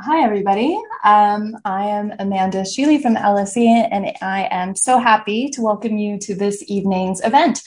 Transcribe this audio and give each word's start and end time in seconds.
Hi, 0.00 0.22
everybody. 0.22 0.80
Um, 1.02 1.56
I 1.64 1.86
am 1.86 2.12
Amanda 2.20 2.58
Sheely 2.58 3.02
from 3.02 3.16
LSE, 3.16 3.88
and 3.90 4.06
I 4.22 4.46
am 4.48 4.76
so 4.76 5.00
happy 5.00 5.48
to 5.48 5.60
welcome 5.60 5.98
you 5.98 6.20
to 6.20 6.36
this 6.36 6.62
evening's 6.68 7.20
event. 7.24 7.60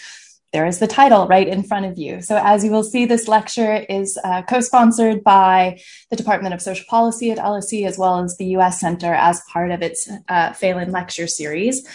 There 0.54 0.66
is 0.66 0.80
the 0.80 0.88
title 0.88 1.28
right 1.28 1.46
in 1.46 1.62
front 1.62 1.88
of 1.88 1.98
you. 1.98 2.22
So, 2.22 2.40
as 2.42 2.64
you 2.64 2.72
will 2.72 2.86
see, 2.86 3.04
this 3.04 3.28
lecture 3.28 3.86
is 3.90 4.18
uh, 4.24 4.44
co 4.44 4.62
sponsored 4.62 5.26
by 5.26 5.82
the 6.10 6.16
Department 6.16 6.54
of 6.54 6.62
Social 6.62 6.86
Policy 6.90 7.32
at 7.32 7.38
LSE, 7.38 7.86
as 7.86 7.98
well 7.98 8.24
as 8.24 8.38
the 8.38 8.46
US 8.58 8.80
Center 8.80 9.14
as 9.14 9.42
part 9.52 9.72
of 9.72 9.82
its 9.82 10.10
uh, 10.30 10.54
Phelan 10.54 10.94
Lecture 10.94 11.28
Series. 11.28 11.86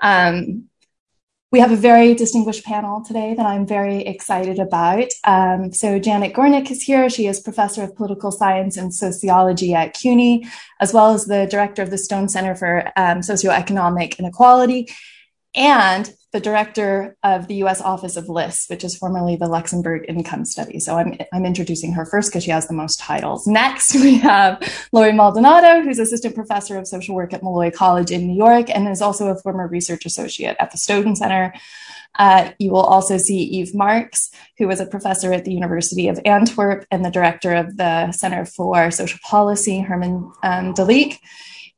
Um, 0.00 0.68
we 1.50 1.60
have 1.60 1.72
a 1.72 1.76
very 1.76 2.14
distinguished 2.14 2.64
panel 2.64 3.02
today 3.02 3.32
that 3.34 3.46
I'm 3.46 3.66
very 3.66 4.02
excited 4.02 4.58
about. 4.58 5.08
Um, 5.24 5.72
so 5.72 5.98
Janet 5.98 6.34
Gornick 6.34 6.70
is 6.70 6.82
here. 6.82 7.08
She 7.08 7.26
is 7.26 7.40
professor 7.40 7.82
of 7.82 7.96
political 7.96 8.30
science 8.30 8.76
and 8.76 8.94
sociology 8.94 9.72
at 9.72 9.94
CUNY, 9.94 10.46
as 10.80 10.92
well 10.92 11.14
as 11.14 11.24
the 11.24 11.46
director 11.46 11.82
of 11.82 11.90
the 11.90 11.96
Stone 11.96 12.28
Center 12.28 12.54
for 12.54 12.92
um, 12.96 13.20
Socioeconomic 13.20 14.18
Inequality 14.18 14.88
and 15.58 16.10
the 16.32 16.40
director 16.40 17.16
of 17.24 17.48
the 17.48 17.56
US 17.56 17.80
Office 17.80 18.16
of 18.16 18.28
LIS, 18.28 18.66
which 18.68 18.84
is 18.84 18.96
formerly 18.96 19.36
the 19.36 19.48
Luxembourg 19.48 20.04
Income 20.08 20.44
Study. 20.44 20.78
So 20.78 20.96
I'm, 20.96 21.18
I'm 21.32 21.44
introducing 21.44 21.92
her 21.94 22.06
first 22.06 22.30
because 22.30 22.44
she 22.44 22.50
has 22.50 22.68
the 22.68 22.74
most 22.74 23.00
titles. 23.00 23.46
Next, 23.46 23.94
we 24.02 24.18
have 24.18 24.62
Lori 24.92 25.12
Maldonado, 25.12 25.82
who's 25.82 25.98
assistant 25.98 26.34
professor 26.34 26.78
of 26.78 26.86
social 26.86 27.14
work 27.14 27.32
at 27.32 27.42
Molloy 27.42 27.70
College 27.70 28.10
in 28.10 28.26
New 28.26 28.36
York 28.36 28.70
and 28.70 28.88
is 28.88 29.02
also 29.02 29.28
a 29.28 29.36
former 29.40 29.66
research 29.66 30.06
associate 30.06 30.56
at 30.60 30.70
the 30.70 30.78
Stone 30.78 31.16
Center. 31.16 31.52
Uh, 32.18 32.50
you 32.58 32.70
will 32.70 32.82
also 32.82 33.16
see 33.16 33.60
Ive 33.60 33.74
Marx, 33.74 34.30
who 34.58 34.68
was 34.68 34.80
a 34.80 34.86
professor 34.86 35.32
at 35.32 35.44
the 35.44 35.52
University 35.52 36.08
of 36.08 36.20
Antwerp 36.24 36.84
and 36.90 37.04
the 37.04 37.10
director 37.10 37.54
of 37.54 37.76
the 37.76 38.12
Center 38.12 38.44
for 38.44 38.90
Social 38.90 39.20
Policy, 39.24 39.80
Herman 39.80 40.30
um, 40.42 40.72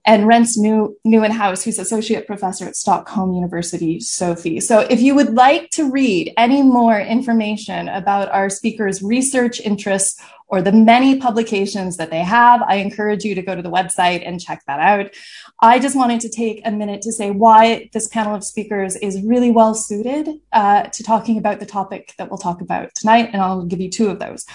and 0.07 0.27
Rens 0.27 0.57
New 0.57 0.97
Nieuwenhuis, 1.07 1.63
who's 1.63 1.79
associate 1.79 2.27
professor 2.27 2.67
at 2.67 2.77
Stockholm 2.77 3.33
University, 3.33 3.99
SOFI. 3.99 4.63
So 4.63 4.81
if 4.81 5.01
you 5.01 5.15
would 5.15 5.35
like 5.35 5.71
to 5.71 5.91
read 5.91 6.33
any 6.39 6.63
more 6.63 6.99
information 6.99 7.89
about 7.89 8.31
our 8.31 8.49
speakers' 8.49 9.03
research 9.03 9.61
interests 9.61 10.21
or 10.49 10.63
the 10.63 10.73
many 10.73 11.19
publications 11.19 11.97
that 11.99 12.11
they 12.11 12.21
have, 12.21 12.63
I 12.63 12.77
encourage 12.77 13.25
you 13.25 13.35
to 13.35 13.43
go 13.43 13.55
to 13.55 13.63
the 13.63 13.71
website 13.71 14.27
and 14.27 14.41
check 14.41 14.63
that 14.67 14.81
out. 14.81 15.13
I 15.61 15.79
just 15.79 15.95
wanted 15.95 16.21
to 16.21 16.31
take 16.31 16.63
a 16.65 16.71
minute 16.71 17.03
to 17.03 17.13
say 17.13 17.31
why 17.31 17.91
this 17.93 18.09
panel 18.09 18.35
of 18.35 18.43
speakers 18.43 18.97
is 18.97 19.23
really 19.23 19.51
well 19.51 19.75
suited 19.75 20.29
uh, 20.53 20.85
to 20.85 21.03
talking 21.03 21.37
about 21.37 21.61
the 21.61 21.67
topic 21.67 22.15
that 22.17 22.31
we'll 22.31 22.39
talk 22.39 22.63
about 22.63 22.91
tonight, 22.95 23.31
and 23.33 23.43
I'll 23.43 23.65
give 23.65 23.81
you 23.81 23.91
two 23.91 24.09
of 24.09 24.19
those. 24.19 24.47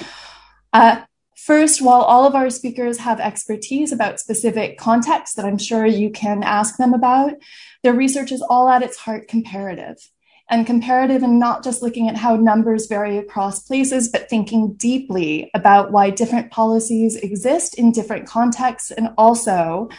Uh, 0.74 1.04
First, 1.46 1.80
while 1.80 2.02
all 2.02 2.26
of 2.26 2.34
our 2.34 2.50
speakers 2.50 2.98
have 2.98 3.20
expertise 3.20 3.92
about 3.92 4.20
specific 4.20 4.80
contexts 4.80 5.36
that 5.36 5.46
I'm 5.46 5.60
sure 5.60 5.86
you 5.86 6.10
can 6.10 6.42
ask 6.42 6.78
them 6.78 6.92
about, 6.92 7.34
their 7.84 7.94
research 7.94 8.32
is 8.32 8.42
all 8.42 8.68
at 8.68 8.82
its 8.82 8.98
heart 8.98 9.28
comparative. 9.28 9.98
And 10.50 10.66
comparative 10.66 11.22
and 11.22 11.38
not 11.38 11.64
just 11.64 11.84
looking 11.84 12.10
at 12.10 12.18
how 12.18 12.36
numbers 12.36 12.88
vary 12.88 13.20
across 13.20 13.62
places, 13.62 14.10
but 14.10 14.28
thinking 14.28 14.74
deeply 14.74 15.52
about 15.54 15.92
why 15.92 16.10
different 16.10 16.50
policies 16.50 17.16
exist 17.16 17.76
in 17.76 17.92
different 17.92 18.28
contexts 18.28 18.90
and 18.90 19.10
also 19.16 19.90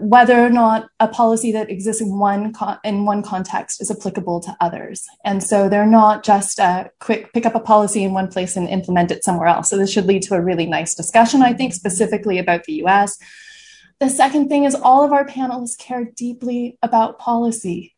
whether 0.00 0.44
or 0.44 0.50
not 0.50 0.88
a 1.00 1.08
policy 1.08 1.50
that 1.52 1.70
exists 1.70 2.02
in 2.02 2.18
one 2.18 2.52
con- 2.52 2.78
in 2.84 3.04
one 3.06 3.22
context 3.22 3.80
is 3.80 3.90
applicable 3.90 4.40
to 4.40 4.56
others. 4.60 5.06
And 5.24 5.42
so 5.42 5.68
they're 5.68 5.86
not 5.86 6.24
just 6.24 6.58
a 6.58 6.90
quick 7.00 7.32
pick 7.32 7.46
up 7.46 7.54
a 7.54 7.60
policy 7.60 8.04
in 8.04 8.12
one 8.12 8.28
place 8.28 8.56
and 8.56 8.68
implement 8.68 9.10
it 9.10 9.24
somewhere 9.24 9.48
else. 9.48 9.70
So 9.70 9.78
this 9.78 9.90
should 9.90 10.06
lead 10.06 10.22
to 10.24 10.34
a 10.34 10.42
really 10.42 10.66
nice 10.66 10.94
discussion, 10.94 11.42
I 11.42 11.54
think, 11.54 11.72
specifically 11.72 12.38
about 12.38 12.64
the 12.64 12.84
US. 12.84 13.16
The 13.98 14.10
second 14.10 14.48
thing 14.48 14.64
is 14.64 14.74
all 14.74 15.04
of 15.04 15.12
our 15.12 15.24
panelists 15.24 15.78
care 15.78 16.04
deeply 16.04 16.76
about 16.82 17.18
policy. 17.18 17.94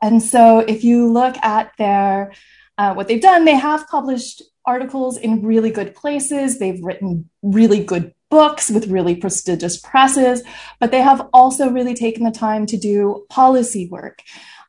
And 0.00 0.22
so 0.22 0.60
if 0.60 0.84
you 0.84 1.12
look 1.12 1.36
at 1.38 1.72
their 1.76 2.32
uh, 2.78 2.94
what 2.94 3.08
they've 3.08 3.20
done, 3.20 3.44
they 3.44 3.56
have 3.56 3.88
published 3.88 4.42
articles 4.64 5.18
in 5.18 5.42
really 5.42 5.70
good 5.70 5.94
places. 5.94 6.58
They've 6.58 6.82
written 6.82 7.28
really 7.42 7.82
good 7.82 8.14
books 8.30 8.70
with 8.70 8.88
really 8.88 9.16
prestigious 9.16 9.78
presses, 9.78 10.42
but 10.80 10.90
they 10.90 11.00
have 11.00 11.28
also 11.32 11.70
really 11.70 11.94
taken 11.94 12.24
the 12.24 12.30
time 12.30 12.66
to 12.66 12.76
do 12.76 13.24
policy 13.28 13.88
work. 13.88 14.22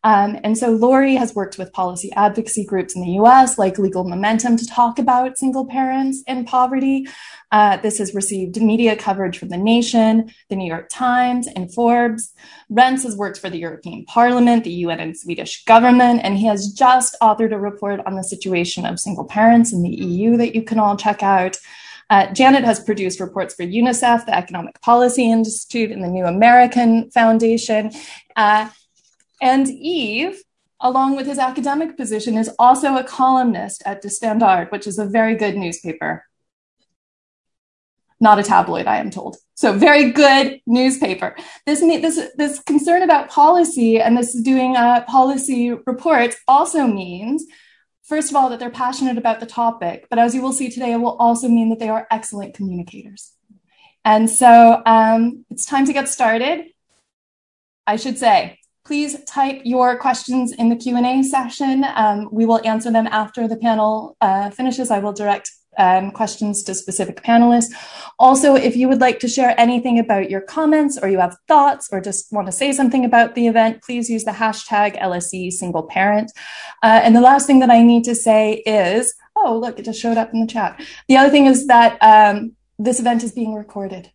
Um, 0.03 0.39
and 0.45 0.57
so 0.57 0.71
Lori 0.71 1.15
has 1.15 1.35
worked 1.35 1.57
with 1.57 1.73
policy 1.73 2.11
advocacy 2.13 2.63
groups 2.63 2.95
in 2.95 3.01
the 3.01 3.19
US, 3.21 3.57
like 3.57 3.77
Legal 3.77 4.05
Momentum, 4.05 4.55
to 4.55 4.65
talk 4.65 4.97
about 4.97 5.37
single 5.37 5.65
parents 5.65 6.23
and 6.25 6.47
poverty. 6.47 7.05
Uh, 7.51 7.77
this 7.77 7.97
has 7.97 8.15
received 8.15 8.61
media 8.61 8.95
coverage 8.95 9.37
from 9.37 9.49
The 9.49 9.57
Nation, 9.57 10.31
The 10.47 10.55
New 10.55 10.67
York 10.67 10.87
Times, 10.89 11.47
and 11.47 11.73
Forbes. 11.73 12.33
Rens 12.69 13.03
has 13.03 13.17
worked 13.17 13.39
for 13.39 13.49
the 13.49 13.59
European 13.59 14.05
Parliament, 14.05 14.63
the 14.63 14.71
UN, 14.71 15.01
and 15.01 15.17
Swedish 15.17 15.65
government, 15.65 16.21
and 16.23 16.37
he 16.37 16.45
has 16.45 16.71
just 16.71 17.17
authored 17.21 17.51
a 17.51 17.59
report 17.59 17.99
on 18.05 18.15
the 18.15 18.23
situation 18.23 18.85
of 18.85 18.99
single 18.99 19.25
parents 19.25 19.73
in 19.73 19.83
the 19.83 19.89
EU 19.89 20.37
that 20.37 20.55
you 20.55 20.63
can 20.63 20.79
all 20.79 20.95
check 20.95 21.23
out. 21.23 21.57
Uh, 22.09 22.31
Janet 22.33 22.63
has 22.63 22.79
produced 22.79 23.19
reports 23.19 23.53
for 23.53 23.63
UNICEF, 23.63 24.25
the 24.25 24.35
Economic 24.35 24.81
Policy 24.81 25.31
Institute, 25.31 25.91
and 25.91 26.03
the 26.03 26.07
New 26.07 26.25
American 26.25 27.11
Foundation. 27.11 27.91
Uh, 28.35 28.69
and 29.41 29.67
Ive, 29.67 30.41
along 30.81 31.15
with 31.15 31.27
his 31.27 31.37
academic 31.37 31.95
position, 31.95 32.37
is 32.37 32.49
also 32.57 32.97
a 32.97 33.03
columnist 33.03 33.83
at 33.85 34.01
De 34.01 34.09
Standaard, 34.09 34.71
which 34.71 34.87
is 34.87 34.97
a 34.97 35.05
very 35.05 35.35
good 35.35 35.55
newspaper. 35.55 36.25
Not 38.19 38.39
a 38.39 38.43
tabloid, 38.43 38.87
I 38.87 38.97
am 38.97 39.11
told. 39.11 39.37
So 39.55 39.73
very 39.73 40.11
good 40.11 40.61
newspaper. 40.65 41.35
This 41.65 41.79
this 41.79 42.29
this 42.35 42.59
concern 42.59 43.01
about 43.01 43.29
policy 43.29 43.99
and 43.99 44.17
this 44.17 44.33
doing 44.33 44.75
policy 45.07 45.71
reports 45.71 46.35
also 46.47 46.87
means 46.87 47.45
first 48.09 48.31
of 48.31 48.35
all, 48.35 48.49
that 48.49 48.59
they're 48.59 48.71
passionate 48.71 49.17
about 49.17 49.39
the 49.39 49.45
topic, 49.45 50.07
but 50.09 50.19
as 50.19 50.33
you 50.33 50.41
will 50.41 50.51
see 50.51 50.69
today, 50.69 50.91
it 50.93 50.97
will 50.97 51.15
also 51.17 51.47
mean 51.47 51.69
that 51.69 51.79
they 51.79 51.89
are 51.89 52.07
excellent 52.11 52.55
communicators. 52.55 53.33
And 54.03 54.27
so 54.29 54.81
um, 54.85 55.45
it's 55.51 55.65
time 55.65 55.85
to 55.85 55.93
get 55.93 56.09
started. 56.09 56.65
I 57.85 57.95
should 57.95 58.17
say, 58.17 58.57
please 58.85 59.23
type 59.25 59.61
your 59.63 59.97
questions 59.97 60.51
in 60.51 60.69
the 60.69 60.75
Q&A 60.75 61.21
session. 61.21 61.85
Um, 61.95 62.29
we 62.31 62.45
will 62.45 62.59
answer 62.65 62.91
them 62.91 63.07
after 63.07 63.47
the 63.47 63.57
panel 63.57 64.17
uh, 64.19 64.49
finishes. 64.49 64.89
I 64.89 64.99
will 64.99 65.13
direct 65.13 65.51
um, 65.79 66.11
questions 66.11 66.61
to 66.63 66.75
specific 66.75 67.23
panelists. 67.23 67.71
Also, 68.19 68.53
if 68.53 68.75
you 68.75 68.87
would 68.87 69.01
like 69.01 69.19
to 69.19 69.27
share 69.27 69.59
anything 69.59 69.97
about 69.97 70.29
your 70.29 70.41
comments 70.41 70.99
or 71.01 71.09
you 71.09 71.19
have 71.19 71.37
thoughts 71.47 71.89
or 71.91 72.01
just 72.01 72.31
want 72.31 72.45
to 72.47 72.51
say 72.51 72.71
something 72.71 73.05
about 73.05 73.33
the 73.33 73.47
event, 73.47 73.81
please 73.81 74.09
use 74.09 74.25
the 74.25 74.31
hashtag 74.31 75.01
LSE 75.01 75.51
single 75.51 75.83
parent. 75.83 76.31
Uh, 76.83 76.99
and 77.03 77.15
the 77.15 77.21
last 77.21 77.47
thing 77.47 77.59
that 77.59 77.71
I 77.71 77.81
need 77.81 78.03
to 78.03 78.13
say 78.13 78.61
is, 78.65 79.15
oh, 79.35 79.57
look, 79.57 79.79
it 79.79 79.85
just 79.85 79.99
showed 79.99 80.17
up 80.17 80.33
in 80.33 80.41
the 80.41 80.47
chat. 80.47 80.79
The 81.07 81.17
other 81.17 81.29
thing 81.29 81.45
is 81.45 81.65
that 81.67 81.97
um, 82.01 82.55
this 82.77 82.99
event 82.99 83.23
is 83.23 83.31
being 83.31 83.55
recorded. 83.55 84.11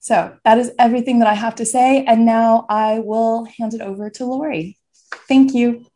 So 0.00 0.36
that 0.44 0.58
is 0.58 0.70
everything 0.78 1.18
that 1.18 1.28
I 1.28 1.34
have 1.34 1.56
to 1.56 1.66
say. 1.66 2.04
And 2.04 2.24
now 2.24 2.66
I 2.68 3.00
will 3.00 3.44
hand 3.44 3.74
it 3.74 3.80
over 3.80 4.08
to 4.10 4.24
Lori. 4.24 4.78
Thank 5.28 5.54
you. 5.54 5.86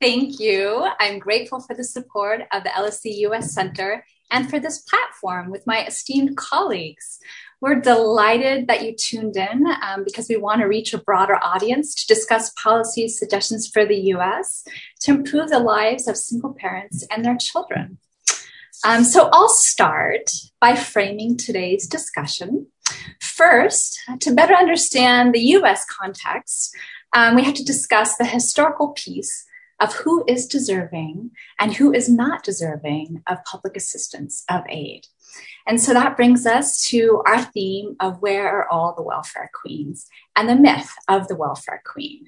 Thank 0.00 0.40
you. 0.40 0.88
I'm 0.98 1.18
grateful 1.18 1.60
for 1.60 1.74
the 1.74 1.84
support 1.84 2.40
of 2.52 2.64
the 2.64 2.70
LSE 2.70 3.18
US 3.28 3.52
Center 3.52 4.06
and 4.30 4.48
for 4.48 4.58
this 4.58 4.78
platform 4.78 5.50
with 5.50 5.66
my 5.66 5.84
esteemed 5.84 6.38
colleagues. 6.38 7.18
We're 7.60 7.82
delighted 7.82 8.66
that 8.68 8.82
you 8.82 8.96
tuned 8.96 9.36
in 9.36 9.66
um, 9.82 10.04
because 10.04 10.26
we 10.30 10.38
want 10.38 10.62
to 10.62 10.66
reach 10.66 10.94
a 10.94 10.98
broader 10.98 11.36
audience 11.42 11.94
to 11.96 12.06
discuss 12.06 12.50
policy 12.52 13.08
suggestions 13.08 13.68
for 13.68 13.84
the 13.84 13.98
US 14.14 14.64
to 15.00 15.10
improve 15.10 15.50
the 15.50 15.58
lives 15.58 16.08
of 16.08 16.16
single 16.16 16.54
parents 16.54 17.06
and 17.10 17.22
their 17.22 17.36
children. 17.36 17.98
Um, 18.82 19.04
so 19.04 19.28
I'll 19.30 19.50
start 19.50 20.30
by 20.62 20.76
framing 20.76 21.36
today's 21.36 21.86
discussion. 21.86 22.68
First, 23.20 24.00
to 24.20 24.34
better 24.34 24.54
understand 24.54 25.34
the 25.34 25.44
US 25.58 25.84
context, 25.84 26.74
um, 27.14 27.34
we 27.34 27.44
have 27.44 27.54
to 27.54 27.64
discuss 27.64 28.16
the 28.16 28.24
historical 28.24 28.94
piece 28.96 29.44
of 29.80 29.94
who 29.94 30.24
is 30.28 30.46
deserving 30.46 31.30
and 31.58 31.74
who 31.74 31.92
is 31.92 32.08
not 32.08 32.44
deserving 32.44 33.22
of 33.26 33.44
public 33.44 33.76
assistance, 33.76 34.44
of 34.48 34.62
aid. 34.68 35.06
And 35.66 35.80
so 35.80 35.92
that 35.92 36.16
brings 36.16 36.46
us 36.46 36.82
to 36.88 37.22
our 37.26 37.42
theme 37.42 37.96
of 38.00 38.20
where 38.20 38.48
are 38.48 38.68
all 38.68 38.94
the 38.94 39.02
welfare 39.02 39.50
queens 39.60 40.06
and 40.36 40.48
the 40.48 40.56
myth 40.56 40.92
of 41.08 41.28
the 41.28 41.36
welfare 41.36 41.82
queen. 41.84 42.26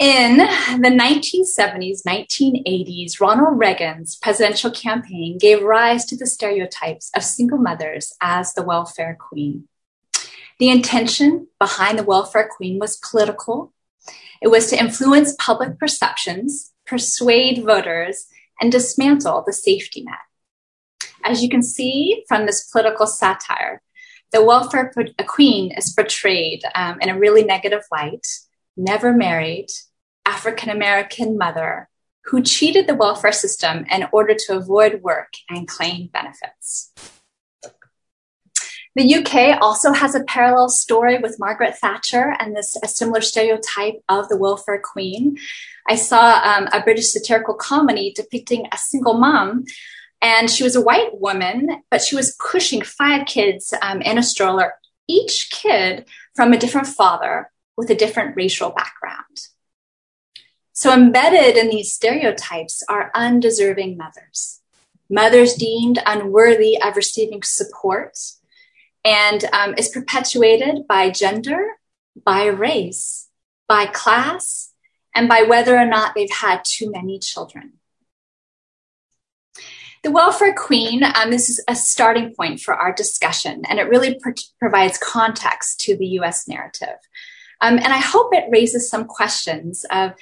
In 0.00 0.38
the 0.38 0.88
1970s, 0.88 2.00
1980s, 2.04 3.20
Ronald 3.20 3.56
Reagan's 3.56 4.16
presidential 4.16 4.72
campaign 4.72 5.38
gave 5.38 5.62
rise 5.62 6.04
to 6.06 6.16
the 6.16 6.26
stereotypes 6.26 7.12
of 7.14 7.22
single 7.22 7.58
mothers 7.58 8.12
as 8.20 8.54
the 8.54 8.64
welfare 8.64 9.16
queen. 9.20 9.68
The 10.58 10.70
intention 10.70 11.46
behind 11.60 11.96
the 11.96 12.02
welfare 12.02 12.50
queen 12.56 12.80
was 12.80 12.96
political. 13.08 13.72
It 14.42 14.48
was 14.48 14.68
to 14.70 14.78
influence 14.78 15.36
public 15.38 15.78
perceptions, 15.78 16.72
persuade 16.86 17.64
voters, 17.64 18.26
and 18.60 18.72
dismantle 18.72 19.44
the 19.46 19.52
safety 19.52 20.02
net. 20.02 20.18
As 21.24 21.40
you 21.40 21.48
can 21.48 21.62
see 21.62 22.24
from 22.26 22.46
this 22.46 22.68
political 22.68 23.06
satire, 23.06 23.80
the 24.32 24.44
welfare 24.44 24.92
queen 25.28 25.70
is 25.70 25.92
portrayed 25.92 26.62
um, 26.74 26.98
in 27.00 27.10
a 27.10 27.18
really 27.18 27.44
negative 27.44 27.82
light, 27.92 28.26
never 28.76 29.12
married, 29.12 29.68
African 30.26 30.70
American 30.70 31.36
mother 31.36 31.88
who 32.26 32.42
cheated 32.42 32.86
the 32.86 32.94
welfare 32.94 33.32
system 33.32 33.84
in 33.90 34.06
order 34.12 34.34
to 34.34 34.56
avoid 34.56 35.02
work 35.02 35.34
and 35.50 35.68
claim 35.68 36.08
benefits. 36.12 36.92
The 38.96 39.14
UK 39.16 39.60
also 39.60 39.92
has 39.92 40.14
a 40.14 40.22
parallel 40.24 40.68
story 40.68 41.18
with 41.18 41.40
Margaret 41.40 41.76
Thatcher 41.76 42.36
and 42.38 42.56
this 42.56 42.76
a 42.82 42.88
similar 42.88 43.20
stereotype 43.20 44.00
of 44.08 44.28
the 44.28 44.36
welfare 44.36 44.80
queen. 44.82 45.36
I 45.88 45.96
saw 45.96 46.40
um, 46.42 46.68
a 46.72 46.80
British 46.80 47.10
satirical 47.10 47.54
comedy 47.54 48.12
depicting 48.14 48.66
a 48.72 48.78
single 48.78 49.14
mom, 49.14 49.64
and 50.22 50.48
she 50.48 50.62
was 50.62 50.76
a 50.76 50.80
white 50.80 51.20
woman, 51.20 51.82
but 51.90 52.02
she 52.02 52.14
was 52.14 52.36
pushing 52.36 52.82
five 52.82 53.26
kids 53.26 53.74
um, 53.82 54.00
in 54.00 54.16
a 54.16 54.22
stroller, 54.22 54.74
each 55.08 55.50
kid 55.50 56.06
from 56.34 56.52
a 56.52 56.58
different 56.58 56.86
father 56.86 57.50
with 57.76 57.90
a 57.90 57.94
different 57.94 58.36
racial 58.36 58.70
background. 58.70 59.48
So, 60.72 60.92
embedded 60.92 61.56
in 61.56 61.70
these 61.70 61.92
stereotypes 61.92 62.82
are 62.88 63.10
undeserving 63.14 63.96
mothers, 63.96 64.60
mothers 65.08 65.54
deemed 65.54 66.00
unworthy 66.04 66.80
of 66.80 66.96
receiving 66.96 67.42
support 67.42 68.18
and 69.04 69.44
um, 69.52 69.74
is 69.76 69.88
perpetuated 69.88 70.86
by 70.88 71.10
gender, 71.10 71.78
by 72.24 72.46
race, 72.46 73.28
by 73.68 73.86
class, 73.86 74.72
and 75.14 75.28
by 75.28 75.42
whether 75.42 75.76
or 75.76 75.86
not 75.86 76.14
they've 76.14 76.30
had 76.30 76.62
too 76.64 76.90
many 76.90 77.18
children. 77.18 77.74
The 80.02 80.10
welfare 80.10 80.54
queen, 80.54 81.02
um, 81.02 81.30
this 81.30 81.48
is 81.48 81.64
a 81.68 81.74
starting 81.74 82.34
point 82.34 82.60
for 82.60 82.74
our 82.74 82.92
discussion, 82.92 83.62
and 83.66 83.78
it 83.78 83.88
really 83.88 84.20
provides 84.58 84.98
context 84.98 85.80
to 85.80 85.96
the 85.96 86.06
US 86.18 86.46
narrative. 86.46 86.98
Um, 87.64 87.78
and 87.78 87.94
I 87.94 87.98
hope 87.98 88.34
it 88.34 88.50
raises 88.50 88.90
some 88.90 89.06
questions 89.06 89.86
of 89.90 90.12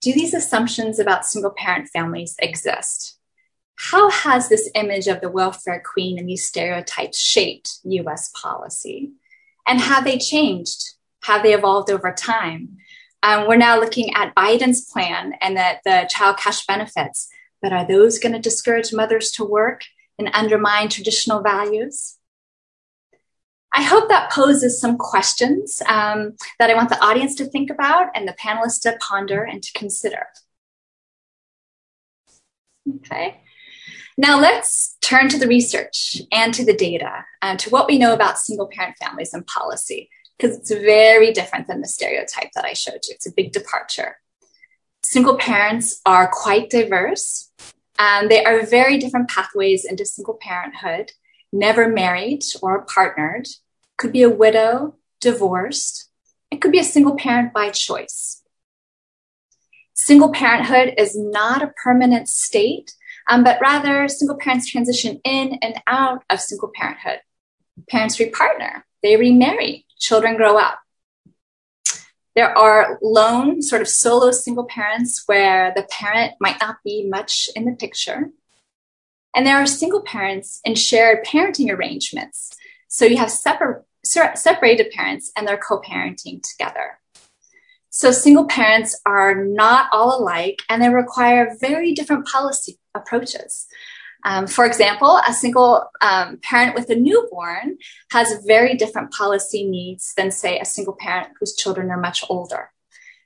do 0.00 0.12
these 0.12 0.32
assumptions 0.32 1.00
about 1.00 1.26
single 1.26 1.50
parent 1.50 1.88
families 1.88 2.36
exist? 2.38 3.18
How 3.74 4.10
has 4.10 4.48
this 4.48 4.70
image 4.76 5.08
of 5.08 5.20
the 5.20 5.28
welfare 5.28 5.82
queen 5.84 6.20
and 6.20 6.28
these 6.28 6.46
stereotypes 6.46 7.18
shaped 7.18 7.78
US 7.82 8.30
policy? 8.40 9.10
And 9.66 9.80
have 9.80 10.04
they 10.04 10.18
changed? 10.18 10.92
Have 11.24 11.42
they 11.42 11.52
evolved 11.52 11.90
over 11.90 12.12
time? 12.12 12.76
Um, 13.24 13.48
we're 13.48 13.56
now 13.56 13.80
looking 13.80 14.14
at 14.14 14.34
Biden's 14.36 14.84
plan 14.84 15.32
and 15.40 15.56
the, 15.56 15.80
the 15.84 16.08
child 16.08 16.36
cash 16.36 16.64
benefits, 16.64 17.28
but 17.60 17.72
are 17.72 17.88
those 17.88 18.20
going 18.20 18.34
to 18.34 18.38
discourage 18.38 18.92
mothers 18.92 19.32
to 19.32 19.44
work 19.44 19.82
and 20.16 20.30
undermine 20.32 20.90
traditional 20.90 21.42
values? 21.42 22.18
I 23.76 23.82
hope 23.82 24.08
that 24.08 24.30
poses 24.30 24.80
some 24.80 24.96
questions 24.96 25.82
um, 25.86 26.36
that 26.60 26.70
I 26.70 26.74
want 26.74 26.90
the 26.90 27.04
audience 27.04 27.34
to 27.36 27.44
think 27.44 27.70
about 27.70 28.06
and 28.14 28.26
the 28.28 28.34
panelists 28.34 28.80
to 28.82 28.96
ponder 29.00 29.42
and 29.42 29.62
to 29.64 29.72
consider. 29.72 30.28
Okay. 32.96 33.40
Now 34.16 34.38
let's 34.38 34.96
turn 35.00 35.28
to 35.30 35.38
the 35.38 35.48
research 35.48 36.22
and 36.30 36.54
to 36.54 36.64
the 36.64 36.76
data, 36.76 37.24
uh, 37.42 37.56
to 37.56 37.70
what 37.70 37.88
we 37.88 37.98
know 37.98 38.14
about 38.14 38.38
single 38.38 38.68
parent 38.68 38.96
families 39.02 39.34
and 39.34 39.44
policy, 39.46 40.08
because 40.38 40.56
it's 40.56 40.70
very 40.70 41.32
different 41.32 41.66
than 41.66 41.80
the 41.80 41.88
stereotype 41.88 42.52
that 42.54 42.64
I 42.64 42.74
showed 42.74 43.02
you. 43.08 43.14
It's 43.14 43.26
a 43.26 43.32
big 43.32 43.50
departure. 43.52 44.18
Single 45.02 45.36
parents 45.36 46.00
are 46.06 46.30
quite 46.32 46.70
diverse. 46.70 47.50
and 47.98 48.30
they 48.30 48.44
are 48.44 48.64
very 48.66 48.98
different 48.98 49.28
pathways 49.28 49.84
into 49.84 50.04
single 50.04 50.38
parenthood, 50.40 51.12
never 51.52 51.88
married 51.88 52.42
or 52.62 52.84
partnered, 52.84 53.46
could 53.96 54.12
be 54.12 54.22
a 54.22 54.30
widow, 54.30 54.96
divorced. 55.20 56.10
It 56.50 56.60
could 56.60 56.72
be 56.72 56.78
a 56.78 56.84
single 56.84 57.16
parent 57.16 57.52
by 57.52 57.70
choice. 57.70 58.42
Single 59.92 60.32
parenthood 60.32 60.94
is 60.98 61.16
not 61.16 61.62
a 61.62 61.72
permanent 61.82 62.28
state 62.28 62.94
um, 63.28 63.44
but 63.44 63.60
rather 63.60 64.08
single 64.08 64.36
parents 64.36 64.70
transition 64.70 65.20
in 65.24 65.58
and 65.62 65.80
out 65.86 66.24
of 66.30 66.40
single 66.40 66.70
parenthood. 66.74 67.20
Parents 67.88 68.18
repartner, 68.18 68.82
they 69.02 69.16
remarry, 69.16 69.86
children 69.98 70.36
grow 70.36 70.58
up. 70.58 70.78
There 72.36 72.56
are 72.56 72.98
lone, 73.00 73.62
sort 73.62 73.80
of 73.80 73.88
solo 73.88 74.30
single 74.32 74.64
parents 74.64 75.22
where 75.26 75.72
the 75.74 75.84
parent 75.84 76.34
might 76.40 76.60
not 76.60 76.78
be 76.84 77.06
much 77.08 77.48
in 77.54 77.64
the 77.64 77.72
picture. 77.72 78.30
And 79.34 79.46
there 79.46 79.56
are 79.56 79.66
single 79.66 80.02
parents 80.02 80.60
in 80.64 80.74
shared 80.74 81.24
parenting 81.24 81.70
arrangements. 81.70 82.56
So 82.88 83.04
you 83.04 83.16
have 83.16 83.30
separ- 83.30 83.84
separated 84.02 84.90
parents 84.92 85.32
and 85.36 85.46
they're 85.46 85.56
co 85.56 85.80
parenting 85.80 86.42
together. 86.42 86.98
So 87.90 88.10
single 88.10 88.46
parents 88.46 89.00
are 89.06 89.44
not 89.44 89.88
all 89.92 90.20
alike 90.20 90.62
and 90.68 90.82
they 90.82 90.88
require 90.88 91.56
very 91.60 91.92
different 91.92 92.26
policy 92.26 92.78
approaches. 92.94 93.66
Um, 94.24 94.46
for 94.46 94.64
example, 94.64 95.20
a 95.28 95.32
single 95.32 95.90
um, 96.00 96.38
parent 96.42 96.74
with 96.74 96.88
a 96.88 96.96
newborn 96.96 97.76
has 98.10 98.42
very 98.46 98.74
different 98.74 99.12
policy 99.12 99.68
needs 99.68 100.14
than, 100.16 100.30
say, 100.30 100.58
a 100.58 100.64
single 100.64 100.96
parent 100.98 101.28
whose 101.38 101.54
children 101.54 101.90
are 101.90 102.00
much 102.00 102.24
older. 102.28 102.70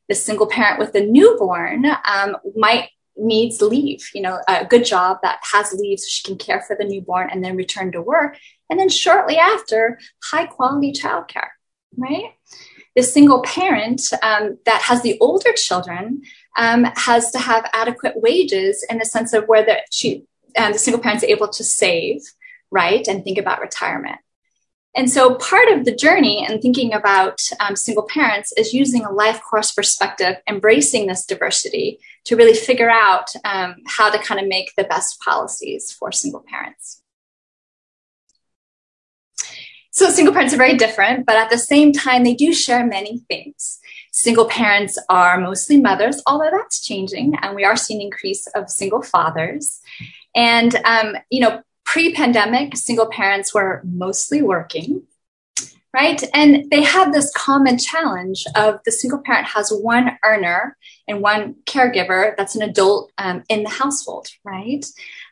The 0.08 0.14
single 0.14 0.48
parent 0.48 0.78
with 0.78 0.94
a 0.94 1.00
newborn 1.00 1.86
um, 1.86 2.36
might 2.56 2.90
needs 3.16 3.60
leave, 3.60 4.08
you 4.14 4.22
know, 4.22 4.38
a 4.48 4.64
good 4.64 4.84
job 4.84 5.18
that 5.22 5.38
has 5.42 5.72
leave 5.72 5.98
so 5.98 6.06
she 6.08 6.22
can 6.24 6.38
care 6.38 6.62
for 6.62 6.76
the 6.78 6.84
newborn 6.84 7.28
and 7.30 7.44
then 7.44 7.56
return 7.56 7.92
to 7.92 8.00
work. 8.00 8.36
And 8.70 8.78
then 8.78 8.88
shortly 8.88 9.36
after, 9.36 9.98
high 10.22 10.46
quality 10.46 10.92
childcare, 10.92 11.50
right? 11.96 12.32
the 12.98 13.02
single 13.04 13.42
parent 13.42 14.12
um, 14.24 14.58
that 14.64 14.82
has 14.82 15.02
the 15.02 15.16
older 15.20 15.52
children 15.52 16.20
um, 16.56 16.82
has 16.96 17.30
to 17.30 17.38
have 17.38 17.70
adequate 17.72 18.14
wages 18.16 18.84
in 18.90 18.98
the 18.98 19.04
sense 19.04 19.32
of 19.32 19.44
where 19.44 19.64
the, 19.64 19.76
she, 19.92 20.24
um, 20.56 20.72
the 20.72 20.80
single 20.80 21.00
parent's 21.00 21.22
able 21.22 21.46
to 21.46 21.62
save, 21.62 22.20
right, 22.72 23.06
and 23.06 23.22
think 23.22 23.38
about 23.38 23.60
retirement. 23.60 24.18
And 24.96 25.08
so 25.08 25.36
part 25.36 25.68
of 25.68 25.84
the 25.84 25.94
journey 25.94 26.44
and 26.44 26.60
thinking 26.60 26.92
about 26.92 27.40
um, 27.60 27.76
single 27.76 28.02
parents 28.02 28.52
is 28.56 28.74
using 28.74 29.04
a 29.04 29.12
life 29.12 29.40
course 29.48 29.70
perspective, 29.70 30.34
embracing 30.48 31.06
this 31.06 31.24
diversity 31.24 32.00
to 32.24 32.34
really 32.34 32.54
figure 32.54 32.90
out 32.90 33.28
um, 33.44 33.76
how 33.86 34.10
to 34.10 34.18
kind 34.18 34.40
of 34.40 34.48
make 34.48 34.72
the 34.76 34.82
best 34.82 35.20
policies 35.20 35.92
for 35.92 36.10
single 36.10 36.44
parents. 36.48 37.00
So 39.98 40.10
single 40.10 40.32
parents 40.32 40.54
are 40.54 40.58
very 40.58 40.76
different, 40.76 41.26
but 41.26 41.34
at 41.34 41.50
the 41.50 41.58
same 41.58 41.92
time, 41.92 42.22
they 42.22 42.34
do 42.34 42.54
share 42.54 42.86
many 42.86 43.18
things. 43.28 43.80
Single 44.12 44.46
parents 44.46 44.96
are 45.08 45.40
mostly 45.40 45.80
mothers, 45.80 46.22
although 46.24 46.52
that's 46.52 46.86
changing, 46.86 47.34
and 47.42 47.56
we 47.56 47.64
are 47.64 47.74
seeing 47.74 48.00
increase 48.00 48.46
of 48.54 48.70
single 48.70 49.02
fathers. 49.02 49.80
And 50.36 50.72
um, 50.84 51.16
you 51.30 51.40
know, 51.40 51.62
pre-pandemic, 51.84 52.76
single 52.76 53.08
parents 53.08 53.52
were 53.52 53.82
mostly 53.84 54.40
working, 54.40 55.02
right? 55.92 56.22
And 56.32 56.70
they 56.70 56.84
have 56.84 57.12
this 57.12 57.32
common 57.32 57.76
challenge 57.76 58.44
of 58.54 58.78
the 58.84 58.92
single 58.92 59.18
parent 59.18 59.48
has 59.48 59.72
one 59.72 60.16
earner 60.24 60.76
and 61.08 61.22
one 61.22 61.56
caregiver 61.64 62.36
that's 62.36 62.54
an 62.54 62.62
adult 62.62 63.10
um, 63.18 63.42
in 63.48 63.64
the 63.64 63.70
household, 63.70 64.28
right? 64.44 64.86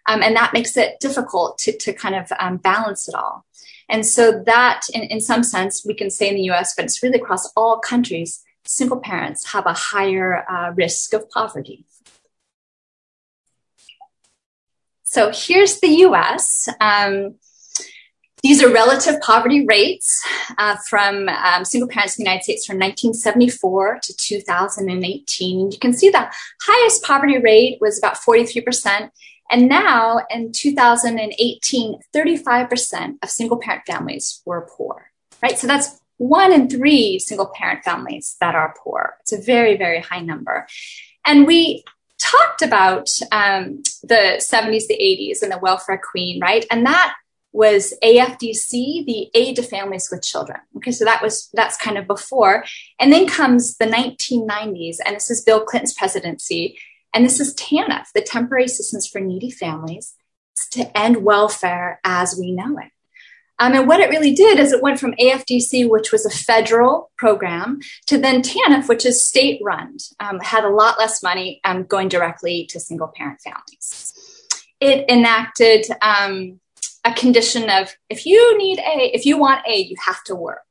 Um, 0.09 0.25
and 0.25 0.35
that 0.35 0.53
makes 0.53 0.77
it 0.77 0.99
difficult 0.99 1.59
to, 1.59 1.79
to 1.79 1.93
kind 1.93 2.17
of 2.17 2.33
um, 2.41 2.57
balance 2.57 3.09
it 3.09 3.15
all. 3.15 3.45
And 3.89 4.05
so 4.05 4.43
that, 4.47 4.83
in, 4.93 5.03
in 5.03 5.21
some 5.21 5.43
sense, 5.43 5.85
we 5.87 5.95
can 5.95 6.11
say 6.11 6.29
in 6.29 6.35
the 6.35 6.51
US, 6.51 6.75
but 6.75 6.85
it's 6.85 7.03
really 7.03 7.19
across 7.19 7.53
all 7.57 7.79
countries, 7.79 8.43
single 8.65 8.99
parents 8.99 9.53
have 9.53 9.67
a 9.67 9.73
higher 9.73 10.45
uh, 10.51 10.73
risk 10.75 11.13
of 11.13 11.29
poverty. 11.31 11.85
So 15.05 15.31
here's 15.33 15.81
the 15.81 15.89
US. 16.07 16.69
Um, 16.81 17.37
these 18.43 18.63
are 18.63 18.73
relative 18.73 19.21
poverty 19.23 19.65
rates 19.67 20.25
uh, 20.59 20.77
from 20.89 21.29
um, 21.29 21.65
single 21.65 21.89
parents 21.89 22.19
in 22.19 22.25
the 22.25 22.31
United 22.31 22.45
States 22.45 22.67
from 22.67 22.77
1974 22.77 24.01
to 24.03 24.17
2018. 24.17 25.73
You 25.73 25.79
can 25.79 25.93
see 25.93 26.11
the 26.11 26.31
highest 26.63 27.03
poverty 27.03 27.39
rate 27.39 27.79
was 27.81 27.99
about 27.99 28.17
43%. 28.17 29.11
And 29.51 29.69
now 29.69 30.21
in 30.31 30.53
2018, 30.53 32.01
35% 32.15 33.19
of 33.23 33.31
single 33.31 33.59
parent 33.59 33.83
families 33.87 34.43
were 34.45 34.69
poor, 34.77 35.11
right? 35.43 35.59
So 35.59 35.67
that's 35.67 36.01
one 36.19 36.53
in 36.53 36.69
three 36.69 37.19
single 37.19 37.53
parent 37.55 37.85
families 37.85 38.37
that 38.41 38.55
are 38.55 38.75
poor. 38.83 39.17
It's 39.21 39.33
a 39.33 39.41
very, 39.41 39.77
very 39.77 40.01
high 40.01 40.21
number. 40.21 40.67
And 41.25 41.47
we 41.47 41.85
talked 42.19 42.63
about 42.63 43.09
um, 43.33 43.83
the 44.03 44.41
70s, 44.41 44.87
the 44.87 44.99
80s, 45.01 45.43
and 45.43 45.53
the 45.53 45.59
welfare 45.59 46.01
queen, 46.03 46.41
right? 46.41 46.65
And 46.71 46.87
that 46.87 47.15
was 47.53 47.95
AFDC, 48.03 49.07
the 49.07 49.31
Aid 49.35 49.57
to 49.57 49.63
Families 49.63 50.09
with 50.11 50.23
Children. 50.23 50.61
Okay, 50.77 50.93
so 50.93 51.05
that 51.05 51.23
was 51.23 51.49
that's 51.55 51.77
kind 51.77 51.97
of 51.97 52.07
before. 52.07 52.65
And 53.01 53.13
then 53.13 53.27
comes 53.27 53.79
the 53.79 53.87
1990s, 53.87 54.97
and 55.05 55.17
this 55.17 55.31
is 55.31 55.43
Bill 55.43 55.65
Clinton's 55.65 55.95
presidency. 55.95 56.79
And 57.17 57.25
this 57.25 57.41
is 57.41 57.55
TANF, 57.55 58.13
the 58.15 58.21
Temporary 58.21 58.67
Assistance 58.67 59.09
for 59.09 59.23
Needy 59.23 59.51
Families, 59.51 60.13
to 60.73 60.95
end 60.95 61.25
welfare 61.25 61.99
as 62.05 62.37
we 62.39 62.53
know 62.53 62.77
it. 62.77 62.91
Um, 63.59 63.73
and 63.73 63.89
what 63.89 64.01
it 64.01 64.11
really 64.11 64.35
did 64.35 64.59
is 64.59 64.71
it 64.71 64.83
went 64.83 65.01
from 65.01 65.15
AFDC, 65.15 65.89
which 65.89 66.13
was 66.13 66.27
a 66.27 66.31
federal 66.31 67.11
program, 67.17 67.81
to 68.09 68.19
then 68.19 68.43
TANF, 68.43 68.87
which 68.87 69.07
is 69.07 69.25
state 69.25 69.63
run, 69.65 69.97
um, 70.21 70.41
had 70.41 70.65
a 70.65 70.69
lot 70.69 70.99
less 70.99 71.23
money 71.23 71.63
um, 71.65 71.85
going 71.85 72.11
directly 72.11 72.67
to 72.67 72.79
single 72.79 73.11
parent 73.17 73.41
families. 73.41 74.13
It 74.79 75.09
enacted 75.09 75.87
um, 76.03 76.61
a 77.03 77.15
condition 77.15 77.71
of 77.71 77.97
if 78.11 78.27
you 78.27 78.59
need 78.59 78.79
aid, 78.79 79.13
if 79.15 79.25
you 79.25 79.39
want 79.39 79.67
aid, 79.67 79.89
you 79.89 79.97
have 80.05 80.23
to 80.25 80.35
work. 80.35 80.66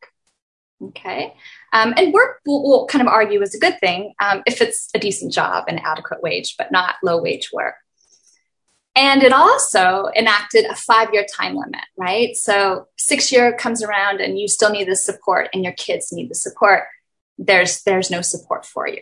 Okay. 0.84 1.34
Um, 1.72 1.94
and 1.96 2.14
work 2.14 2.42
we'll, 2.46 2.64
we'll, 2.64 2.86
kind 2.88 3.02
of 3.02 3.08
argue 3.08 3.42
is 3.42 3.56
a 3.56 3.60
good 3.60 3.80
thing 3.80 4.14
um, 4.20 4.44
if 4.46 4.62
it's 4.62 4.90
a 4.94 5.00
decent 5.00 5.32
job 5.32 5.66
and 5.68 5.80
adequate 5.84 6.22
wage, 6.22 6.56
but 6.58 6.72
not 6.72 6.96
low 7.02 7.22
wage 7.22 7.50
work. 7.54 7.76
And 8.96 9.24
it 9.24 9.34
also 9.34 10.10
enacted 10.16 10.66
a 10.66 10.76
five 10.76 11.14
year 11.14 11.26
time 11.34 11.56
limit, 11.56 11.82
right? 11.98 12.36
So 12.36 12.88
six 12.98 13.32
year 13.32 13.54
comes 13.54 13.84
around 13.84 14.22
and 14.22 14.40
you 14.40 14.48
still 14.48 14.70
need 14.70 14.88
the 14.88 14.96
support 14.96 15.50
and 15.54 15.64
your 15.64 15.74
kids 15.74 16.12
need 16.12 16.30
the 16.30 16.36
support. 16.36 16.84
There's, 17.38 17.84
there's 17.84 18.12
no 18.12 18.22
support 18.22 18.66
for 18.66 18.88
you. 18.88 19.02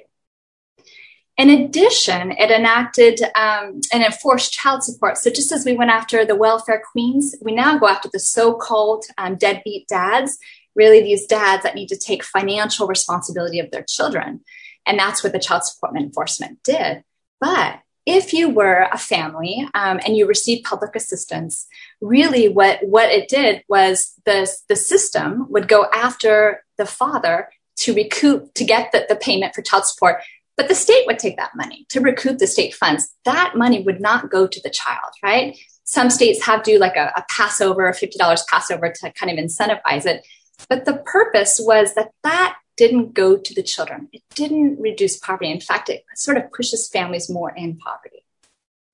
In 1.36 1.50
addition, 1.50 2.32
it 2.32 2.52
enacted 2.52 3.20
um, 3.36 3.82
and 3.92 4.04
enforced 4.04 4.54
child 4.54 4.84
support. 4.84 5.18
So 5.18 5.32
just 5.32 5.52
as 5.52 5.66
we 5.66 5.76
went 5.76 5.90
after 5.90 6.26
the 6.26 6.36
welfare 6.36 6.82
queens, 6.92 7.36
we 7.42 7.54
now 7.54 7.78
go 7.80 7.88
after 7.88 8.10
the 8.12 8.20
so-called 8.20 9.06
um, 9.18 9.36
deadbeat 9.36 9.88
dads, 9.88 10.38
really 10.76 11.02
these 11.02 11.26
dads 11.26 11.64
that 11.64 11.76
need 11.76 11.90
to 11.90 11.98
take 11.98 12.24
financial 12.24 12.88
responsibility 12.88 13.60
of 13.60 13.72
their 13.72 13.84
children. 13.88 14.42
And 14.86 15.00
that's 15.00 15.24
what 15.24 15.34
the 15.34 15.40
child 15.40 15.64
support 15.64 15.96
enforcement 15.96 16.60
did. 16.64 17.04
But 17.40 17.80
if 18.06 18.34
you 18.34 18.50
were 18.50 18.88
a 18.92 18.98
family 18.98 19.68
um, 19.74 20.00
and 20.06 20.18
you 20.18 20.28
received 20.28 20.66
public 20.66 20.96
assistance, 20.96 21.68
really 22.02 22.50
what, 22.50 22.80
what 22.86 23.10
it 23.10 23.30
did 23.30 23.64
was 23.70 24.14
the, 24.26 24.52
the 24.68 24.76
system 24.76 25.48
would 25.50 25.68
go 25.68 25.86
after 25.94 26.64
the 26.78 26.86
father 26.86 27.50
to 27.78 27.94
recoup, 27.94 28.54
to 28.56 28.66
get 28.66 28.92
the, 28.92 29.06
the 29.08 29.16
payment 29.16 29.56
for 29.56 29.62
child 29.62 29.86
support. 29.86 30.22
But 30.58 30.68
the 30.68 30.76
state 30.76 31.06
would 31.08 31.18
take 31.18 31.38
that 31.38 31.56
money 31.56 31.86
to 31.90 32.00
recoup 32.00 32.38
the 32.38 32.48
state 32.48 32.76
funds. 32.76 33.14
That 33.26 33.54
money 33.56 33.82
would 33.82 34.02
not 34.02 34.30
go 34.30 34.48
to 34.48 34.62
the 34.62 34.70
child, 34.70 35.14
right? 35.24 35.58
Some 35.84 36.10
states 36.10 36.46
have 36.46 36.64
do 36.64 36.78
like 36.78 36.96
a, 36.96 37.12
a 37.16 37.26
Passover, 37.30 37.92
$50 37.92 38.40
Passover 38.50 38.94
to 39.02 39.12
kind 39.14 39.32
of 39.32 39.44
incentivize 39.44 40.06
it. 40.06 40.26
But 40.70 40.86
the 40.86 40.98
purpose 40.98 41.60
was 41.62 41.94
that 41.96 42.12
that 42.24 42.58
didn't 42.76 43.14
go 43.14 43.38
to 43.38 43.54
the 43.54 43.64
children. 43.64 44.10
It 44.12 44.24
didn't 44.34 44.80
reduce 44.80 45.18
poverty. 45.18 45.52
In 45.52 45.60
fact, 45.60 45.90
it 45.90 46.04
sort 46.16 46.38
of 46.38 46.52
pushes 46.52 46.90
families 46.90 47.30
more 47.30 47.52
in 47.52 47.78
poverty. 47.78 48.26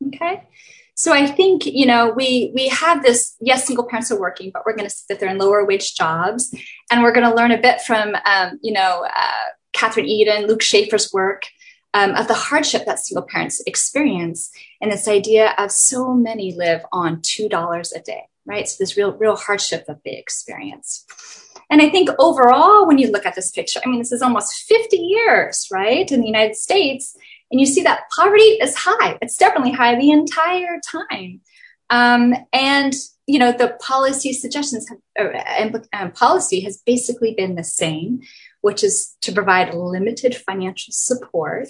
Okay. 0.07 0.43
So 0.95 1.13
I 1.13 1.27
think, 1.27 1.65
you 1.65 1.85
know, 1.85 2.09
we, 2.09 2.51
we 2.53 2.67
have 2.67 3.03
this, 3.03 3.37
yes, 3.39 3.65
single 3.65 3.85
parents 3.85 4.11
are 4.11 4.19
working, 4.19 4.51
but 4.53 4.63
we're 4.65 4.75
going 4.75 4.89
to 4.89 4.93
sit 4.93 5.19
there 5.19 5.29
in 5.29 5.37
lower 5.37 5.63
wage 5.63 5.95
jobs. 5.95 6.53
And 6.91 7.03
we're 7.03 7.13
going 7.13 7.29
to 7.29 7.33
learn 7.33 7.51
a 7.51 7.57
bit 7.57 7.79
from, 7.81 8.15
um, 8.25 8.59
you 8.61 8.73
know, 8.73 9.07
uh, 9.15 9.49
Kathryn 9.73 10.09
Edin, 10.09 10.47
Luke 10.47 10.59
Shaefer's 10.59 11.13
work 11.13 11.43
um, 11.93 12.15
of 12.15 12.27
the 12.27 12.33
hardship 12.33 12.85
that 12.85 12.99
single 12.99 13.25
parents 13.25 13.63
experience. 13.65 14.51
And 14.81 14.91
this 14.91 15.07
idea 15.07 15.53
of 15.57 15.71
so 15.71 16.13
many 16.13 16.53
live 16.53 16.85
on 16.91 17.21
$2 17.21 17.95
a 17.95 18.01
day, 18.01 18.23
right? 18.45 18.67
So 18.67 18.75
this 18.79 18.97
real, 18.97 19.13
real 19.13 19.37
hardship 19.37 19.85
that 19.87 20.03
they 20.03 20.17
experience. 20.17 21.05
And 21.69 21.81
I 21.81 21.89
think 21.89 22.09
overall, 22.17 22.87
when 22.87 22.97
you 22.97 23.11
look 23.11 23.25
at 23.25 23.35
this 23.35 23.51
picture, 23.51 23.79
I 23.85 23.89
mean, 23.89 23.99
this 23.99 24.11
is 24.11 24.21
almost 24.21 24.63
50 24.67 24.97
years, 24.97 25.67
right, 25.71 26.11
in 26.11 26.21
the 26.21 26.27
United 26.27 26.55
States, 26.55 27.15
and 27.51 27.59
you 27.59 27.65
see 27.65 27.83
that 27.83 28.09
poverty 28.15 28.43
is 28.43 28.75
high. 28.75 29.17
It's 29.21 29.37
definitely 29.37 29.71
high 29.71 29.95
the 29.95 30.11
entire 30.11 30.79
time. 30.91 31.41
Um, 31.89 32.35
and 32.53 32.93
you 33.25 33.39
know 33.39 33.51
the 33.51 33.77
policy 33.81 34.33
suggestions 34.33 34.87
have, 34.89 35.33
uh, 35.35 35.79
um, 35.93 36.11
policy 36.11 36.61
has 36.61 36.81
basically 36.85 37.33
been 37.35 37.55
the 37.55 37.63
same, 37.63 38.21
which 38.61 38.83
is 38.83 39.15
to 39.21 39.31
provide 39.31 39.73
limited 39.73 40.35
financial 40.35 40.91
support 40.91 41.69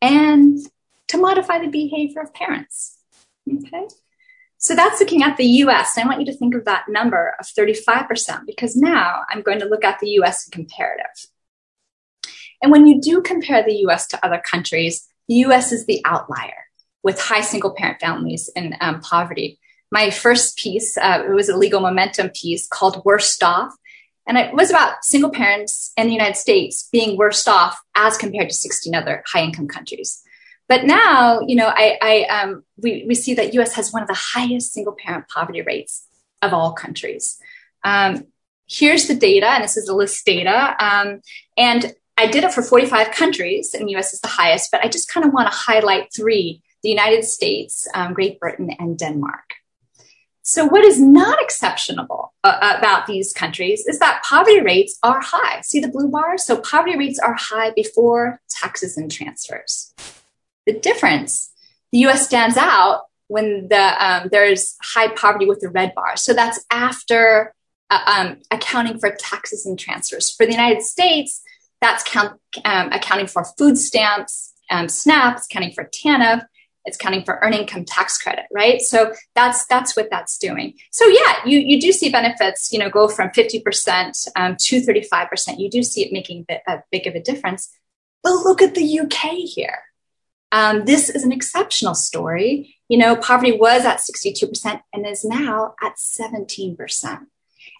and 0.00 0.58
to 1.08 1.18
modify 1.18 1.58
the 1.58 1.68
behavior 1.68 2.20
of 2.20 2.34
parents. 2.34 2.98
Okay. 3.48 3.86
So 4.66 4.74
that's 4.74 4.98
looking 4.98 5.22
at 5.22 5.36
the 5.36 5.46
US. 5.62 5.96
I 5.96 6.04
want 6.04 6.18
you 6.18 6.26
to 6.26 6.36
think 6.36 6.56
of 6.56 6.64
that 6.64 6.88
number 6.88 7.36
of 7.38 7.46
35% 7.46 8.46
because 8.46 8.74
now 8.74 9.22
I'm 9.30 9.42
going 9.42 9.60
to 9.60 9.64
look 9.64 9.84
at 9.84 10.00
the 10.00 10.08
US 10.18 10.44
in 10.44 10.50
comparative. 10.50 11.26
And 12.60 12.72
when 12.72 12.84
you 12.84 13.00
do 13.00 13.22
compare 13.22 13.62
the 13.62 13.76
US 13.86 14.08
to 14.08 14.26
other 14.26 14.42
countries, 14.44 15.06
the 15.28 15.36
US 15.46 15.70
is 15.70 15.86
the 15.86 16.02
outlier 16.04 16.64
with 17.04 17.20
high 17.20 17.42
single 17.42 17.74
parent 17.76 18.00
families 18.00 18.50
and 18.56 18.74
um, 18.80 19.00
poverty. 19.02 19.60
My 19.92 20.10
first 20.10 20.58
piece, 20.58 20.98
uh, 20.98 21.22
it 21.24 21.32
was 21.32 21.48
a 21.48 21.56
legal 21.56 21.80
momentum 21.80 22.30
piece 22.30 22.66
called 22.66 23.04
Worst 23.04 23.44
Off. 23.44 23.72
And 24.26 24.36
it 24.36 24.52
was 24.52 24.70
about 24.70 25.04
single 25.04 25.30
parents 25.30 25.92
in 25.96 26.08
the 26.08 26.12
United 26.12 26.34
States 26.34 26.88
being 26.90 27.16
worst 27.16 27.46
off 27.46 27.80
as 27.94 28.16
compared 28.16 28.48
to 28.48 28.54
16 28.56 28.96
other 28.96 29.22
high 29.32 29.44
income 29.44 29.68
countries. 29.68 30.24
But 30.68 30.84
now, 30.84 31.40
you 31.46 31.56
know, 31.56 31.68
I, 31.68 31.98
I 32.02 32.22
um, 32.24 32.64
we, 32.76 33.04
we 33.06 33.14
see 33.14 33.34
that 33.34 33.54
U.S. 33.54 33.74
has 33.74 33.92
one 33.92 34.02
of 34.02 34.08
the 34.08 34.14
highest 34.18 34.72
single 34.72 34.94
parent 34.94 35.28
poverty 35.28 35.62
rates 35.62 36.06
of 36.42 36.52
all 36.52 36.72
countries. 36.72 37.38
Um, 37.84 38.26
here's 38.68 39.06
the 39.06 39.14
data, 39.14 39.46
and 39.46 39.64
this 39.64 39.76
is 39.76 39.86
the 39.86 39.94
LIS 39.94 40.22
data. 40.24 40.76
Um, 40.80 41.20
and 41.56 41.94
I 42.18 42.26
did 42.26 42.44
it 42.44 42.52
for 42.52 42.62
45 42.62 43.12
countries, 43.12 43.74
and 43.74 43.90
U.S. 43.90 44.12
is 44.12 44.20
the 44.20 44.28
highest. 44.28 44.70
But 44.72 44.84
I 44.84 44.88
just 44.88 45.08
kind 45.08 45.24
of 45.24 45.32
want 45.32 45.50
to 45.50 45.56
highlight 45.56 46.08
three: 46.14 46.62
the 46.82 46.90
United 46.90 47.24
States, 47.24 47.86
um, 47.94 48.12
Great 48.12 48.40
Britain, 48.40 48.70
and 48.78 48.98
Denmark. 48.98 49.54
So, 50.48 50.64
what 50.64 50.84
is 50.84 51.00
not 51.00 51.42
exceptional 51.42 52.32
uh, 52.44 52.76
about 52.78 53.06
these 53.06 53.32
countries 53.32 53.84
is 53.86 53.98
that 53.98 54.22
poverty 54.22 54.60
rates 54.60 54.96
are 55.02 55.20
high. 55.20 55.60
See 55.62 55.80
the 55.80 55.88
blue 55.88 56.08
bars? 56.08 56.44
So, 56.44 56.60
poverty 56.60 56.96
rates 56.96 57.18
are 57.18 57.34
high 57.34 57.70
before 57.70 58.40
taxes 58.48 58.96
and 58.96 59.10
transfers. 59.10 59.92
The 60.66 60.78
difference, 60.78 61.50
the 61.92 61.98
US 62.06 62.26
stands 62.26 62.56
out 62.56 63.02
when 63.28 63.68
the, 63.68 64.04
um, 64.06 64.28
there's 64.30 64.76
high 64.82 65.08
poverty 65.08 65.46
with 65.46 65.60
the 65.60 65.68
red 65.68 65.94
bar. 65.94 66.16
So 66.16 66.32
that's 66.32 66.64
after 66.70 67.54
uh, 67.90 68.00
um, 68.06 68.36
accounting 68.50 68.98
for 68.98 69.14
taxes 69.18 69.66
and 69.66 69.78
transfers. 69.78 70.30
For 70.30 70.46
the 70.46 70.52
United 70.52 70.82
States, 70.82 71.42
that's 71.80 72.02
count, 72.04 72.40
um, 72.64 72.92
accounting 72.92 73.26
for 73.26 73.44
food 73.58 73.78
stamps, 73.78 74.54
um, 74.70 74.86
SNAPs, 74.86 75.46
accounting 75.46 75.72
for 75.72 75.84
TANF, 75.84 76.44
it's 76.86 76.96
counting 76.96 77.24
for 77.24 77.38
earned 77.42 77.56
income 77.56 77.84
tax 77.84 78.16
credit, 78.16 78.44
right? 78.54 78.80
So 78.80 79.12
that's 79.34 79.66
that's 79.66 79.96
what 79.96 80.08
that's 80.08 80.38
doing. 80.38 80.74
So 80.92 81.06
yeah, 81.06 81.38
you 81.44 81.58
you 81.58 81.80
do 81.80 81.92
see 81.92 82.10
benefits, 82.10 82.72
you 82.72 82.78
know, 82.78 82.88
go 82.88 83.08
from 83.08 83.30
fifty 83.32 83.60
percent 83.60 84.16
um, 84.36 84.56
to 84.60 84.80
thirty 84.80 85.02
five 85.02 85.28
percent. 85.28 85.58
You 85.58 85.68
do 85.68 85.82
see 85.82 86.04
it 86.04 86.12
making 86.12 86.46
a, 86.48 86.58
a 86.68 86.84
big 86.90 87.06
of 87.08 87.14
a 87.14 87.20
difference. 87.20 87.76
But 88.22 88.34
look 88.34 88.62
at 88.62 88.74
the 88.74 89.00
UK 89.00 89.32
here. 89.44 89.80
Um, 90.56 90.86
this 90.86 91.10
is 91.10 91.22
an 91.22 91.32
exceptional 91.32 91.94
story. 91.94 92.76
You 92.88 92.96
know, 92.96 93.14
poverty 93.14 93.52
was 93.52 93.84
at 93.84 93.98
62% 93.98 94.80
and 94.90 95.06
is 95.06 95.22
now 95.22 95.74
at 95.82 95.96
17%. 95.96 96.78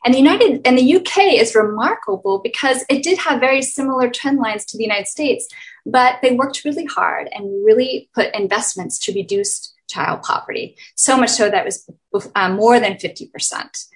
And 0.04 0.12
the 0.12 0.18
United 0.18 0.60
and 0.66 0.76
the 0.76 0.96
UK 0.96 1.40
is 1.40 1.54
remarkable 1.54 2.38
because 2.38 2.84
it 2.90 3.02
did 3.02 3.16
have 3.20 3.40
very 3.40 3.62
similar 3.62 4.10
trend 4.10 4.40
lines 4.40 4.66
to 4.66 4.76
the 4.76 4.84
United 4.84 5.06
States, 5.06 5.48
but 5.86 6.16
they 6.20 6.32
worked 6.34 6.66
really 6.66 6.84
hard 6.84 7.30
and 7.32 7.64
really 7.64 8.10
put 8.14 8.34
investments 8.34 8.98
to 8.98 9.14
reduce 9.14 9.72
child 9.88 10.22
poverty. 10.22 10.76
So 10.96 11.16
much 11.16 11.30
so 11.30 11.48
that 11.48 11.66
it 11.66 11.74
was 12.12 12.30
uh, 12.34 12.50
more 12.50 12.78
than 12.78 12.96
50%. 12.96 13.86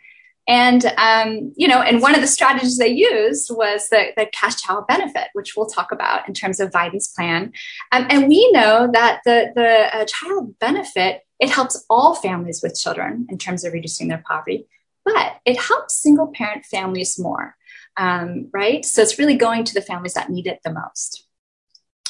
And, 0.49 0.85
um, 0.97 1.53
you 1.57 1.69
know, 1.69 1.81
and 1.81 2.03
one 2.03 2.15
of 2.15 2.21
the 2.21 2.27
strategies 2.27 2.79
they 2.79 2.89
used 2.89 3.51
was 3.55 3.89
the, 3.89 4.09
the 4.17 4.27
cash 4.33 4.61
child 4.61 4.87
benefit, 4.89 5.29
which 5.33 5.55
we'll 5.57 5.67
talk 5.67 5.93
about 5.93 6.27
in 6.27 6.35
terms 6.35 6.61
of 6.61 6.71
Biden's 6.71 7.09
plan. 7.09 7.53
Um, 7.93 8.07
and 8.11 8.27
we 8.27 8.51
know 8.53 8.91
that 8.93 9.21
the, 9.25 9.53
the 9.55 9.97
uh, 9.97 10.05
child 10.07 10.59
benefit, 10.59 11.23
it 11.39 11.51
helps 11.51 11.85
all 11.89 12.15
families 12.15 12.63
with 12.63 12.79
children 12.79 13.27
in 13.31 13.39
terms 13.39 13.65
of 13.65 13.73
reducing 13.73 14.09
their 14.09 14.23
poverty, 14.27 14.67
but 15.05 15.37
it 15.45 15.59
helps 15.59 16.03
single 16.03 16.29
parent 16.29 16.65
families 16.65 17.19
more, 17.19 17.55
um, 17.97 18.49
right? 18.53 18.85
So 18.85 19.03
it's 19.03 19.19
really 19.19 19.37
going 19.37 19.65
to 19.65 19.75
the 19.75 19.83
families 19.83 20.15
that 20.15 20.31
need 20.31 20.47
it 20.47 20.61
the 20.65 20.73
most. 20.73 21.27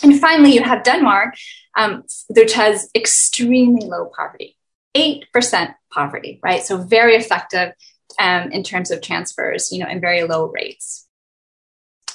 And 0.03 0.19
finally, 0.19 0.55
you 0.55 0.63
have 0.63 0.83
Denmark, 0.83 1.35
um, 1.77 2.05
which 2.29 2.55
has 2.55 2.89
extremely 2.95 3.87
low 3.87 4.11
poverty, 4.17 4.57
8% 4.97 5.75
poverty, 5.93 6.41
right? 6.43 6.63
So 6.63 6.79
very 6.79 7.17
effective 7.17 7.73
um, 8.19 8.51
in 8.53 8.63
terms 8.63 8.91
of 8.91 9.01
transfers, 9.01 9.71
you 9.73 9.79
know, 9.79 9.87
and 9.87 10.01
very 10.01 10.23
low 10.25 10.47
rates. 10.47 11.07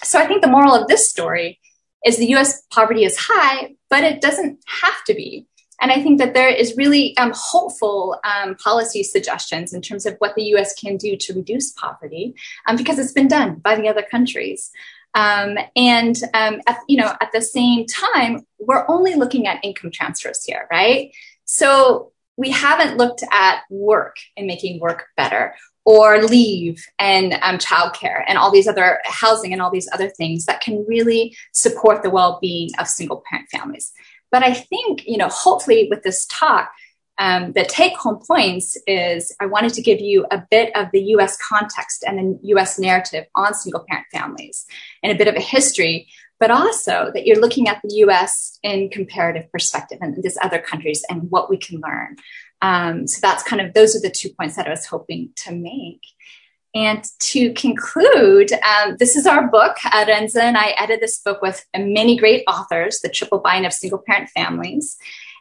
So 0.04 0.20
I 0.20 0.28
think 0.28 0.42
the 0.42 0.50
moral 0.50 0.76
of 0.76 0.88
this 0.88 1.10
story 1.10 1.60
is 2.06 2.18
the 2.18 2.34
US 2.36 2.62
poverty 2.72 3.04
is 3.04 3.18
high, 3.18 3.76
but 3.90 4.04
it 4.04 4.22
doesn't 4.22 4.60
have 4.82 5.04
to 5.08 5.14
be. 5.14 5.48
and 5.82 5.92
I 5.92 6.02
think 6.02 6.20
that 6.20 6.34
there 6.34 6.50
is 6.50 6.78
really 6.78 7.18
um, 7.18 7.34
hopeful 7.36 8.18
um, 8.24 8.56
policy 8.56 9.04
suggestions 9.04 9.74
in 9.74 9.82
terms 9.82 10.06
of 10.06 10.16
what 10.20 10.34
the 10.36 10.44
US 10.56 10.74
can 10.74 10.96
do 10.96 11.18
to 11.18 11.34
reduce 11.34 11.72
poverty 11.72 12.34
um, 12.66 12.78
because 12.78 12.98
it's 12.98 13.12
been 13.12 13.28
done 13.28 13.56
by 13.56 13.76
the 13.76 13.90
other 13.90 14.04
countries. 14.04 14.72
Um, 15.16 15.58
and 15.76 16.16
um, 16.34 16.62
at, 16.68 16.80
you 16.88 16.98
know, 16.98 17.14
at 17.22 17.32
the 17.34 17.42
same 17.42 17.86
time, 17.88 18.46
we're 18.60 18.86
only 18.90 19.16
looking 19.16 19.48
at 19.48 19.64
income 19.64 19.92
transfers 19.92 20.44
here, 20.44 20.68
right? 20.72 21.12
So 21.46 22.12
we 22.38 22.52
haven't 22.52 22.98
looked 22.98 23.24
at 23.32 23.64
work 23.70 24.18
and 24.36 24.46
making 24.46 24.80
work 24.80 25.06
better 25.16 25.56
or 25.86 26.24
leave 26.24 26.84
and 26.98 27.34
um, 27.42 27.58
childcare 27.58 28.24
and 28.28 28.38
all 28.38 28.52
these 28.52 28.68
other 28.68 29.00
housing 29.06 29.54
and 29.54 29.62
all 29.62 29.72
these 29.72 29.88
other 29.94 30.10
things 30.10 30.46
that 30.46 30.60
can 30.60 30.84
really 30.88 31.36
support 31.54 32.02
the 32.02 32.10
well-being 32.10 32.70
of 32.80 32.88
single 32.88 33.24
parent 33.30 33.48
families. 33.50 33.94
But 34.32 34.44
I 34.44 34.54
think, 34.54 35.06
you 35.06 35.18
know, 35.18 35.30
hopefully 35.30 35.88
with 35.90 36.02
this 36.02 36.26
talk, 36.26 36.72
um, 37.18 37.54
the 37.54 37.64
take 37.64 37.96
home 37.96 38.20
points 38.28 38.78
is 38.88 39.34
I 39.40 39.46
wanted 39.46 39.74
to 39.76 39.82
give 39.82 40.02
you 40.02 40.26
a 40.32 40.44
bit 40.50 40.76
of 40.76 40.88
the 40.92 41.02
US 41.16 41.38
context 41.38 42.04
and 42.06 42.18
the 42.20 42.40
US 42.50 42.78
narrative 42.78 43.26
on 43.36 43.54
single 43.54 43.86
parent 43.88 44.08
families 44.12 44.66
and 45.02 45.12
a 45.12 45.16
bit 45.16 45.28
of 45.28 45.36
a 45.36 45.40
history, 45.40 46.08
but 46.40 46.52
also 46.52 47.12
that 47.14 47.26
you're 47.26 47.40
looking 47.40 47.70
at 47.70 47.80
the 47.84 47.96
US 47.98 48.60
in 48.64 48.90
comparative 48.90 49.50
perspective 49.52 50.00
and 50.02 50.22
these 50.22 50.38
other 50.42 50.60
countries 50.60 51.06
and 51.10 51.32
what 51.32 51.50
we 51.50 51.58
can 51.58 51.80
learn. 51.80 52.18
Um, 52.62 53.08
so 53.08 53.20
that's 53.22 53.44
kind 53.44 53.62
of, 53.62 53.74
those 53.74 53.96
are 53.96 54.02
the 54.02 54.10
two 54.10 54.30
points 54.30 54.56
that 54.56 54.68
I 54.68 54.72
was 54.72 54.86
hoping 54.86 55.32
to 55.44 55.54
make. 55.54 56.02
And 56.74 57.06
to 57.20 57.54
conclude, 57.54 58.52
um, 58.52 58.98
this 59.00 59.16
is 59.16 59.26
our 59.26 59.48
book. 59.48 59.78
Uh, 59.86 60.06
Renza 60.06 60.44
and 60.44 60.58
I 60.58 60.76
edited 60.78 61.02
this 61.02 61.20
book 61.20 61.42
with 61.42 61.66
many 61.76 62.18
great 62.18 62.44
authors, 62.48 63.00
The 63.00 63.10
Triple 63.10 63.40
Bind 63.40 63.66
of 63.66 63.72
Single 63.72 64.04
Parent 64.06 64.30
Families. 64.30 64.98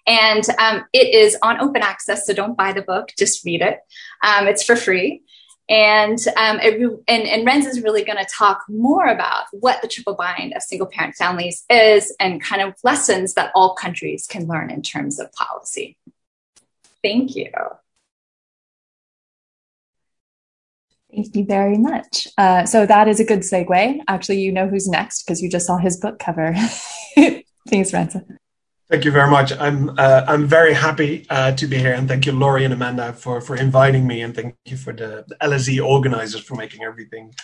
And 0.07 0.45
um, 0.59 0.85
it 0.93 1.13
is 1.15 1.37
on 1.43 1.61
open 1.61 1.83
access, 1.83 2.27
so 2.27 2.35
don't 2.35 2.57
buy 2.57 2.73
the 2.73 2.83
book, 2.83 3.09
just 3.19 3.45
read 3.45 3.63
it. 3.63 3.81
Um, 4.23 4.47
it's 4.47 4.63
for 4.63 4.77
free. 4.77 5.23
And, 5.69 6.19
um, 6.37 6.61
it, 6.61 6.75
and, 7.09 7.23
and 7.23 7.47
Rens 7.47 7.65
is 7.67 7.83
really 7.83 8.05
going 8.05 8.19
to 8.19 8.27
talk 8.31 8.63
more 8.69 9.07
about 9.07 9.45
what 9.53 9.81
the 9.81 9.89
triple 9.89 10.15
bind 10.15 10.53
of 10.53 10.63
single 10.63 10.87
parent 10.87 11.15
families 11.15 11.65
is 11.71 12.15
and 12.21 12.43
kind 12.43 12.61
of 12.61 12.75
lessons 12.85 13.35
that 13.35 13.51
all 13.55 13.75
countries 13.75 14.27
can 14.27 14.47
learn 14.47 14.71
in 14.71 14.83
terms 14.83 15.19
of 15.19 15.33
policy. 15.33 15.97
Thank 17.05 17.37
you. 17.37 17.51
Thank 21.15 21.37
you 21.37 21.45
very 21.45 21.77
much. 21.77 22.27
Uh, 22.39 22.65
so 22.65 22.87
that 22.87 23.09
is 23.09 23.21
a 23.21 23.25
good 23.25 23.41
segue. 23.41 24.01
Actually, 24.09 24.41
you 24.41 24.51
know 24.51 24.67
who's 24.67 24.89
next 24.89 25.23
because 25.23 25.43
you 25.43 25.51
just 25.51 25.67
saw 25.67 25.77
his 25.77 25.99
book 25.99 26.19
cover. 26.19 26.55
Thanks, 27.69 27.93
Renza. 27.93 28.25
Thank 28.91 29.05
you 29.05 29.11
very 29.11 29.31
much. 29.31 29.53
I'm 29.53 29.91
uh, 29.99 30.25
I'm 30.27 30.47
very 30.47 30.73
happy 30.73 31.27
uh, 31.29 31.53
to 31.53 31.67
be 31.67 31.79
here, 31.79 31.93
and 31.93 32.09
thank 32.09 32.27
you, 32.27 32.33
Lori 32.33 32.65
and 32.65 32.75
Amanda, 32.75 33.13
for 33.13 33.41
for 33.41 33.57
inviting 33.57 34.07
me, 34.07 34.23
and 34.23 34.35
thank 34.35 34.57
you 34.67 34.77
for 34.77 34.93
the, 34.93 35.25
the 35.27 35.37
LSE 35.43 35.85
organizers 35.85 36.43
for 36.43 36.55
making 36.55 36.85
everything 36.85 37.35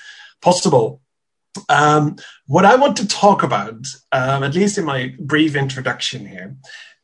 possible. 0.42 1.00
Um, 1.68 2.16
what 2.46 2.64
I 2.64 2.76
want 2.76 2.96
to 2.98 3.08
talk 3.08 3.42
about, 3.42 3.86
um, 4.12 4.42
at 4.44 4.54
least 4.54 4.78
in 4.78 4.84
my 4.84 5.14
brief 5.18 5.56
introduction 5.56 6.26
here, 6.26 6.56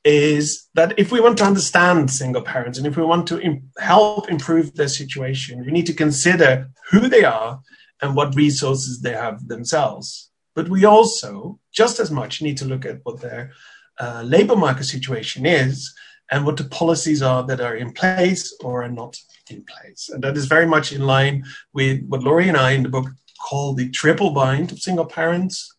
is 0.06 0.68
that 0.74 0.96
if 0.96 1.10
we 1.10 1.20
want 1.20 1.36
to 1.36 1.44
understand 1.44 2.08
single 2.08 2.40
parents 2.40 2.78
and 2.78 2.86
if 2.86 2.96
we 2.96 3.02
want 3.02 3.26
to 3.26 3.40
Im- 3.40 3.68
help 3.78 4.30
improve 4.30 4.72
their 4.76 4.86
situation, 4.86 5.66
we 5.66 5.72
need 5.72 5.86
to 5.86 5.92
consider 5.92 6.70
who 6.92 7.08
they 7.08 7.24
are 7.24 7.60
and 8.00 8.14
what 8.14 8.36
resources 8.36 9.00
they 9.00 9.12
have 9.12 9.48
themselves. 9.48 10.30
But 10.54 10.68
we 10.68 10.84
also, 10.84 11.58
just 11.72 11.98
as 11.98 12.12
much, 12.12 12.40
need 12.40 12.56
to 12.58 12.64
look 12.64 12.86
at 12.86 13.00
what 13.02 13.20
their 13.20 13.50
uh, 13.98 14.22
labor 14.24 14.54
market 14.54 14.84
situation 14.84 15.44
is 15.44 15.92
and 16.30 16.46
what 16.46 16.56
the 16.56 16.64
policies 16.64 17.20
are 17.20 17.42
that 17.42 17.60
are 17.60 17.74
in 17.74 17.92
place 17.92 18.54
or 18.62 18.84
are 18.84 18.88
not 18.88 19.16
in 19.50 19.64
place. 19.64 20.08
And 20.08 20.22
that 20.22 20.36
is 20.36 20.46
very 20.46 20.66
much 20.66 20.92
in 20.92 21.04
line 21.04 21.44
with 21.72 22.06
what 22.06 22.22
Lori 22.22 22.48
and 22.48 22.56
I 22.56 22.72
in 22.72 22.84
the 22.84 22.88
book 22.88 23.08
call 23.44 23.74
the 23.74 23.90
triple 23.90 24.30
bind 24.30 24.70
of 24.70 24.78
single 24.78 25.04
parents, 25.04 25.74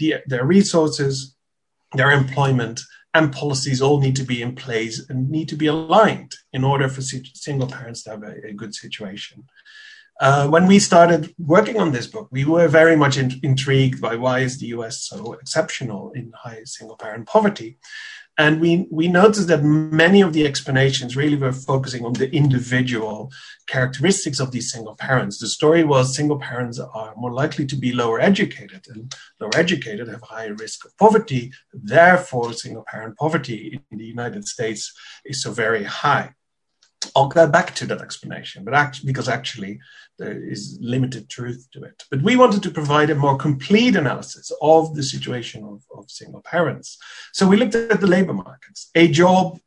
the, 0.00 0.16
their 0.26 0.44
resources, 0.44 1.36
their 1.94 2.10
employment, 2.10 2.80
and 3.14 3.32
policies 3.32 3.80
all 3.80 4.00
need 4.00 4.16
to 4.16 4.24
be 4.24 4.42
in 4.42 4.54
place 4.54 5.08
and 5.08 5.30
need 5.30 5.48
to 5.48 5.56
be 5.56 5.66
aligned 5.66 6.34
in 6.52 6.64
order 6.64 6.88
for 6.88 7.00
single 7.00 7.66
parents 7.66 8.02
to 8.02 8.10
have 8.10 8.22
a, 8.22 8.48
a 8.48 8.52
good 8.52 8.74
situation. 8.74 9.44
Uh, 10.20 10.48
when 10.48 10.66
we 10.66 10.78
started 10.80 11.32
working 11.38 11.78
on 11.78 11.92
this 11.92 12.06
book, 12.06 12.28
we 12.32 12.44
were 12.44 12.66
very 12.66 12.96
much 12.96 13.16
in, 13.16 13.32
intrigued 13.42 14.00
by 14.00 14.16
why 14.16 14.40
is 14.40 14.58
the 14.58 14.66
US 14.68 15.04
so 15.04 15.34
exceptional 15.34 16.10
in 16.12 16.32
high 16.34 16.62
single 16.64 16.96
parent 16.96 17.26
poverty. 17.26 17.78
And 18.38 18.60
we, 18.60 18.86
we 18.92 19.08
noticed 19.08 19.48
that 19.48 19.64
many 19.64 20.20
of 20.20 20.32
the 20.32 20.46
explanations 20.46 21.16
really 21.16 21.36
were 21.36 21.52
focusing 21.52 22.04
on 22.04 22.12
the 22.12 22.30
individual 22.32 23.32
characteristics 23.66 24.38
of 24.38 24.52
these 24.52 24.70
single 24.70 24.94
parents. 24.94 25.38
The 25.38 25.48
story 25.48 25.82
was 25.82 26.14
single 26.14 26.38
parents 26.38 26.78
are 26.78 27.14
more 27.16 27.32
likely 27.32 27.66
to 27.66 27.74
be 27.74 27.92
lower 27.92 28.20
educated, 28.20 28.86
and 28.88 29.12
lower 29.40 29.50
educated 29.56 30.06
have 30.06 30.22
higher 30.22 30.54
risk 30.54 30.84
of 30.84 30.96
poverty. 30.96 31.50
Therefore, 31.74 32.52
single 32.52 32.84
parent 32.86 33.16
poverty 33.16 33.80
in 33.90 33.98
the 33.98 34.04
United 34.04 34.46
States 34.46 34.92
is 35.24 35.42
so 35.42 35.50
very 35.50 35.82
high. 35.82 36.34
I'll 37.14 37.28
go 37.28 37.46
back 37.48 37.74
to 37.76 37.86
that 37.86 38.00
explanation, 38.00 38.64
but 38.64 38.74
actually, 38.74 39.06
because 39.06 39.28
actually 39.28 39.80
there 40.18 40.42
is 40.42 40.78
limited 40.80 41.28
truth 41.28 41.68
to 41.72 41.84
it. 41.84 42.04
But 42.10 42.22
we 42.22 42.36
wanted 42.36 42.62
to 42.64 42.70
provide 42.70 43.10
a 43.10 43.14
more 43.14 43.36
complete 43.36 43.96
analysis 43.96 44.50
of 44.60 44.94
the 44.94 45.02
situation 45.02 45.64
of, 45.64 45.84
of 45.96 46.10
single 46.10 46.42
parents. 46.42 46.98
So 47.32 47.46
we 47.46 47.56
looked 47.56 47.76
at 47.76 48.00
the 48.00 48.06
labor 48.06 48.32
markets. 48.32 48.90
A 48.94 49.08
job 49.08 49.58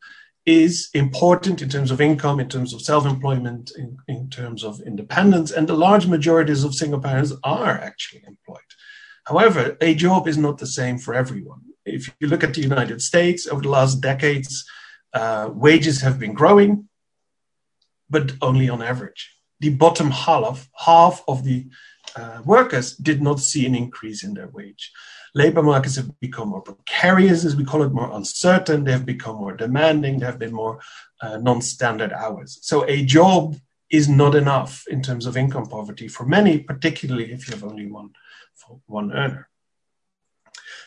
is 0.46 0.90
important 0.94 1.62
in 1.62 1.70
terms 1.70 1.92
of 1.92 2.02
income, 2.02 2.40
in 2.40 2.50
terms 2.50 2.74
of 2.74 2.82
self-employment, 2.82 3.72
in, 3.78 3.98
in 4.08 4.30
terms 4.30 4.64
of 4.64 4.82
independence, 4.82 5.52
and 5.52 5.68
the 5.68 5.74
large 5.74 6.08
majorities 6.08 6.64
of 6.64 6.74
single 6.74 7.00
parents 7.00 7.34
are 7.44 7.78
actually 7.80 8.24
employed. 8.28 8.60
However, 9.26 9.78
a 9.82 9.94
job 9.94 10.28
is 10.28 10.38
not 10.38 10.58
the 10.58 10.68
same 10.68 10.98
for 10.98 11.14
everyone. 11.14 11.62
If 11.86 12.12
you 12.20 12.28
look 12.28 12.44
at 12.44 12.54
the 12.56 12.62
United 12.62 13.02
States 13.02 13.48
over 13.48 13.62
the 13.62 13.70
last 13.70 14.02
decades, 14.02 14.66
uh, 15.14 15.50
wages 15.54 16.02
have 16.02 16.20
been 16.20 16.34
growing, 16.34 16.90
but 18.12 18.34
only 18.42 18.70
on 18.70 18.82
average. 18.82 19.36
The 19.60 19.70
bottom 19.70 20.12
half, 20.12 20.70
half 20.76 21.24
of 21.28 21.44
the 21.44 21.68
uh, 22.16 22.42
workers 22.46 22.96
did 22.98 23.22
not 23.22 23.40
see 23.40 23.66
an 23.66 23.76
increase 23.76 24.24
in 24.24 24.34
their 24.34 24.50
wage. 24.50 24.92
Labor 25.34 25.64
markets 25.64 25.96
have 25.96 26.20
become 26.20 26.50
more 26.50 26.62
precarious, 26.62 27.46
as 27.46 27.56
we 27.56 27.64
call 27.64 27.84
it, 27.84 27.94
more 27.94 28.12
uncertain. 28.14 28.84
They 28.84 28.92
have 28.92 29.06
become 29.06 29.38
more 29.38 29.56
demanding. 29.56 30.20
There 30.20 30.30
have 30.30 30.40
been 30.40 30.54
more 30.54 30.80
uh, 31.22 31.38
non 31.38 31.62
standard 31.62 32.12
hours. 32.12 32.60
So 32.62 32.86
a 32.88 33.06
job 33.06 33.56
is 33.90 34.10
not 34.10 34.36
enough 34.36 34.84
in 34.90 35.02
terms 35.02 35.26
of 35.26 35.38
income 35.38 35.68
poverty 35.68 36.08
for 36.08 36.26
many, 36.26 36.60
particularly 36.60 37.32
if 37.32 37.48
you 37.48 37.54
have 37.54 37.64
only 37.64 37.88
one, 37.90 38.10
one 38.88 39.14
earner. 39.14 39.48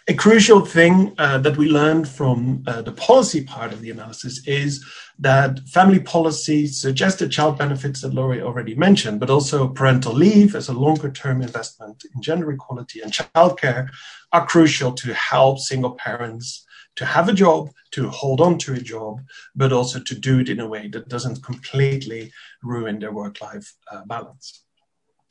A 0.07 0.13
crucial 0.13 0.61
thing 0.61 1.15
uh, 1.17 1.39
that 1.39 1.57
we 1.57 1.67
learned 1.67 2.07
from 2.07 2.63
uh, 2.67 2.83
the 2.83 2.93
policy 2.93 3.43
part 3.43 3.73
of 3.73 3.81
the 3.81 3.91
analysis 3.91 4.47
is 4.47 4.85
that 5.19 5.61
family 5.61 5.99
policy 5.99 6.67
suggested 6.67 7.33
child 7.33 7.57
benefits 7.57 8.03
that 8.03 8.13
Lori 8.13 8.43
already 8.43 8.75
mentioned, 8.75 9.19
but 9.19 9.31
also 9.31 9.67
parental 9.67 10.13
leave 10.13 10.55
as 10.55 10.69
a 10.69 10.75
longer 10.75 11.11
term 11.11 11.41
investment 11.41 12.05
in 12.15 12.21
gender 12.21 12.53
equality 12.53 13.01
and 13.01 13.13
childcare 13.13 13.89
are 14.33 14.47
crucial 14.47 14.93
to 14.93 15.15
help 15.15 15.59
single 15.59 15.93
parents 15.93 16.67
to 16.97 17.07
have 17.07 17.31
a 17.31 17.33
job, 17.33 17.71
to 17.93 18.11
hold 18.11 18.43
on 18.43 18.59
to 18.59 18.75
a 18.75 18.81
job, 18.81 19.23
but 19.57 19.73
also 19.73 20.01
to 20.01 20.15
do 20.15 20.41
it 20.41 20.51
in 20.51 20.61
a 20.61 20.69
way 20.69 20.87
that 20.89 21.09
doesn't 21.09 21.43
completely 21.43 22.31
ruin 22.63 22.99
their 22.99 23.13
work 23.13 23.41
life 23.41 23.75
uh, 23.91 24.05
balance. 24.05 24.64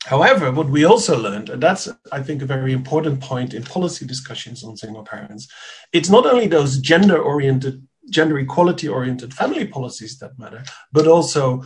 However, 0.04 0.52
what 0.52 0.68
we 0.68 0.84
also 0.84 1.18
learned, 1.18 1.48
and 1.48 1.62
that's, 1.62 1.88
I 2.12 2.22
think, 2.22 2.42
a 2.42 2.46
very 2.46 2.72
important 2.72 3.20
point 3.20 3.54
in 3.54 3.62
policy 3.62 4.06
discussions 4.06 4.62
on 4.62 4.76
single 4.76 5.02
parents, 5.04 5.48
it's 5.92 6.10
not 6.10 6.26
only 6.26 6.46
those 6.46 6.78
gender 6.78 7.18
oriented, 7.18 7.86
gender 8.10 8.38
equality 8.38 8.86
oriented 8.86 9.32
family 9.32 9.66
policies 9.66 10.18
that 10.18 10.38
matter, 10.38 10.62
but 10.92 11.06
also 11.06 11.62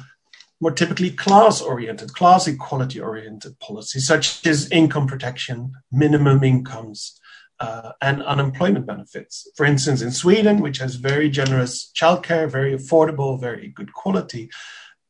more 0.60 0.70
typically 0.70 1.10
class 1.10 1.60
oriented, 1.60 2.14
class 2.14 2.46
equality 2.46 3.00
oriented 3.00 3.58
policies, 3.58 4.06
such 4.06 4.46
as 4.46 4.70
income 4.70 5.06
protection, 5.06 5.72
minimum 5.90 6.42
incomes, 6.44 7.18
uh, 7.60 7.92
and 8.00 8.22
unemployment 8.22 8.86
benefits. 8.86 9.48
For 9.56 9.66
instance, 9.66 10.00
in 10.00 10.12
Sweden, 10.12 10.60
which 10.60 10.78
has 10.78 10.94
very 10.94 11.28
generous 11.28 11.90
childcare, 11.92 12.48
very 12.50 12.72
affordable, 12.72 13.40
very 13.40 13.68
good 13.68 13.92
quality, 13.92 14.48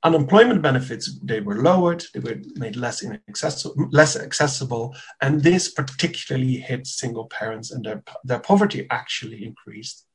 unemployment 0.04 0.62
benefits 0.62 1.18
they 1.22 1.40
were 1.40 1.56
lowered 1.56 2.04
they 2.14 2.20
were 2.20 2.36
made 2.54 2.76
less 2.76 3.02
inaccessible 3.02 3.88
less 3.90 4.16
accessible 4.16 4.94
and 5.22 5.42
this 5.42 5.68
particularly 5.68 6.56
hit 6.56 6.86
single 6.86 7.26
parents 7.26 7.72
and 7.72 7.84
their, 7.84 8.02
their 8.24 8.38
poverty 8.38 8.86
actually 8.90 9.44
increased 9.44 10.06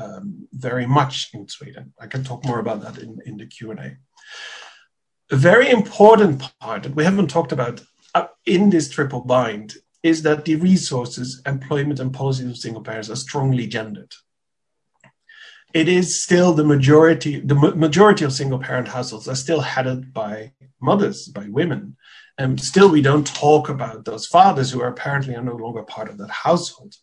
um, 0.00 0.48
very 0.52 0.86
much 0.86 1.30
in 1.34 1.48
sweden. 1.48 1.92
I 2.00 2.06
can 2.06 2.24
talk 2.24 2.44
more 2.44 2.58
about 2.58 2.82
that 2.82 2.98
in, 2.98 3.18
in 3.26 3.36
the 3.36 3.46
q&a 3.46 3.74
a. 3.74 5.36
Very 5.36 5.70
important 5.70 6.42
part 6.60 6.82
that 6.82 6.94
we 6.94 7.04
haven't 7.04 7.28
talked 7.28 7.52
about 7.52 7.82
uh, 8.14 8.26
in 8.46 8.70
this 8.70 8.88
triple 8.88 9.20
bind 9.20 9.74
is 10.02 10.22
that 10.22 10.44
the 10.44 10.56
resources 10.56 11.42
employment 11.46 12.00
and 12.00 12.12
policies 12.12 12.50
of 12.50 12.56
single 12.56 12.82
parents 12.82 13.10
are 13.10 13.16
strongly 13.16 13.66
gendered 13.66 14.12
it 15.72 15.88
is 15.88 16.22
still 16.22 16.52
the 16.52 16.64
majority, 16.64 17.40
the 17.40 17.54
majority 17.54 18.24
of 18.24 18.32
single 18.32 18.58
parent 18.58 18.88
households 18.88 19.28
are 19.28 19.34
still 19.34 19.60
headed 19.60 20.12
by 20.12 20.52
mothers, 20.80 21.28
by 21.28 21.46
women. 21.48 21.96
And 22.38 22.60
still, 22.60 22.88
we 22.88 23.02
don't 23.02 23.26
talk 23.26 23.68
about 23.68 24.04
those 24.04 24.26
fathers 24.26 24.70
who 24.70 24.80
are 24.80 24.88
apparently 24.88 25.34
are 25.34 25.42
no 25.42 25.56
longer 25.56 25.82
part 25.82 26.08
of 26.08 26.18
that 26.18 26.30
household. 26.30 26.94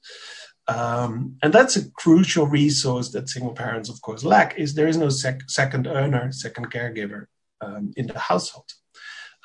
Um, 0.68 1.38
and 1.42 1.54
that's 1.54 1.78
a 1.78 1.90
crucial 1.92 2.48
resource 2.48 3.10
that 3.12 3.30
single 3.30 3.54
parents, 3.54 3.90
of 3.90 4.02
course, 4.02 4.24
lack. 4.24 4.58
Is 4.58 4.74
there 4.74 4.88
is 4.88 4.98
no 4.98 5.10
sec- 5.10 5.50
second 5.50 5.88
earner, 5.88 6.32
second 6.32 6.72
caregiver 6.72 7.28
um, 7.62 7.94
in 7.96 8.08
the 8.08 8.20
household. 8.20 8.70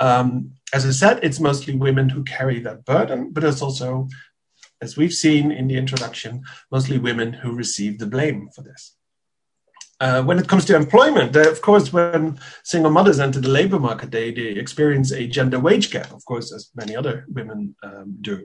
Um, 0.00 0.52
as 0.72 0.84
I 0.86 0.90
said, 0.90 1.20
it's 1.22 1.38
mostly 1.38 1.76
women 1.76 2.08
who 2.08 2.24
carry 2.24 2.58
that 2.60 2.84
burden, 2.84 3.30
but 3.30 3.44
it's 3.44 3.62
also, 3.62 4.08
as 4.80 4.96
we've 4.96 5.12
seen 5.12 5.52
in 5.52 5.68
the 5.68 5.76
introduction, 5.76 6.42
mostly 6.70 6.98
women 6.98 7.34
who 7.34 7.54
receive 7.54 7.98
the 7.98 8.06
blame 8.06 8.48
for 8.54 8.62
this. 8.62 8.96
Uh, 10.02 10.20
when 10.20 10.36
it 10.36 10.48
comes 10.48 10.64
to 10.64 10.74
employment, 10.74 11.36
uh, 11.36 11.48
of 11.48 11.60
course, 11.62 11.92
when 11.92 12.36
single 12.64 12.90
mothers 12.90 13.20
enter 13.20 13.40
the 13.40 13.48
labor 13.48 13.78
market, 13.78 14.10
they, 14.10 14.32
they 14.32 14.48
experience 14.48 15.12
a 15.12 15.28
gender 15.28 15.60
wage 15.60 15.92
gap, 15.92 16.10
of 16.10 16.24
course, 16.24 16.52
as 16.52 16.70
many 16.74 16.96
other 16.96 17.24
women 17.28 17.72
um, 17.84 18.16
do. 18.20 18.44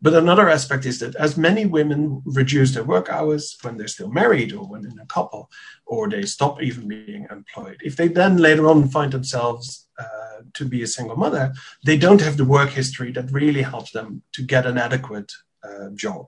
But 0.00 0.14
another 0.14 0.48
aspect 0.48 0.86
is 0.86 0.98
that 1.00 1.14
as 1.16 1.36
many 1.36 1.66
women 1.66 2.22
reduce 2.24 2.72
their 2.72 2.82
work 2.82 3.10
hours 3.10 3.58
when 3.60 3.76
they're 3.76 3.88
still 3.96 4.10
married 4.10 4.54
or 4.54 4.66
when 4.66 4.86
in 4.86 4.98
a 4.98 5.04
couple, 5.04 5.50
or 5.84 6.08
they 6.08 6.22
stop 6.22 6.62
even 6.62 6.88
being 6.88 7.26
employed, 7.30 7.76
if 7.84 7.94
they 7.96 8.08
then 8.08 8.38
later 8.38 8.66
on 8.66 8.88
find 8.88 9.12
themselves 9.12 9.88
uh, 9.98 10.40
to 10.54 10.64
be 10.64 10.82
a 10.82 10.86
single 10.86 11.16
mother, 11.16 11.52
they 11.84 11.98
don't 11.98 12.22
have 12.22 12.38
the 12.38 12.46
work 12.46 12.70
history 12.70 13.12
that 13.12 13.30
really 13.30 13.60
helps 13.60 13.90
them 13.90 14.22
to 14.32 14.42
get 14.42 14.64
an 14.64 14.78
adequate 14.78 15.30
uh, 15.62 15.90
job. 15.94 16.24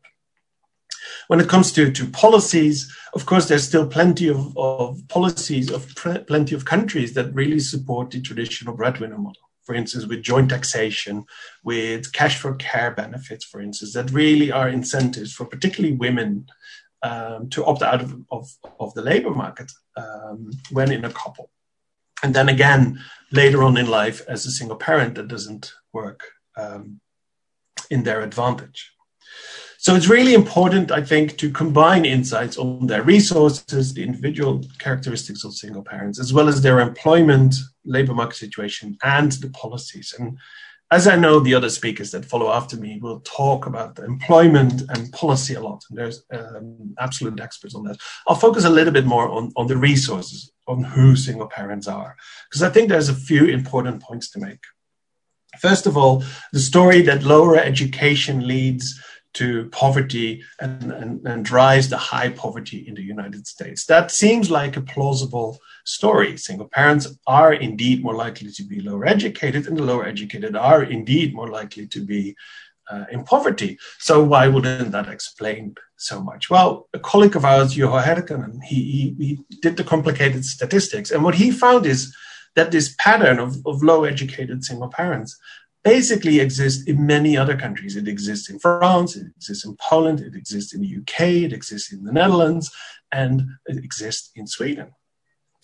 When 1.28 1.40
it 1.40 1.48
comes 1.48 1.72
to, 1.72 1.90
to 1.90 2.06
policies, 2.06 2.92
of 3.14 3.26
course, 3.26 3.46
there's 3.46 3.66
still 3.66 3.86
plenty 3.86 4.28
of, 4.28 4.56
of 4.56 5.00
policies 5.08 5.70
of 5.70 5.94
pre- 5.94 6.18
plenty 6.18 6.54
of 6.54 6.64
countries 6.64 7.14
that 7.14 7.34
really 7.34 7.60
support 7.60 8.10
the 8.10 8.20
traditional 8.20 8.74
breadwinner 8.74 9.18
model. 9.18 9.42
For 9.64 9.74
instance, 9.74 10.06
with 10.06 10.22
joint 10.22 10.48
taxation, 10.48 11.26
with 11.62 12.12
cash 12.12 12.38
for 12.38 12.54
care 12.54 12.92
benefits, 12.92 13.44
for 13.44 13.60
instance, 13.60 13.92
that 13.92 14.10
really 14.10 14.50
are 14.50 14.68
incentives 14.68 15.32
for 15.32 15.44
particularly 15.44 15.94
women 15.94 16.46
um, 17.02 17.50
to 17.50 17.64
opt 17.64 17.82
out 17.82 18.00
of, 18.00 18.16
of, 18.30 18.48
of 18.80 18.94
the 18.94 19.02
labor 19.02 19.30
market 19.30 19.70
um, 19.96 20.50
when 20.70 20.90
in 20.90 21.04
a 21.04 21.12
couple. 21.12 21.50
And 22.22 22.34
then 22.34 22.48
again, 22.48 23.00
later 23.30 23.62
on 23.62 23.76
in 23.76 23.86
life, 23.86 24.22
as 24.26 24.46
a 24.46 24.50
single 24.50 24.76
parent, 24.76 25.14
that 25.14 25.28
doesn't 25.28 25.72
work 25.92 26.24
um, 26.56 27.00
in 27.90 28.02
their 28.02 28.22
advantage. 28.22 28.92
So 29.80 29.94
it's 29.94 30.08
really 30.08 30.34
important, 30.34 30.90
I 30.90 31.04
think, 31.04 31.38
to 31.38 31.52
combine 31.52 32.04
insights 32.04 32.58
on 32.58 32.88
their 32.88 33.04
resources, 33.04 33.94
the 33.94 34.02
individual 34.02 34.64
characteristics 34.80 35.44
of 35.44 35.54
single 35.54 35.84
parents, 35.84 36.18
as 36.18 36.32
well 36.32 36.48
as 36.48 36.60
their 36.60 36.80
employment, 36.80 37.54
labor 37.84 38.12
market 38.12 38.34
situation, 38.34 38.98
and 39.04 39.30
the 39.30 39.50
policies. 39.50 40.16
And 40.18 40.36
as 40.90 41.06
I 41.06 41.14
know, 41.14 41.38
the 41.38 41.54
other 41.54 41.70
speakers 41.70 42.10
that 42.10 42.24
follow 42.24 42.50
after 42.50 42.76
me 42.76 42.98
will 43.00 43.20
talk 43.20 43.66
about 43.66 44.00
employment 44.00 44.82
and 44.88 45.12
policy 45.12 45.54
a 45.54 45.60
lot. 45.60 45.84
And 45.88 45.96
there's 45.96 46.24
um, 46.32 46.96
absolute 46.98 47.38
experts 47.38 47.76
on 47.76 47.84
that. 47.84 47.98
I'll 48.26 48.34
focus 48.34 48.64
a 48.64 48.70
little 48.70 48.92
bit 48.92 49.06
more 49.06 49.28
on, 49.28 49.52
on 49.54 49.68
the 49.68 49.76
resources, 49.76 50.50
on 50.66 50.82
who 50.82 51.14
single 51.14 51.46
parents 51.46 51.86
are, 51.86 52.16
because 52.50 52.64
I 52.64 52.70
think 52.70 52.88
there's 52.88 53.10
a 53.10 53.14
few 53.14 53.44
important 53.46 54.02
points 54.02 54.28
to 54.32 54.40
make. 54.40 54.58
First 55.60 55.86
of 55.86 55.96
all, 55.96 56.24
the 56.52 56.58
story 56.58 57.00
that 57.02 57.22
lower 57.22 57.56
education 57.56 58.46
leads 58.46 59.00
to 59.34 59.68
poverty 59.70 60.42
and, 60.60 60.90
and, 60.92 61.26
and, 61.26 61.44
drives 61.44 61.88
the 61.88 61.96
high 61.96 62.30
poverty 62.30 62.84
in 62.88 62.94
the 62.94 63.02
United 63.02 63.46
States. 63.46 63.84
That 63.86 64.10
seems 64.10 64.50
like 64.50 64.76
a 64.76 64.80
plausible 64.80 65.58
story. 65.84 66.36
Single 66.36 66.68
parents 66.68 67.06
are 67.26 67.52
indeed 67.52 68.02
more 68.02 68.14
likely 68.14 68.50
to 68.52 68.64
be 68.64 68.80
lower 68.80 69.06
educated, 69.06 69.66
and 69.66 69.76
the 69.76 69.82
lower 69.82 70.06
educated 70.06 70.56
are 70.56 70.82
indeed 70.82 71.34
more 71.34 71.48
likely 71.48 71.86
to 71.88 72.04
be 72.04 72.34
uh, 72.90 73.04
in 73.12 73.22
poverty. 73.24 73.78
So 73.98 74.24
why 74.24 74.48
wouldn't 74.48 74.92
that 74.92 75.08
explain 75.08 75.74
so 75.96 76.22
much? 76.22 76.48
Well, 76.48 76.88
a 76.94 76.98
colleague 76.98 77.36
of 77.36 77.44
ours, 77.44 77.74
Juho 77.74 78.02
Härkönen, 78.02 78.62
he, 78.64 79.14
he, 79.18 79.24
he 79.24 79.58
did 79.60 79.76
the 79.76 79.84
complicated 79.84 80.44
statistics, 80.44 81.10
and 81.10 81.22
what 81.22 81.34
he 81.34 81.50
found 81.50 81.86
is 81.86 82.14
that 82.56 82.72
this 82.72 82.94
pattern 82.98 83.38
of, 83.38 83.56
of 83.66 83.82
low 83.82 84.04
educated 84.04 84.64
single 84.64 84.88
parents 84.88 85.38
basically 85.84 86.40
exists 86.40 86.84
in 86.84 87.06
many 87.06 87.36
other 87.36 87.56
countries. 87.56 87.96
It 87.96 88.08
exists 88.08 88.50
in 88.50 88.58
France, 88.58 89.16
it 89.16 89.26
exists 89.36 89.64
in 89.64 89.76
Poland, 89.76 90.20
it 90.20 90.34
exists 90.34 90.74
in 90.74 90.80
the 90.80 90.96
UK, 90.98 91.20
it 91.46 91.52
exists 91.52 91.92
in 91.92 92.04
the 92.04 92.12
Netherlands, 92.12 92.70
and 93.12 93.42
it 93.66 93.82
exists 93.84 94.30
in 94.34 94.46
Sweden. 94.46 94.92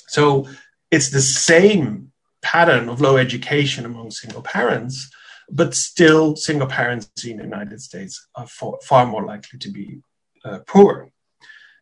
So 0.09 0.49
it's 0.91 1.11
the 1.11 1.21
same 1.21 2.13
pattern 2.43 2.89
of 2.89 3.01
low 3.01 3.17
education 3.17 3.85
among 3.85 4.11
single 4.11 4.43
parents, 4.43 5.11
but 5.51 5.75
still 5.75 6.37
single 6.37 6.69
parents 6.69 7.11
in 7.25 7.39
the 7.39 7.43
United 7.43 7.81
States 7.81 8.27
are 8.35 8.47
far, 8.47 9.07
more 9.07 9.25
likely 9.25 9.59
to 9.59 9.71
be 9.71 10.01
uh, 10.45 10.61
poor. 10.67 11.11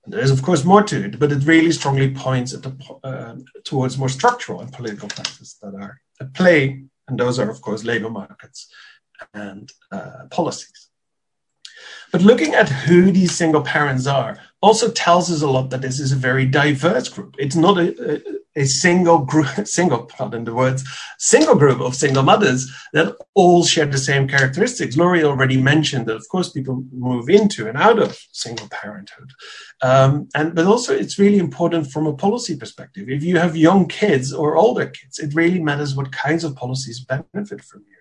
And 0.04 0.12
there's 0.12 0.30
of 0.30 0.42
course 0.42 0.64
more 0.64 0.82
to 0.82 1.04
it, 1.04 1.18
but 1.18 1.30
it 1.30 1.44
really 1.44 1.72
strongly 1.72 2.12
points 2.12 2.52
the, 2.52 2.72
uh, 3.04 3.36
towards 3.64 3.98
more 3.98 4.08
structural 4.08 4.60
and 4.60 4.72
political 4.72 5.08
factors 5.08 5.56
that 5.62 5.74
are 5.74 6.00
at 6.20 6.34
play 6.34 6.84
and 7.08 7.18
those 7.18 7.38
are, 7.38 7.50
of 7.50 7.60
course, 7.60 7.84
labor 7.84 8.10
markets 8.10 8.68
and 9.34 9.72
uh, 9.90 10.24
policies. 10.30 10.88
But 12.12 12.22
looking 12.22 12.54
at 12.54 12.68
who 12.68 13.10
these 13.10 13.34
single 13.34 13.62
parents 13.62 14.06
are 14.06 14.38
also 14.60 14.90
tells 14.90 15.30
us 15.30 15.42
a 15.42 15.48
lot 15.48 15.70
that 15.70 15.80
this 15.80 15.98
is 15.98 16.12
a 16.12 16.16
very 16.16 16.44
diverse 16.44 17.08
group. 17.08 17.36
It's 17.38 17.56
not 17.56 17.78
a, 17.78 18.14
a, 18.14 18.20
a 18.56 18.64
single 18.64 19.18
group, 19.18 19.46
single, 19.66 20.04
pardon 20.04 20.44
the 20.44 20.54
words, 20.54 20.84
single 21.18 21.54
group 21.54 21.80
of 21.80 21.94
single 21.94 22.22
mothers 22.22 22.70
that 22.92 23.16
all 23.34 23.64
share 23.64 23.86
the 23.86 23.98
same 23.98 24.28
characteristics. 24.28 24.96
Lori 24.96 25.24
already 25.24 25.60
mentioned 25.60 26.06
that, 26.06 26.16
of 26.16 26.28
course, 26.30 26.50
people 26.50 26.84
move 26.92 27.28
into 27.28 27.68
and 27.68 27.78
out 27.78 27.98
of 27.98 28.18
single 28.32 28.68
parenthood. 28.68 29.30
Um, 29.82 30.28
and, 30.34 30.54
but 30.54 30.66
also 30.66 30.94
it's 30.94 31.18
really 31.18 31.38
important 31.38 31.90
from 31.90 32.06
a 32.06 32.14
policy 32.14 32.56
perspective. 32.56 33.08
If 33.08 33.22
you 33.22 33.38
have 33.38 33.56
young 33.56 33.88
kids 33.88 34.32
or 34.32 34.56
older 34.56 34.86
kids, 34.86 35.18
it 35.18 35.34
really 35.34 35.60
matters 35.60 35.94
what 35.94 36.12
kinds 36.12 36.44
of 36.44 36.56
policies 36.56 37.04
benefit 37.04 37.62
from 37.62 37.84
you. 37.88 37.96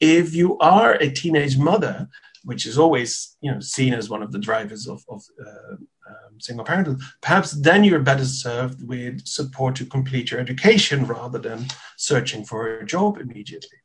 If 0.00 0.34
you 0.34 0.56
are 0.58 0.94
a 0.94 1.10
teenage 1.10 1.58
mother, 1.58 2.08
which 2.44 2.66
is 2.66 2.78
always 2.78 3.36
you 3.40 3.50
know 3.50 3.60
seen 3.60 3.92
as 3.92 4.08
one 4.08 4.22
of 4.22 4.32
the 4.32 4.38
drivers 4.38 4.86
of, 4.86 5.04
of 5.08 5.22
uh, 5.44 5.76
um, 6.08 6.40
single 6.40 6.64
parenthood, 6.64 7.00
perhaps 7.20 7.52
then 7.52 7.84
you're 7.84 8.00
better 8.00 8.24
served 8.24 8.86
with 8.86 9.26
support 9.26 9.76
to 9.76 9.84
complete 9.84 10.30
your 10.30 10.40
education 10.40 11.06
rather 11.06 11.38
than 11.38 11.66
searching 11.96 12.44
for 12.44 12.78
a 12.78 12.86
job 12.86 13.18
immediately. 13.18 13.78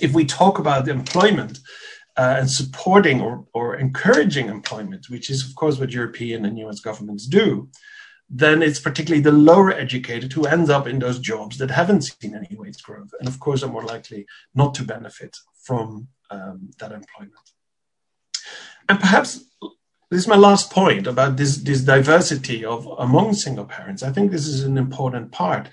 If 0.00 0.12
we 0.12 0.24
talk 0.24 0.58
about 0.58 0.88
employment 0.88 1.58
uh, 2.16 2.36
and 2.38 2.50
supporting 2.50 3.20
or, 3.20 3.46
or 3.54 3.76
encouraging 3.76 4.48
employment, 4.48 5.08
which 5.08 5.30
is 5.30 5.48
of 5.48 5.54
course 5.54 5.78
what 5.78 5.90
European 5.90 6.44
and 6.44 6.58
US 6.58 6.80
governments 6.80 7.26
do, 7.26 7.68
then 8.28 8.62
it's 8.62 8.78
particularly 8.78 9.22
the 9.22 9.32
lower 9.32 9.72
educated 9.72 10.32
who 10.32 10.46
ends 10.46 10.70
up 10.70 10.86
in 10.86 11.00
those 11.00 11.18
jobs 11.18 11.58
that 11.58 11.70
haven't 11.70 12.02
seen 12.02 12.36
any 12.36 12.56
wage 12.56 12.80
growth, 12.82 13.10
and 13.18 13.28
of 13.28 13.40
course 13.40 13.64
are 13.64 13.72
more 13.72 13.82
likely 13.82 14.24
not 14.54 14.72
to 14.74 14.84
benefit 14.84 15.36
from 15.64 16.06
um, 16.30 16.70
that 16.78 16.92
employment. 16.92 17.34
And 18.88 19.00
perhaps 19.00 19.44
this 20.10 20.22
is 20.22 20.28
my 20.28 20.36
last 20.36 20.70
point 20.70 21.06
about 21.06 21.36
this, 21.36 21.58
this 21.58 21.82
diversity 21.82 22.64
of 22.64 22.86
among 22.98 23.34
single 23.34 23.64
parents. 23.64 24.02
I 24.02 24.10
think 24.10 24.30
this 24.30 24.46
is 24.46 24.64
an 24.64 24.76
important 24.76 25.30
part. 25.30 25.68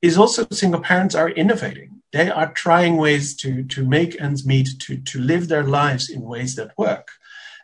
Is 0.00 0.16
also 0.18 0.46
single 0.50 0.80
parents 0.80 1.14
are 1.14 1.30
innovating. 1.30 2.02
They 2.12 2.30
are 2.30 2.52
trying 2.52 2.96
ways 2.96 3.36
to, 3.36 3.64
to 3.64 3.86
make 3.86 4.20
ends 4.20 4.46
meet, 4.46 4.68
to, 4.80 4.96
to 4.96 5.18
live 5.18 5.48
their 5.48 5.64
lives 5.64 6.08
in 6.08 6.22
ways 6.22 6.54
that 6.56 6.72
work. 6.78 7.08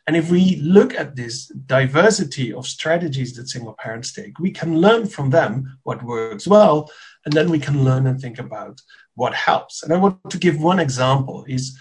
And 0.07 0.17
if 0.17 0.31
we 0.31 0.57
look 0.57 0.95
at 0.95 1.17
this 1.17 1.47
diversity 1.47 2.53
of 2.53 2.67
strategies 2.67 3.35
that 3.35 3.49
single 3.49 3.77
parents 3.79 4.13
take, 4.13 4.39
we 4.39 4.51
can 4.51 4.79
learn 4.79 5.07
from 5.07 5.31
them 5.31 5.79
what 5.85 6.03
works 6.03 6.47
well, 6.47 6.91
and 7.25 7.33
then 7.33 7.49
we 7.49 7.59
can 7.59 7.85
learn 7.85 8.07
and 8.07 8.21
think 8.21 8.39
about 8.39 8.81
what 9.15 9.35
helps. 9.35 9.83
And 9.83 9.93
I 9.93 9.99
want 9.99 10.19
to 10.31 10.39
give 10.39 10.61
one 10.61 10.81
example 10.81 11.45
is 11.47 11.79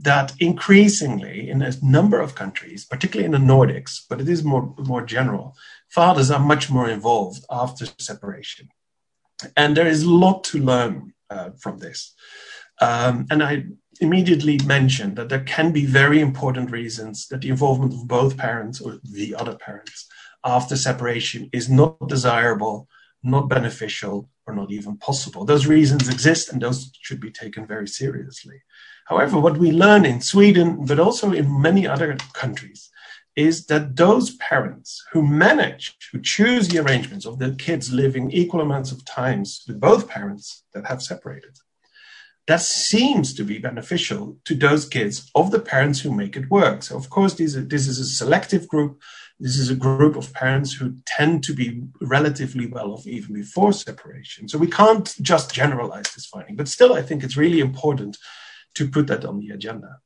that 0.00 0.32
increasingly 0.38 1.50
in 1.50 1.62
a 1.62 1.72
number 1.82 2.20
of 2.20 2.34
countries, 2.34 2.84
particularly 2.84 3.26
in 3.26 3.32
the 3.32 3.52
Nordics, 3.52 4.00
but 4.08 4.20
it 4.20 4.28
is 4.28 4.44
more, 4.44 4.74
more 4.78 5.02
general, 5.02 5.56
fathers 5.88 6.30
are 6.30 6.38
much 6.38 6.70
more 6.70 6.88
involved 6.88 7.44
after 7.50 7.86
separation. 7.98 8.68
And 9.56 9.76
there 9.76 9.86
is 9.86 10.02
a 10.02 10.10
lot 10.10 10.44
to 10.44 10.58
learn 10.58 11.14
uh, 11.30 11.50
from 11.58 11.78
this. 11.78 12.14
Um, 12.80 13.26
and 13.30 13.42
I 13.42 13.64
immediately 14.00 14.58
mentioned 14.64 15.16
that 15.16 15.28
there 15.28 15.42
can 15.42 15.72
be 15.72 15.84
very 15.84 16.20
important 16.20 16.70
reasons 16.70 17.26
that 17.28 17.40
the 17.40 17.48
involvement 17.48 17.92
of 17.92 18.06
both 18.06 18.36
parents 18.36 18.80
or 18.80 19.00
the 19.02 19.34
other 19.34 19.56
parents 19.56 20.06
after 20.44 20.76
separation 20.76 21.50
is 21.52 21.68
not 21.68 22.08
desirable, 22.08 22.88
not 23.22 23.48
beneficial, 23.48 24.28
or 24.46 24.54
not 24.54 24.70
even 24.70 24.96
possible. 24.96 25.44
Those 25.44 25.66
reasons 25.66 26.08
exist 26.08 26.52
and 26.52 26.62
those 26.62 26.90
should 27.02 27.20
be 27.20 27.30
taken 27.30 27.66
very 27.66 27.88
seriously. 27.88 28.62
However, 29.08 29.40
what 29.40 29.56
we 29.56 29.72
learn 29.72 30.04
in 30.04 30.20
Sweden, 30.20 30.84
but 30.84 30.98
also 30.98 31.32
in 31.32 31.62
many 31.62 31.86
other 31.86 32.16
countries, 32.34 32.90
is 33.34 33.66
that 33.66 33.96
those 33.96 34.36
parents 34.36 35.02
who 35.12 35.26
manage, 35.26 35.96
who 36.12 36.20
choose 36.20 36.68
the 36.68 36.80
arrangements 36.80 37.24
of 37.24 37.38
their 37.38 37.54
kids 37.54 37.90
living 37.90 38.30
equal 38.30 38.60
amounts 38.60 38.92
of 38.92 39.04
times 39.06 39.64
with 39.66 39.80
both 39.80 40.08
parents 40.08 40.64
that 40.74 40.86
have 40.86 41.00
separated, 41.00 41.56
that 42.48 42.60
seems 42.60 43.32
to 43.34 43.44
be 43.44 43.58
beneficial 43.58 44.36
to 44.44 44.54
those 44.54 44.86
kids 44.86 45.30
of 45.34 45.52
the 45.52 45.60
parents 45.60 46.00
who 46.00 46.12
make 46.12 46.36
it 46.36 46.50
work. 46.50 46.82
So, 46.82 46.96
of 46.96 47.08
course, 47.08 47.34
these 47.34 47.56
are, 47.56 47.62
this 47.62 47.86
is 47.86 47.98
a 47.98 48.04
selective 48.04 48.68
group. 48.68 49.00
This 49.40 49.56
is 49.56 49.70
a 49.70 49.74
group 49.74 50.16
of 50.16 50.32
parents 50.34 50.72
who 50.74 50.96
tend 51.06 51.44
to 51.44 51.54
be 51.54 51.82
relatively 52.00 52.66
well 52.66 52.92
off 52.92 53.06
even 53.06 53.34
before 53.34 53.72
separation. 53.72 54.48
So, 54.48 54.58
we 54.58 54.66
can't 54.66 55.14
just 55.22 55.54
generalize 55.54 56.10
this 56.14 56.26
finding, 56.26 56.56
but 56.56 56.68
still, 56.68 56.92
I 56.92 57.02
think 57.02 57.22
it's 57.22 57.36
really 57.36 57.60
important 57.60 58.18
to 58.78 58.88
put 58.88 59.06
that 59.08 59.24
on 59.24 59.40
the 59.40 59.50
agenda. 59.50 60.00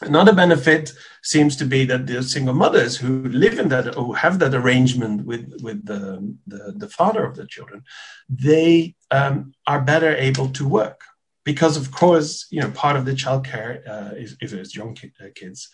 Another 0.00 0.32
benefit 0.32 0.92
seems 1.22 1.54
to 1.56 1.64
be 1.64 1.84
that 1.84 2.06
the 2.06 2.22
single 2.22 2.54
mothers 2.54 2.96
who 2.96 3.22
live 3.24 3.58
in 3.58 3.68
that, 3.68 3.94
who 3.94 4.12
have 4.14 4.38
that 4.40 4.54
arrangement 4.54 5.24
with, 5.24 5.60
with 5.62 5.84
the, 5.86 6.36
the, 6.46 6.72
the 6.76 6.88
father 6.88 7.24
of 7.24 7.36
the 7.36 7.46
children, 7.46 7.84
they 8.28 8.96
um, 9.10 9.54
are 9.66 9.80
better 9.80 10.16
able 10.16 10.48
to 10.50 10.66
work. 10.66 11.02
Because, 11.44 11.76
of 11.76 11.90
course, 11.90 12.46
you 12.50 12.60
know, 12.60 12.70
part 12.70 12.96
of 12.96 13.04
the 13.04 13.12
childcare, 13.12 13.72
uh, 13.88 14.14
if, 14.14 14.36
if 14.40 14.52
it's 14.52 14.76
young 14.76 14.96
uh, 15.20 15.26
kids, 15.34 15.68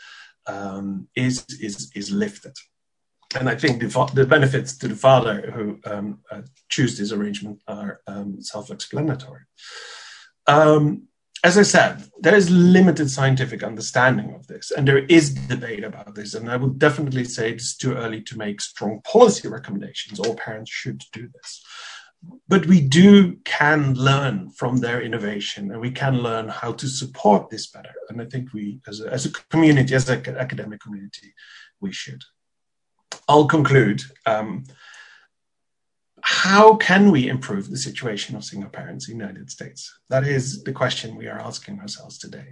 um, 0.46 1.08
is, 1.14 1.44
is, 1.60 1.90
is 1.94 2.10
lifted. 2.10 2.56
And 3.38 3.48
I 3.48 3.54
think 3.54 3.80
the, 3.80 4.10
the 4.14 4.26
benefits 4.26 4.76
to 4.78 4.88
the 4.88 4.96
father 4.96 5.50
who 5.54 5.78
um, 5.84 6.20
uh, 6.30 6.42
choose 6.70 6.96
this 6.96 7.12
arrangement 7.12 7.60
are 7.68 8.00
um, 8.06 8.40
self 8.40 8.70
explanatory. 8.70 9.42
Um, 10.46 11.07
as 11.44 11.57
I 11.57 11.62
said, 11.62 12.05
there 12.20 12.35
is 12.35 12.51
limited 12.51 13.11
scientific 13.11 13.62
understanding 13.62 14.35
of 14.35 14.46
this, 14.46 14.70
and 14.70 14.87
there 14.87 15.05
is 15.07 15.35
debate 15.35 15.85
about 15.85 16.14
this. 16.14 16.35
And 16.35 16.51
I 16.51 16.57
would 16.57 16.79
definitely 16.79 17.24
say 17.24 17.51
it's 17.51 17.77
too 17.77 17.94
early 17.94 18.22
to 18.22 18.38
make 18.38 18.61
strong 18.61 19.01
policy 19.03 19.48
recommendations. 19.48 20.18
All 20.18 20.35
parents 20.35 20.70
should 20.70 21.03
do 21.12 21.29
this. 21.33 21.64
But 22.48 22.66
we 22.66 22.81
do 22.81 23.37
can 23.44 23.94
learn 23.94 24.51
from 24.51 24.79
their 24.79 25.01
innovation, 25.01 25.70
and 25.70 25.81
we 25.81 25.92
can 25.92 26.18
learn 26.18 26.48
how 26.48 26.72
to 26.72 26.88
support 26.88 27.48
this 27.48 27.68
better. 27.68 27.94
And 28.09 28.20
I 28.20 28.24
think 28.24 28.53
we, 28.53 28.81
as 28.88 29.01
a, 29.01 29.12
as 29.12 29.27
a 29.27 29.31
community, 29.31 29.94
as 29.94 30.09
an 30.09 30.37
academic 30.37 30.81
community, 30.81 31.33
we 31.81 31.92
should. 31.92 32.24
I'll 33.29 33.46
conclude. 33.46 34.03
Um, 34.27 34.64
how 36.30 36.74
can 36.76 37.10
we 37.10 37.26
improve 37.26 37.70
the 37.70 37.78
situation 37.78 38.36
of 38.36 38.44
single 38.44 38.68
parents 38.68 39.08
in 39.08 39.16
the 39.16 39.24
United 39.24 39.50
States? 39.50 39.98
That 40.10 40.24
is 40.24 40.62
the 40.62 40.72
question 40.72 41.16
we 41.16 41.26
are 41.26 41.40
asking 41.40 41.80
ourselves 41.80 42.18
today. 42.18 42.48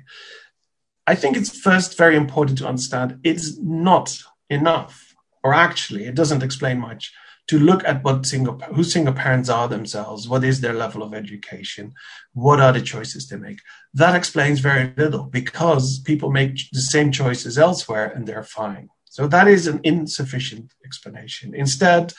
I 1.07 1.15
think 1.15 1.37
it's 1.37 1.61
first 1.61 1.99
very 1.99 2.17
important 2.17 2.57
to 2.59 2.67
understand 2.67 3.21
it's 3.23 3.59
not 3.59 4.17
enough, 4.49 5.15
or 5.45 5.53
actually, 5.53 6.07
it 6.07 6.15
doesn't 6.15 6.43
explain 6.43 6.81
much 6.81 7.13
to 7.49 7.59
look 7.59 7.85
at 7.85 8.03
what 8.03 8.25
single 8.25 8.59
who 8.75 8.83
single 8.83 9.13
parents 9.13 9.51
are 9.51 9.69
themselves, 9.69 10.27
what 10.27 10.43
is 10.43 10.63
their 10.63 10.73
level 10.73 11.03
of 11.03 11.13
education, 11.13 11.93
what 12.33 12.61
are 12.61 12.73
the 12.73 12.81
choices 12.81 13.29
they 13.29 13.37
make. 13.37 13.59
That 13.93 14.17
explains 14.17 14.61
very 14.61 14.95
little 14.97 15.25
because 15.25 15.99
people 15.99 16.31
make 16.31 16.57
the 16.73 16.81
same 16.81 17.13
choices 17.13 17.59
elsewhere 17.59 18.11
and 18.11 18.27
they're 18.27 18.43
fine. 18.43 18.89
So 19.05 19.29
that 19.29 19.49
is 19.49 19.67
an 19.67 19.81
insufficient 19.85 20.73
explanation. 20.83 21.55
Instead, 21.55 22.15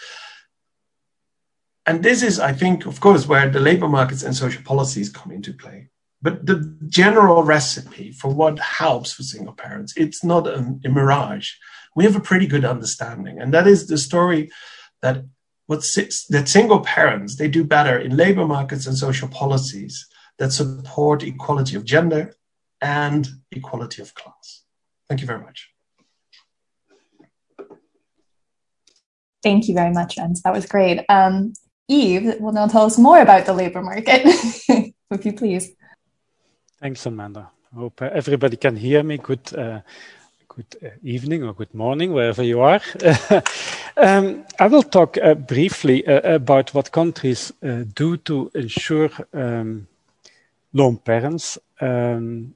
and 1.88 2.04
this 2.04 2.22
is, 2.22 2.38
I 2.38 2.52
think, 2.52 2.86
of 2.86 3.00
course, 3.00 3.28
where 3.28 3.50
the 3.50 3.62
labor 3.62 3.88
markets 3.88 4.22
and 4.22 4.36
social 4.36 4.62
policies 4.62 5.10
come 5.10 5.32
into 5.32 5.54
play. 5.54 5.88
But 6.22 6.46
the 6.46 6.78
general 6.90 7.44
recipe 7.44 8.12
for 8.12 8.34
what 8.34 8.60
helps 8.60 9.14
for 9.14 9.24
single 9.24 9.54
parents, 9.54 9.94
it's 9.96 10.22
not 10.22 10.48
a, 10.48 10.76
a 10.84 10.90
mirage. 10.90 11.52
We 11.96 12.04
have 12.04 12.18
a 12.18 12.20
pretty 12.20 12.46
good 12.46 12.66
understanding. 12.66 13.40
And 13.40 13.54
that 13.54 13.68
is 13.68 13.88
the 13.88 13.98
story 13.98 14.52
that 15.02 15.24
what 15.68 15.80
that 16.30 16.48
single 16.48 16.82
parents, 16.82 17.38
they 17.38 17.48
do 17.48 17.64
better 17.64 17.98
in 17.98 18.18
labor 18.18 18.46
markets 18.46 18.86
and 18.86 18.98
social 18.98 19.30
policies 19.30 20.08
that 20.40 20.52
support 20.52 21.24
equality 21.24 21.78
of 21.78 21.86
gender 21.86 22.36
and 22.82 23.28
equality 23.52 24.02
of 24.02 24.14
class. 24.14 24.64
Thank 25.08 25.22
you 25.22 25.28
very 25.28 25.42
much. 25.42 25.70
Thank 29.42 29.68
you 29.70 29.74
very 29.74 29.92
much, 29.92 30.18
Rens. 30.18 30.42
That 30.42 30.54
was 30.54 30.66
great. 30.66 31.06
Um, 31.08 31.54
Ive 31.90 32.40
will 32.40 32.52
now 32.52 32.68
tell 32.68 32.86
us 32.86 32.98
more 32.98 33.22
about 33.22 33.46
the 33.46 33.54
labor 33.54 33.82
market, 33.82 34.22
if 35.12 35.26
you 35.26 35.34
please. 35.34 35.74
Thanks, 36.82 37.06
Amanda. 37.06 37.50
I 37.74 37.80
hope 37.80 38.02
uh, 38.02 38.10
everybody 38.12 38.58
can 38.58 38.76
hear 38.76 39.04
me. 39.04 39.18
Good, 39.18 39.54
uh, 39.58 39.80
good 40.50 40.76
uh, 40.84 40.90
evening 41.02 41.44
or 41.44 41.54
good 41.54 41.74
morning, 41.74 42.12
wherever 42.12 42.44
you 42.44 42.60
are. 42.60 42.82
um, 43.98 44.44
I 44.60 44.68
will 44.68 44.84
talk 44.84 45.18
uh, 45.18 45.36
briefly 45.36 46.06
uh, 46.06 46.36
about 46.36 46.74
what 46.74 46.92
countries 46.92 47.54
uh, 47.64 47.84
do 47.96 48.18
to 48.18 48.52
ensure 48.54 49.10
um, 49.34 49.88
lone 50.74 50.98
parents 50.98 51.58
um, 51.80 52.54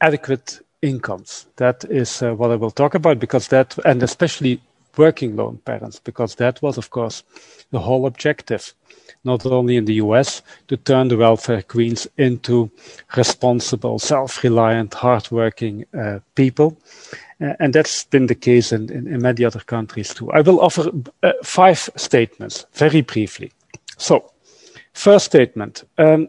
adequate 0.00 0.60
incomes. 0.80 1.46
That 1.56 1.84
is 1.84 2.22
what 2.22 2.50
I 2.50 2.56
will 2.56 2.70
talk 2.70 2.94
about 2.94 3.18
because 3.18 3.48
that, 3.48 3.76
and 3.84 4.02
especially 4.02 4.60
working 4.96 5.36
lone 5.36 5.58
parents, 5.64 5.98
because 5.98 6.34
that 6.36 6.60
was, 6.62 6.78
of 6.78 6.90
course, 6.90 7.22
the 7.70 7.80
whole 7.80 8.06
objective, 8.06 8.74
not 9.24 9.46
only 9.46 9.76
in 9.76 9.84
the 9.84 9.94
US, 9.94 10.42
to 10.68 10.76
turn 10.76 11.08
the 11.08 11.16
welfare 11.16 11.62
queens 11.62 12.06
into 12.18 12.70
responsible, 13.16 13.98
self-reliant, 13.98 14.94
hardworking 14.94 15.84
uh, 15.98 16.20
people. 16.34 16.76
Uh, 17.40 17.54
and 17.58 17.72
that's 17.72 18.04
been 18.04 18.26
the 18.26 18.34
case 18.34 18.72
in, 18.72 18.90
in, 18.92 19.06
in, 19.06 19.20
many 19.20 19.44
other 19.44 19.60
countries 19.60 20.14
too. 20.14 20.30
I 20.32 20.42
will 20.42 20.60
offer 20.60 20.90
uh, 21.22 21.32
five 21.42 21.90
statements 21.96 22.66
very 22.74 23.00
briefly. 23.00 23.52
So, 23.96 24.32
first 24.92 25.26
statement. 25.26 25.84
Um, 25.98 26.28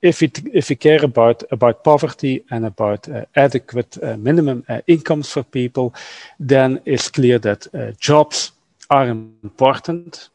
if 0.00 0.20
we, 0.20 0.30
if 0.52 0.68
we 0.68 0.76
care 0.76 1.04
about, 1.04 1.42
about 1.50 1.82
poverty 1.82 2.44
and 2.50 2.64
about 2.64 3.08
uh, 3.08 3.24
adequate 3.34 3.98
uh, 4.02 4.16
minimum 4.16 4.64
uh, 4.68 4.80
incomes 4.86 5.30
for 5.30 5.42
people, 5.42 5.94
then 6.38 6.80
it's 6.84 7.08
clear 7.08 7.38
that 7.38 7.66
uh, 7.74 7.92
jobs 7.98 8.52
are 8.90 9.08
important, 9.08 10.30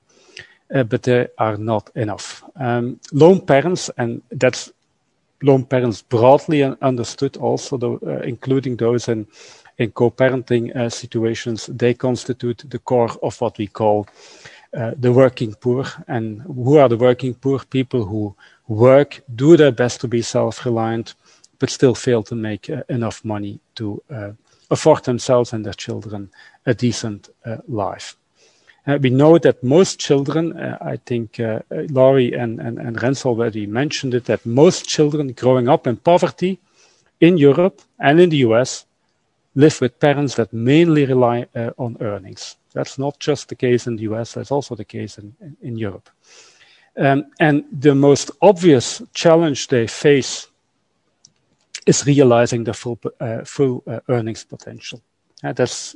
uh, 0.74 0.84
but 0.84 1.04
they 1.04 1.28
are 1.38 1.58
not 1.58 1.90
enough. 1.96 2.44
Um, 2.56 3.00
lone 3.12 3.42
parents, 3.42 3.90
and 3.98 4.22
that's 4.32 4.72
lone 5.42 5.66
parents 5.66 6.02
broadly 6.02 6.64
understood 6.82 7.38
also, 7.38 7.78
though, 7.78 8.00
uh, 8.06 8.20
including 8.24 8.78
those 8.78 9.08
in, 9.08 9.26
in 9.78 9.92
co-parenting 9.92 10.92
situations, 10.92 11.68
they 11.68 11.94
constitute 11.94 12.64
the 12.70 12.80
core 12.80 13.10
of 13.22 13.40
what 13.42 13.58
we 13.58 13.68
call 13.68 14.08
the 14.98 15.12
working 15.12 15.54
poor. 15.54 15.86
And 16.08 16.42
who 16.42 16.78
are 16.78 16.90
the 16.90 16.98
working 16.98 17.34
poor? 17.34 17.60
People 17.70 18.06
who 18.06 18.36
work, 18.74 19.22
do 19.36 19.58
their 19.58 19.72
best 19.72 20.02
to 20.02 20.08
be 20.08 20.22
self-reliant, 20.22 21.16
but 21.60 21.70
still 21.70 21.96
fail 21.96 22.24
to 22.24 22.36
make 22.36 22.70
uh, 22.70 22.84
enough 22.90 23.24
money 23.24 23.60
to 23.76 24.02
uh, 24.10 24.32
afford 24.70 25.04
themselves 25.06 25.54
and 25.54 25.66
their 25.66 25.74
children 25.74 26.30
a 26.66 26.74
decent 26.74 27.30
uh, 27.46 27.58
life. 27.68 28.18
Uh, 28.86 28.98
we 29.02 29.10
know 29.10 29.38
that 29.38 29.64
most 29.64 30.00
children, 30.00 30.60
uh, 30.60 30.78
I 30.82 30.98
think 30.98 31.40
uh, 31.40 31.60
Lori 31.70 32.34
and, 32.34 32.60
and, 32.60 32.78
and 32.80 33.02
Rens 33.02 33.26
already 33.26 33.66
mentioned 33.66 34.14
it, 34.14 34.26
that 34.26 34.46
most 34.46 34.90
children 34.90 35.32
growing 35.32 35.70
up 35.70 35.88
in 35.88 35.98
poverty 35.98 36.60
in 37.22 37.38
Europe 37.38 37.82
and 38.00 38.20
in 38.20 38.30
the 38.30 38.38
US 38.38 38.86
live 39.56 39.80
with 39.80 40.00
parents 40.00 40.36
that 40.36 40.52
mainly 40.52 41.06
rely 41.06 41.46
on 41.78 41.96
earnings. 42.02 42.58
That's 42.74 42.98
not 42.98 43.20
just 43.20 43.50
the 43.50 43.56
case 43.56 43.88
in 43.88 43.96
the 43.96 44.04
US, 44.04 44.34
that's 44.34 44.52
also 44.52 44.76
the 44.76 44.84
case 44.84 45.18
in, 45.18 45.36
in, 45.40 45.56
in 45.62 45.78
Europe. 45.78 46.10
Um, 46.96 47.26
and 47.40 47.66
the 47.72 47.96
most 47.96 48.32
obvious 48.42 49.02
challenge 49.14 49.68
they 49.68 49.88
face 49.88 50.48
is 51.86 52.06
realizing 52.06 52.64
the 52.64 52.74
full, 52.74 53.00
uh, 53.20 53.44
full 53.44 53.84
uh, 53.88 54.00
earnings 54.10 54.44
potential. 54.44 55.02
Uh, 55.44 55.54
that's 55.54 55.96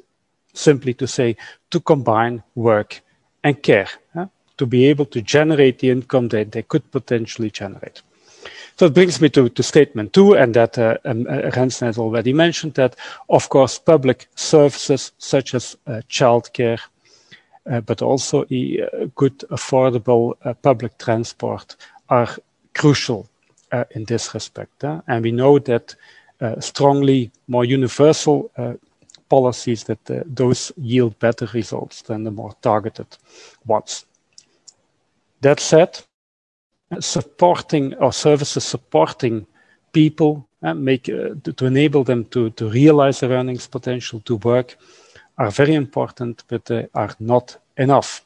simply 0.53 0.93
to 0.95 1.07
say, 1.07 1.35
to 1.69 1.79
combine 1.79 2.43
work 2.55 3.01
and 3.43 3.61
care, 3.61 3.87
to 4.57 4.65
be 4.65 4.87
able 4.87 5.05
to 5.05 5.21
generate 5.21 5.79
the 5.79 5.89
income 5.91 6.27
that 6.29 6.51
they 6.51 6.63
could 6.63 6.91
potentially 6.91 7.51
generate. 7.51 8.01
So 8.77 8.85
it 8.85 8.93
brings 8.93 9.21
me 9.21 9.29
to, 9.29 9.49
to 9.49 9.63
statement 9.63 10.13
two, 10.13 10.33
and 10.33 10.53
that 10.53 10.77
uh, 10.77 10.97
um, 11.05 11.25
uh, 11.29 11.51
has 11.51 11.97
already 11.97 12.33
mentioned 12.33 12.75
that, 12.75 12.95
of 13.29 13.49
course, 13.49 13.79
public 13.79 14.27
services 14.35 15.11
such 15.17 15.55
as 15.55 15.75
uh, 15.87 16.01
childcare, 16.09 16.77
uh, 16.77 16.81
Eh, 17.69 17.81
but 17.81 18.01
also 18.01 18.43
uh, 18.43 19.07
good, 19.15 19.39
affordable 19.49 20.35
uh, 20.45 20.53
public 20.53 20.97
transport 20.97 21.75
are 22.09 22.29
crucial 22.73 23.27
in 23.91 24.05
this 24.05 24.33
respect. 24.33 24.83
And 24.83 25.23
we 25.25 25.31
know 25.33 25.59
that 25.59 25.93
strongly 26.59 27.31
more 27.47 27.65
universal 27.65 28.49
policies 29.27 29.83
that 29.83 29.99
those 30.05 30.71
yield 30.77 31.19
better 31.19 31.47
results 31.53 32.03
than 32.03 32.23
the 32.23 32.31
more 32.31 32.53
targeted 32.61 33.07
ones. 33.65 34.05
That 35.41 35.59
said, 35.59 35.99
supporting 36.99 37.93
our 37.95 38.13
services 38.13 38.63
supporting 38.63 39.45
people 39.91 40.47
uh, 40.63 40.73
make 40.73 41.03
to, 41.03 41.35
to, 41.35 41.65
enable 41.65 42.03
them 42.03 42.25
to, 42.25 42.49
to 42.51 42.69
realize 42.69 43.19
their 43.19 43.31
earnings 43.31 43.67
potential 43.67 44.21
to 44.21 44.37
work 44.37 44.77
are 45.37 45.51
very 45.51 45.75
important, 45.75 46.43
but 46.47 46.65
they 46.65 46.87
are 46.93 47.15
not 47.19 47.57
enough. 47.77 48.25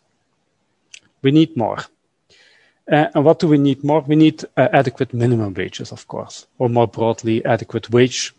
We 1.22 1.32
need 1.32 1.56
more. 1.56 1.80
Uh, 2.92 3.08
and 3.14 3.26
what 3.26 3.40
do 3.40 3.48
we 3.48 3.58
need 3.58 3.84
more? 3.84 4.02
We 4.02 4.16
need 4.16 4.44
uh, 4.58 4.68
adequate 4.74 5.14
minimum 5.14 5.54
wages, 5.54 5.92
of 5.92 6.08
course, 6.08 6.48
or 6.58 6.70
more 6.70 6.88
broadly, 6.88 7.46
adequate 7.46 7.90
wage 7.90 8.34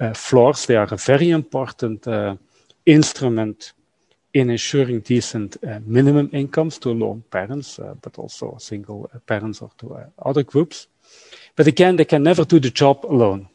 uh, 0.00 0.12
floors. 0.14 0.66
They 0.66 0.76
are 0.76 0.88
a 0.90 0.96
very 0.96 1.30
important 1.30 2.06
uh, 2.06 2.36
instrument 2.86 3.72
in 4.32 4.50
ensuring 4.50 5.00
decent 5.00 5.56
uh, 5.64 5.80
minimum 5.84 6.30
incomes 6.32 6.78
to 6.78 6.90
lone 6.90 7.24
parents, 7.30 7.78
uh, 7.78 7.94
but 8.00 8.18
also 8.18 8.56
single 8.58 9.10
parents 9.26 9.62
or 9.62 9.70
to 9.78 9.98
other 10.24 10.42
groups. 10.42 10.86
But 11.56 11.66
again, 11.66 11.96
they 11.96 12.04
can 12.04 12.22
never 12.22 12.44
do 12.44 12.60
the 12.60 12.70
job 12.70 13.04
alone. 13.04 13.48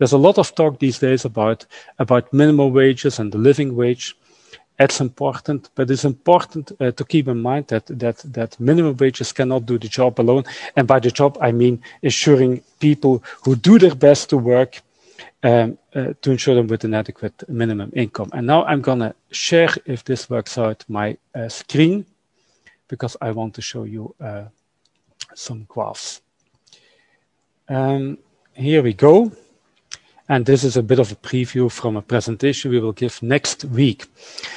There's 0.00 0.14
a 0.14 0.18
lot 0.18 0.38
of 0.38 0.54
talk 0.54 0.78
these 0.78 0.98
days 0.98 1.26
about, 1.26 1.66
about 1.98 2.32
minimum 2.32 2.72
wages 2.72 3.18
and 3.18 3.30
the 3.30 3.36
living 3.36 3.76
wage. 3.76 4.16
That's 4.78 4.98
important, 4.98 5.68
but 5.74 5.90
it's 5.90 6.06
important 6.06 6.72
uh, 6.80 6.92
to 6.92 7.04
keep 7.04 7.28
in 7.28 7.42
mind 7.42 7.66
that, 7.66 7.84
that, 7.98 8.16
that 8.32 8.58
minimum 8.58 8.96
wages 8.96 9.30
cannot 9.30 9.66
do 9.66 9.78
the 9.78 9.88
job 9.88 10.18
alone. 10.18 10.44
And 10.74 10.88
by 10.88 11.00
the 11.00 11.10
job, 11.10 11.36
I 11.38 11.52
mean 11.52 11.82
ensuring 12.00 12.62
people 12.78 13.22
who 13.44 13.56
do 13.56 13.78
their 13.78 13.94
best 13.94 14.30
to 14.30 14.38
work 14.38 14.80
um, 15.42 15.76
uh, 15.94 16.14
to 16.22 16.30
ensure 16.30 16.54
them 16.54 16.68
with 16.68 16.84
an 16.84 16.94
adequate 16.94 17.46
minimum 17.46 17.92
income. 17.94 18.30
And 18.32 18.46
now 18.46 18.64
I'm 18.64 18.80
going 18.80 19.00
to 19.00 19.14
share, 19.32 19.68
if 19.84 20.02
this 20.04 20.30
works 20.30 20.56
out, 20.56 20.82
my 20.88 21.18
uh, 21.34 21.50
screen 21.50 22.06
because 22.88 23.18
I 23.20 23.32
want 23.32 23.52
to 23.56 23.62
show 23.62 23.84
you 23.84 24.14
uh, 24.18 24.44
some 25.34 25.64
graphs. 25.68 26.22
Um, 27.68 28.16
here 28.54 28.82
we 28.82 28.94
go. 28.94 29.30
And 30.30 30.46
this 30.46 30.62
is 30.62 30.76
a 30.76 30.82
bit 30.82 31.00
of 31.00 31.10
a 31.10 31.16
preview 31.16 31.68
from 31.68 31.96
a 31.96 32.02
presentation 32.02 32.70
we 32.70 32.78
will 32.78 32.92
give 32.92 33.20
next 33.20 33.64
week. 33.64 34.06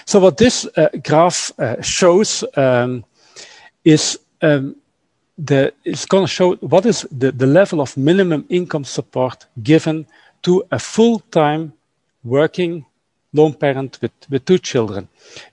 So 0.06 0.20
what 0.20 0.38
this 0.38 0.68
uh, 0.78 0.90
graph 1.04 1.52
uh, 1.58 1.82
shows 1.82 2.44
um, 2.56 3.04
is 3.84 4.20
um, 4.44 4.76
the, 5.36 5.74
it's 5.84 6.06
going 6.06 6.26
to 6.26 6.32
show 6.32 6.54
what 6.58 6.86
is 6.86 7.08
the, 7.12 7.32
the 7.32 7.48
level 7.48 7.82
of 7.82 7.98
minimum 7.98 8.46
income 8.50 8.84
support 8.84 9.48
given 9.64 10.06
to 10.44 10.64
a 10.72 10.78
full-time 10.78 11.74
working 12.24 12.86
lone 13.34 13.56
parent 13.56 13.98
with, 14.00 14.12
with 14.30 14.46
two 14.46 14.60
children 14.60 15.08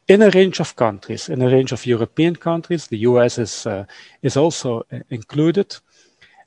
in 0.07 0.21
a 0.21 0.29
range 0.31 0.61
of 0.61 0.77
countries, 0.77 1.31
in 1.31 1.41
a 1.41 1.49
range 1.49 1.73
of 1.73 1.87
European 1.87 2.37
countries. 2.37 2.89
The 2.89 2.99
US 2.99 3.39
is, 3.39 3.67
uh, 3.67 3.87
is 4.21 4.37
also 4.37 4.85
uh, 4.93 4.99
included. 5.09 5.77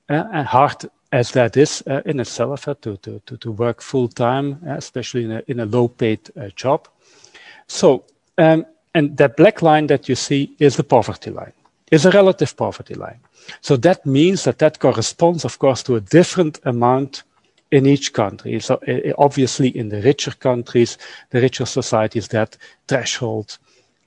Uh, 0.10 0.26
and 0.32 0.46
hard 0.46 0.92
as 1.14 1.32
that 1.32 1.56
is 1.56 1.84
uh, 1.88 2.02
in 2.06 2.20
itself 2.20 2.68
uh, 2.68 2.74
to, 2.82 2.98
to, 2.98 3.22
to, 3.28 3.38
to 3.38 3.52
work 3.52 3.82
full 3.82 4.08
time, 4.08 4.60
uh, 4.68 4.72
especially 4.72 5.24
in 5.24 5.32
a, 5.32 5.44
in 5.48 5.60
a 5.60 5.66
low 5.66 5.88
paid 5.88 6.20
uh, 6.36 6.50
job. 6.56 6.88
So, 7.68 8.04
um, 8.40 8.66
and 8.96 9.16
that 9.18 9.38
black 9.38 9.62
line 9.62 9.88
that 9.88 10.10
you 10.10 10.16
see 10.16 10.56
is 10.58 10.76
the 10.76 10.84
poverty 10.84 11.30
line, 11.30 11.54
is 11.92 12.06
a 12.06 12.12
relative 12.12 12.58
poverty 12.58 12.96
line. 12.96 13.20
So 13.62 13.78
that 13.78 14.06
means 14.06 14.44
that 14.44 14.58
that 14.58 14.80
corresponds, 14.80 15.46
of 15.46 15.60
course, 15.60 15.84
to 15.84 15.96
a 15.96 16.02
different 16.02 16.60
amount 16.64 17.24
in 17.72 17.86
each 17.86 18.14
country. 18.14 18.60
So 18.60 18.80
uh, 18.88 19.14
obviously 19.18 19.70
in 19.70 19.90
the 19.90 20.02
richer 20.02 20.32
countries, 20.32 20.98
the 21.30 21.42
richer 21.42 21.66
societies, 21.66 22.28
that 22.30 22.58
threshold 22.88 23.60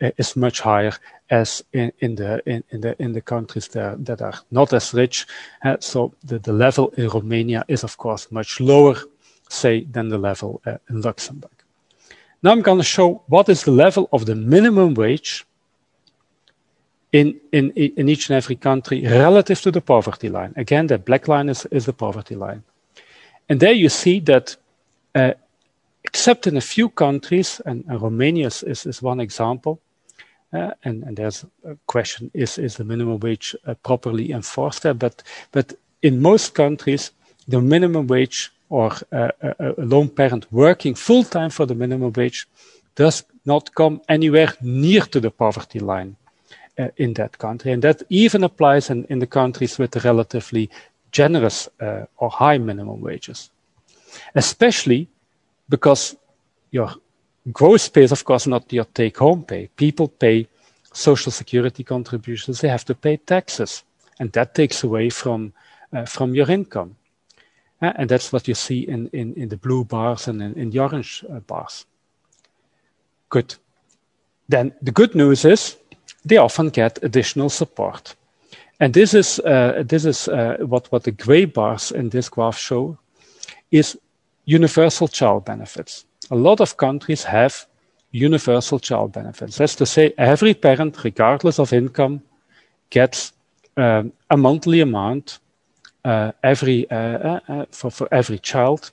uh, 0.02 0.10
is 0.18 0.34
much 0.34 0.60
higher 0.60 0.92
as 1.30 1.64
in, 1.72 1.92
in 1.98 2.14
the 2.14 2.42
in, 2.46 2.62
in, 2.70 2.80
the 2.80 3.02
in 3.02 3.12
the 3.12 3.20
countries 3.20 3.68
that, 3.68 4.04
that 4.04 4.22
are 4.22 4.34
not 4.50 4.72
as 4.72 4.94
rich. 4.94 5.26
Uh, 5.64 5.76
so 5.80 6.14
the, 6.24 6.38
the 6.38 6.52
level 6.52 6.88
in 6.96 7.08
Romania 7.08 7.64
is 7.68 7.84
of 7.84 7.96
course 7.96 8.30
much 8.30 8.60
lower, 8.60 8.96
say, 9.48 9.84
than 9.84 10.08
the 10.08 10.18
level 10.18 10.60
uh, 10.66 10.76
in 10.88 11.00
Luxembourg. 11.00 11.50
Now 12.42 12.52
I'm 12.52 12.62
going 12.62 12.78
to 12.78 12.84
show 12.84 13.22
what 13.26 13.48
is 13.48 13.64
the 13.64 13.72
level 13.72 14.08
of 14.12 14.26
the 14.26 14.34
minimum 14.34 14.94
wage 14.94 15.44
in, 17.12 17.40
in, 17.52 17.70
in 17.70 18.08
each 18.08 18.28
and 18.28 18.36
every 18.36 18.56
country 18.56 19.02
relative 19.02 19.60
to 19.62 19.70
the 19.70 19.80
poverty 19.80 20.28
line. 20.28 20.52
Again, 20.56 20.86
the 20.86 20.98
black 20.98 21.28
line 21.28 21.48
is, 21.48 21.66
is 21.66 21.86
the 21.86 21.92
poverty 21.92 22.34
line. 22.34 22.62
And 23.48 23.60
there 23.60 23.72
you 23.72 23.88
see 23.88 24.20
that 24.20 24.56
uh, 25.14 25.32
except 26.04 26.46
in 26.46 26.56
a 26.56 26.60
few 26.60 26.88
countries, 26.88 27.60
and, 27.66 27.84
and 27.88 28.00
Romania 28.00 28.46
is, 28.46 28.62
is 28.62 29.02
one 29.02 29.20
example, 29.20 29.80
uh, 30.52 30.70
and, 30.84 31.02
and, 31.02 31.16
there's 31.16 31.44
a 31.64 31.76
question: 31.86 32.30
Is 32.32 32.58
is 32.58 32.76
the 32.76 32.84
minimum 32.84 33.18
wage 33.20 33.56
uh, 33.66 33.74
properly 33.74 34.32
enforced 34.32 34.82
there? 34.82 34.94
But 34.94 35.22
but 35.50 35.74
in 36.02 36.22
most 36.22 36.54
countries, 36.54 37.12
the 37.48 37.60
minimum 37.60 38.06
wage 38.06 38.52
or 38.68 38.92
uh, 39.12 39.30
a, 39.42 39.74
a 39.78 39.84
lone 39.84 40.08
parent 40.08 40.46
working 40.52 40.94
full 40.94 41.24
time 41.24 41.50
for 41.50 41.66
the 41.66 41.74
minimum 41.74 42.12
wage 42.16 42.46
does 42.94 43.24
not 43.44 43.74
come 43.74 44.00
anywhere 44.08 44.52
near 44.60 45.02
to 45.02 45.20
the 45.20 45.30
poverty 45.30 45.78
line 45.78 46.16
uh, 46.78 46.88
in 46.96 47.14
that 47.14 47.38
country, 47.38 47.72
and 47.72 47.82
that 47.82 48.02
even 48.08 48.44
applies 48.44 48.90
in, 48.90 49.04
in 49.04 49.18
the 49.18 49.26
countries 49.26 49.78
with 49.78 50.04
relatively 50.04 50.70
generous 51.10 51.68
uh, 51.80 52.04
or 52.16 52.30
high 52.30 52.58
minimum 52.58 53.00
wages, 53.00 53.50
especially 54.34 55.08
because 55.68 56.16
your 56.70 56.94
gross 57.52 57.88
pay 57.88 58.02
is, 58.02 58.12
of 58.12 58.24
course, 58.24 58.46
not 58.46 58.72
your 58.72 58.84
take 58.84 59.18
home 59.18 59.44
pay. 59.44 59.68
People 59.76 60.08
pay 60.08 60.48
social 60.92 61.30
security 61.32 61.84
contributions, 61.84 62.60
they 62.60 62.68
have 62.68 62.84
to 62.84 62.94
pay 62.94 63.16
taxes, 63.18 63.84
and 64.18 64.32
that 64.32 64.54
takes 64.54 64.82
away 64.82 65.10
from, 65.10 65.52
uh, 65.92 66.06
from 66.06 66.34
your 66.34 66.50
income. 66.50 66.96
Uh, 67.82 67.92
and 67.96 68.08
that's 68.08 68.32
what 68.32 68.48
you 68.48 68.54
see 68.54 68.88
in, 68.88 69.08
in, 69.12 69.34
in 69.34 69.48
the 69.48 69.56
blue 69.56 69.84
bars 69.84 70.28
and 70.28 70.40
in, 70.42 70.54
in 70.54 70.70
the 70.70 70.78
orange 70.78 71.24
uh, 71.30 71.40
bars. 71.40 71.84
Good. 73.28 73.54
Then 74.48 74.72
the 74.80 74.92
good 74.92 75.14
news 75.14 75.44
is 75.44 75.76
they 76.24 76.38
often 76.38 76.70
get 76.70 77.02
additional 77.02 77.50
support. 77.50 78.14
And 78.80 78.94
this 78.94 79.12
is, 79.12 79.38
uh, 79.40 79.82
this 79.86 80.04
is 80.04 80.28
uh, 80.28 80.56
what, 80.60 80.90
what 80.90 81.04
the 81.04 81.10
gray 81.10 81.44
bars 81.44 81.92
in 81.92 82.08
this 82.08 82.28
graph 82.28 82.58
show 82.58 82.98
is 83.70 83.98
universal 84.46 85.08
child 85.08 85.44
benefits 85.44 86.06
a 86.30 86.36
lot 86.36 86.60
of 86.60 86.76
countries 86.76 87.24
have 87.24 87.66
universal 88.10 88.78
child 88.78 89.12
benefits. 89.12 89.58
That's 89.58 89.76
to 89.76 89.86
say, 89.86 90.14
every 90.18 90.54
parent, 90.54 91.04
regardless 91.04 91.58
of 91.58 91.72
income, 91.72 92.22
gets 92.90 93.32
um, 93.76 94.12
a 94.30 94.36
monthly 94.36 94.80
amount 94.80 95.38
uh, 96.04 96.32
every 96.42 96.88
uh, 96.90 96.96
uh, 96.96 97.40
uh 97.48 97.64
for, 97.72 97.90
for 97.90 98.08
every 98.12 98.38
child, 98.38 98.92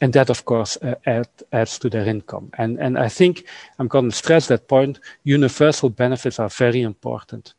and 0.00 0.12
that, 0.12 0.30
of 0.30 0.44
course, 0.44 0.76
uh, 0.82 0.94
add, 1.06 1.28
adds 1.52 1.78
to 1.80 1.90
their 1.90 2.06
income. 2.06 2.50
And 2.56 2.78
and 2.78 2.96
I 2.96 3.08
think 3.08 3.44
I'm 3.78 3.88
going 3.88 4.10
to 4.10 4.16
stress 4.16 4.46
that 4.46 4.68
point. 4.68 5.00
Universal 5.24 5.90
benefits 5.90 6.38
are 6.38 6.48
very 6.48 6.82
important 6.82 7.54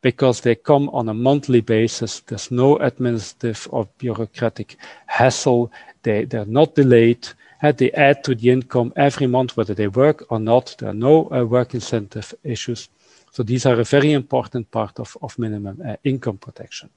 because 0.00 0.40
they 0.40 0.54
come 0.54 0.88
on 0.90 1.08
a 1.08 1.14
monthly 1.14 1.60
basis. 1.60 2.20
There's 2.20 2.50
no 2.50 2.76
administrative 2.76 3.68
or 3.70 3.88
bureaucratic 3.98 4.76
hassle. 5.06 5.70
They 6.02 6.24
they're 6.24 6.44
not 6.44 6.74
delayed 6.74 7.28
they 7.76 7.90
add 7.92 8.22
to 8.24 8.34
the 8.34 8.50
income 8.50 8.92
every 8.96 9.26
month, 9.26 9.56
whether 9.56 9.74
they 9.74 9.88
work 9.88 10.24
or 10.30 10.38
not. 10.38 10.76
There 10.78 10.90
are 10.90 10.94
no 10.94 11.30
uh, 11.30 11.44
work 11.44 11.74
incentive 11.74 12.34
issues. 12.44 12.88
So 13.32 13.42
these 13.42 13.66
are 13.66 13.80
a 13.80 13.84
very 13.84 14.12
important 14.12 14.70
part 14.70 14.98
of, 14.98 15.38
minimum 15.38 15.82
uh, 15.86 15.96
income 16.04 16.38
protection. 16.38 16.90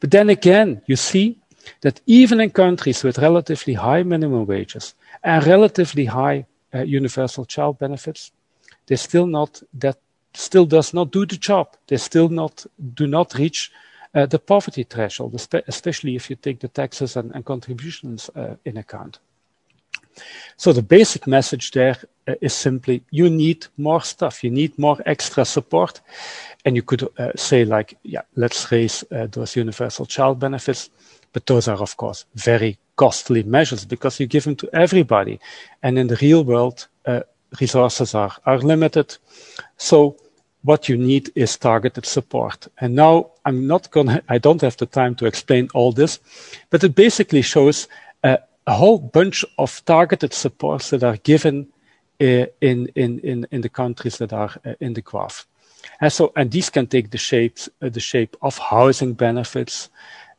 But 0.00 0.10
then 0.10 0.30
again, 0.30 0.82
you 0.86 0.96
see 0.96 1.38
that 1.82 2.00
even 2.06 2.40
in 2.40 2.50
countries 2.50 3.04
with 3.04 3.18
relatively 3.18 3.74
high 3.74 4.02
minimum 4.02 4.46
wages 4.46 4.94
and 5.22 5.46
relatively 5.46 6.06
high 6.06 6.46
uh, 6.74 6.82
universal 6.82 7.44
child 7.44 7.78
benefits, 7.78 8.32
they 8.86 8.96
still 8.96 9.26
not 9.26 9.62
that 9.74 9.98
still 10.34 10.64
does 10.64 10.94
not 10.94 11.12
do 11.12 11.26
the 11.26 11.36
job. 11.36 11.76
They 11.86 11.98
still 11.98 12.28
not 12.28 12.66
do 12.94 13.06
not 13.06 13.34
reach 13.34 13.70
the 14.14 14.38
poverty 14.38 14.82
threshold, 14.82 15.34
especially 15.68 16.16
if 16.16 16.28
you 16.28 16.36
take 16.36 16.60
the 16.60 16.68
taxes 16.68 17.16
and, 17.16 17.44
contributions 17.44 18.30
in 18.64 18.76
account. 18.76 19.18
So 20.56 20.72
the 20.72 20.82
basic 20.82 21.26
message 21.26 21.70
there 21.72 21.96
uh, 22.28 22.34
is 22.40 22.52
simply 22.52 23.02
you 23.10 23.28
need 23.28 23.66
more 23.76 24.02
stuff, 24.02 24.44
you 24.44 24.50
need 24.50 24.78
more 24.78 24.98
extra 25.06 25.44
support. 25.44 26.00
And 26.64 26.76
you 26.76 26.82
could 26.82 27.08
uh, 27.18 27.32
say, 27.34 27.64
like, 27.64 27.96
yeah, 28.04 28.22
let's 28.36 28.70
raise 28.70 29.04
uh, 29.10 29.26
those 29.26 29.56
universal 29.56 30.06
child 30.06 30.38
benefits. 30.38 30.90
But 31.32 31.46
those 31.46 31.66
are, 31.66 31.80
of 31.80 31.96
course, 31.96 32.24
very 32.34 32.78
costly 32.96 33.42
measures 33.42 33.84
because 33.84 34.20
you 34.20 34.26
give 34.26 34.44
them 34.44 34.56
to 34.56 34.68
everybody. 34.72 35.40
And 35.82 35.98
in 35.98 36.06
the 36.06 36.16
real 36.16 36.44
world, 36.44 36.86
uh, 37.06 37.20
resources 37.60 38.14
are, 38.14 38.32
are 38.46 38.58
limited. 38.58 39.16
So 39.76 40.16
what 40.62 40.88
you 40.88 40.96
need 40.96 41.30
is 41.34 41.56
targeted 41.56 42.06
support. 42.06 42.68
And 42.78 42.94
now 42.94 43.30
I'm 43.44 43.66
not 43.66 43.90
gonna, 43.90 44.22
I 44.28 44.38
don't 44.38 44.60
have 44.60 44.76
the 44.76 44.86
time 44.86 45.14
to 45.16 45.26
explain 45.26 45.68
all 45.74 45.92
this, 45.92 46.20
but 46.70 46.84
it 46.84 46.94
basically 46.94 47.42
shows 47.42 47.88
a 48.66 48.74
whole 48.74 48.98
bunch 48.98 49.44
of 49.58 49.84
targeted 49.84 50.32
supports 50.32 50.90
that 50.90 51.02
are 51.02 51.16
given 51.18 51.68
uh, 52.20 52.46
in, 52.60 52.86
in, 52.94 53.18
in, 53.20 53.46
in 53.50 53.60
the 53.60 53.68
countries 53.68 54.18
that 54.18 54.32
are 54.32 54.50
uh, 54.64 54.74
in 54.80 54.94
the 54.94 55.02
graph. 55.02 55.46
And 56.00 56.12
so, 56.12 56.32
and 56.36 56.50
these 56.50 56.70
can 56.70 56.86
take 56.86 57.10
the 57.10 57.18
shapes, 57.18 57.68
uh, 57.80 57.88
the 57.88 58.00
shape 58.00 58.36
of 58.42 58.58
housing 58.58 59.14
benefits 59.14 59.90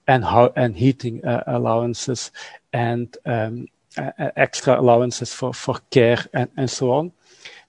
and 0.08 0.24
how, 0.24 0.54
and 0.56 0.76
heating 0.76 1.24
uh, 1.26 1.44
allowances 1.48 2.32
and 2.72 3.16
um, 3.26 3.68
uh, 3.98 4.12
extra 4.36 4.80
allowances 4.80 5.34
for, 5.34 5.54
for 5.54 5.80
care 5.92 6.24
and, 6.34 6.50
and 6.58 6.70
so 6.70 6.92
on. 6.92 7.12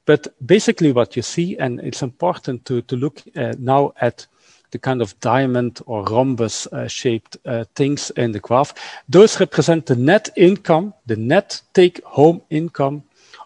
But 0.06 0.28
basically, 0.44 0.92
what 0.92 1.16
you 1.16 1.22
see, 1.22 1.56
and 1.58 1.80
it's 1.80 2.02
important 2.02 2.64
to, 2.66 2.82
to 2.82 2.96
look 2.96 3.22
uh, 3.36 3.54
now 3.58 3.94
at 4.00 4.26
the 4.74 4.78
kind 4.80 5.00
of 5.00 5.18
diamond 5.20 5.80
or 5.86 6.02
rhombus 6.02 6.66
uh, 6.66 6.88
shaped 6.88 7.36
uh, 7.46 7.64
things 7.76 8.10
in 8.16 8.32
the 8.32 8.40
graph. 8.40 8.74
Those 9.08 9.38
represent 9.38 9.86
the 9.86 9.94
net 9.94 10.30
income, 10.36 10.94
the 11.06 11.14
net 11.14 11.62
take 11.74 12.02
home 12.02 12.42
income 12.50 13.04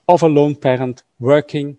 of 0.08 0.22
a 0.22 0.26
lone 0.26 0.54
parent 0.54 1.02
working 1.20 1.76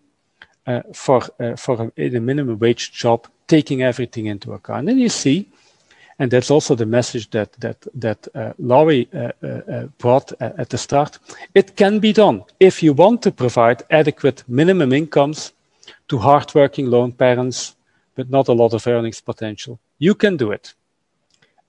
uh, 0.68 0.82
for, 0.94 1.24
uh, 1.40 1.56
for 1.56 1.92
a, 1.98 2.16
a, 2.16 2.20
minimum 2.20 2.60
wage 2.60 2.92
job, 2.92 3.28
taking 3.48 3.82
everything 3.82 4.28
into 4.28 4.54
account. 4.54 4.88
And 4.88 5.00
you 5.00 5.10
see, 5.10 5.50
and 6.20 6.30
that's 6.30 6.52
also 6.52 6.76
the 6.76 6.86
message 6.86 7.32
that, 7.32 7.54
that, 7.54 7.88
that 7.96 8.28
uh, 8.36 8.54
Lori 8.60 9.10
uh, 9.16 9.88
brought 9.98 10.32
at 10.40 10.70
the 10.70 10.78
start. 10.78 11.18
It 11.56 11.76
can 11.76 11.98
be 11.98 12.14
done 12.14 12.44
if 12.60 12.84
you 12.84 12.94
want 12.94 13.24
to 13.24 13.32
provide 13.32 13.82
adequate 13.90 14.44
minimum 14.48 14.94
incomes 14.94 15.54
to 16.10 16.20
hardworking 16.20 16.86
lone 16.86 17.14
parents 17.14 17.76
but 18.16 18.30
not 18.30 18.48
a 18.48 18.54
lot 18.54 18.74
of 18.74 18.86
earnings 18.88 19.22
potential. 19.22 19.80
You 19.98 20.16
can 20.16 20.38
do 20.38 20.52
it. 20.52 20.74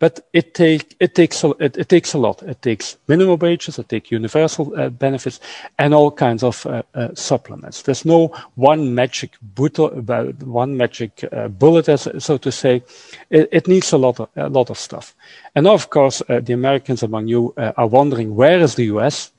But 0.01 0.27
it, 0.33 0.55
take, 0.55 0.97
it, 0.99 1.15
takes, 1.15 1.45
a, 1.45 1.51
it, 1.61 1.77
it 1.77 1.91
takes 1.91 2.15
a 2.15 2.19
lot. 2.19 2.43
It 2.43 2.63
takes 2.63 2.97
minimum 3.07 3.39
wages, 3.39 3.79
it 3.79 3.91
takes 3.91 4.11
universal 4.11 4.73
uh, 4.75 4.89
benefits, 4.89 5.41
and 5.79 5.93
all 5.93 6.11
kinds 6.11 6.43
of 6.43 6.65
uh, 6.65 6.83
uh, 6.95 7.09
supplements. 7.15 7.83
There's 7.83 8.07
no 8.07 8.29
one 8.55 8.95
magic, 8.95 9.37
one 9.55 10.77
magic 10.79 11.23
uh, 11.31 11.49
bullet, 11.49 11.91
as, 11.91 12.09
so 12.19 12.39
to 12.39 12.51
say. 12.51 12.83
It, 13.29 13.51
it, 13.53 13.69
needs 13.69 13.93
a 13.93 13.99
lot 13.99 14.21
of, 14.21 14.31
a 14.37 14.49
lot 14.49 14.71
of 14.71 14.79
stuff. 14.79 15.15
And 15.55 15.67
of 15.67 15.91
course, 15.91 16.23
uh, 16.31 16.41
the 16.41 16.55
Americans 16.55 17.03
among 17.03 17.29
you 17.29 17.53
uh, 17.59 17.73
are 17.77 17.87
wondering, 17.87 18.35
where 18.35 18.59
is 18.59 18.77
the 18.77 18.85
US? 18.85 19.33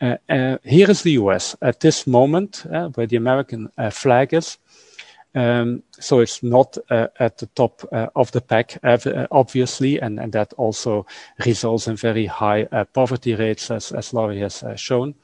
here 0.00 0.90
is 0.90 1.02
the 1.02 1.12
US 1.12 1.54
at 1.60 1.80
this 1.80 2.06
moment, 2.06 2.64
where 2.94 3.06
the 3.06 3.16
American 3.16 3.70
flag 3.90 4.32
is. 4.32 4.56
Um, 5.34 5.84
so 5.98 6.20
it's 6.20 6.42
not 6.42 6.76
uh, 6.90 7.06
at 7.20 7.38
the 7.38 7.46
top 7.46 7.84
uh, 7.92 8.08
of 8.16 8.32
the 8.32 8.40
pack, 8.40 8.78
uh, 8.82 9.26
obviously, 9.30 10.00
and, 10.00 10.18
that 10.32 10.52
also 10.54 11.06
results 11.46 11.86
in 11.86 11.96
very 11.96 12.26
high 12.26 12.64
poverty 12.92 13.34
rates, 13.34 13.70
as, 13.70 14.12
Lori 14.12 14.40
has 14.40 14.64
shown. 14.76 15.14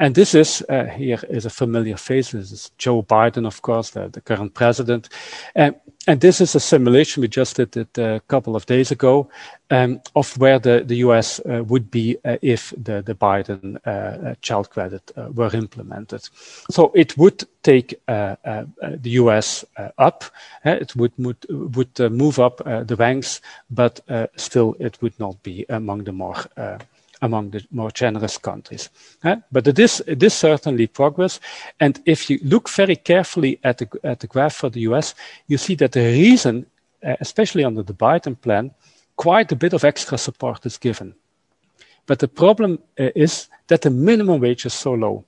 And 0.00 0.14
this 0.14 0.34
is, 0.34 0.62
uh, 0.68 0.84
here 0.84 1.18
is 1.28 1.44
a 1.44 1.50
familiar 1.50 1.96
face. 1.96 2.30
This 2.30 2.52
is 2.52 2.70
Joe 2.78 3.02
Biden, 3.02 3.46
of 3.46 3.62
course, 3.62 3.90
the, 3.90 4.08
the 4.08 4.20
current 4.20 4.54
president. 4.54 5.08
and 5.56 6.20
this 6.20 6.40
is 6.40 6.54
a 6.54 6.60
simulation 6.60 7.20
we 7.20 7.28
just 7.28 7.56
did 7.56 7.76
it 7.76 7.98
a 7.98 8.22
couple 8.28 8.54
of 8.54 8.64
days 8.64 8.92
ago 8.92 9.28
um, 9.70 10.00
of 10.14 10.38
where 10.38 10.58
the, 10.58 10.84
the 10.86 10.96
US 10.98 11.40
uh, 11.40 11.64
would 11.66 11.90
be 11.90 12.16
uh, 12.24 12.36
if 12.42 12.72
the, 12.76 13.02
the 13.02 13.14
Biden 13.14 13.76
uh, 13.84 13.90
uh 13.90 14.34
child 14.40 14.70
credit 14.70 15.10
uh, 15.16 15.28
were 15.34 15.50
implemented. 15.52 16.22
So 16.70 16.92
it 16.94 17.18
would 17.18 17.44
take 17.62 18.00
the 18.06 19.00
US 19.02 19.64
up. 19.98 20.24
it 20.64 20.94
would, 20.94 21.12
would, 21.18 21.44
would 21.50 21.98
move 22.12 22.38
up 22.38 22.58
the 22.58 22.96
ranks, 22.96 23.40
but 23.68 24.00
still 24.36 24.76
it 24.78 25.02
would 25.02 25.18
not 25.18 25.42
be 25.42 25.66
among 25.68 26.04
the 26.04 26.12
more 26.12 26.36
among 27.22 27.50
the 27.50 27.64
more 27.70 27.90
generous 27.90 28.38
countries. 28.38 28.90
Uh, 29.24 29.36
but 29.50 29.66
it 29.66 29.78
is, 29.78 30.02
it 30.06 30.22
is 30.22 30.34
certainly 30.34 30.86
progress. 30.86 31.40
And 31.80 32.00
if 32.06 32.30
you 32.30 32.38
look 32.42 32.68
very 32.68 32.96
carefully 32.96 33.58
at 33.64 33.78
the, 33.78 33.88
at 34.04 34.20
the 34.20 34.26
graph 34.26 34.54
for 34.54 34.70
the 34.70 34.80
US, 34.80 35.14
you 35.46 35.58
see 35.58 35.74
that 35.76 35.92
the 35.92 36.00
reason, 36.00 36.66
uh, 37.04 37.16
especially 37.20 37.64
under 37.64 37.82
the 37.82 37.94
Biden 37.94 38.40
plan, 38.40 38.72
quite 39.16 39.52
a 39.52 39.56
bit 39.56 39.72
of 39.72 39.84
extra 39.84 40.18
support 40.18 40.64
is 40.64 40.78
given. 40.78 41.14
But 42.06 42.20
the 42.20 42.28
problem 42.28 42.78
uh, 42.98 43.10
is 43.14 43.48
that 43.66 43.82
the 43.82 43.90
minimum 43.90 44.40
wage 44.40 44.64
is 44.64 44.74
so 44.74 44.94
low. 44.94 45.24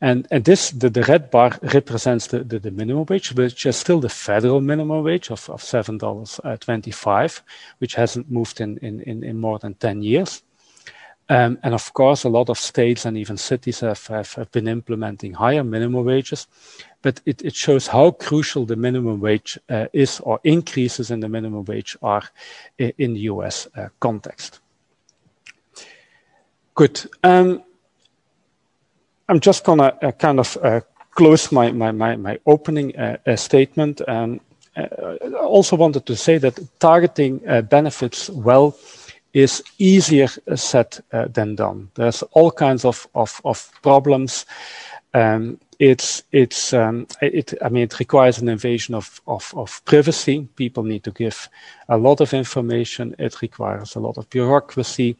And, 0.00 0.28
and 0.30 0.44
this, 0.44 0.70
the, 0.70 0.90
the 0.90 1.02
red 1.04 1.30
bar 1.30 1.58
represents 1.62 2.26
the, 2.26 2.40
the, 2.44 2.58
the, 2.58 2.70
minimum 2.70 3.06
wage, 3.08 3.32
which 3.32 3.64
is 3.64 3.76
still 3.76 4.00
the 4.00 4.10
federal 4.10 4.60
minimum 4.60 5.02
wage 5.02 5.30
of, 5.30 5.48
of 5.48 5.62
$7.25, 5.62 7.40
which 7.78 7.94
hasn't 7.94 8.30
moved 8.30 8.60
in, 8.60 8.76
in, 8.78 9.24
in 9.24 9.38
more 9.40 9.58
than 9.58 9.74
10 9.74 10.02
years. 10.02 10.42
Um, 11.28 11.58
and 11.62 11.74
of 11.74 11.92
course, 11.92 12.22
a 12.22 12.28
lot 12.28 12.48
of 12.48 12.58
states 12.58 13.04
and 13.04 13.16
even 13.16 13.36
cities 13.36 13.80
have, 13.80 14.06
have, 14.06 14.32
have 14.34 14.52
been 14.52 14.68
implementing 14.68 15.32
higher 15.32 15.64
minimum 15.64 16.04
wages. 16.04 16.46
But 17.02 17.20
it, 17.26 17.42
it 17.44 17.54
shows 17.54 17.88
how 17.88 18.12
crucial 18.12 18.64
the 18.64 18.76
minimum 18.76 19.20
wage 19.20 19.58
uh, 19.68 19.86
is 19.92 20.20
or 20.20 20.40
increases 20.44 21.10
in 21.10 21.20
the 21.20 21.28
minimum 21.28 21.64
wage 21.64 21.96
are 22.00 22.22
in 22.78 23.14
the 23.14 23.20
US 23.20 23.66
uh, 23.76 23.88
context. 23.98 24.60
Good. 26.74 27.10
Um, 27.24 27.62
I'm 29.28 29.40
just 29.40 29.64
going 29.64 29.78
to 29.78 30.06
uh, 30.06 30.12
kind 30.12 30.38
of 30.38 30.56
uh, 30.62 30.80
close 31.10 31.50
my, 31.50 31.72
my, 31.72 31.90
my, 31.90 32.16
my 32.16 32.38
opening 32.46 32.96
uh, 32.96 33.16
uh, 33.26 33.34
statement. 33.34 34.00
Um, 34.06 34.40
I 34.76 34.84
also 35.40 35.74
wanted 35.74 36.04
to 36.06 36.14
say 36.14 36.36
that 36.38 36.60
targeting 36.78 37.38
benefits 37.70 38.28
well 38.28 38.76
is 39.36 39.62
easier 39.78 40.28
said 40.54 40.98
uh, 41.12 41.28
than 41.28 41.54
done. 41.54 41.90
There's 41.94 42.22
all 42.32 42.50
kinds 42.50 42.86
of, 42.86 43.06
of, 43.14 43.38
of 43.44 43.70
problems. 43.82 44.46
Um, 45.12 45.60
it's, 45.78 46.22
it's, 46.32 46.72
um, 46.72 47.06
it, 47.20 47.52
I 47.62 47.68
mean, 47.68 47.82
it 47.82 47.98
requires 47.98 48.38
an 48.38 48.48
invasion 48.48 48.94
of, 48.94 49.20
of, 49.26 49.52
of 49.54 49.84
privacy. 49.84 50.48
People 50.56 50.84
need 50.84 51.04
to 51.04 51.10
give 51.10 51.50
a 51.90 51.98
lot 51.98 52.22
of 52.22 52.32
information. 52.32 53.14
It 53.18 53.42
requires 53.42 53.94
a 53.94 54.00
lot 54.00 54.16
of 54.16 54.30
bureaucracy 54.30 55.18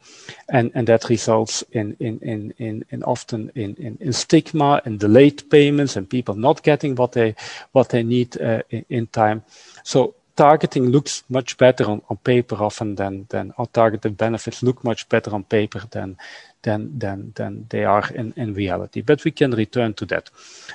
and, 0.49 0.71
and 0.73 0.87
that 0.87 1.09
results 1.09 1.63
in, 1.73 1.95
in, 1.99 2.17
in, 2.23 2.53
in, 2.57 2.85
in 2.89 3.03
often 3.03 3.51
in, 3.53 3.75
in, 3.75 3.99
in 4.01 4.13
stigma 4.13 4.81
and 4.83 4.99
delayed 4.99 5.47
payments 5.51 5.95
and 5.95 6.09
people 6.09 6.33
not 6.33 6.63
getting 6.63 6.95
what 6.95 7.11
they, 7.11 7.35
what 7.73 7.89
they 7.89 8.01
need 8.01 8.41
uh, 8.41 8.63
in, 8.71 8.83
in 8.89 9.07
time. 9.07 9.43
So 9.83 10.15
targeting 10.37 10.85
looks 10.85 11.23
much 11.29 11.57
better 11.57 11.85
on, 11.89 12.01
on 12.09 12.17
paper 12.17 12.55
often 12.55 12.95
than, 12.95 13.25
than 13.29 13.53
our 13.57 13.65
targeted 13.65 14.15
benefits 14.15 14.63
look 14.63 14.83
much 14.83 15.09
better 15.09 15.33
on 15.33 15.43
paper 15.43 15.81
than, 15.91 16.17
than, 16.61 16.97
than, 16.99 17.33
than 17.35 17.65
they 17.69 17.83
are 17.83 18.07
in, 18.13 18.33
in 18.37 18.53
reality. 18.53 19.01
But 19.01 19.25
we 19.25 19.31
can 19.31 19.51
return 19.51 19.93
to 19.95 20.05
that. 20.05 20.29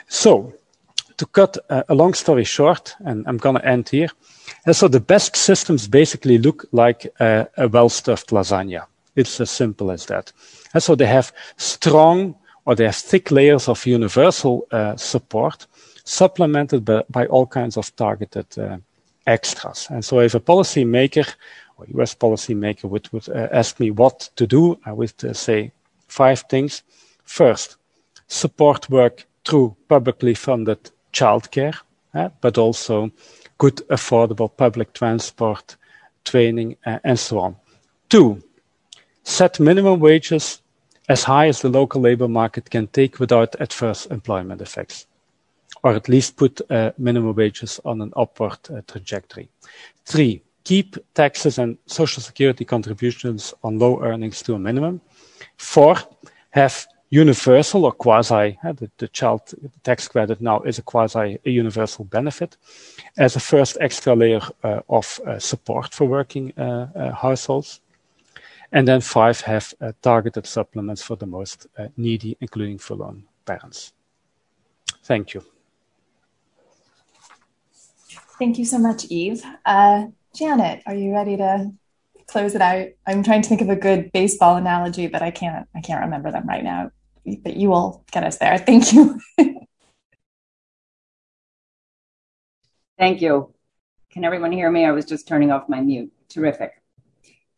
So, 0.09 0.53
to 1.17 1.27
cut 1.27 1.57
uh, 1.71 1.83
a 1.89 1.95
long 1.95 2.15
story 2.15 2.45
short, 2.45 2.95
and 3.05 3.25
I'm 3.29 3.39
going 3.39 3.57
to 3.57 3.65
end 3.65 3.89
here. 3.89 4.09
And 4.67 4.75
so 4.75 4.89
the 4.89 5.01
best 5.01 5.37
systems 5.37 5.89
basically 5.89 6.39
look 6.39 6.67
like 6.73 7.07
a 7.21 7.69
well-stuffed 7.71 8.31
lasagna. 8.31 8.87
It's 9.15 9.41
as 9.41 9.51
simple 9.51 9.91
as 9.91 10.07
that. 10.07 10.33
And 10.75 10.83
so 10.83 10.95
they 10.95 11.07
have 11.07 11.33
strong 11.57 12.35
or 12.65 12.75
they 12.75 12.85
have 12.85 12.97
thick 12.97 13.31
layers 13.31 13.69
of 13.69 13.87
universal 13.87 14.67
uh, 14.71 14.97
support 14.97 15.67
supplemented 16.05 16.85
by, 16.85 17.03
by, 17.11 17.27
all 17.27 17.47
kinds 17.47 17.77
of 17.77 17.95
targeted 17.97 18.47
uh, 18.59 18.79
extras. 19.27 19.89
And 19.91 20.05
so 20.05 20.21
if 20.21 20.35
a 20.35 20.41
policymaker 20.41 21.35
or 21.77 21.87
US 22.01 22.15
policymaker 22.15 22.85
would, 22.85 23.13
would 23.13 23.29
uh, 23.29 23.49
ask 23.53 23.81
me 23.81 23.91
what 23.91 24.31
to 24.37 24.47
do, 24.47 24.79
I 24.85 24.93
would 24.93 25.13
uh, 25.25 25.33
say 25.33 25.73
five 26.09 26.45
things. 26.49 26.83
First, 27.25 27.77
support 28.27 28.91
work 28.91 29.27
through 29.45 29.77
publicly 29.89 30.35
funded 30.35 30.91
childcare, 31.13 31.77
uh, 32.15 32.31
but 32.41 32.59
also 32.59 33.11
good, 33.59 33.77
affordable 33.89 34.55
public 34.57 34.93
transport, 34.93 35.77
training, 36.25 36.77
uh, 36.87 36.99
and 37.05 37.19
so 37.19 37.39
on. 37.39 37.57
Two, 38.09 38.43
set 39.25 39.61
minimum 39.61 40.01
wages 40.01 40.61
as 41.09 41.25
high 41.25 41.49
as 41.49 41.63
the 41.63 41.69
local 41.69 42.01
labor 42.01 42.29
market 42.29 42.71
can 42.71 42.87
take 42.89 43.19
without 43.19 43.61
adverse 43.61 44.07
employment 44.07 44.61
effects 44.61 45.07
or 45.83 45.95
at 45.95 46.09
least 46.09 46.37
put 46.37 46.61
uh, 46.71 46.93
minimum 46.99 47.35
wages 47.35 47.81
on 47.85 48.01
an 48.01 48.13
upward 48.17 48.59
uh, 48.71 48.81
trajectory. 48.87 49.49
Three, 50.05 50.43
keep 50.65 50.97
taxes 51.15 51.59
and 51.59 51.77
social 51.87 52.23
security 52.23 52.65
contributions 52.65 53.55
on 53.65 53.79
low 53.79 54.01
earnings 54.03 54.43
to 54.43 54.55
a 54.55 54.59
minimum. 54.59 55.01
Four, 55.57 55.97
have 56.51 56.87
universal 57.11 57.85
or 57.85 57.93
quasi, 57.93 58.59
uh, 58.65 58.73
the, 58.73 58.91
the, 58.99 59.09
child 59.09 59.43
tax 59.83 60.09
credit 60.09 60.41
now 60.41 60.61
is 60.63 60.79
a 60.79 60.83
quasi 60.83 61.39
a 61.45 61.51
universal 61.51 62.05
benefit 62.07 62.57
as 63.19 63.37
a 63.37 63.41
first 63.41 63.77
extra 63.81 64.15
layer 64.15 64.41
uh, 64.65 64.81
of 64.89 65.21
uh, 65.27 65.39
support 65.39 65.93
for 65.93 66.07
working 66.07 66.59
uh, 66.59 67.13
households. 67.13 67.81
And 68.73 68.89
then 68.89 69.03
five, 69.03 69.43
have 69.43 69.75
targeted 70.01 70.47
supplements 70.47 71.03
for 71.03 71.17
the 71.17 71.27
most 71.27 71.67
needy, 71.99 72.39
including 72.41 72.79
full-on 72.79 73.25
parents. 73.45 73.93
Thank 75.03 75.35
you. 75.35 75.45
Thank 78.39 78.59
you 78.59 78.65
so 78.65 78.79
much, 78.79 79.07
Ive. 79.13 79.43
Uh, 79.65 80.07
Janet, 80.35 80.83
are 80.87 80.95
you 80.95 81.13
ready 81.13 81.37
to 81.37 81.73
close 82.27 82.55
it 82.55 82.63
out? 82.63 82.89
I'm 83.07 83.23
trying 83.23 83.43
to 83.43 83.49
think 83.49 83.61
of 83.61 83.69
a 83.69 83.77
good 83.77 84.11
baseball 84.13 84.57
analogy, 84.57 85.07
but 85.07 85.23
I 85.23 85.31
can't. 85.31 85.69
I 85.75 85.81
can't 85.81 86.05
remember 86.05 86.31
them 86.31 86.47
right 86.47 86.65
now. 86.65 86.91
But 87.25 87.57
you 87.57 87.69
will 87.69 88.05
get 88.11 88.25
us 88.25 88.39
there. 88.39 88.59
Thank 88.67 88.93
you. 88.93 89.21
Thank 92.99 93.21
you. 93.21 93.53
Can 94.11 94.25
everyone 94.25 94.53
hear 94.53 94.71
me? 94.71 94.85
I 94.85 94.93
was 94.93 95.05
just 95.05 95.27
turning 95.27 95.51
off 95.51 95.69
my 95.69 95.81
mute. 95.81 96.13
Terrific. 96.29 96.73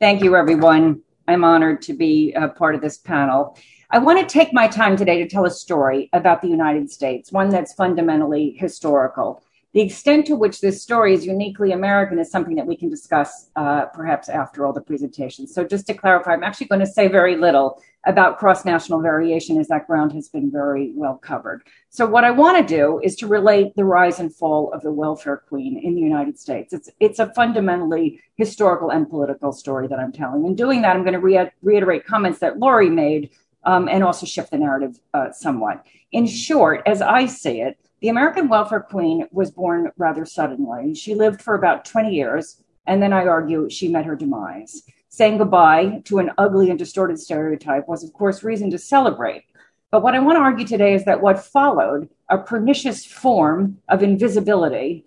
Thank 0.01 0.22
you, 0.22 0.37
everyone. 0.37 1.03
I'm 1.27 1.45
honored 1.45 1.83
to 1.83 1.95
be 1.95 2.33
a 2.33 2.49
part 2.49 2.75
of 2.75 2.81
this 2.81 2.99
panel. 2.99 3.57
I 3.91 3.99
want 3.99 4.20
to 4.20 4.27
take 4.27 4.53
my 4.53 4.68
time 4.68 4.97
today 4.97 5.22
to 5.22 5.29
tell 5.29 5.47
a 5.47 5.51
story 5.51 6.11
about 6.12 6.43
the 6.43 6.49
United 6.49 6.91
States, 6.91 7.33
one 7.33 7.49
that's 7.49 7.72
fundamentally 7.75 8.57
historical. 8.59 9.43
The 9.75 9.81
extent 9.81 10.27
to 10.27 10.37
which 10.37 10.61
this 10.61 10.81
story 10.81 11.14
is 11.14 11.27
uniquely 11.27 11.72
American 11.72 12.20
is 12.20 12.31
something 12.31 12.55
that 12.55 12.66
we 12.66 12.77
can 12.77 12.89
discuss 12.89 13.51
uh, 13.57 13.87
perhaps 13.87 14.29
after 14.29 14.64
all 14.64 14.72
the 14.72 14.81
presentations. 14.81 15.53
So, 15.53 15.64
just 15.64 15.89
to 15.89 15.95
clarify, 15.95 16.33
I'm 16.33 16.45
actually 16.45 16.68
going 16.68 16.81
to 16.81 16.87
say 16.87 17.09
very 17.09 17.37
little 17.37 17.83
about 18.07 18.39
cross 18.39 18.64
national 18.64 19.01
variation 19.01 19.59
as 19.59 19.66
that 19.68 19.89
ground 19.89 20.12
has 20.12 20.29
been 20.29 20.49
very 20.49 20.93
well 20.95 21.16
covered. 21.16 21.64
So, 21.91 22.07
what 22.07 22.22
I 22.22 22.31
want 22.31 22.57
to 22.57 22.75
do 22.77 23.01
is 23.03 23.16
to 23.16 23.27
relate 23.27 23.75
the 23.75 23.85
rise 23.85 24.20
and 24.20 24.33
fall 24.33 24.72
of 24.72 24.81
the 24.83 24.93
welfare 24.93 25.43
queen 25.49 25.77
in 25.77 25.97
the 25.97 26.01
United 26.01 26.39
States. 26.39 26.72
It's, 26.72 26.89
it's 27.01 27.18
a 27.18 27.35
fundamentally 27.35 28.20
historical 28.37 28.91
and 28.91 29.11
political 29.11 29.51
story 29.51 29.89
that 29.89 29.99
I'm 29.99 30.12
telling. 30.12 30.47
In 30.47 30.55
doing 30.55 30.83
that, 30.83 30.95
I'm 30.95 31.03
going 31.03 31.14
to 31.14 31.18
re- 31.18 31.51
reiterate 31.62 32.07
comments 32.07 32.39
that 32.39 32.61
Lori 32.61 32.91
made 32.91 33.31
um, 33.64 33.89
and 33.89 34.05
also 34.05 34.25
shift 34.25 34.53
the 34.53 34.59
narrative 34.59 35.01
uh, 35.14 35.33
somewhat. 35.33 35.85
In 36.12 36.29
short, 36.29 36.83
as 36.87 37.03
I 37.03 37.27
see 37.27 37.61
it, 37.61 37.77
the 38.05 38.11
American 38.11 38.48
welfare 38.48 38.80
queen 38.82 39.26
was 39.32 39.50
born 39.50 39.90
rather 39.96 40.26
suddenly. 40.26 40.94
She 40.94 41.14
lived 41.14 41.40
for 41.40 41.55
about 41.55 41.86
20 41.86 42.14
years, 42.14 42.62
and 42.86 43.02
then 43.02 43.14
I 43.14 43.24
argue 43.24 43.70
she 43.70 43.88
met 43.88 44.05
her 44.05 44.14
demise. 44.14 44.82
Saying 45.09 45.38
goodbye 45.38 46.02
to 46.05 46.18
an 46.18 46.30
ugly 46.36 46.68
and 46.68 46.78
distorted 46.78 47.18
stereotype 47.18 47.88
was, 47.88 48.05
of 48.05 48.12
course, 48.12 48.44
reason 48.44 48.70
to 48.72 48.78
celebrate. 48.78 49.44
But 49.90 50.02
what 50.02 50.14
I 50.14 50.18
want 50.18 50.36
to 50.36 50.42
argue 50.42 50.66
today 50.66 50.92
is 50.92 51.07
that 51.07 51.22
what 51.22 51.42
followed, 51.42 52.11
a 52.28 52.36
pernicious 52.36 53.07
form 53.07 53.78
of 53.88 54.02
invisibility, 54.02 55.07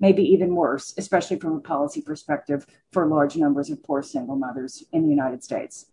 maybe 0.00 0.24
even 0.24 0.56
worse, 0.56 0.94
especially 0.98 1.38
from 1.38 1.54
a 1.54 1.60
policy 1.60 2.02
perspective 2.02 2.66
for 2.90 3.06
large 3.06 3.36
numbers 3.36 3.70
of 3.70 3.80
poor 3.84 4.02
single 4.02 4.34
mothers 4.34 4.82
in 4.90 5.04
the 5.04 5.08
United 5.08 5.44
States. 5.44 5.86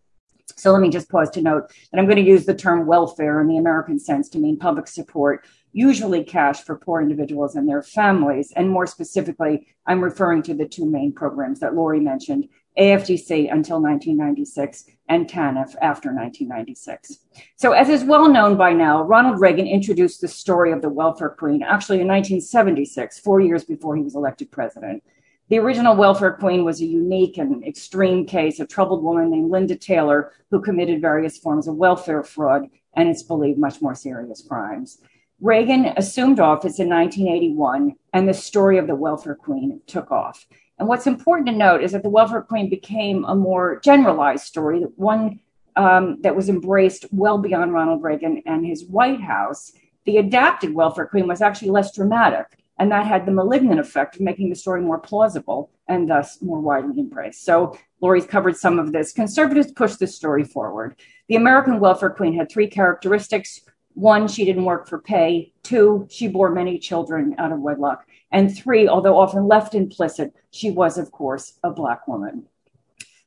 So 0.56 0.72
let 0.72 0.82
me 0.82 0.90
just 0.90 1.10
pause 1.10 1.30
to 1.32 1.42
note 1.42 1.70
that 1.92 2.00
I'm 2.00 2.06
going 2.06 2.24
to 2.24 2.30
use 2.30 2.46
the 2.46 2.54
term 2.54 2.86
welfare 2.86 3.42
in 3.42 3.48
the 3.48 3.58
American 3.58 4.00
sense 4.00 4.30
to 4.30 4.40
mean 4.40 4.58
public 4.58 4.88
support, 4.88 5.46
usually 5.76 6.24
cash 6.24 6.64
for 6.64 6.78
poor 6.78 7.02
individuals 7.02 7.58
and 7.58 7.68
their 7.68 7.84
families. 7.84 8.54
And 8.56 8.70
more 8.70 8.88
specifically, 8.88 9.68
I'm 9.86 10.02
referring 10.02 10.42
to 10.44 10.54
the 10.54 10.66
two 10.66 10.90
main 10.90 11.12
programs 11.12 11.60
that 11.60 11.76
Lori 11.76 12.00
mentioned 12.00 12.48
AFDC 12.80 13.52
until 13.52 13.82
1996 13.82 14.86
and 15.10 15.28
TANF 15.28 15.76
after 15.82 16.14
1996. 16.14 17.20
So, 17.58 17.74
as 17.74 17.90
is 17.90 18.06
well 18.06 18.30
known 18.30 18.56
by 18.56 18.72
now, 18.72 19.04
Ronald 19.04 19.42
Reagan 19.42 19.68
introduced 19.68 20.22
the 20.22 20.30
story 20.30 20.72
of 20.72 20.82
the 20.82 20.90
welfare 20.90 21.30
queen 21.30 21.62
actually 21.62 22.00
in 22.00 22.08
1976, 22.08 23.20
four 23.20 23.42
years 23.42 23.66
before 23.66 23.98
he 23.98 24.02
was 24.02 24.16
elected 24.16 24.52
president. 24.52 25.04
The 25.50 25.60
original 25.60 25.96
welfare 25.96 26.34
queen 26.34 26.64
was 26.64 26.80
a 26.80 26.86
unique 26.86 27.38
and 27.38 27.66
extreme 27.68 28.26
case, 28.26 28.62
a 28.62 28.66
troubled 28.66 29.04
woman 29.04 29.30
named 29.30 29.52
Linda 29.52 29.76
Taylor, 29.76 30.32
who 30.52 30.62
committed 30.62 31.02
various 31.02 31.38
forms 31.38 31.68
of 31.68 31.76
welfare 31.76 32.24
fraud 32.24 32.70
and 32.96 33.10
it's 33.10 33.24
believed 33.24 33.60
much 33.60 33.82
more 33.82 33.94
serious 33.94 34.42
crimes. 34.42 35.00
Reagan 35.42 35.94
assumed 35.98 36.40
office 36.40 36.80
in 36.80 36.90
1981, 36.90 37.96
and 38.14 38.28
the 38.28 38.34
story 38.34 38.78
of 38.78 38.88
the 38.88 38.96
welfare 38.96 39.36
queen 39.36 39.82
took 39.86 40.12
off. 40.12 40.46
And 40.80 40.88
what's 40.88 41.08
important 41.08 41.48
to 41.48 41.54
note 41.54 41.84
is 41.84 41.92
that 41.92 42.04
the 42.04 42.10
welfare 42.10 42.42
queen 42.42 42.70
became 42.70 43.26
a 43.26 43.36
more 43.36 43.80
generalized 43.82 44.46
story, 44.46 44.82
one 44.96 45.40
um, 45.76 46.22
that 46.22 46.36
was 46.36 46.50
embraced 46.50 47.06
well 47.12 47.38
beyond 47.38 47.74
Ronald 47.74 48.02
Reagan 48.02 48.42
and 48.46 48.66
his 48.66 48.86
White 48.86 49.22
House. 49.22 49.74
The 50.06 50.18
adapted 50.18 50.74
welfare 50.74 51.06
queen 51.06 51.28
was 51.28 51.42
actually 51.42 51.72
less 51.72 51.94
dramatic 51.94 52.58
and 52.78 52.92
that 52.92 53.06
had 53.06 53.26
the 53.26 53.32
malignant 53.32 53.80
effect 53.80 54.16
of 54.16 54.22
making 54.22 54.50
the 54.50 54.56
story 54.56 54.82
more 54.82 55.00
plausible 55.00 55.72
and 55.88 56.10
thus 56.10 56.42
more 56.42 56.60
widely 56.60 57.00
embraced. 57.00 57.46
So 57.46 57.78
Lori's 58.02 58.26
covered 58.26 58.58
some 58.58 58.80
of 58.80 58.92
this. 58.92 59.14
Conservatives 59.14 59.72
pushed 59.72 60.00
this 60.00 60.16
story 60.16 60.44
forward. 60.44 60.96
The 61.30 61.36
American 61.36 61.80
welfare 61.80 62.10
queen 62.10 62.36
had 62.36 62.50
three 62.50 62.68
characteristics. 62.68 63.62
One, 63.96 64.28
she 64.28 64.46
didn't 64.46 64.66
work 64.66 64.88
for 64.88 65.00
pay. 65.00 65.54
Two, 65.64 66.08
she 66.12 66.28
bore 66.28 66.52
many 66.52 66.78
children 66.78 67.34
out 67.38 67.52
of 67.52 67.60
wedlock. 67.60 68.06
And 68.32 68.56
three, 68.56 68.88
although 68.88 69.18
often 69.18 69.48
left 69.48 69.74
implicit, 69.74 70.34
she 70.52 70.70
was, 70.70 70.98
of 70.98 71.12
course, 71.12 71.54
a 71.64 71.72
Black 71.72 72.08
woman. 72.08 72.44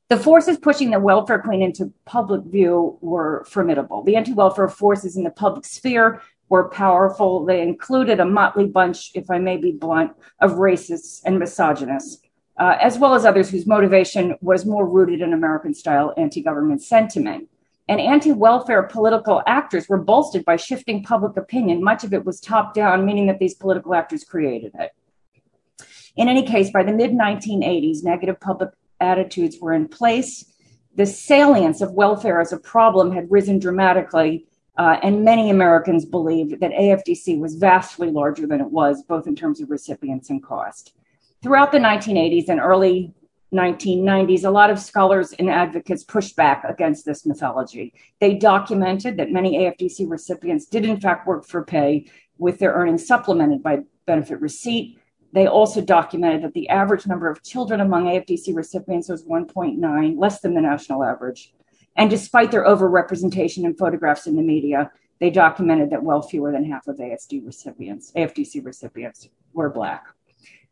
The 0.08 0.18
forces 0.18 0.58
pushing 0.58 0.90
the 0.90 1.00
welfare 1.00 1.38
queen 1.38 1.62
into 1.62 1.92
public 2.04 2.44
view 2.44 2.98
were 3.00 3.44
formidable. 3.46 4.02
The 4.02 4.16
anti 4.16 4.32
welfare 4.32 4.68
forces 4.68 5.16
in 5.16 5.24
the 5.24 5.30
public 5.30 5.64
sphere 5.64 6.22
were 6.48 6.68
powerful. 6.68 7.44
They 7.44 7.62
included 7.62 8.20
a 8.20 8.24
motley 8.24 8.66
bunch, 8.66 9.10
if 9.14 9.30
I 9.30 9.38
may 9.38 9.56
be 9.56 9.72
blunt, 9.72 10.12
of 10.40 10.52
racists 10.52 11.22
and 11.24 11.38
misogynists, 11.38 12.22
uh, 12.58 12.76
as 12.80 12.98
well 12.98 13.14
as 13.14 13.24
others 13.26 13.50
whose 13.50 13.66
motivation 13.66 14.36
was 14.40 14.64
more 14.64 14.88
rooted 14.88 15.20
in 15.20 15.32
American 15.32 15.74
style 15.74 16.14
anti 16.16 16.42
government 16.42 16.82
sentiment. 16.82 17.48
And 17.88 18.00
anti 18.00 18.32
welfare 18.32 18.82
political 18.82 19.42
actors 19.46 19.88
were 19.88 19.98
bolstered 19.98 20.44
by 20.44 20.56
shifting 20.56 21.02
public 21.02 21.36
opinion. 21.36 21.82
Much 21.82 22.04
of 22.04 22.12
it 22.12 22.24
was 22.24 22.38
top 22.38 22.74
down, 22.74 23.06
meaning 23.06 23.26
that 23.28 23.38
these 23.38 23.54
political 23.54 23.94
actors 23.94 24.24
created 24.24 24.72
it. 24.78 24.90
In 26.16 26.28
any 26.28 26.42
case, 26.42 26.70
by 26.70 26.82
the 26.82 26.92
mid 26.92 27.12
1980s, 27.12 28.04
negative 28.04 28.38
public 28.40 28.70
attitudes 29.00 29.56
were 29.60 29.72
in 29.72 29.88
place. 29.88 30.44
The 30.96 31.06
salience 31.06 31.80
of 31.80 31.92
welfare 31.92 32.40
as 32.40 32.52
a 32.52 32.58
problem 32.58 33.12
had 33.12 33.30
risen 33.30 33.58
dramatically, 33.58 34.46
uh, 34.76 34.98
and 35.02 35.24
many 35.24 35.48
Americans 35.48 36.04
believed 36.04 36.60
that 36.60 36.72
AFDC 36.72 37.38
was 37.38 37.54
vastly 37.54 38.10
larger 38.10 38.46
than 38.46 38.60
it 38.60 38.70
was, 38.70 39.02
both 39.04 39.26
in 39.26 39.36
terms 39.36 39.60
of 39.60 39.70
recipients 39.70 40.28
and 40.28 40.42
cost. 40.42 40.92
Throughout 41.42 41.72
the 41.72 41.78
1980s 41.78 42.48
and 42.48 42.60
early 42.60 43.14
1990s, 43.52 44.44
a 44.44 44.50
lot 44.50 44.70
of 44.70 44.78
scholars 44.78 45.32
and 45.32 45.48
advocates 45.48 46.04
pushed 46.04 46.36
back 46.36 46.64
against 46.64 47.06
this 47.06 47.24
mythology. 47.24 47.94
They 48.20 48.34
documented 48.34 49.16
that 49.16 49.32
many 49.32 49.58
AFDC 49.58 50.08
recipients 50.08 50.66
did, 50.66 50.84
in 50.84 51.00
fact, 51.00 51.26
work 51.26 51.46
for 51.46 51.64
pay 51.64 52.10
with 52.36 52.58
their 52.58 52.72
earnings 52.72 53.06
supplemented 53.06 53.62
by 53.62 53.80
benefit 54.06 54.40
receipt. 54.40 54.98
They 55.32 55.46
also 55.46 55.80
documented 55.80 56.42
that 56.42 56.52
the 56.54 56.68
average 56.68 57.06
number 57.06 57.30
of 57.30 57.42
children 57.42 57.80
among 57.80 58.04
AFDC 58.04 58.54
recipients 58.54 59.08
was 59.08 59.24
1.9, 59.24 60.18
less 60.18 60.40
than 60.40 60.54
the 60.54 60.60
national 60.60 61.04
average. 61.04 61.52
And 61.96 62.10
despite 62.10 62.50
their 62.50 62.64
overrepresentation 62.64 63.64
in 63.64 63.74
photographs 63.74 64.26
in 64.26 64.36
the 64.36 64.42
media, 64.42 64.90
they 65.20 65.30
documented 65.30 65.90
that 65.90 66.02
well 66.02 66.22
fewer 66.22 66.52
than 66.52 66.70
half 66.70 66.86
of 66.86 66.98
AFDC 66.98 68.64
recipients 68.64 69.28
were 69.52 69.70
Black. 69.70 70.06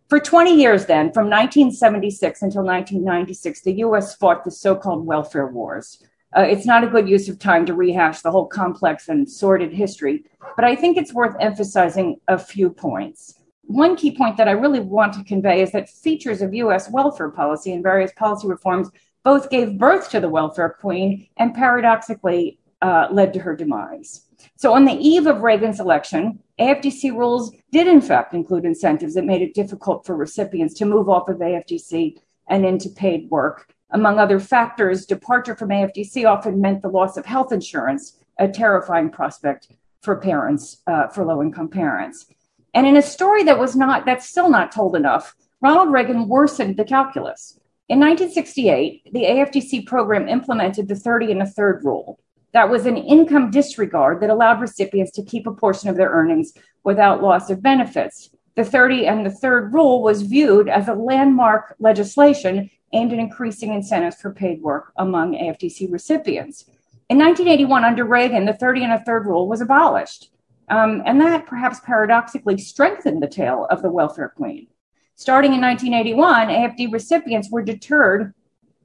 For 0.08 0.20
20 0.20 0.54
years, 0.54 0.86
then, 0.86 1.12
from 1.12 1.24
1976 1.24 2.42
until 2.42 2.62
1996, 2.62 3.62
the 3.62 3.72
US 3.86 4.14
fought 4.14 4.44
the 4.44 4.52
so 4.52 4.76
called 4.76 5.04
welfare 5.04 5.48
wars. 5.48 6.00
Uh, 6.36 6.42
it's 6.42 6.64
not 6.64 6.84
a 6.84 6.88
good 6.88 7.08
use 7.08 7.28
of 7.28 7.40
time 7.40 7.66
to 7.66 7.74
rehash 7.74 8.20
the 8.20 8.30
whole 8.30 8.46
complex 8.46 9.08
and 9.08 9.28
sordid 9.28 9.72
history, 9.72 10.24
but 10.54 10.64
I 10.64 10.76
think 10.76 10.96
it's 10.96 11.12
worth 11.12 11.34
emphasizing 11.40 12.20
a 12.28 12.38
few 12.38 12.70
points. 12.70 13.34
One 13.62 13.96
key 13.96 14.16
point 14.16 14.36
that 14.36 14.46
I 14.46 14.52
really 14.52 14.78
want 14.78 15.14
to 15.14 15.24
convey 15.24 15.60
is 15.60 15.72
that 15.72 15.88
features 15.88 16.40
of 16.40 16.54
US 16.54 16.88
welfare 16.88 17.30
policy 17.30 17.72
and 17.72 17.82
various 17.82 18.12
policy 18.12 18.46
reforms 18.46 18.90
both 19.24 19.50
gave 19.50 19.76
birth 19.76 20.08
to 20.10 20.20
the 20.20 20.28
welfare 20.28 20.76
queen 20.80 21.26
and 21.36 21.52
paradoxically 21.52 22.60
uh, 22.80 23.08
led 23.10 23.32
to 23.32 23.40
her 23.40 23.56
demise. 23.56 24.25
So, 24.56 24.72
on 24.74 24.84
the 24.84 24.92
eve 24.92 25.26
of 25.26 25.42
Reagan's 25.42 25.80
election, 25.80 26.38
AFDC 26.60 27.12
rules 27.12 27.52
did 27.72 27.86
in 27.86 28.00
fact 28.00 28.34
include 28.34 28.64
incentives 28.64 29.14
that 29.14 29.24
made 29.24 29.42
it 29.42 29.54
difficult 29.54 30.06
for 30.06 30.16
recipients 30.16 30.74
to 30.74 30.86
move 30.86 31.08
off 31.08 31.28
of 31.28 31.38
AFDC 31.38 32.18
and 32.48 32.64
into 32.64 32.88
paid 32.88 33.28
work. 33.30 33.74
Among 33.90 34.18
other 34.18 34.40
factors, 34.40 35.06
departure 35.06 35.54
from 35.54 35.70
AFDC 35.70 36.28
often 36.28 36.60
meant 36.60 36.82
the 36.82 36.88
loss 36.88 37.16
of 37.16 37.26
health 37.26 37.52
insurance, 37.52 38.18
a 38.38 38.48
terrifying 38.48 39.10
prospect 39.10 39.68
for 40.00 40.16
parents, 40.16 40.78
uh, 40.86 41.08
for 41.08 41.24
low 41.24 41.42
income 41.42 41.68
parents. 41.68 42.26
And 42.74 42.86
in 42.86 42.96
a 42.96 43.02
story 43.02 43.42
that 43.44 43.58
was 43.58 43.74
not, 43.74 44.04
that's 44.04 44.28
still 44.28 44.50
not 44.50 44.72
told 44.72 44.96
enough, 44.96 45.34
Ronald 45.60 45.92
Reagan 45.92 46.28
worsened 46.28 46.76
the 46.76 46.84
calculus. 46.84 47.58
In 47.88 48.00
1968, 48.00 49.12
the 49.12 49.24
AFDC 49.24 49.86
program 49.86 50.28
implemented 50.28 50.88
the 50.88 50.96
30 50.96 51.32
and 51.32 51.42
a 51.42 51.46
third 51.46 51.84
rule. 51.84 52.18
That 52.56 52.70
was 52.70 52.86
an 52.86 52.96
income 52.96 53.50
disregard 53.50 54.22
that 54.22 54.30
allowed 54.30 54.62
recipients 54.62 55.10
to 55.10 55.22
keep 55.22 55.46
a 55.46 55.52
portion 55.52 55.90
of 55.90 55.96
their 55.98 56.08
earnings 56.08 56.54
without 56.84 57.22
loss 57.22 57.50
of 57.50 57.60
benefits. 57.62 58.30
The 58.54 58.64
30 58.64 59.06
and 59.06 59.26
the 59.26 59.30
third 59.30 59.74
rule 59.74 60.02
was 60.02 60.22
viewed 60.22 60.66
as 60.66 60.88
a 60.88 60.94
landmark 60.94 61.74
legislation 61.80 62.70
aimed 62.94 63.12
at 63.12 63.18
increasing 63.18 63.74
incentives 63.74 64.16
for 64.16 64.32
paid 64.32 64.62
work 64.62 64.90
among 64.96 65.34
AFDC 65.34 65.92
recipients. 65.92 66.64
In 67.10 67.18
1981, 67.18 67.84
under 67.84 68.06
Reagan, 68.06 68.46
the 68.46 68.54
30 68.54 68.84
and 68.84 68.92
a 68.94 69.04
third 69.04 69.26
rule 69.26 69.46
was 69.48 69.60
abolished. 69.60 70.30
Um, 70.70 71.02
and 71.04 71.20
that 71.20 71.44
perhaps 71.44 71.80
paradoxically 71.80 72.56
strengthened 72.56 73.22
the 73.22 73.28
tale 73.28 73.66
of 73.68 73.82
the 73.82 73.90
welfare 73.90 74.32
queen. 74.34 74.68
Starting 75.14 75.52
in 75.52 75.60
1981, 75.60 76.48
AFD 76.48 76.90
recipients 76.90 77.50
were 77.50 77.62
deterred 77.62 78.32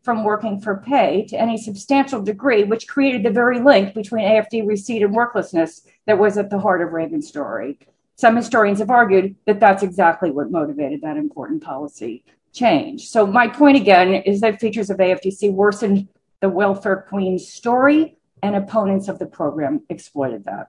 from 0.03 0.23
working 0.23 0.59
for 0.59 0.77
pay 0.77 1.25
to 1.27 1.39
any 1.39 1.57
substantial 1.57 2.21
degree, 2.21 2.63
which 2.63 2.87
created 2.87 3.23
the 3.23 3.29
very 3.29 3.59
link 3.59 3.93
between 3.93 4.25
AFD 4.25 4.67
receipt 4.67 5.03
and 5.03 5.13
worklessness 5.13 5.81
that 6.07 6.17
was 6.17 6.37
at 6.37 6.49
the 6.49 6.59
heart 6.59 6.81
of 6.81 6.91
Reagan's 6.91 7.27
story. 7.27 7.79
Some 8.15 8.35
historians 8.35 8.79
have 8.79 8.89
argued 8.89 9.35
that 9.45 9.59
that's 9.59 9.83
exactly 9.83 10.31
what 10.31 10.51
motivated 10.51 11.01
that 11.01 11.17
important 11.17 11.63
policy 11.63 12.23
change. 12.53 13.07
So, 13.07 13.25
my 13.25 13.47
point 13.47 13.77
again 13.77 14.13
is 14.13 14.41
that 14.41 14.59
features 14.59 14.89
of 14.89 14.97
AFDC 14.97 15.51
worsened 15.53 16.07
the 16.41 16.49
welfare 16.49 17.05
queen's 17.07 17.47
story, 17.47 18.17
and 18.43 18.55
opponents 18.55 19.07
of 19.07 19.19
the 19.19 19.25
program 19.25 19.81
exploited 19.89 20.45
that. 20.45 20.67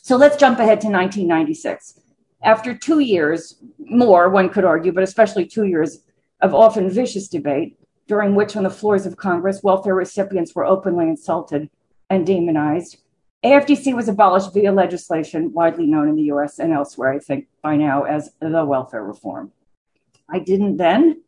So 0.00 0.16
let's 0.16 0.36
jump 0.36 0.58
ahead 0.58 0.80
to 0.80 0.88
1996. 0.88 2.00
After 2.42 2.76
two 2.76 2.98
years, 2.98 3.56
more, 3.78 4.28
one 4.28 4.48
could 4.48 4.64
argue, 4.64 4.92
but 4.92 5.04
especially 5.04 5.46
two 5.46 5.64
years 5.64 6.00
of 6.40 6.54
often 6.54 6.90
vicious 6.90 7.28
debate, 7.28 7.78
during 8.06 8.34
which 8.34 8.56
on 8.56 8.64
the 8.64 8.70
floors 8.70 9.06
of 9.06 9.16
Congress, 9.16 9.62
welfare 9.62 9.94
recipients 9.94 10.54
were 10.54 10.64
openly 10.64 11.08
insulted 11.08 11.70
and 12.10 12.26
demonized, 12.26 12.98
AFDC 13.44 13.94
was 13.94 14.08
abolished 14.08 14.54
via 14.54 14.70
legislation 14.70 15.52
widely 15.52 15.86
known 15.86 16.08
in 16.08 16.14
the 16.14 16.24
US 16.24 16.58
and 16.60 16.72
elsewhere, 16.72 17.12
I 17.12 17.18
think 17.18 17.48
by 17.60 17.76
now, 17.76 18.04
as 18.04 18.30
the 18.40 18.64
welfare 18.64 19.02
reform. 19.02 19.50
I 20.30 20.38
didn't 20.38 20.76
then, 20.76 21.22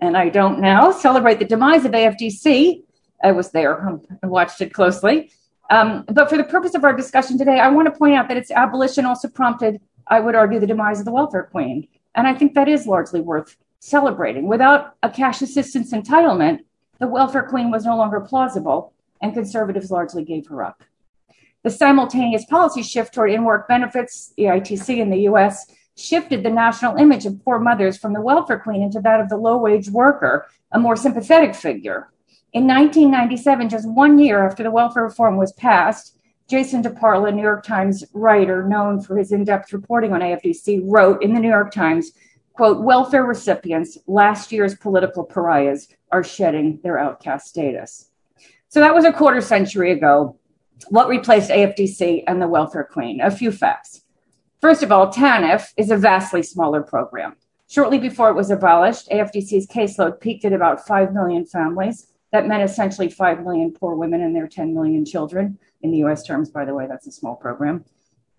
and 0.00 0.16
I 0.16 0.30
don't 0.30 0.60
now, 0.60 0.90
celebrate 0.90 1.38
the 1.38 1.44
demise 1.44 1.84
of 1.84 1.92
AFDC. 1.92 2.82
I 3.22 3.32
was 3.32 3.50
there 3.50 4.00
and 4.22 4.30
watched 4.30 4.60
it 4.62 4.72
closely. 4.72 5.30
Um, 5.70 6.04
but 6.10 6.30
for 6.30 6.38
the 6.38 6.44
purpose 6.44 6.74
of 6.74 6.84
our 6.84 6.94
discussion 6.94 7.36
today, 7.36 7.60
I 7.60 7.68
want 7.68 7.92
to 7.92 7.98
point 7.98 8.14
out 8.14 8.28
that 8.28 8.38
its 8.38 8.50
abolition 8.50 9.04
also 9.04 9.28
prompted, 9.28 9.80
I 10.06 10.20
would 10.20 10.34
argue, 10.34 10.60
the 10.60 10.66
demise 10.66 11.00
of 11.00 11.04
the 11.04 11.12
welfare 11.12 11.48
queen. 11.50 11.86
And 12.14 12.26
I 12.26 12.34
think 12.34 12.54
that 12.54 12.68
is 12.68 12.86
largely 12.86 13.20
worth 13.20 13.56
celebrating. 13.80 14.48
Without 14.48 14.94
a 15.02 15.10
cash 15.10 15.42
assistance 15.42 15.92
entitlement, 15.92 16.60
the 16.98 17.06
welfare 17.06 17.44
queen 17.44 17.70
was 17.70 17.84
no 17.84 17.96
longer 17.96 18.20
plausible, 18.20 18.92
and 19.22 19.34
conservatives 19.34 19.90
largely 19.90 20.24
gave 20.24 20.46
her 20.48 20.62
up. 20.62 20.82
The 21.64 21.70
simultaneous 21.70 22.44
policy 22.46 22.82
shift 22.82 23.14
toward 23.14 23.30
in 23.30 23.44
work 23.44 23.68
benefits, 23.68 24.32
EITC 24.38 24.98
in 24.98 25.10
the 25.10 25.22
US, 25.30 25.66
shifted 25.96 26.42
the 26.42 26.50
national 26.50 26.96
image 26.96 27.26
of 27.26 27.42
poor 27.44 27.58
mothers 27.58 27.98
from 27.98 28.12
the 28.12 28.20
welfare 28.20 28.60
queen 28.60 28.82
into 28.82 29.00
that 29.00 29.20
of 29.20 29.28
the 29.28 29.36
low 29.36 29.56
wage 29.56 29.90
worker, 29.90 30.46
a 30.72 30.78
more 30.78 30.96
sympathetic 30.96 31.54
figure. 31.54 32.10
In 32.52 32.66
1997, 32.66 33.68
just 33.68 33.88
one 33.88 34.18
year 34.18 34.46
after 34.46 34.62
the 34.62 34.70
welfare 34.70 35.02
reform 35.02 35.36
was 35.36 35.52
passed, 35.52 36.18
Jason 36.48 36.82
DeParle, 36.82 37.34
New 37.34 37.42
York 37.42 37.62
Times 37.62 38.04
writer 38.14 38.66
known 38.66 39.02
for 39.02 39.18
his 39.18 39.32
in 39.32 39.44
depth 39.44 39.72
reporting 39.72 40.14
on 40.14 40.20
AFDC, 40.20 40.80
wrote 40.84 41.22
in 41.22 41.34
the 41.34 41.40
New 41.40 41.50
York 41.50 41.72
Times, 41.72 42.12
quote, 42.58 42.80
welfare 42.80 43.22
recipients, 43.22 43.96
last 44.08 44.50
year's 44.50 44.74
political 44.74 45.22
pariahs, 45.22 45.86
are 46.10 46.24
shedding 46.24 46.80
their 46.82 46.98
outcast 46.98 47.46
status. 47.46 48.10
So 48.66 48.80
that 48.80 48.96
was 48.96 49.04
a 49.04 49.12
quarter 49.12 49.40
century 49.40 49.92
ago. 49.92 50.36
What 50.88 51.08
replaced 51.08 51.50
AFDC 51.50 52.24
and 52.26 52.42
the 52.42 52.48
welfare 52.48 52.82
queen? 52.82 53.20
A 53.20 53.30
few 53.30 53.52
facts. 53.52 54.02
First 54.60 54.82
of 54.82 54.90
all, 54.90 55.12
TANF 55.12 55.72
is 55.76 55.92
a 55.92 55.96
vastly 55.96 56.42
smaller 56.42 56.82
program. 56.82 57.36
Shortly 57.68 58.00
before 58.00 58.28
it 58.28 58.34
was 58.34 58.50
abolished, 58.50 59.08
AFDC's 59.08 59.68
caseload 59.68 60.18
peaked 60.18 60.44
at 60.44 60.52
about 60.52 60.84
5 60.84 61.12
million 61.12 61.46
families. 61.46 62.08
That 62.32 62.48
meant 62.48 62.68
essentially 62.68 63.08
5 63.08 63.44
million 63.44 63.70
poor 63.70 63.94
women 63.94 64.20
and 64.20 64.34
their 64.34 64.48
10 64.48 64.74
million 64.74 65.04
children. 65.04 65.60
In 65.82 65.92
the 65.92 65.98
US 65.98 66.24
terms, 66.24 66.50
by 66.50 66.64
the 66.64 66.74
way, 66.74 66.88
that's 66.88 67.06
a 67.06 67.12
small 67.12 67.36
program. 67.36 67.84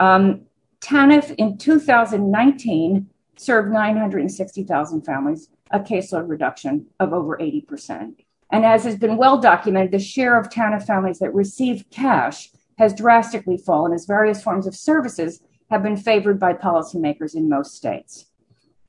Um, 0.02 0.42
TANF 0.82 1.34
in 1.38 1.58
2019 1.58 3.10
served 3.40 3.72
960,000 3.72 5.02
families, 5.02 5.48
a 5.72 5.80
caseload 5.80 6.28
reduction 6.28 6.86
of 7.00 7.14
over 7.14 7.38
80%. 7.38 8.16
And 8.52 8.66
as 8.66 8.84
has 8.84 8.98
been 8.98 9.16
well 9.16 9.40
documented, 9.40 9.92
the 9.92 10.00
share 10.00 10.38
of 10.38 10.50
TANF 10.50 10.86
families 10.86 11.20
that 11.20 11.34
receive 11.34 11.86
cash 11.90 12.50
has 12.78 12.94
drastically 12.94 13.58
fallen 13.58 13.94
as 13.94 14.06
various 14.06 14.44
forms 14.44 14.68
of 14.68 14.76
services 14.76 15.42
have 15.70 15.84
been 15.84 15.96
favored 15.96 16.40
by 16.40 16.54
policymakers 16.54 17.36
in 17.36 17.48
most 17.48 17.76
states. 17.76 18.26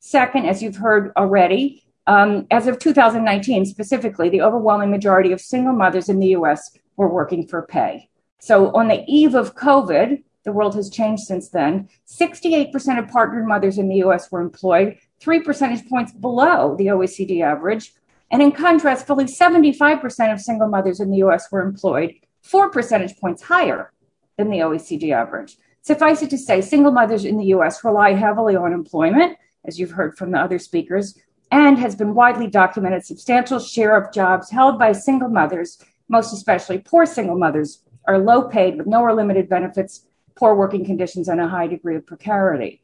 Second, 0.01 0.47
as 0.47 0.63
you've 0.63 0.77
heard 0.77 1.13
already, 1.17 1.85
um, 2.07 2.47
as 2.51 2.67
of 2.67 2.79
2019 2.81 3.67
specifically, 3.67 4.31
the 4.31 4.43
overwhelming 4.43 4.91
majority 4.91 5.31
of 5.31 5.41
single 5.41 5.75
mothers 5.75 6.09
in 6.09 6.19
the 6.19 6.29
US 6.29 6.77
were 6.97 7.13
working 7.13 7.47
for 7.47 7.63
pay. 7.63 8.09
So 8.41 8.75
on 8.75 8.89
the 8.89 9.05
eve 9.07 9.35
of 9.35 9.55
COVID, 9.55 10.23
the 10.45 10.53
world 10.53 10.75
has 10.75 10.91
changed 10.91 11.23
since 11.23 11.49
then. 11.49 11.89
68% 12.07 12.99
of 12.99 13.09
partnered 13.09 13.47
mothers 13.47 13.79
in 13.79 13.89
the 13.89 13.97
US 13.97 14.31
were 14.31 14.41
employed, 14.41 14.97
three 15.19 15.41
percentage 15.41 15.89
points 15.89 16.13
below 16.13 16.75
the 16.77 16.87
OECD 16.87 17.43
average, 17.43 17.93
and 18.31 18.41
in 18.41 18.53
contrast, 18.53 19.07
fully 19.07 19.25
75% 19.25 20.33
of 20.33 20.41
single 20.41 20.69
mothers 20.69 21.01
in 21.01 21.11
the 21.11 21.19
US 21.19 21.51
were 21.51 21.63
employed, 21.63 22.15
four 22.43 22.71
percentage 22.71 23.17
points 23.19 23.43
higher 23.43 23.93
than 24.37 24.51
the 24.51 24.59
OECD 24.59 25.13
average. 25.13 25.57
Suffice 25.83 26.23
it 26.23 26.31
to 26.31 26.39
say, 26.39 26.61
single 26.61 26.93
mothers 26.93 27.25
in 27.25 27.37
the 27.37 27.47
US 27.47 27.85
rely 27.85 28.13
heavily 28.13 28.55
on 28.55 28.73
employment, 28.73 29.37
as 29.65 29.79
you've 29.79 29.91
heard 29.91 30.17
from 30.17 30.31
the 30.31 30.39
other 30.39 30.59
speakers, 30.59 31.19
and 31.51 31.79
has 31.79 31.97
been 31.97 32.15
widely 32.15 32.47
documented 32.47 33.05
substantial 33.05 33.59
share 33.59 33.97
of 33.97 34.13
jobs 34.13 34.51
held 34.51 34.79
by 34.79 34.93
single 34.93 35.29
mothers, 35.29 35.83
most 36.09 36.33
especially 36.33 36.79
poor 36.79 37.05
single 37.05 37.37
mothers, 37.37 37.83
are 38.07 38.19
low 38.19 38.43
paid 38.43 38.77
with 38.77 38.87
no 38.87 39.01
or 39.01 39.15
limited 39.15 39.49
benefits, 39.49 40.07
poor 40.35 40.55
working 40.55 40.85
conditions, 40.85 41.29
and 41.29 41.41
a 41.41 41.49
high 41.49 41.67
degree 41.67 41.97
of 41.97 42.07
precarity. 42.07 42.83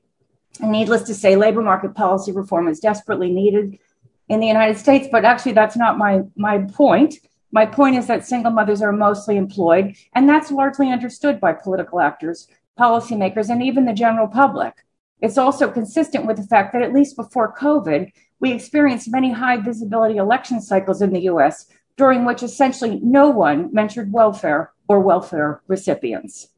And 0.60 0.72
needless 0.72 1.02
to 1.04 1.14
say, 1.14 1.36
labor 1.36 1.62
market 1.62 1.94
policy 1.94 2.32
reform 2.32 2.68
is 2.68 2.80
desperately 2.80 3.30
needed 3.30 3.78
in 4.28 4.40
the 4.40 4.46
United 4.46 4.78
States, 4.78 5.08
but 5.10 5.24
actually 5.24 5.52
that's 5.52 5.76
not 5.76 5.98
my, 5.98 6.22
my 6.36 6.58
point. 6.58 7.14
My 7.52 7.66
point 7.66 7.96
is 7.96 8.06
that 8.06 8.26
single 8.26 8.52
mothers 8.52 8.82
are 8.82 8.92
mostly 8.92 9.36
employed, 9.36 9.94
and 10.14 10.28
that's 10.28 10.50
largely 10.50 10.90
understood 10.90 11.40
by 11.40 11.52
political 11.52 12.00
actors, 12.00 12.48
policymakers, 12.78 13.48
and 13.48 13.62
even 13.62 13.84
the 13.84 13.92
general 13.92 14.28
public. 14.28 14.74
It's 15.20 15.38
also 15.38 15.70
consistent 15.70 16.26
with 16.26 16.36
the 16.36 16.42
fact 16.42 16.72
that 16.72 16.82
at 16.82 16.92
least 16.92 17.16
before 17.16 17.54
COVID, 17.56 18.12
we 18.40 18.52
experienced 18.52 19.10
many 19.10 19.32
high 19.32 19.56
visibility 19.56 20.18
election 20.18 20.60
cycles 20.60 21.00
in 21.00 21.12
the 21.12 21.22
US 21.22 21.66
during 21.96 22.24
which 22.24 22.42
essentially 22.42 23.00
no 23.02 23.30
one 23.30 23.72
mentioned 23.72 24.12
welfare 24.12 24.72
or 24.88 25.00
welfare 25.00 25.62
recipients. 25.66 26.48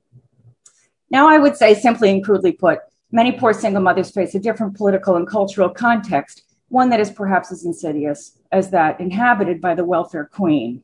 Now, 1.11 1.29
I 1.29 1.39
would 1.39 1.57
say, 1.57 1.75
simply 1.75 2.11
and 2.11 2.25
crudely 2.25 2.53
put, 2.53 2.81
many 3.11 3.33
poor 3.33 3.53
single 3.53 3.83
mothers 3.83 4.11
face 4.11 4.35
a 4.35 4.39
different 4.39 4.77
political 4.77 5.17
and 5.17 5.27
cultural 5.27 5.71
context 5.71 6.43
one 6.69 6.91
that 6.91 7.01
is 7.01 7.11
perhaps 7.11 7.51
as 7.51 7.65
insidious 7.65 8.39
as 8.53 8.71
that 8.71 9.01
inhabited 9.01 9.61
by 9.61 9.75
the 9.75 9.85
welfare 9.85 10.27
queen. 10.27 10.83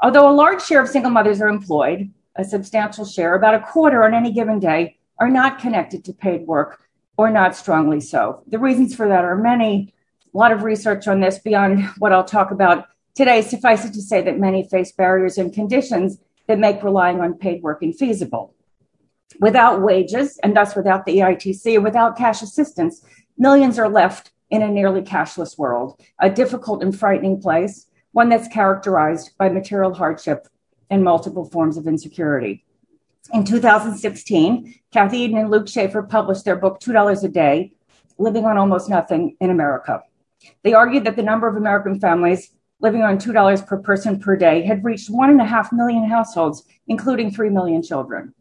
Although 0.00 0.30
a 0.30 0.32
large 0.32 0.62
share 0.62 0.80
of 0.80 0.88
single 0.88 1.10
mothers 1.10 1.40
are 1.40 1.48
employed, 1.48 2.10
a 2.36 2.44
substantial 2.44 3.04
share, 3.04 3.34
about 3.34 3.54
a 3.54 3.60
quarter 3.60 4.04
on 4.04 4.14
any 4.14 4.32
given 4.32 4.60
day, 4.60 4.96
are 5.18 5.28
not 5.28 5.58
connected 5.58 6.04
to 6.04 6.12
paid 6.12 6.46
work 6.46 6.80
or 7.16 7.30
not 7.30 7.56
strongly 7.56 8.00
so. 8.00 8.44
The 8.46 8.60
reasons 8.60 8.94
for 8.94 9.08
that 9.08 9.24
are 9.24 9.36
many. 9.36 9.92
A 10.32 10.38
lot 10.38 10.52
of 10.52 10.62
research 10.62 11.08
on 11.08 11.20
this 11.20 11.40
beyond 11.40 11.84
what 11.98 12.12
I'll 12.12 12.22
talk 12.22 12.52
about 12.52 12.86
today. 13.16 13.42
Suffice 13.42 13.84
it 13.84 13.92
to 13.94 14.02
say 14.02 14.22
that 14.22 14.38
many 14.38 14.68
face 14.68 14.92
barriers 14.92 15.36
and 15.36 15.52
conditions 15.52 16.18
that 16.46 16.60
make 16.60 16.84
relying 16.84 17.20
on 17.20 17.34
paid 17.34 17.62
work 17.62 17.82
infeasible. 17.82 18.52
Without 19.40 19.82
wages, 19.82 20.38
and 20.42 20.56
thus 20.56 20.74
without 20.74 21.06
the 21.06 21.18
EITC, 21.18 21.82
without 21.82 22.16
cash 22.16 22.42
assistance, 22.42 23.04
millions 23.36 23.78
are 23.78 23.88
left 23.88 24.32
in 24.50 24.62
a 24.62 24.68
nearly 24.68 25.02
cashless 25.02 25.56
world, 25.58 26.00
a 26.20 26.30
difficult 26.30 26.82
and 26.82 26.98
frightening 26.98 27.40
place, 27.40 27.86
one 28.12 28.28
that's 28.28 28.48
characterized 28.48 29.30
by 29.38 29.48
material 29.48 29.94
hardship 29.94 30.48
and 30.90 31.04
multiple 31.04 31.44
forms 31.44 31.76
of 31.76 31.86
insecurity. 31.86 32.64
In 33.32 33.44
2016, 33.44 34.74
Kathy 34.90 35.24
Edin 35.24 35.36
and 35.36 35.50
Luke 35.50 35.66
Shaefer 35.66 36.08
published 36.08 36.44
their 36.44 36.56
book, 36.56 36.80
$2 36.80 37.22
a 37.22 37.28
Day 37.28 37.72
Living 38.16 38.44
on 38.46 38.56
Almost 38.56 38.88
Nothing 38.88 39.36
in 39.40 39.50
America. 39.50 40.02
They 40.62 40.72
argued 40.72 41.04
that 41.04 41.16
the 41.16 41.22
number 41.22 41.46
of 41.46 41.56
American 41.56 42.00
families 42.00 42.50
living 42.80 43.02
on 43.02 43.18
$2 43.18 43.66
per 43.66 43.78
person 43.78 44.18
per 44.18 44.36
day 44.36 44.62
had 44.62 44.84
reached 44.84 45.10
one 45.10 45.30
and 45.30 45.40
a 45.40 45.44
half 45.44 45.72
million 45.72 46.08
households, 46.08 46.64
including 46.86 47.30
3 47.30 47.50
million 47.50 47.82
children. 47.82 48.32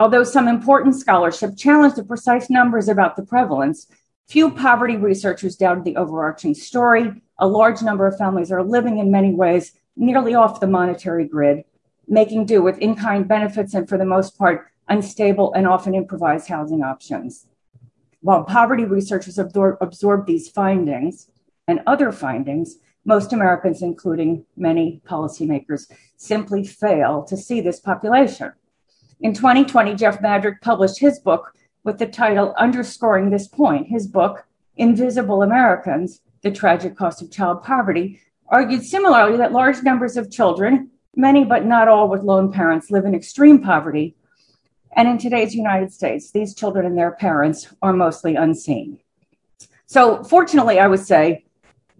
Although 0.00 0.24
some 0.24 0.48
important 0.48 0.96
scholarship 0.96 1.56
challenged 1.56 1.96
the 1.96 2.04
precise 2.04 2.50
numbers 2.50 2.88
about 2.88 3.16
the 3.16 3.24
prevalence, 3.24 3.86
Few 4.26 4.50
poverty 4.50 4.96
researchers 4.96 5.56
doubted 5.56 5.84
the 5.84 5.96
overarching 5.96 6.54
story. 6.54 7.22
A 7.38 7.46
large 7.46 7.82
number 7.82 8.06
of 8.06 8.16
families 8.16 8.50
are 8.50 8.62
living 8.62 8.98
in 8.98 9.10
many 9.10 9.34
ways 9.34 9.72
nearly 9.96 10.34
off 10.34 10.60
the 10.60 10.66
monetary 10.66 11.28
grid, 11.28 11.64
making 12.08 12.46
do 12.46 12.62
with 12.62 12.78
in 12.78 12.96
kind 12.96 13.28
benefits 13.28 13.74
and, 13.74 13.88
for 13.88 13.98
the 13.98 14.04
most 14.04 14.38
part, 14.38 14.66
unstable 14.88 15.52
and 15.52 15.66
often 15.66 15.94
improvised 15.94 16.48
housing 16.48 16.82
options. 16.82 17.46
While 18.22 18.44
poverty 18.44 18.84
researchers 18.84 19.38
absorb, 19.38 19.76
absorb 19.82 20.26
these 20.26 20.48
findings 20.48 21.28
and 21.68 21.80
other 21.86 22.10
findings, 22.10 22.76
most 23.04 23.34
Americans, 23.34 23.82
including 23.82 24.46
many 24.56 25.02
policymakers, 25.06 25.90
simply 26.16 26.64
fail 26.64 27.22
to 27.24 27.36
see 27.36 27.60
this 27.60 27.78
population. 27.78 28.52
In 29.20 29.32
2020, 29.32 29.94
Jeff 29.94 30.20
Madrick 30.20 30.60
published 30.60 30.98
his 30.98 31.18
book, 31.18 31.54
with 31.84 31.98
the 31.98 32.06
title 32.06 32.54
underscoring 32.58 33.30
this 33.30 33.46
point. 33.46 33.86
His 33.86 34.06
book, 34.06 34.46
Invisible 34.76 35.42
Americans 35.42 36.20
The 36.42 36.50
Tragic 36.50 36.96
Cost 36.96 37.22
of 37.22 37.30
Child 37.30 37.62
Poverty, 37.62 38.20
argued 38.48 38.84
similarly 38.84 39.36
that 39.36 39.52
large 39.52 39.82
numbers 39.82 40.16
of 40.16 40.30
children, 40.30 40.90
many 41.14 41.44
but 41.44 41.64
not 41.64 41.88
all 41.88 42.08
with 42.08 42.22
lone 42.22 42.50
parents, 42.50 42.90
live 42.90 43.04
in 43.04 43.14
extreme 43.14 43.62
poverty. 43.62 44.16
And 44.96 45.08
in 45.08 45.18
today's 45.18 45.54
United 45.54 45.92
States, 45.92 46.30
these 46.30 46.54
children 46.54 46.86
and 46.86 46.96
their 46.96 47.12
parents 47.12 47.72
are 47.82 47.92
mostly 47.92 48.34
unseen. 48.34 48.98
So, 49.86 50.24
fortunately, 50.24 50.78
I 50.78 50.86
would 50.86 51.00
say, 51.00 51.44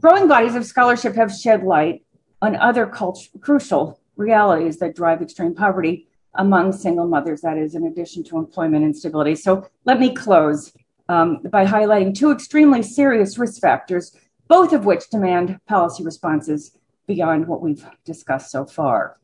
growing 0.01 0.27
bodies 0.27 0.55
of 0.55 0.65
scholarship 0.65 1.15
have 1.17 1.33
shed 1.33 1.62
light 1.62 2.05
on 2.41 2.57
other 2.57 2.87
cult- 2.87 3.29
crucial 3.41 4.01
realities 4.17 4.79
that 4.79 4.97
drive 4.97 5.23
extreme 5.23 5.55
poverty 5.55 6.09
among 6.37 6.72
single 6.72 7.07
mothers, 7.07 7.41
that 7.43 7.57
is, 7.57 7.74
in 7.74 7.87
addition 7.87 8.24
to 8.24 8.39
employment 8.39 8.85
instability. 8.85 9.35
So 9.35 9.68
let 9.85 10.01
me 10.01 10.14
close 10.14 10.72
um, 11.09 11.41
by 11.51 11.64
highlighting 11.66 12.14
two 12.14 12.30
extremely 12.30 12.82
serious 12.82 13.39
risk 13.39 13.61
factors, 13.61 14.16
both 14.49 14.72
of 14.72 14.85
which 14.85 15.11
demand 15.11 15.61
policy 15.66 16.03
responses 16.03 16.76
beyond 17.07 17.47
what 17.47 17.61
we've 17.61 17.87
discussed 18.05 18.51
so 18.51 18.64
far. 18.64 19.18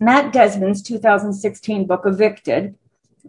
Matt 0.00 0.32
Desmond's 0.32 0.82
2016 0.82 1.86
book, 1.86 2.02
Evicted, 2.04 2.74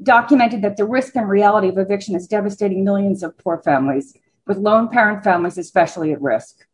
documented 0.01 0.61
that 0.61 0.77
the 0.77 0.85
risk 0.85 1.15
and 1.15 1.29
reality 1.29 1.69
of 1.69 1.77
eviction 1.77 2.15
is 2.15 2.27
devastating 2.27 2.83
millions 2.83 3.23
of 3.23 3.37
poor 3.37 3.61
families, 3.63 4.17
with 4.47 4.57
lone 4.57 4.89
parent 4.89 5.23
families 5.23 5.57
especially 5.57 6.11
at 6.11 6.21
risk. 6.21 6.65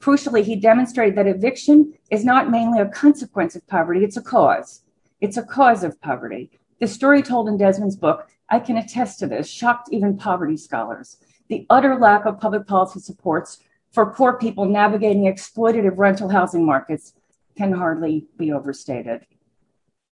Crucially, 0.00 0.44
he 0.44 0.56
demonstrated 0.56 1.16
that 1.16 1.26
eviction 1.26 1.94
is 2.10 2.24
not 2.24 2.50
mainly 2.50 2.80
a 2.80 2.88
consequence 2.88 3.54
of 3.54 3.66
poverty, 3.66 4.04
it's 4.04 4.16
a 4.16 4.22
cause. 4.22 4.82
It's 5.24 5.38
a 5.38 5.42
cause 5.42 5.82
of 5.84 5.98
poverty. 6.02 6.50
The 6.80 6.86
story 6.86 7.22
told 7.22 7.48
in 7.48 7.56
Desmond's 7.56 7.96
book, 7.96 8.28
I 8.50 8.60
can 8.60 8.76
attest 8.76 9.20
to 9.20 9.26
this, 9.26 9.48
shocked 9.48 9.88
even 9.90 10.18
poverty 10.18 10.58
scholars. 10.58 11.16
The 11.48 11.66
utter 11.70 11.96
lack 11.98 12.26
of 12.26 12.38
public 12.38 12.66
policy 12.66 13.00
supports 13.00 13.60
for 13.90 14.12
poor 14.12 14.34
people 14.34 14.66
navigating 14.66 15.22
exploitative 15.22 15.96
rental 15.96 16.28
housing 16.28 16.66
markets 16.66 17.14
can 17.56 17.72
hardly 17.72 18.26
be 18.36 18.52
overstated. 18.52 19.26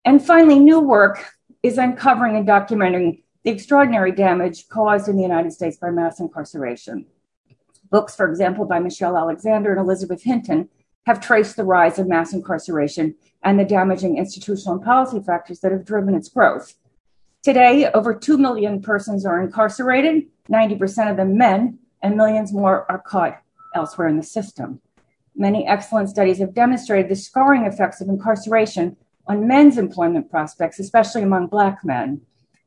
And 0.02 0.24
finally, 0.24 0.58
new 0.58 0.80
work 0.80 1.34
is 1.62 1.76
uncovering 1.76 2.36
and 2.36 2.48
documenting 2.48 3.22
the 3.42 3.50
extraordinary 3.50 4.12
damage 4.12 4.66
caused 4.70 5.08
in 5.08 5.16
the 5.16 5.22
United 5.22 5.52
States 5.52 5.76
by 5.76 5.90
mass 5.90 6.20
incarceration. 6.20 7.04
Books, 7.90 8.16
for 8.16 8.30
example, 8.30 8.64
by 8.64 8.78
Michelle 8.78 9.18
Alexander 9.18 9.72
and 9.72 9.80
Elizabeth 9.80 10.22
Hinton, 10.22 10.70
have 11.07 11.20
traced 11.20 11.57
the 11.57 11.64
rise 11.64 11.98
of 11.98 12.07
mass 12.07 12.32
incarceration 12.32 13.14
and 13.42 13.59
the 13.59 13.64
damaging 13.64 14.18
institutional 14.18 14.74
and 14.74 14.84
policy 14.84 15.20
factors 15.20 15.61
that 15.61 15.72
have 15.72 15.84
driven 15.84 16.14
its 16.14 16.28
growth. 16.28 16.74
Today, 17.42 17.90
over 17.92 18.14
2 18.14 18.38
million 18.38 18.80
persons 18.80 19.26
are 19.26 19.42
incarcerated, 19.42 20.26
90% 20.48 21.11
of 21.11 21.16
them 21.16 21.36
men, 21.36 21.78
and 22.03 22.16
millions 22.16 22.53
more 22.53 22.90
are 22.90 23.00
caught 23.00 23.40
elsewhere 23.74 24.09
in 24.09 24.16
the 24.16 24.22
system. 24.22 24.80
Many 25.34 25.66
excellent 25.66 26.11
studies 26.11 26.38
have 26.38 26.55
demonstrated 26.55 27.11
the 27.11 27.16
scarring 27.16 27.64
effects 27.64 28.00
of 28.00 28.09
incarceration 28.09 28.96
on 29.26 29.48
men's 29.48 29.78
employment 29.78 30.30
prospects, 30.30 30.78
especially 30.78 31.22
among 31.22 31.46
Black 31.46 31.84
men. 31.84 32.20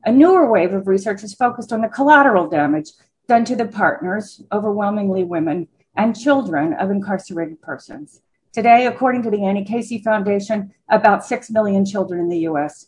A 0.04 0.12
newer 0.12 0.50
wave 0.50 0.72
of 0.72 0.86
research 0.86 1.22
is 1.22 1.34
focused 1.34 1.72
on 1.72 1.80
the 1.80 1.88
collateral 1.88 2.48
damage 2.48 2.90
done 3.28 3.44
to 3.44 3.56
the 3.56 3.66
partners, 3.66 4.42
overwhelmingly 4.52 5.24
women, 5.24 5.68
and 5.96 6.18
children 6.18 6.74
of 6.74 6.90
incarcerated 6.90 7.60
persons. 7.60 8.20
Today, 8.56 8.86
according 8.86 9.22
to 9.24 9.30
the 9.30 9.44
Annie 9.44 9.66
Casey 9.66 9.98
Foundation, 9.98 10.72
about 10.88 11.26
6 11.26 11.50
million 11.50 11.84
children 11.84 12.20
in 12.20 12.30
the 12.30 12.48
US 12.48 12.86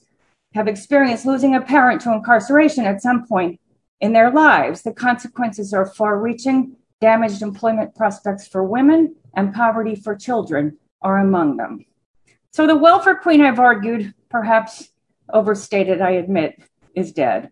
have 0.55 0.67
experienced 0.67 1.27
losing 1.27 1.55
a 1.55 1.61
parent 1.61 2.01
to 2.01 2.13
incarceration 2.15 2.87
at 2.87 3.03
some 3.03 3.27
point 3.27 3.61
in 4.01 4.15
their 4.15 4.31
lives. 4.31 4.81
The 4.81 4.95
consequences 4.95 5.75
are 5.75 5.85
far 5.85 6.19
reaching. 6.19 6.75
Damaged 7.03 7.43
employment 7.43 7.95
prospects 7.95 8.49
for 8.49 8.65
women 8.65 9.15
and 9.35 9.53
poverty 9.53 9.95
for 9.95 10.17
children 10.17 10.79
are 11.03 11.19
among 11.19 11.59
them. 11.59 11.85
So, 12.51 12.67
the 12.67 12.75
welfare 12.75 13.17
queen, 13.17 13.43
I've 13.43 13.59
argued, 13.59 14.15
perhaps 14.31 14.89
overstated, 15.31 16.01
I 16.01 16.13
admit, 16.13 16.63
is 16.95 17.13
dead. 17.13 17.51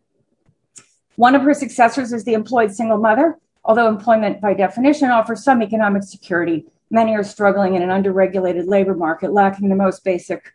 One 1.16 1.34
of 1.34 1.42
her 1.42 1.52
successors 1.52 2.14
is 2.14 2.24
the 2.24 2.32
employed 2.32 2.74
single 2.74 2.96
mother. 2.96 3.38
Although 3.62 3.88
employment 3.88 4.40
by 4.40 4.54
definition 4.54 5.10
offers 5.10 5.44
some 5.44 5.62
economic 5.62 6.04
security, 6.04 6.64
many 6.90 7.14
are 7.14 7.24
struggling 7.24 7.74
in 7.74 7.82
an 7.82 7.90
underregulated 7.90 8.66
labor 8.66 8.94
market, 8.94 9.32
lacking 9.32 9.68
the 9.68 9.74
most 9.74 10.04
basic 10.04 10.52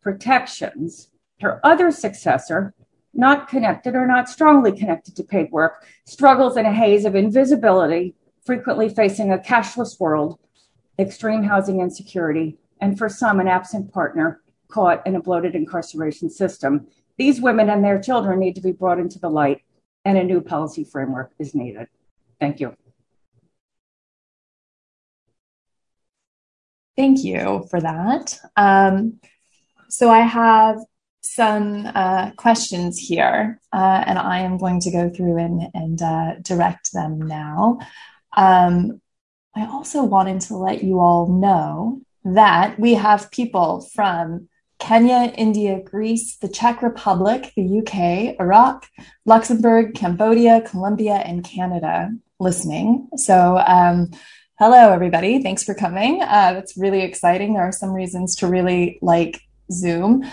protections. 0.00 1.08
Her 1.40 1.60
other 1.64 1.90
successor, 1.90 2.74
not 3.14 3.48
connected 3.48 3.94
or 3.94 4.06
not 4.06 4.28
strongly 4.28 4.72
connected 4.72 5.16
to 5.16 5.24
paid 5.24 5.50
work, 5.50 5.84
struggles 6.04 6.56
in 6.56 6.66
a 6.66 6.72
haze 6.72 7.04
of 7.04 7.14
invisibility, 7.14 8.14
frequently 8.44 8.88
facing 8.88 9.32
a 9.32 9.38
cashless 9.38 9.98
world, 10.00 10.38
extreme 10.98 11.42
housing 11.42 11.80
insecurity, 11.80 12.58
and 12.80 12.98
for 12.98 13.08
some, 13.08 13.40
an 13.40 13.48
absent 13.48 13.92
partner 13.92 14.40
caught 14.68 15.06
in 15.06 15.16
a 15.16 15.22
bloated 15.22 15.54
incarceration 15.54 16.30
system. 16.30 16.86
These 17.16 17.40
women 17.40 17.70
and 17.70 17.84
their 17.84 18.00
children 18.00 18.40
need 18.40 18.54
to 18.54 18.60
be 18.60 18.72
brought 18.72 18.98
into 18.98 19.18
the 19.18 19.30
light 19.30 19.62
and 20.04 20.18
a 20.18 20.24
new 20.24 20.40
policy 20.40 20.84
framework 20.84 21.32
is 21.38 21.54
needed. 21.54 21.86
Thank 22.40 22.58
you. 22.58 22.74
Thank 26.96 27.24
you 27.24 27.66
for 27.70 27.80
that. 27.80 28.38
Um, 28.56 29.20
so 29.88 30.10
I 30.10 30.20
have 30.20 30.78
some 31.22 31.86
uh, 31.94 32.32
questions 32.32 32.98
here, 32.98 33.60
uh, 33.72 34.04
and 34.06 34.18
I 34.18 34.40
am 34.40 34.58
going 34.58 34.80
to 34.80 34.90
go 34.90 35.08
through 35.08 35.38
and, 35.38 35.68
and 35.72 36.02
uh, 36.02 36.34
direct 36.42 36.92
them 36.92 37.18
now. 37.18 37.78
Um, 38.36 39.00
I 39.54 39.66
also 39.66 40.02
wanted 40.02 40.40
to 40.42 40.56
let 40.56 40.82
you 40.82 41.00
all 41.00 41.28
know 41.28 42.00
that 42.24 42.78
we 42.78 42.94
have 42.94 43.30
people 43.30 43.88
from 43.94 44.48
Kenya, 44.78 45.32
India, 45.36 45.80
Greece, 45.80 46.36
the 46.38 46.48
Czech 46.48 46.82
Republic, 46.82 47.52
the 47.56 47.78
UK, 47.78 48.36
Iraq, 48.40 48.88
Luxembourg, 49.24 49.94
Cambodia, 49.94 50.60
Colombia, 50.62 51.14
and 51.14 51.44
Canada 51.44 52.10
listening. 52.40 53.08
So, 53.16 53.62
um, 53.64 54.10
hello, 54.62 54.92
everybody. 54.92 55.42
Thanks 55.42 55.64
for 55.64 55.74
coming. 55.74 56.22
Uh, 56.22 56.52
that's 56.52 56.76
really 56.76 57.00
exciting. 57.00 57.54
There 57.54 57.64
are 57.64 57.72
some 57.72 57.90
reasons 57.90 58.36
to 58.36 58.46
really 58.46 58.96
like 59.02 59.40
Zoom. 59.72 60.24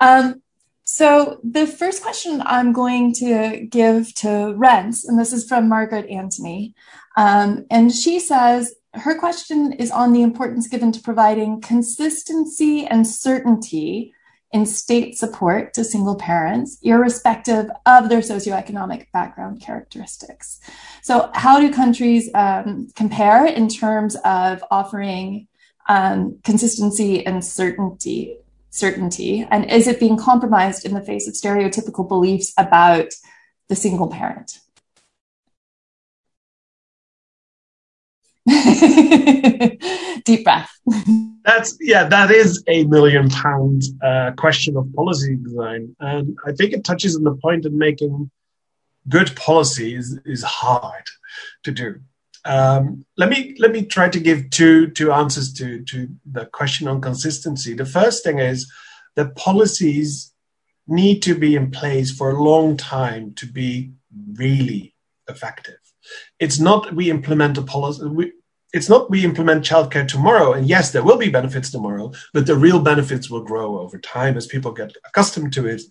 Um, 0.00 0.40
so, 0.84 1.38
the 1.44 1.66
first 1.66 2.02
question 2.02 2.42
I'm 2.46 2.72
going 2.72 3.12
to 3.16 3.66
give 3.68 4.14
to 4.14 4.54
Rens, 4.56 5.04
and 5.04 5.18
this 5.18 5.34
is 5.34 5.46
from 5.46 5.68
Margaret 5.68 6.08
Antony, 6.08 6.74
um, 7.18 7.66
and 7.70 7.92
she 7.92 8.20
says, 8.20 8.74
her 8.94 9.18
question 9.18 9.72
is 9.72 9.90
on 9.90 10.14
the 10.14 10.22
importance 10.22 10.66
given 10.66 10.90
to 10.90 11.02
providing 11.02 11.60
consistency 11.60 12.86
and 12.86 13.06
certainty 13.06 14.14
in 14.52 14.66
state 14.66 15.16
support 15.16 15.72
to 15.74 15.84
single 15.84 16.14
parents, 16.16 16.78
irrespective 16.82 17.70
of 17.86 18.08
their 18.08 18.20
socioeconomic 18.20 19.06
background 19.12 19.60
characteristics. 19.60 20.60
So, 21.02 21.30
how 21.34 21.58
do 21.58 21.72
countries 21.72 22.28
um, 22.34 22.88
compare 22.94 23.46
in 23.46 23.68
terms 23.68 24.16
of 24.24 24.62
offering 24.70 25.48
um, 25.88 26.38
consistency 26.44 27.26
and 27.26 27.44
certainty? 27.44 28.36
Certainty, 28.74 29.46
and 29.50 29.70
is 29.70 29.86
it 29.86 30.00
being 30.00 30.16
compromised 30.16 30.86
in 30.86 30.94
the 30.94 31.02
face 31.02 31.28
of 31.28 31.34
stereotypical 31.34 32.08
beliefs 32.08 32.54
about 32.56 33.12
the 33.68 33.76
single 33.76 34.08
parent? 34.08 34.60
Deep 40.24 40.44
breath. 40.44 40.70
That's 41.44 41.76
yeah, 41.80 42.04
that 42.04 42.30
is 42.30 42.62
a 42.68 42.84
million 42.84 43.28
pound 43.28 43.82
uh, 44.02 44.30
question 44.36 44.76
of 44.76 44.92
policy 44.94 45.36
design, 45.36 45.96
and 45.98 46.36
I 46.46 46.52
think 46.52 46.72
it 46.72 46.84
touches 46.84 47.16
on 47.16 47.24
the 47.24 47.34
point 47.34 47.66
in 47.66 47.76
making 47.76 48.30
good 49.08 49.34
policy 49.34 49.96
is, 49.96 50.20
is 50.24 50.44
hard 50.44 51.02
to 51.64 51.72
do. 51.72 52.00
Um, 52.44 53.04
let 53.16 53.28
me 53.28 53.56
let 53.58 53.72
me 53.72 53.84
try 53.84 54.08
to 54.08 54.20
give 54.20 54.50
two 54.50 54.90
two 54.90 55.12
answers 55.12 55.52
to 55.54 55.82
to 55.82 56.08
the 56.30 56.46
question 56.46 56.86
on 56.86 57.00
consistency. 57.00 57.74
The 57.74 57.86
first 57.86 58.22
thing 58.22 58.38
is 58.38 58.70
that 59.16 59.34
policies 59.34 60.32
need 60.86 61.22
to 61.22 61.34
be 61.34 61.56
in 61.56 61.72
place 61.72 62.10
for 62.10 62.30
a 62.30 62.42
long 62.42 62.76
time 62.76 63.34
to 63.34 63.46
be 63.46 63.92
really 64.34 64.94
effective 65.28 65.81
it's 66.38 66.58
not 66.58 66.94
we 66.94 67.10
implement 67.10 67.58
a 67.58 67.62
policy. 67.62 68.04
We, 68.06 68.32
it's 68.72 68.88
not 68.88 69.10
we 69.10 69.24
implement 69.24 69.64
childcare 69.64 70.08
tomorrow, 70.08 70.52
and 70.52 70.66
yes, 70.68 70.92
there 70.92 71.04
will 71.04 71.18
be 71.18 71.28
benefits 71.28 71.70
tomorrow, 71.70 72.12
but 72.32 72.46
the 72.46 72.56
real 72.56 72.80
benefits 72.80 73.28
will 73.28 73.42
grow 73.42 73.78
over 73.78 73.98
time 73.98 74.36
as 74.36 74.46
people 74.46 74.72
get 74.72 74.94
accustomed 75.06 75.52
to 75.54 75.66
it, 75.66 75.82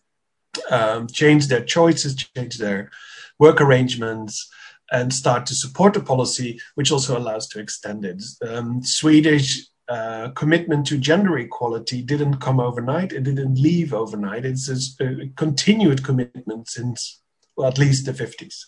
um, 0.70 1.08
change 1.08 1.48
their 1.48 1.64
choices, 1.64 2.16
change 2.16 2.58
their 2.58 2.90
work 3.38 3.62
arrangements, 3.62 4.50
and 4.92 5.14
start 5.14 5.46
to 5.46 5.56
support 5.56 5.94
the 5.94 6.00
policy, 6.02 6.60
which 6.76 6.92
also 6.92 7.18
allows 7.18 7.48
to 7.48 7.60
extend 7.60 8.04
it. 8.04 8.22
Um, 8.48 8.84
Swedish 8.84 9.68
uh, 9.88 10.30
commitment 10.30 10.88
to 10.88 10.98
gender 10.98 11.38
equality 11.38 12.02
didn't 12.02 12.38
come 12.38 12.60
overnight. 12.60 13.14
It 13.14 13.24
didn't 13.24 13.56
leave 13.56 13.94
overnight. 13.94 14.46
It's 14.46 14.70
a 15.00 15.28
continued 15.36 16.04
commitment 16.04 16.70
since 16.70 17.22
well, 17.58 17.68
at 17.68 17.78
least 17.78 18.06
the 18.06 18.14
50s. 18.14 18.64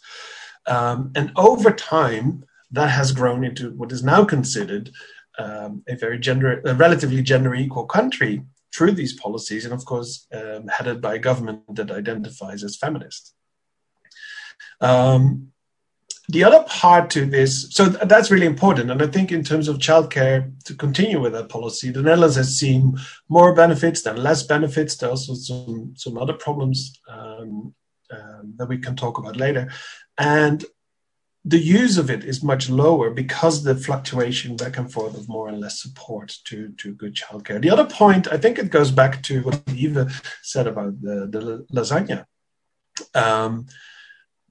Um, 0.66 1.12
and 1.16 1.32
over 1.36 1.72
time, 1.72 2.46
that 2.72 2.90
has 2.90 3.12
grown 3.12 3.44
into 3.44 3.72
what 3.72 3.92
is 3.92 4.04
now 4.04 4.24
considered 4.24 4.92
um, 5.38 5.84
a 5.88 5.96
very 5.96 6.20
gender, 6.20 6.62
a 6.66 6.74
relatively 6.74 7.22
gender 7.22 7.54
equal 7.56 7.86
country 7.86 8.44
through 8.76 8.92
these 8.92 9.14
policies, 9.14 9.66
and 9.66 9.74
of 9.74 9.86
course, 9.86 10.28
um, 10.34 10.68
headed 10.68 11.02
by 11.02 11.16
a 11.16 11.20
government 11.20 11.76
that 11.76 11.92
identifies 11.92 12.64
as 12.64 12.76
feminist. 12.76 13.34
Um, 14.82 15.54
the 16.30 16.44
other 16.44 16.64
part 16.64 17.10
to 17.12 17.26
this, 17.26 17.68
so 17.72 17.86
that's 17.86 18.32
really 18.32 18.46
important. 18.46 18.90
And 18.90 19.02
I 19.02 19.08
think 19.08 19.32
in 19.32 19.44
terms 19.44 19.68
of 19.68 19.78
childcare, 19.78 20.52
to 20.64 20.74
continue 20.74 21.20
with 21.20 21.34
that 21.34 21.50
policy, 21.50 21.92
the 21.92 22.02
Netherlands 22.02 22.38
has 22.38 22.58
seen 22.58 22.98
more 23.28 23.54
benefits 23.54 24.02
than 24.02 24.24
less 24.24 24.44
benefits. 24.44 24.96
There 24.96 25.10
are 25.10 25.12
also 25.12 25.34
some, 25.34 25.94
some 25.98 26.18
other 26.18 26.34
problems 26.34 27.00
um, 27.10 27.76
um, 28.12 28.54
that 28.58 28.70
we 28.70 28.78
can 28.78 28.96
talk 28.96 29.18
about 29.18 29.36
later. 29.36 29.70
And 30.18 30.64
the 31.46 31.60
use 31.60 31.98
of 31.98 32.10
it 32.10 32.24
is 32.24 32.42
much 32.44 32.70
lower 32.70 33.10
because 33.10 33.64
the 33.64 33.76
fluctuation 33.76 34.56
back 34.56 34.78
and 34.78 34.92
forth 34.92 35.18
of 35.18 35.28
more 35.28 35.50
and 35.50 35.60
less 35.60 35.82
support 35.82 36.38
to, 36.46 36.70
to 36.78 36.94
good 36.94 37.16
childcare. 37.16 37.62
The 37.62 37.70
other 37.70 37.86
point, 37.86 38.32
I 38.32 38.38
think 38.38 38.58
it 38.58 38.72
goes 38.72 38.92
back 38.92 39.22
to 39.24 39.42
what 39.44 39.62
Ive 39.68 40.22
said 40.42 40.68
about 40.68 41.02
the, 41.02 41.28
the 41.30 41.66
lasagna. 41.74 42.26
Um, 43.14 43.66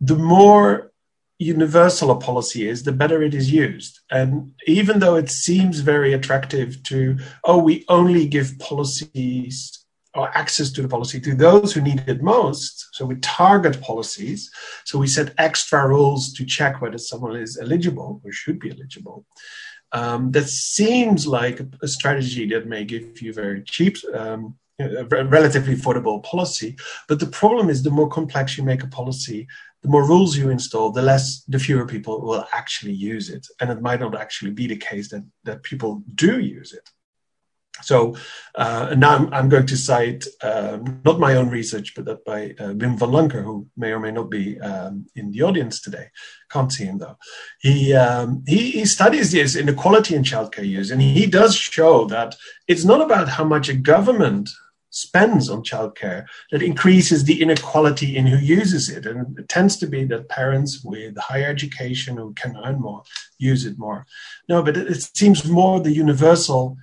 the 0.00 0.16
more 0.16 0.92
universal 1.38 2.10
a 2.10 2.18
policy 2.18 2.68
is, 2.68 2.82
the 2.82 2.92
better 2.92 3.22
it 3.22 3.34
is 3.34 3.50
used. 3.50 4.00
And 4.10 4.52
even 4.66 4.98
though 4.98 5.16
it 5.16 5.30
seems 5.30 5.80
very 5.80 6.12
attractive 6.12 6.82
to, 6.84 7.18
oh, 7.44 7.58
we 7.58 7.84
only 7.88 8.26
give 8.26 8.58
policies 8.58 9.81
or 10.14 10.36
access 10.36 10.70
to 10.72 10.82
the 10.82 10.88
policy 10.88 11.20
to 11.20 11.34
those 11.34 11.72
who 11.72 11.80
need 11.80 12.04
it 12.06 12.22
most. 12.22 12.88
So 12.92 13.06
we 13.06 13.16
target 13.16 13.80
policies. 13.80 14.50
So 14.84 14.98
we 14.98 15.06
set 15.06 15.34
extra 15.38 15.88
rules 15.88 16.32
to 16.34 16.44
check 16.44 16.80
whether 16.80 16.98
someone 16.98 17.36
is 17.36 17.58
eligible 17.58 18.20
or 18.24 18.32
should 18.32 18.58
be 18.58 18.70
eligible. 18.70 19.24
Um, 19.92 20.30
that 20.32 20.48
seems 20.48 21.26
like 21.26 21.60
a 21.82 21.88
strategy 21.88 22.46
that 22.48 22.66
may 22.66 22.84
give 22.84 23.20
you 23.20 23.32
very 23.32 23.62
cheap, 23.62 23.96
um, 24.14 24.56
relatively 24.78 25.76
affordable 25.76 26.22
policy. 26.22 26.76
But 27.08 27.20
the 27.20 27.26
problem 27.26 27.68
is 27.68 27.82
the 27.82 27.90
more 27.90 28.08
complex 28.08 28.56
you 28.56 28.64
make 28.64 28.82
a 28.82 28.88
policy, 28.88 29.46
the 29.82 29.88
more 29.88 30.06
rules 30.06 30.36
you 30.36 30.50
install, 30.50 30.92
the 30.92 31.02
less, 31.02 31.42
the 31.48 31.58
fewer 31.58 31.86
people 31.86 32.20
will 32.22 32.46
actually 32.52 32.92
use 32.92 33.28
it. 33.30 33.46
And 33.60 33.70
it 33.70 33.82
might 33.82 34.00
not 34.00 34.18
actually 34.18 34.52
be 34.52 34.66
the 34.66 34.76
case 34.76 35.10
that, 35.10 35.24
that 35.44 35.62
people 35.62 36.02
do 36.14 36.38
use 36.38 36.72
it. 36.72 36.88
So 37.80 38.16
uh, 38.54 38.94
now 38.96 39.16
I'm, 39.16 39.32
I'm, 39.32 39.48
going 39.48 39.66
to 39.66 39.76
cite 39.76 40.24
um, 40.42 41.00
not 41.04 41.18
my 41.18 41.34
own 41.34 41.48
research, 41.48 41.94
but 41.94 42.04
that 42.04 42.24
by 42.24 42.50
uh, 42.58 42.74
Wim 42.74 42.98
van 42.98 43.08
Lancker, 43.08 43.42
who 43.42 43.66
may 43.76 43.92
or 43.92 43.98
may 43.98 44.12
not 44.12 44.30
be 44.30 44.60
um, 44.60 45.06
in 45.16 45.32
the 45.32 45.42
audience 45.42 45.80
today. 45.80 46.10
Can't 46.50 46.70
see 46.70 46.84
him 46.84 46.98
though. 46.98 47.16
He, 47.60 47.94
um, 47.94 48.44
he, 48.46 48.70
he 48.72 48.84
studies 48.84 49.32
this 49.32 49.56
inequality 49.56 50.14
in 50.14 50.22
childcare 50.22 50.68
use, 50.68 50.90
and 50.90 51.00
he 51.00 51.26
does 51.26 51.56
show 51.56 52.04
that 52.06 52.36
it's 52.68 52.84
not 52.84 53.00
about 53.00 53.30
how 53.30 53.44
much 53.44 53.68
a 53.68 53.74
government 53.74 54.50
spends 54.90 55.48
on 55.48 55.62
childcare 55.62 56.26
that 56.50 56.62
increases 56.62 57.24
the 57.24 57.40
inequality 57.40 58.14
in 58.14 58.26
who 58.26 58.36
uses 58.36 58.90
it. 58.90 59.06
And 59.06 59.38
it 59.38 59.48
tends 59.48 59.78
to 59.78 59.86
be 59.86 60.04
that 60.04 60.28
parents 60.28 60.84
with 60.84 61.16
higher 61.16 61.48
education 61.48 62.18
who 62.18 62.34
can 62.34 62.56
earn 62.62 62.78
more 62.80 63.02
use 63.38 63.64
it 63.66 63.78
more. 63.78 64.06
No, 64.48 64.62
but 64.62 64.76
it, 64.76 64.86
it 64.86 65.16
seems 65.16 65.44
more 65.44 65.80
the 65.80 65.90
universal 65.90 66.76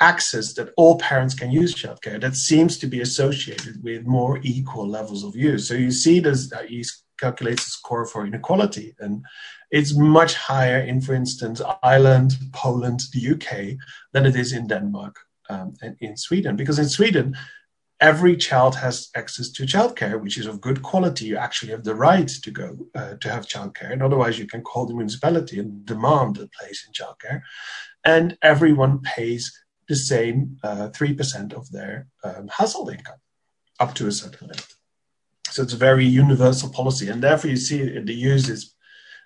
access 0.00 0.54
that 0.54 0.72
all 0.76 0.98
parents 0.98 1.34
can 1.34 1.50
use 1.50 1.74
childcare 1.74 2.20
that 2.20 2.34
seems 2.34 2.78
to 2.78 2.86
be 2.86 3.00
associated 3.00 3.82
with 3.82 4.06
more 4.06 4.40
equal 4.42 4.88
levels 4.88 5.24
of 5.24 5.36
use. 5.36 5.68
So 5.68 5.74
you 5.74 5.90
see 5.90 6.20
this, 6.20 6.52
uh, 6.52 6.62
he 6.62 6.84
calculates 7.18 7.64
the 7.64 7.70
score 7.70 8.06
for 8.06 8.26
inequality 8.26 8.94
and 8.98 9.22
it's 9.70 9.96
much 9.96 10.34
higher 10.34 10.80
in, 10.80 11.00
for 11.00 11.14
instance, 11.14 11.60
Ireland, 11.82 12.32
Poland, 12.52 13.00
the 13.12 13.34
UK 13.34 13.76
than 14.12 14.26
it 14.26 14.34
is 14.34 14.52
in 14.52 14.66
Denmark 14.66 15.16
um, 15.48 15.74
and 15.82 15.96
in 16.00 16.16
Sweden. 16.16 16.56
Because 16.56 16.78
in 16.78 16.88
Sweden, 16.88 17.36
every 18.00 18.36
child 18.36 18.74
has 18.76 19.10
access 19.14 19.50
to 19.50 19.64
childcare, 19.64 20.20
which 20.20 20.38
is 20.38 20.46
of 20.46 20.60
good 20.60 20.82
quality. 20.82 21.26
You 21.26 21.36
actually 21.36 21.70
have 21.70 21.84
the 21.84 21.94
right 21.94 22.26
to 22.28 22.50
go 22.50 22.78
uh, 22.94 23.14
to 23.20 23.30
have 23.30 23.46
childcare, 23.46 23.92
and 23.92 24.02
otherwise 24.02 24.38
you 24.38 24.46
can 24.46 24.62
call 24.62 24.86
the 24.86 24.94
municipality 24.94 25.58
and 25.58 25.84
demand 25.84 26.38
a 26.38 26.48
place 26.48 26.86
in 26.86 26.92
childcare. 26.92 27.42
And 28.04 28.36
everyone 28.42 29.02
pays 29.02 29.52
the 29.90 29.96
same 29.96 30.56
uh, 30.62 30.88
3% 30.90 31.52
of 31.52 31.70
their 31.72 32.06
um, 32.22 32.46
household 32.46 32.92
income 32.92 33.20
up 33.80 33.92
to 33.96 34.06
a 34.06 34.12
certain 34.12 34.46
limit. 34.46 34.68
So 35.50 35.62
it's 35.64 35.72
a 35.72 35.86
very 35.88 36.06
universal 36.06 36.70
policy. 36.70 37.08
And 37.08 37.20
therefore, 37.20 37.50
you 37.50 37.56
see 37.56 37.98
the 37.98 38.14
use 38.14 38.48
is 38.48 38.74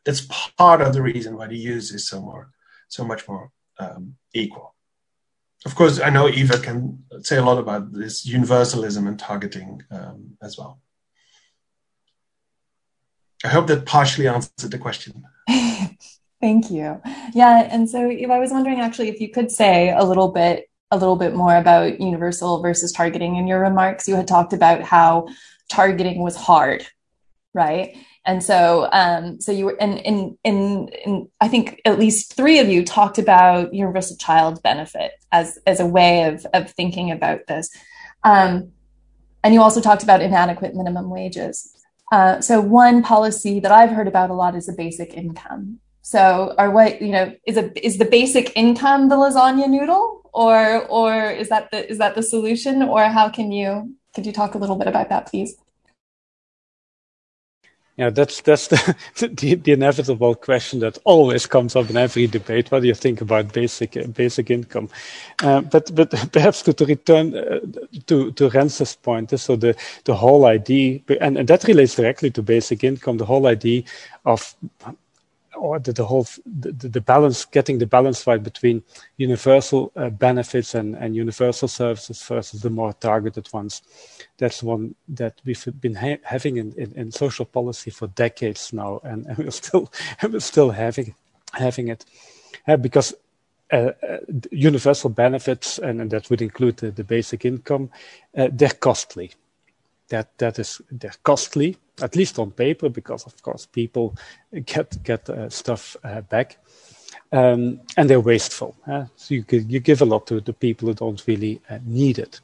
that's 0.07 0.23
part 0.57 0.81
of 0.81 0.95
the 0.95 1.03
reason 1.03 1.37
why 1.37 1.49
the 1.49 1.59
use 1.75 1.93
is 1.93 2.09
so 2.09 2.23
more, 2.23 2.51
so 2.89 3.05
much 3.05 3.29
more 3.29 3.51
um, 3.79 4.17
equal. 4.33 4.75
Of 5.67 5.75
course, 5.75 6.01
I 6.01 6.09
know 6.11 6.29
Ive 6.29 6.63
can 6.63 7.05
say 7.21 7.37
a 7.37 7.45
lot 7.45 7.59
about 7.59 7.93
this 7.93 8.25
universalism 8.25 9.07
and 9.07 9.19
targeting 9.19 9.83
um, 9.91 10.39
as 10.43 10.57
well. 10.57 10.81
I 13.45 13.49
hope 13.49 13.67
that 13.67 13.85
partially 13.85 14.29
answered 14.29 14.71
the 14.71 14.79
question. 14.79 15.25
Thank 16.41 16.71
you. 16.71 17.01
Yeah, 17.33 17.69
and 17.71 17.89
so 17.89 18.11
if 18.11 18.31
I 18.31 18.39
was 18.39 18.51
wondering 18.51 18.81
actually 18.81 19.09
if 19.09 19.21
you 19.21 19.31
could 19.31 19.51
say 19.51 19.91
a 19.91 20.05
little 20.05 20.29
bit 20.29 20.69
a 20.95 20.97
little 20.97 21.17
bit 21.17 21.35
more 21.35 21.57
about 21.57 22.01
universal 22.01 22.63
versus 22.63 22.93
targeting 22.93 23.37
in 23.37 23.47
your 23.47 23.61
remarks. 23.61 24.09
You 24.09 24.17
had 24.17 24.29
talked 24.29 24.53
about 24.53 24.83
how 24.83 25.29
targeting 25.69 26.23
was 26.23 26.37
hard, 26.37 26.87
right? 27.53 27.97
And 28.25 28.43
so, 28.43 28.89
um, 28.91 29.41
so 29.41 29.53
you 29.53 29.67
were, 29.67 29.77
and 29.81 29.99
in, 29.99 30.39
in, 30.45 30.89
in, 31.05 31.29
I 31.41 31.49
think 31.49 31.81
at 31.85 31.99
least 31.99 32.35
three 32.35 32.59
of 32.59 32.69
you 32.69 32.85
talked 32.85 33.19
about 33.19 33.75
universal 33.75 34.17
child 34.17 34.63
benefit 34.63 35.13
as, 35.31 35.59
as 35.67 35.81
a 35.81 35.87
way 35.87 36.25
of, 36.25 36.47
of 36.55 36.71
thinking 36.71 37.11
about 37.11 37.47
this. 37.49 37.69
Um, 38.23 38.73
and 39.43 39.53
you 39.53 39.61
also 39.61 39.83
talked 39.83 40.03
about 40.03 40.23
inadequate 40.23 40.75
minimum 40.75 41.11
wages. 41.11 41.71
Uh, 42.11 42.41
so 42.41 42.61
one 42.63 43.03
policy 43.03 43.61
that 43.61 43.73
I've 43.73 43.91
heard 43.91 44.09
about 44.09 44.31
a 44.31 44.35
lot 44.35 44.55
is 44.55 44.67
the 44.67 44.73
basic 44.73 45.13
income. 45.15 45.81
So 46.07 46.55
are 46.59 46.71
what, 46.71 47.01
you 47.01 47.13
know, 47.13 47.35
is 47.47 47.57
a, 47.57 47.73
is 47.85 47.97
the 47.97 48.05
basic 48.05 48.55
income 48.57 49.09
the 49.09 49.17
lasagna 49.17 49.67
noodle 49.67 50.21
or, 50.35 50.85
or 50.89 51.31
is 51.31 51.49
that 51.49 51.71
the, 51.71 51.91
is 51.91 51.97
that 51.97 52.15
the 52.15 52.23
solution 52.23 52.83
or 52.83 53.05
how 53.05 53.31
can 53.31 53.51
you, 53.51 53.97
could 54.15 54.27
you 54.27 54.33
talk 54.33 54.55
a 54.55 54.59
little 54.59 54.77
bit 54.77 54.87
about 54.87 55.09
that, 55.09 55.31
please? 55.31 55.57
Yeah, 57.97 58.11
that's 58.11 58.43
that's 58.43 58.67
the, 58.67 58.97
the, 59.39 59.55
the 59.55 59.73
inevitable 59.73 60.35
question 60.35 60.81
that 60.81 60.99
always 61.05 61.47
comes 61.47 61.75
up 61.77 61.89
in 61.89 61.97
every 61.97 62.27
debate. 62.27 62.71
What 62.71 62.83
do 62.83 62.89
you 62.89 62.95
think 62.95 63.21
about 63.21 63.53
basic 63.53 63.97
basic 64.13 64.51
income? 64.51 64.89
Uh, 65.41 65.61
but 65.61 65.95
but 65.95 66.11
perhaps 66.33 66.63
to, 66.63 66.73
to 66.73 66.85
return 66.87 67.37
uh, 67.37 67.61
to 68.09 68.33
to 68.33 68.51
Rens's 68.51 68.97
point, 68.97 69.39
so 69.39 69.55
the 69.55 69.77
the 70.07 70.15
whole 70.17 70.45
idea, 70.45 71.03
and, 71.21 71.39
and 71.39 71.47
that 71.47 71.63
relates 71.65 71.95
directly 71.95 72.33
to 72.33 72.43
basic 72.43 72.83
income. 72.83 73.17
The 73.19 73.27
whole 73.27 73.47
idea 73.47 73.85
of 74.25 74.57
or 75.65 75.79
the, 75.79 75.93
the 75.93 76.05
whole 76.05 76.27
the, 76.45 76.73
the, 76.73 77.01
balance 77.01 77.47
getting 77.47 77.79
the 77.79 77.87
balance 77.87 78.27
right 78.27 78.43
between 78.43 78.83
universal 79.17 79.91
uh, 79.97 80.11
benefits 80.11 80.75
and, 80.75 80.95
and 80.95 81.17
universal 81.17 81.69
services 81.69 82.23
versus 82.23 82.61
the 82.61 82.69
more 82.71 82.93
targeted 82.93 83.51
ones? 83.53 83.83
That's 84.37 84.63
one 84.63 84.95
that 85.09 85.41
we've 85.45 85.67
been 85.81 85.95
ha- 85.95 86.23
having 86.23 86.59
in, 86.59 86.75
in, 86.77 86.93
in, 86.93 87.11
social 87.11 87.47
policy 87.47 87.91
for 87.91 88.09
decades 88.09 88.73
now 88.73 89.01
and, 89.05 89.25
and 89.27 89.39
we're 89.39 89.51
still 89.51 89.91
we're 90.23 90.41
still 90.41 90.71
having 90.71 91.15
having 91.53 91.89
it. 91.89 92.05
Uh, 92.69 92.77
because 92.77 93.15
uh, 93.73 93.93
uh, 94.09 94.19
universal 94.51 95.09
benefits 95.09 95.79
and, 95.79 96.01
and, 96.01 96.11
that 96.11 96.29
would 96.29 96.43
include 96.43 96.77
the, 96.77 96.91
the 96.91 97.05
basic 97.05 97.45
income 97.45 97.91
uh, 98.37 98.49
they're 98.53 98.69
costly. 98.69 99.31
That 100.11 100.37
that 100.39 100.59
is 100.59 100.83
they're 100.91 101.21
costly 101.23 101.79
at 102.03 102.17
least 102.17 102.39
on 102.39 102.51
paper, 102.51 102.89
because 102.89 103.27
of 103.27 103.41
course 103.43 103.67
people 103.67 104.15
get 104.65 105.03
get 105.03 105.29
uh, 105.29 105.49
stuff 105.49 105.97
uh, 106.05 106.21
back, 106.23 106.59
um, 107.33 107.81
and 107.97 108.09
they're 108.09 108.21
wasteful. 108.21 108.75
So 109.17 109.35
you 109.35 109.45
you 109.51 109.81
give 109.81 110.03
a 110.03 110.07
lot 110.07 110.27
to 110.27 110.41
the 110.41 110.53
people 110.53 110.89
who 110.89 110.95
don't 110.95 111.27
really 111.27 111.61
uh, 111.71 111.79
need 111.85 112.19
it. 112.19 112.41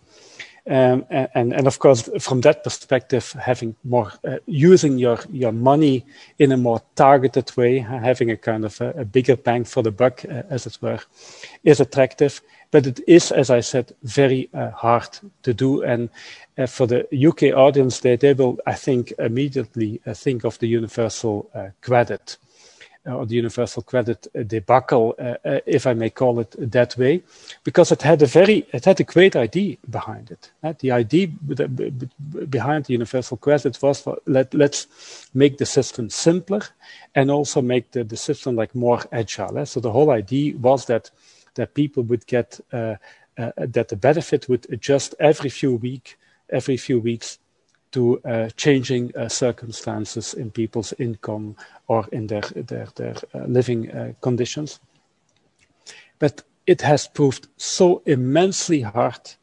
Um, 0.71 1.05
and, 1.11 1.53
and 1.53 1.67
of 1.67 1.81
course, 1.81 2.09
from 2.21 2.43
that 2.43 2.63
perspective, 2.63 3.33
having 3.33 3.75
more 3.83 4.13
uh, 4.25 4.37
using 4.47 4.99
your 4.99 5.19
your 5.29 5.51
money 5.51 6.07
in 6.39 6.53
a 6.53 6.57
more 6.57 6.81
targeted 6.95 7.57
way, 7.57 7.81
having 7.81 8.31
a 8.31 8.37
kind 8.37 8.65
of 8.65 8.81
a, 8.81 8.91
a 8.91 9.05
bigger 9.05 9.37
bang 9.37 9.65
for 9.65 9.83
the 9.83 9.91
buck, 9.91 10.25
uh, 10.25 10.45
as 10.49 10.67
it 10.67 10.79
were, 10.81 11.01
is 11.65 11.81
attractive. 11.81 12.41
But 12.71 12.87
it 12.87 13.01
is, 13.09 13.33
as 13.33 13.51
I 13.51 13.61
said, 13.61 13.97
very 14.05 14.49
uh, 14.55 14.71
hard 14.71 15.19
to 15.43 15.53
do. 15.53 15.83
And 15.83 16.09
uh, 16.57 16.67
for 16.67 16.87
the 16.87 17.05
UK 17.13 17.53
audience, 17.53 17.99
they, 17.99 18.15
they 18.15 18.33
will, 18.33 18.61
I 18.65 18.75
think, 18.75 19.13
immediately 19.19 20.01
uh, 20.07 20.15
think 20.15 20.45
of 20.45 20.57
the 20.61 20.69
universal 20.69 21.51
uh, 21.53 21.71
credit 21.81 22.37
or 23.11 23.27
the 23.27 23.35
universal 23.35 23.83
credit 23.83 24.27
debacle, 24.47 25.15
uh, 25.19 25.61
if 25.67 25.87
I 25.87 25.95
may 25.95 26.11
call 26.11 26.41
it 26.41 26.55
that 26.59 26.97
way, 26.97 27.23
because 27.65 27.93
it 27.93 28.03
had 28.03 28.23
a 28.23 28.27
very, 28.27 28.67
it 28.73 28.85
had 28.85 29.01
a 29.01 29.05
great 29.05 29.37
idea 29.37 29.77
behind 29.89 30.31
it. 30.31 30.51
the 30.79 30.93
idea 30.93 31.27
behind 32.49 32.85
the 32.85 32.93
universal 32.93 33.37
credit 33.37 33.81
was 33.83 34.01
for, 34.01 34.19
let, 34.27 34.53
let's 34.55 35.29
make 35.35 35.59
the 35.59 35.67
system 35.67 36.11
simpler 36.11 36.63
and 37.15 37.31
also 37.31 37.61
make 37.61 37.91
the, 37.93 38.05
the 38.05 38.17
system 38.17 38.57
like 38.57 38.75
more 38.75 39.01
agile. 39.13 39.65
So 39.67 39.81
the 39.81 39.93
whole 39.93 40.11
idea 40.11 40.57
was 40.57 40.87
that 40.87 41.11
that 41.55 41.75
people 41.75 42.05
would 42.05 42.25
get 42.27 42.61
uh, 42.73 42.95
uh, 43.39 43.53
that 43.57 43.89
the 43.89 43.97
benefit 43.97 44.49
would 44.49 44.67
adjust 44.71 45.15
every 45.19 45.51
few 45.51 45.75
week, 45.77 46.19
every 46.51 46.77
few 46.77 46.99
weeks 47.01 47.39
to 47.93 48.21
uh, 48.25 48.49
changing 48.57 49.15
uh, 49.17 49.29
circumstances 49.29 50.35
in 50.35 50.51
people's 50.51 50.93
income 50.99 51.57
or 51.87 52.07
in 52.13 52.27
their 52.27 52.43
their 52.55 52.89
their 52.95 53.15
uh, 53.35 53.47
living 53.47 53.91
uh, 53.91 54.13
conditions. 54.21 54.81
But 56.19 56.43
it 56.67 56.83
has 56.83 57.09
proved 57.09 57.49
so 57.57 58.03
immensely 58.07 58.83
hard 58.83 59.37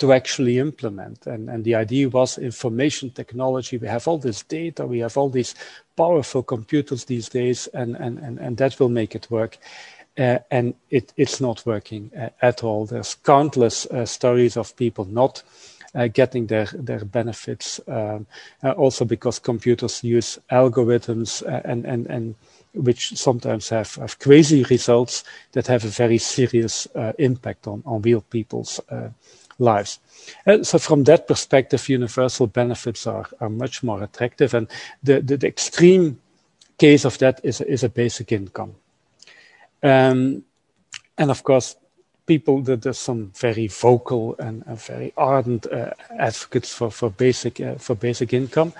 to 0.00 0.12
actually 0.12 0.58
implement. 0.58 1.26
And, 1.26 1.48
and 1.50 1.62
the 1.62 1.74
idea 1.74 2.08
was 2.08 2.38
information 2.38 3.10
technology. 3.10 3.76
We 3.76 3.86
have 3.88 4.08
all 4.08 4.18
this 4.18 4.42
data, 4.42 4.86
we 4.86 4.98
have 5.00 5.16
all 5.16 5.28
these 5.28 5.54
powerful 5.96 6.42
computers 6.42 7.04
these 7.04 7.28
days, 7.28 7.66
and, 7.68 7.96
and, 7.96 8.18
and, 8.18 8.38
and 8.38 8.56
that 8.56 8.80
will 8.80 8.88
make 8.88 9.14
it 9.14 9.30
work. 9.30 9.58
Uh, 10.18 10.38
and 10.50 10.74
it, 10.90 11.12
it's 11.16 11.40
not 11.40 11.64
working 11.66 12.10
uh, 12.18 12.30
at 12.42 12.64
all. 12.64 12.86
There's 12.86 13.14
countless 13.14 13.86
uh, 13.86 14.06
stories 14.06 14.56
of 14.56 14.74
people 14.76 15.04
not 15.04 15.42
getting 16.08 16.46
their, 16.46 16.66
their 16.72 17.04
benefits, 17.04 17.80
um, 17.88 18.26
uh, 18.62 18.70
also 18.72 19.04
because 19.04 19.38
computers 19.38 20.04
use 20.04 20.38
algorithms 20.50 21.42
uh, 21.46 21.60
and, 21.64 21.84
and, 21.84 22.06
and 22.06 22.34
which 22.74 23.16
sometimes 23.16 23.68
have, 23.68 23.94
have 23.96 24.18
crazy 24.18 24.62
results 24.64 25.24
that 25.52 25.66
have 25.66 25.84
a 25.84 25.88
very 25.88 26.18
serious 26.18 26.86
impact 27.18 27.66
on, 27.66 27.82
on 27.84 28.02
real 28.02 28.20
people's 28.20 28.80
lives. 29.60 30.00
Uh, 30.46 30.62
so 30.62 30.78
from 30.78 31.04
that 31.04 31.28
perspective, 31.28 31.88
universal 31.88 32.46
benefits 32.46 33.06
are, 33.06 33.26
are 33.40 33.50
much 33.50 33.82
more 33.82 34.02
attractive. 34.02 34.54
And 34.54 34.66
the, 35.02 35.20
the, 35.20 35.36
the 35.36 35.46
extreme 35.46 36.20
case 36.78 37.04
of 37.04 37.18
that 37.18 37.40
is, 37.44 37.60
is 37.60 37.84
a 37.84 37.88
basic 37.88 38.32
income. 38.32 38.74
Um, 39.82 40.44
and 41.16 41.30
of 41.30 41.42
course, 41.42 41.76
people, 42.26 42.62
that 42.62 42.82
there's 42.82 42.98
some 42.98 43.32
very 43.36 43.66
vocal 43.66 44.36
and, 44.38 44.64
very 44.66 45.12
ardent 45.16 45.66
uh, 45.72 45.92
advocates 46.18 46.72
for, 46.72 46.90
for 46.90 47.10
basic, 47.10 47.60
uh, 47.60 47.74
for 47.76 47.94
basic 47.94 48.32
income. 48.32 48.72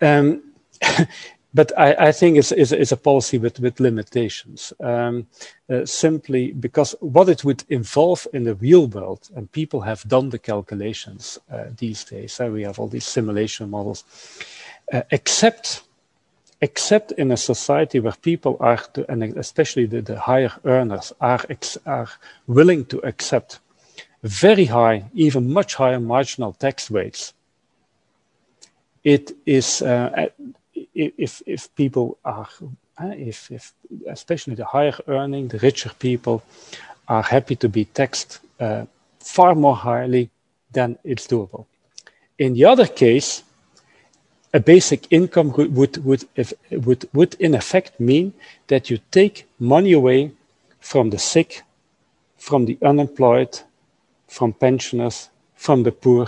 Um, 0.00 0.42
but 1.54 1.76
I, 1.78 2.08
I 2.08 2.12
think 2.12 2.38
it's, 2.38 2.52
it's, 2.52 2.72
it's, 2.72 2.92
a 2.92 2.96
policy 2.96 3.38
with, 3.38 3.60
with 3.60 3.80
limitations. 3.80 4.72
Um, 4.80 5.26
uh, 5.70 5.84
simply 5.86 6.52
because 6.52 6.94
what 7.00 7.28
it 7.28 7.44
would 7.44 7.64
involve 7.68 8.26
in 8.32 8.44
the 8.44 8.54
real 8.54 8.86
world, 8.86 9.28
and 9.36 9.50
people 9.52 9.80
have 9.82 10.02
done 10.08 10.30
the 10.30 10.38
calculations 10.38 11.38
uh, 11.50 11.64
these 11.76 12.04
days, 12.04 12.40
we 12.40 12.62
have 12.62 12.78
all 12.78 12.88
these 12.88 13.06
simulation 13.06 13.70
models, 13.70 14.04
uh, 14.92 15.02
except 15.10 15.82
except 16.62 17.10
in 17.12 17.32
a 17.32 17.36
society 17.36 17.98
where 17.98 18.14
people 18.22 18.56
are, 18.60 18.78
to, 18.94 19.04
and 19.10 19.22
especially 19.36 19.84
the, 19.84 20.00
the 20.00 20.18
higher 20.18 20.52
earners, 20.64 21.12
are, 21.20 21.44
are 21.84 22.08
willing 22.46 22.84
to 22.86 23.00
accept 23.00 23.58
very 24.22 24.66
high, 24.66 25.04
even 25.12 25.52
much 25.52 25.74
higher 25.74 25.98
marginal 25.98 26.52
tax 26.52 26.88
rates. 26.90 27.34
It 29.02 29.32
is 29.44 29.82
uh, 29.82 30.28
if 30.94 31.42
if 31.44 31.74
people 31.74 32.18
are 32.24 32.48
if 33.00 33.50
if 33.50 33.72
especially 34.06 34.54
the 34.54 34.64
higher 34.64 34.94
earning, 35.08 35.48
the 35.48 35.58
richer 35.58 35.90
people 35.98 36.44
are 37.08 37.22
happy 37.24 37.56
to 37.56 37.68
be 37.68 37.86
taxed 37.86 38.38
uh, 38.60 38.84
far 39.18 39.56
more 39.56 39.74
highly 39.74 40.30
than 40.70 40.96
it's 41.02 41.26
doable. 41.26 41.66
In 42.38 42.54
the 42.54 42.64
other 42.64 42.86
case, 42.86 43.42
a 44.54 44.60
basic 44.60 45.06
income 45.10 45.52
would 45.52 46.04
would 46.04 46.28
if, 46.36 46.52
would 46.70 47.08
would 47.12 47.34
in 47.40 47.54
effect 47.54 47.98
mean 47.98 48.32
that 48.66 48.90
you 48.90 48.98
take 49.10 49.46
money 49.58 49.92
away 49.92 50.32
from 50.80 51.10
the 51.10 51.18
sick, 51.18 51.62
from 52.36 52.66
the 52.66 52.78
unemployed, 52.82 53.60
from 54.28 54.52
pensioners, 54.52 55.30
from 55.54 55.82
the 55.84 55.92
poor, 55.92 56.26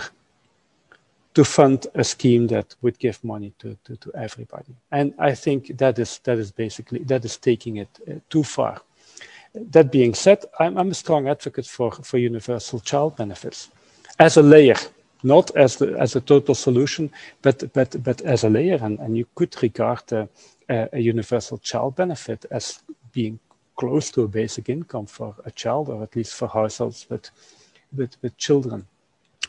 to 1.35 1.43
fund 1.43 1.87
a 1.93 2.03
scheme 2.03 2.47
that 2.47 2.75
would 2.81 2.97
give 2.97 3.21
money 3.23 3.53
to, 3.59 3.77
to, 3.83 3.97
to 3.97 4.11
everybody. 4.15 4.73
And 4.91 5.13
I 5.19 5.35
think 5.35 5.77
that 5.77 5.99
is, 5.99 6.19
that 6.23 6.37
is 6.39 6.51
basically, 6.51 6.99
that 6.99 7.25
is 7.25 7.37
taking 7.37 7.77
it 7.77 7.89
uh, 8.09 8.13
too 8.29 8.43
far. 8.43 8.81
That 9.53 9.91
being 9.91 10.13
said, 10.13 10.45
I'm, 10.59 10.77
I'm 10.77 10.91
a 10.91 10.93
strong 10.93 11.27
advocate 11.27 11.65
for, 11.65 11.91
for 11.91 12.17
universal 12.17 12.79
child 12.79 13.17
benefits 13.17 13.69
as 14.17 14.37
a 14.37 14.41
layer, 14.41 14.75
not 15.25 15.55
as 15.55 15.77
the, 15.77 15.97
as 15.99 16.15
a 16.15 16.21
total 16.21 16.55
solution, 16.55 17.11
but, 17.41 17.73
but, 17.73 18.01
but 18.03 18.21
as 18.21 18.43
a 18.43 18.49
layer. 18.49 18.79
And, 18.81 18.99
and 18.99 19.17
you 19.17 19.25
could 19.35 19.61
regard 19.61 20.13
uh, 20.13 20.27
a 20.69 20.99
universal 20.99 21.57
child 21.57 21.95
benefit 21.95 22.45
as 22.51 22.81
being 23.11 23.39
close 23.75 24.11
to 24.11 24.23
a 24.23 24.27
basic 24.27 24.69
income 24.69 25.07
for 25.07 25.35
a 25.45 25.51
child, 25.51 25.89
or 25.89 26.03
at 26.03 26.15
least 26.15 26.35
for 26.35 26.47
households 26.47 27.07
with, 27.09 27.29
with, 27.95 28.15
with 28.21 28.37
children. 28.37 28.85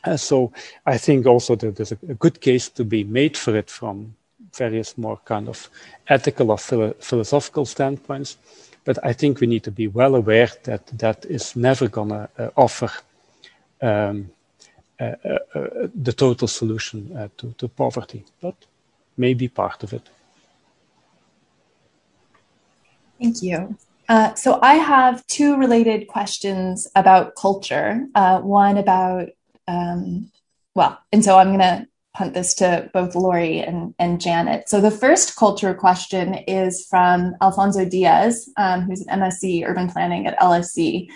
Uh, 0.05 0.17
so 0.17 0.53
I 0.85 0.99
think 0.99 1.27
also 1.27 1.55
that 1.57 1.77
there's 1.77 1.93
a, 1.93 1.99
a, 2.09 2.15
good 2.15 2.41
case 2.41 2.69
to 2.71 2.85
be 2.85 3.05
made 3.05 3.37
for 3.37 3.57
it 3.57 3.71
from 3.71 4.15
various 4.55 4.97
more 4.97 5.19
kind 5.25 5.49
of 5.49 5.69
ethical 6.09 6.51
or 6.51 6.59
philo 6.59 6.95
philosophical 7.01 7.67
standpoints. 7.67 8.37
But 8.85 9.05
I 9.05 9.13
think 9.13 9.41
we 9.41 9.47
need 9.47 9.65
to 9.65 9.73
be 9.73 9.89
well 9.89 10.15
aware 10.15 10.51
that 10.65 10.87
that 10.99 11.25
is 11.25 11.57
never 11.57 11.89
going 11.89 12.11
to 12.11 12.29
uh, 12.39 12.51
offer 12.57 12.91
um, 13.83 14.31
the 14.99 16.15
total 16.17 16.49
solution 16.49 17.17
uh, 17.17 17.29
to, 17.37 17.53
to 17.59 17.69
poverty, 17.69 18.25
but 18.41 18.55
maybe 19.17 19.49
part 19.49 19.83
of 19.83 19.93
it. 19.93 20.09
Thank 23.21 23.43
you. 23.43 23.77
Uh, 24.09 24.35
so 24.35 24.59
I 24.63 24.75
have 24.75 25.27
two 25.27 25.57
related 25.57 26.07
questions 26.07 26.87
about 26.95 27.35
culture. 27.35 28.07
Uh, 28.15 28.41
one 28.41 28.77
about 28.79 29.29
um, 29.67 30.31
well, 30.77 30.99
and 31.11 31.25
so 31.25 31.39
I'm 31.39 31.49
going 31.49 31.59
to 31.61 31.87
punt 32.15 32.35
this 32.35 32.55
to 32.55 32.91
both 32.93 33.15
Lori 33.15 33.61
and, 33.61 33.95
and 33.99 34.21
Janet. 34.21 34.69
So 34.69 34.81
the 34.81 34.91
first 34.91 35.37
culture 35.37 35.75
question 35.75 36.35
is 36.47 36.87
from 36.89 37.35
Alfonso 37.41 37.85
Diaz, 37.85 38.49
um, 38.57 38.83
who's 38.83 39.01
an 39.07 39.21
MSc 39.21 39.67
urban 39.67 39.91
planning 39.91 40.27
at 40.27 40.39
LSE. 40.39 41.09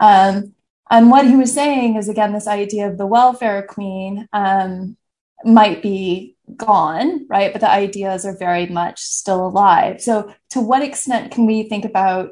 Um, 0.00 0.54
and 0.90 1.10
what 1.10 1.26
he 1.26 1.36
was 1.36 1.52
saying 1.52 1.96
is 1.96 2.08
again, 2.08 2.32
this 2.32 2.48
idea 2.48 2.88
of 2.88 2.98
the 2.98 3.06
welfare 3.06 3.62
queen 3.62 4.28
um, 4.32 4.96
might 5.44 5.82
be 5.82 6.36
gone, 6.56 7.26
right? 7.28 7.52
But 7.52 7.60
the 7.60 7.70
ideas 7.70 8.26
are 8.26 8.36
very 8.36 8.66
much 8.66 9.00
still 9.00 9.46
alive. 9.46 10.00
So 10.00 10.34
to 10.50 10.60
what 10.60 10.82
extent 10.82 11.32
can 11.32 11.46
we 11.46 11.62
think 11.62 11.84
about 11.84 12.30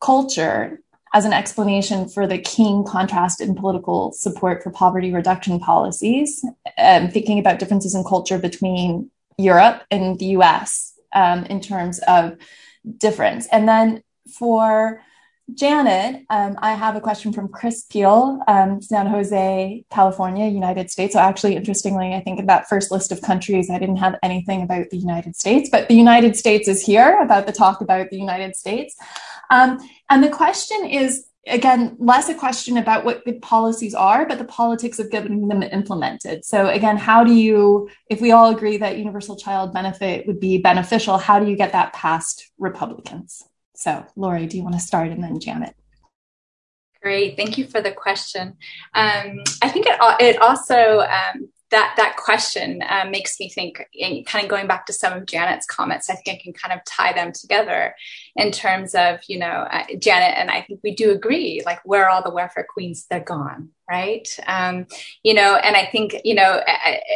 culture 0.00 0.80
as 1.12 1.24
an 1.24 1.32
explanation 1.32 2.08
for 2.08 2.26
the 2.26 2.38
keen 2.38 2.84
contrast 2.84 3.40
in 3.40 3.54
political 3.54 4.12
support 4.12 4.62
for 4.62 4.70
poverty 4.70 5.12
reduction 5.12 5.58
policies, 5.58 6.44
um, 6.78 7.08
thinking 7.08 7.38
about 7.38 7.58
differences 7.58 7.94
in 7.94 8.04
culture 8.04 8.38
between 8.38 9.10
Europe 9.36 9.82
and 9.90 10.18
the 10.18 10.26
US 10.26 10.94
um, 11.12 11.44
in 11.46 11.60
terms 11.60 11.98
of 12.06 12.36
difference. 12.98 13.48
And 13.50 13.68
then 13.68 14.02
for 14.38 15.02
Janet, 15.54 16.24
um, 16.30 16.56
I 16.60 16.74
have 16.74 16.96
a 16.96 17.00
question 17.00 17.32
from 17.32 17.48
Chris 17.48 17.84
Peel, 17.84 18.40
um, 18.48 18.80
San 18.82 19.06
Jose, 19.06 19.84
California, 19.90 20.46
United 20.48 20.90
States. 20.90 21.14
So, 21.14 21.20
actually, 21.20 21.56
interestingly, 21.56 22.14
I 22.14 22.20
think 22.20 22.38
in 22.38 22.46
that 22.46 22.68
first 22.68 22.90
list 22.90 23.12
of 23.12 23.22
countries, 23.22 23.70
I 23.70 23.78
didn't 23.78 23.96
have 23.96 24.16
anything 24.22 24.62
about 24.62 24.90
the 24.90 24.98
United 24.98 25.36
States, 25.36 25.68
but 25.70 25.88
the 25.88 25.94
United 25.94 26.36
States 26.36 26.68
is 26.68 26.84
here 26.84 27.20
about 27.20 27.46
the 27.46 27.52
talk 27.52 27.80
about 27.80 28.10
the 28.10 28.18
United 28.18 28.56
States. 28.56 28.96
Um, 29.50 29.78
and 30.08 30.22
the 30.22 30.30
question 30.30 30.84
is 30.86 31.26
again 31.46 31.96
less 31.98 32.28
a 32.28 32.34
question 32.34 32.76
about 32.76 33.04
what 33.04 33.24
the 33.24 33.32
policies 33.40 33.94
are 33.94 34.26
but 34.26 34.36
the 34.36 34.44
politics 34.44 34.98
of 34.98 35.10
getting 35.10 35.48
them 35.48 35.62
implemented 35.62 36.44
so 36.44 36.68
again 36.68 36.98
how 36.98 37.24
do 37.24 37.32
you 37.32 37.88
if 38.10 38.20
we 38.20 38.30
all 38.30 38.54
agree 38.54 38.76
that 38.76 38.98
universal 38.98 39.36
child 39.36 39.72
benefit 39.72 40.26
would 40.26 40.38
be 40.38 40.58
beneficial 40.58 41.16
how 41.16 41.38
do 41.38 41.48
you 41.48 41.56
get 41.56 41.72
that 41.72 41.94
past 41.94 42.50
republicans 42.58 43.42
so 43.80 44.04
lori 44.14 44.46
do 44.46 44.56
you 44.56 44.62
want 44.62 44.74
to 44.74 44.80
start 44.80 45.08
and 45.08 45.22
then 45.22 45.40
janet? 45.40 45.74
Great. 47.02 47.34
Thank 47.34 47.56
you 47.56 47.66
for 47.66 47.80
the 47.80 47.92
question. 47.92 48.56
Um, 48.94 49.42
i 49.62 49.68
think 49.68 49.86
it, 49.86 49.98
it 50.20 50.40
also 50.40 51.00
um, 51.00 51.48
that 51.70 51.94
that 51.96 52.16
question 52.16 52.82
um, 52.88 53.10
makes 53.10 53.38
me 53.40 53.48
think 53.48 53.84
kind 54.26 54.44
of 54.44 54.50
going 54.50 54.66
back 54.66 54.86
to 54.86 54.92
some 54.92 55.12
of 55.12 55.26
janet's 55.26 55.66
comments 55.66 56.10
i 56.10 56.14
think 56.14 56.38
i 56.38 56.42
can 56.42 56.52
kind 56.52 56.78
of 56.78 56.84
tie 56.84 57.12
them 57.12 57.32
together 57.32 57.94
in 58.36 58.50
terms 58.50 58.94
of 58.94 59.20
you 59.28 59.38
know 59.38 59.66
uh, 59.70 59.84
janet 59.98 60.34
and 60.36 60.50
i 60.50 60.60
think 60.60 60.80
we 60.82 60.94
do 60.94 61.10
agree 61.10 61.62
like 61.66 61.80
where 61.84 62.04
are 62.04 62.10
all 62.10 62.22
the 62.22 62.30
welfare 62.30 62.66
queens? 62.68 63.06
They're 63.08 63.20
gone 63.20 63.70
right? 63.90 64.28
Um, 64.46 64.86
you 65.24 65.34
know 65.34 65.56
and 65.56 65.76
i 65.76 65.84
think 65.84 66.14
you 66.24 66.34
know 66.34 66.62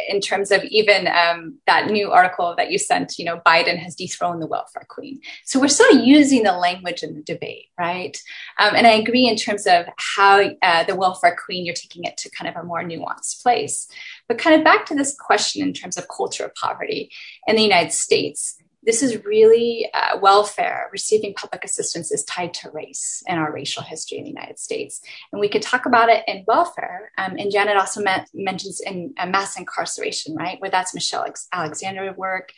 in 0.09 0.19
terms 0.19 0.51
of 0.51 0.63
even 0.65 1.07
um, 1.07 1.57
that 1.67 1.89
new 1.89 2.11
article 2.11 2.53
that 2.57 2.69
you 2.69 2.77
sent 2.77 3.17
you 3.17 3.23
know 3.23 3.39
biden 3.45 3.77
has 3.77 3.95
dethroned 3.95 4.41
the 4.41 4.47
welfare 4.47 4.85
queen. 4.89 5.21
So 5.45 5.59
we're 5.59 5.69
still 5.69 5.99
using 5.99 6.43
the 6.43 6.51
language 6.51 7.01
in 7.01 7.15
the 7.15 7.23
debate 7.23 7.67
right? 7.79 8.17
Um, 8.59 8.75
and 8.75 8.85
i 8.87 8.91
agree 8.91 9.27
in 9.27 9.37
terms 9.37 9.65
of 9.65 9.85
how 9.97 10.41
uh, 10.61 10.83
the 10.83 10.95
welfare 10.95 11.37
queen 11.45 11.65
you're 11.65 11.75
taking 11.75 12.03
it 12.03 12.17
to 12.17 12.29
kind 12.29 12.49
of 12.49 12.61
a 12.61 12.65
more 12.65 12.83
nuanced 12.83 13.41
place. 13.41 13.87
But 14.27 14.37
kind 14.37 14.55
of 14.55 14.65
back 14.65 14.85
to 14.87 14.95
this 14.95 15.15
question 15.17 15.61
in 15.61 15.73
terms 15.73 15.97
of 15.97 16.07
culture 16.07 16.45
of 16.45 16.55
poverty 16.55 17.11
in 17.47 17.55
the 17.55 17.61
United 17.61 17.91
States, 17.91 18.57
this 18.85 19.01
is 19.01 19.23
really 19.25 19.89
uh, 19.93 20.17
welfare, 20.19 20.89
receiving 20.91 21.33
public 21.33 21.63
assistance 21.63 22.11
is 22.11 22.23
tied 22.23 22.53
to 22.55 22.69
race 22.71 23.23
and 23.27 23.39
our 23.39 23.51
racial 23.51 23.83
history 23.83 24.17
in 24.17 24.23
the 24.23 24.29
United 24.29 24.59
States. 24.59 25.01
And 25.31 25.39
we 25.39 25.49
could 25.49 25.61
talk 25.61 25.85
about 25.85 26.09
it 26.09 26.23
in 26.27 26.43
welfare. 26.47 27.11
Um, 27.17 27.35
and 27.37 27.51
Janet 27.51 27.77
also 27.77 28.01
mentions 28.33 28.79
in 28.81 29.13
uh, 29.17 29.25
mass 29.25 29.57
incarceration, 29.57 30.35
right? 30.35 30.59
Where 30.61 30.71
that's 30.71 30.93
Michelle 30.93 31.25
Alexander 31.51 32.13
work. 32.13 32.53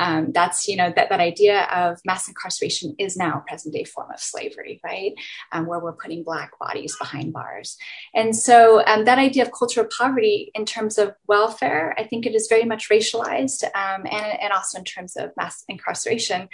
Um, 0.00 0.32
that's, 0.32 0.66
you 0.66 0.76
know, 0.76 0.90
that, 0.96 1.10
that 1.10 1.20
idea 1.20 1.64
of 1.64 2.00
mass 2.06 2.26
incarceration 2.26 2.96
is 2.98 3.18
now 3.18 3.38
a 3.38 3.48
present 3.48 3.74
day 3.74 3.84
form 3.84 4.10
of 4.10 4.18
slavery, 4.18 4.80
right? 4.82 5.12
Um, 5.52 5.66
where 5.66 5.78
we're 5.78 5.92
putting 5.92 6.24
Black 6.24 6.58
bodies 6.58 6.96
behind 6.98 7.34
bars. 7.34 7.76
And 8.14 8.34
so 8.34 8.82
um, 8.86 9.04
that 9.04 9.18
idea 9.18 9.44
of 9.44 9.52
cultural 9.52 9.86
poverty 9.96 10.50
in 10.54 10.64
terms 10.64 10.96
of 10.96 11.14
welfare, 11.28 11.94
I 11.98 12.04
think 12.04 12.24
it 12.24 12.34
is 12.34 12.48
very 12.48 12.64
much 12.64 12.88
racialized 12.88 13.62
um, 13.64 14.06
and, 14.10 14.40
and 14.40 14.52
also 14.54 14.78
in 14.78 14.84
terms 14.84 15.16
of 15.16 15.32
mass 15.36 15.64
incarceration. 15.68 16.48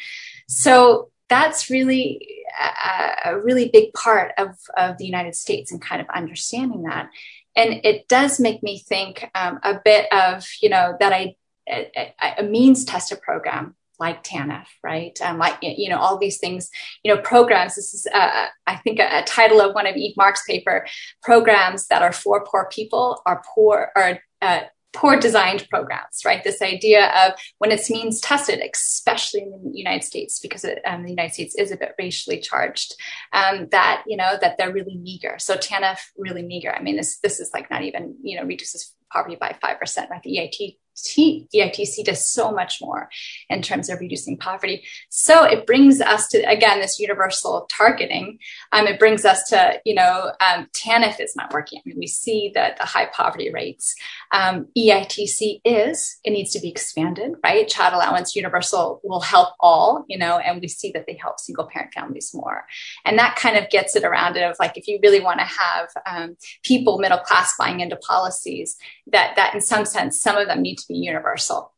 So 0.48 1.10
that's 1.28 1.70
really 1.70 2.44
a, 2.60 3.30
a, 3.30 3.40
really 3.40 3.68
big 3.72 3.92
part 3.92 4.32
of, 4.38 4.56
of 4.76 4.98
the 4.98 5.06
United 5.06 5.36
States 5.36 5.70
and 5.70 5.80
kind 5.80 6.00
of 6.00 6.08
understanding 6.12 6.82
that. 6.82 7.10
And 7.56 7.80
it 7.84 8.08
does 8.08 8.38
make 8.38 8.62
me 8.62 8.78
think 8.78 9.30
um, 9.34 9.60
a 9.62 9.80
bit 9.82 10.12
of, 10.12 10.46
you 10.60 10.68
know, 10.68 10.96
that 11.00 11.12
I 11.12 11.36
a, 11.68 12.14
a 12.38 12.42
means 12.42 12.84
tested 12.84 13.20
program 13.22 13.74
like 13.98 14.22
TANF, 14.22 14.66
right? 14.82 15.18
Um, 15.22 15.38
like, 15.38 15.56
you 15.62 15.88
know, 15.88 15.98
all 15.98 16.18
these 16.18 16.38
things, 16.38 16.70
you 17.02 17.14
know, 17.14 17.20
programs. 17.20 17.76
This 17.76 17.94
is, 17.94 18.06
uh, 18.12 18.46
I 18.66 18.76
think, 18.76 18.98
a, 18.98 19.20
a, 19.20 19.24
title 19.24 19.60
of 19.60 19.74
one 19.74 19.86
of 19.86 19.94
Ive 19.94 20.16
Marx 20.16 20.44
paper. 20.46 20.86
Programs 21.22 21.86
that 21.88 22.02
are 22.02 22.12
for 22.12 22.44
poor 22.44 22.68
people 22.70 23.22
are 23.24 23.42
poor, 23.54 23.90
are 23.96 24.18
uh, 24.42 24.60
poor 24.92 25.18
designed 25.18 25.66
programs, 25.70 26.24
right? 26.24 26.42
This 26.42 26.62
idea 26.62 27.06
of 27.08 27.32
when 27.58 27.70
it's 27.70 27.90
means 27.90 28.20
tested, 28.20 28.60
especially 28.74 29.42
in 29.42 29.72
the 29.72 29.78
United 29.78 30.04
States, 30.04 30.40
because 30.40 30.64
it, 30.64 30.80
um, 30.86 31.02
the 31.02 31.10
United 31.10 31.34
States 31.34 31.54
is 31.54 31.70
a 31.70 31.76
bit 31.76 31.94
racially 31.98 32.40
charged, 32.40 32.94
um, 33.32 33.68
that 33.70 34.04
you 34.06 34.16
know 34.16 34.36
that 34.40 34.56
they're 34.58 34.72
really 34.72 34.96
meager. 34.96 35.36
So 35.38 35.56
TANF 35.56 35.98
really 36.16 36.42
meager. 36.42 36.74
I 36.74 36.82
mean, 36.82 36.96
this 36.96 37.18
this 37.18 37.40
is 37.40 37.50
like 37.52 37.70
not 37.70 37.82
even 37.82 38.16
you 38.22 38.38
know 38.38 38.46
reduces 38.46 38.92
poverty 39.12 39.36
by 39.36 39.56
five 39.60 39.78
percent, 39.78 40.10
right? 40.10 40.22
The 40.22 40.36
EIT 40.36 40.76
EITC 40.96 42.04
does 42.04 42.30
so 42.30 42.50
much 42.50 42.78
more 42.80 43.08
in 43.48 43.62
terms 43.62 43.88
of 43.88 44.00
reducing 44.00 44.36
poverty. 44.36 44.84
So 45.10 45.44
it 45.44 45.66
brings 45.66 46.00
us 46.00 46.28
to, 46.28 46.38
again, 46.42 46.80
this 46.80 46.98
universal 46.98 47.68
targeting. 47.70 48.38
Um, 48.72 48.86
it 48.86 48.98
brings 48.98 49.24
us 49.24 49.42
to, 49.50 49.80
you 49.84 49.94
know, 49.94 50.32
um, 50.40 50.68
TANF 50.72 51.20
is 51.20 51.34
not 51.36 51.52
working. 51.52 51.80
I 51.80 51.88
mean, 51.88 51.98
we 51.98 52.06
see 52.06 52.50
that 52.54 52.78
the 52.78 52.84
high 52.84 53.06
poverty 53.06 53.52
rates. 53.52 53.94
Um, 54.32 54.68
EITC 54.76 55.60
is, 55.64 56.18
it 56.24 56.30
needs 56.30 56.52
to 56.52 56.60
be 56.60 56.68
expanded, 56.68 57.32
right? 57.44 57.68
Child 57.68 57.94
allowance 57.94 58.34
universal 58.34 59.00
will 59.04 59.20
help 59.20 59.50
all, 59.60 60.04
you 60.08 60.18
know, 60.18 60.38
and 60.38 60.60
we 60.60 60.68
see 60.68 60.90
that 60.92 61.06
they 61.06 61.18
help 61.20 61.38
single 61.38 61.66
parent 61.66 61.92
families 61.92 62.32
more. 62.34 62.64
And 63.04 63.18
that 63.18 63.36
kind 63.36 63.56
of 63.56 63.70
gets 63.70 63.96
it 63.96 64.04
around 64.04 64.36
it 64.36 64.42
of 64.42 64.56
like, 64.58 64.76
if 64.76 64.88
you 64.88 64.98
really 65.02 65.20
want 65.20 65.40
to 65.40 65.46
have 65.46 65.88
um, 66.06 66.36
people, 66.62 66.98
middle 66.98 67.18
class 67.18 67.54
buying 67.58 67.80
into 67.80 67.96
policies, 67.96 68.76
that, 69.06 69.36
that 69.36 69.54
in 69.54 69.60
some 69.60 69.84
sense, 69.84 70.20
some 70.20 70.36
of 70.36 70.48
them 70.48 70.62
need 70.62 70.76
to 70.78 70.85
be 70.88 70.94
universal. 70.94 71.72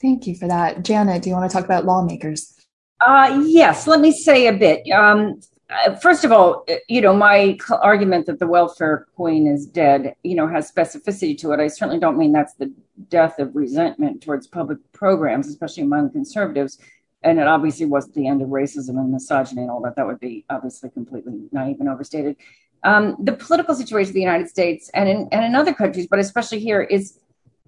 Thank 0.00 0.26
you 0.26 0.34
for 0.34 0.48
that. 0.48 0.82
Janet, 0.82 1.22
do 1.22 1.28
you 1.28 1.36
want 1.36 1.50
to 1.50 1.54
talk 1.54 1.64
about 1.64 1.84
lawmakers? 1.84 2.56
Uh, 3.00 3.42
yes, 3.46 3.86
let 3.86 4.00
me 4.00 4.12
say 4.12 4.46
a 4.46 4.52
bit. 4.52 4.90
Um, 4.90 5.40
uh, 5.70 5.94
first 5.96 6.24
of 6.24 6.32
all, 6.32 6.64
uh, 6.68 6.74
you 6.88 7.00
know, 7.00 7.14
my 7.14 7.58
argument 7.70 8.26
that 8.26 8.38
the 8.38 8.46
welfare 8.46 9.06
queen 9.14 9.46
is 9.46 9.66
dead, 9.66 10.14
you 10.22 10.34
know, 10.34 10.46
has 10.48 10.70
specificity 10.70 11.36
to 11.38 11.52
it. 11.52 11.60
I 11.60 11.68
certainly 11.68 12.00
don't 12.00 12.18
mean 12.18 12.32
that's 12.32 12.54
the 12.54 12.72
death 13.08 13.38
of 13.38 13.54
resentment 13.54 14.22
towards 14.22 14.46
public 14.46 14.78
programs, 14.92 15.48
especially 15.48 15.84
among 15.84 16.10
conservatives. 16.10 16.78
And 17.22 17.38
it 17.38 17.46
obviously 17.46 17.86
wasn't 17.86 18.14
the 18.14 18.26
end 18.26 18.42
of 18.42 18.48
racism 18.48 18.98
and 18.98 19.12
misogyny 19.12 19.62
and 19.62 19.70
all 19.70 19.82
that. 19.82 19.96
That 19.96 20.06
would 20.06 20.20
be 20.20 20.44
obviously 20.48 20.90
completely 20.90 21.48
naive 21.52 21.76
and 21.80 21.88
overstated 21.88 22.36
um, 22.82 23.16
the 23.20 23.32
political 23.32 23.74
situation 23.74 24.10
of 24.10 24.14
the 24.14 24.20
United 24.20 24.48
States 24.48 24.90
and 24.94 25.08
in, 25.08 25.28
and 25.32 25.44
in 25.44 25.54
other 25.54 25.74
countries, 25.74 26.06
but 26.06 26.18
especially 26.18 26.58
here, 26.58 26.82
is 26.82 27.18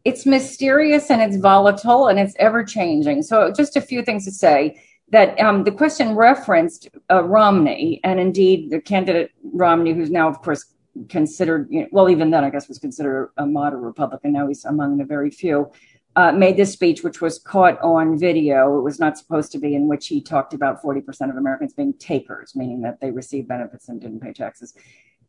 it's 0.05 0.27
mysterious 0.27 1.11
and 1.11 1.23
it's 1.23 1.37
volatile 1.37 2.09
and 2.09 2.19
it's 2.19 2.35
ever 2.39 2.65
changing. 2.65 3.23
So, 3.23 3.53
just 3.53 3.77
a 3.77 3.81
few 3.81 4.03
things 4.03 4.25
to 4.25 4.31
say 4.31 4.83
that 5.11 5.39
um, 5.39 5.65
the 5.65 5.71
question 5.71 6.17
referenced 6.17 6.89
uh, 7.11 7.23
Romney, 7.23 8.01
and 8.03 8.19
indeed 8.19 8.71
the 8.71 8.81
candidate 8.81 9.31
Romney, 9.53 9.93
who's 9.93 10.11
now, 10.11 10.29
of 10.29 10.41
course, 10.41 10.65
considered, 11.09 11.69
you 11.71 11.83
know, 11.83 11.89
well, 11.93 12.11
even 12.11 12.31
then, 12.31 12.45
I 12.45 12.51
guess, 12.51 12.69
was 12.69 12.79
considered 12.79 13.31
a 13.37 13.47
moderate 13.47 13.83
Republican. 13.83 14.33
Now 14.33 14.49
he's 14.49 14.65
among 14.65 14.97
the 14.97 15.05
very 15.05 15.31
few 15.31 15.71
made 16.17 16.57
this 16.57 16.73
speech, 16.73 17.03
which 17.03 17.21
was 17.21 17.39
caught 17.39 17.81
on 17.81 18.19
video. 18.19 18.79
It 18.79 18.83
was 18.83 19.01
not 19.01 19.17
supposed 19.17 19.53
to 19.53 19.59
be, 19.59 19.75
in 19.75 19.89
which 19.89 20.09
he 20.09 20.21
talked 20.21 20.55
about 20.55 20.83
40% 20.83 21.31
of 21.31 21.37
Americans 21.37 21.73
being 21.73 21.95
takers, 21.95 22.55
meaning 22.55 22.83
that 22.83 23.01
they 23.01 23.11
received 23.11 23.49
benefits 23.49 23.89
and 23.89 24.01
didn't 24.01 24.21
pay 24.21 24.33
taxes. 24.33 24.75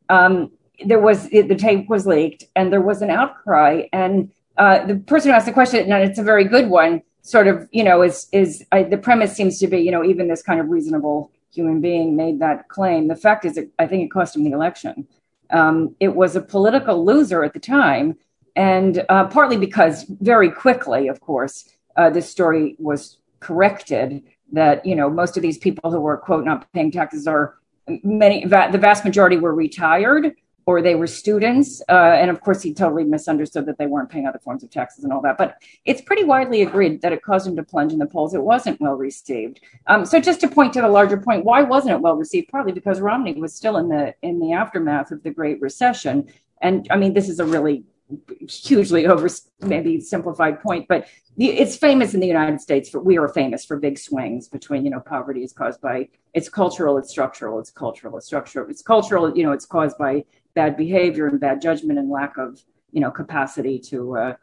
Um, 0.10 0.52
there 0.86 1.00
was 1.00 1.30
the 1.30 1.56
tape 1.56 1.90
was 1.90 2.06
leaked, 2.06 2.46
and 2.56 2.74
there 2.74 2.82
was 2.82 3.02
an 3.02 3.10
outcry. 3.10 3.84
And 3.94 4.32
uh, 4.58 4.86
the 4.86 4.96
person 4.96 5.32
who 5.32 5.36
asked 5.36 5.46
the 5.46 5.54
question, 5.54 5.92
and 5.92 6.04
it's 6.04 6.20
a 6.20 6.24
very 6.24 6.46
good 6.46 6.70
one, 6.70 7.02
sort 7.22 7.48
of, 7.48 7.70
you 7.72 7.84
know, 7.84 8.02
is 8.02 8.28
the 8.32 9.00
premise 9.02 9.34
seems 9.34 9.60
to 9.60 9.68
be, 9.68 9.80
you 9.80 9.92
know, 9.92 10.04
even 10.04 10.28
this 10.28 10.44
kind 10.44 10.60
of 10.60 10.70
reasonable 10.70 11.32
human 11.54 11.80
being 11.82 12.16
made 12.16 12.40
that 12.40 12.68
claim. 12.68 13.08
The 13.08 13.16
fact 13.16 13.46
is, 13.46 13.60
I 13.80 13.88
think 13.88 14.04
it 14.04 14.12
cost 14.12 14.36
him 14.36 14.44
the 14.44 14.52
election. 14.52 15.08
Um, 15.50 15.96
it 16.00 16.16
was 16.16 16.36
a 16.36 16.42
political 16.42 17.06
loser 17.06 17.44
at 17.44 17.54
the 17.54 17.60
time 17.60 18.18
and 18.56 19.04
uh, 19.10 19.28
partly 19.28 19.58
because 19.58 20.06
very 20.22 20.50
quickly, 20.50 21.08
of 21.08 21.20
course, 21.22 21.70
uh, 21.96 22.10
this 22.10 22.30
story 22.30 22.76
was 22.80 23.18
corrected 23.40 24.24
that 24.52 24.86
you 24.86 24.96
know 24.96 25.10
most 25.10 25.36
of 25.38 25.44
these 25.44 25.58
people 25.58 25.92
who 25.92 26.00
were 26.00 26.18
quote 26.18 26.46
not 26.46 26.72
paying 26.74 26.92
taxes 26.92 27.28
are 27.28 27.56
many 28.04 28.46
va- 28.46 28.70
the 28.72 28.78
vast 28.78 29.04
majority 29.04 29.38
were 29.38 29.54
retired 29.54 30.34
or 30.66 30.82
they 30.82 30.96
were 30.96 31.08
students. 31.08 31.82
Uh, 31.90 32.16
and 32.18 32.30
of 32.32 32.40
course 32.42 32.62
he 32.62 32.74
totally 32.74 33.04
misunderstood 33.04 33.66
that 33.66 33.78
they 33.78 33.86
weren't 33.86 34.10
paying 34.10 34.28
other 34.28 34.40
forms 34.40 34.64
of 34.64 34.70
taxes 34.70 35.04
and 35.04 35.12
all 35.12 35.22
that. 35.22 35.38
But 35.38 35.58
it's 35.86 36.02
pretty 36.02 36.24
widely 36.24 36.62
agreed 36.62 37.02
that 37.02 37.12
it 37.12 37.22
caused 37.22 37.48
him 37.48 37.56
to 37.58 37.64
plunge 37.64 37.92
in 37.92 38.00
the 38.00 38.06
polls. 38.06 38.34
It 38.34 38.44
wasn't 38.44 38.80
well 38.80 38.94
received. 38.94 39.60
Um, 39.88 40.06
so 40.06 40.22
just 40.22 40.40
to 40.42 40.48
point 40.48 40.74
to 40.74 40.82
the 40.82 40.88
larger 40.88 41.18
point 41.18 41.44
why 41.44 41.64
wasn't 41.64 41.96
it 41.96 42.02
well 42.02 42.16
received? 42.16 42.50
Partly 42.50 42.72
because 42.72 43.02
romney 43.02 43.34
was 43.34 43.54
still 43.54 43.78
in 43.78 43.90
the 43.90 44.16
in 44.22 44.40
the 44.40 44.54
aftermath 44.54 45.12
of 45.12 45.24
the 45.24 45.32
great 45.32 45.60
recession. 45.62 46.28
And 46.62 46.88
i 46.92 46.96
mean 46.96 47.14
this 47.14 47.28
is 47.28 47.40
a 47.40 47.46
really 47.46 47.84
hugely 48.48 49.06
over 49.08 49.30
maybe 49.62 50.00
simplified 50.00 50.62
point, 50.62 50.88
but 50.88 51.08
it's 51.38 51.76
famous 51.76 52.14
in 52.14 52.20
the 52.20 52.28
United 52.28 52.62
States 52.62 52.90
for 52.90 53.00
we 53.00 53.18
are 53.18 53.28
famous 53.28 53.66
for 53.66 53.78
big 53.78 53.98
swings 53.98 54.48
between 54.48 54.86
you 54.86 54.92
know 54.92 55.00
poverty 55.00 55.44
is 55.44 55.54
caused 55.54 55.82
by 55.82 56.08
it's 56.34 56.50
cultural, 56.50 56.98
it's 56.98 57.10
structural, 57.10 57.60
it's 57.60 57.72
cultural, 57.72 58.18
it's 58.18 58.26
structural, 58.26 58.70
it's 58.70 58.82
cultural, 58.82 59.36
you 59.36 59.44
know, 59.44 59.52
it's 59.52 59.66
caused 59.66 59.98
by 59.98 60.24
bad 60.54 60.78
behavior 60.78 61.28
and 61.28 61.40
bad 61.40 61.62
judgment 61.62 62.00
and 62.00 62.10
lack 62.10 62.38
of 62.38 62.62
you 62.92 63.02
know 63.02 63.12
capacity 63.12 63.80
to 63.80 64.16
uh, 64.18 64.34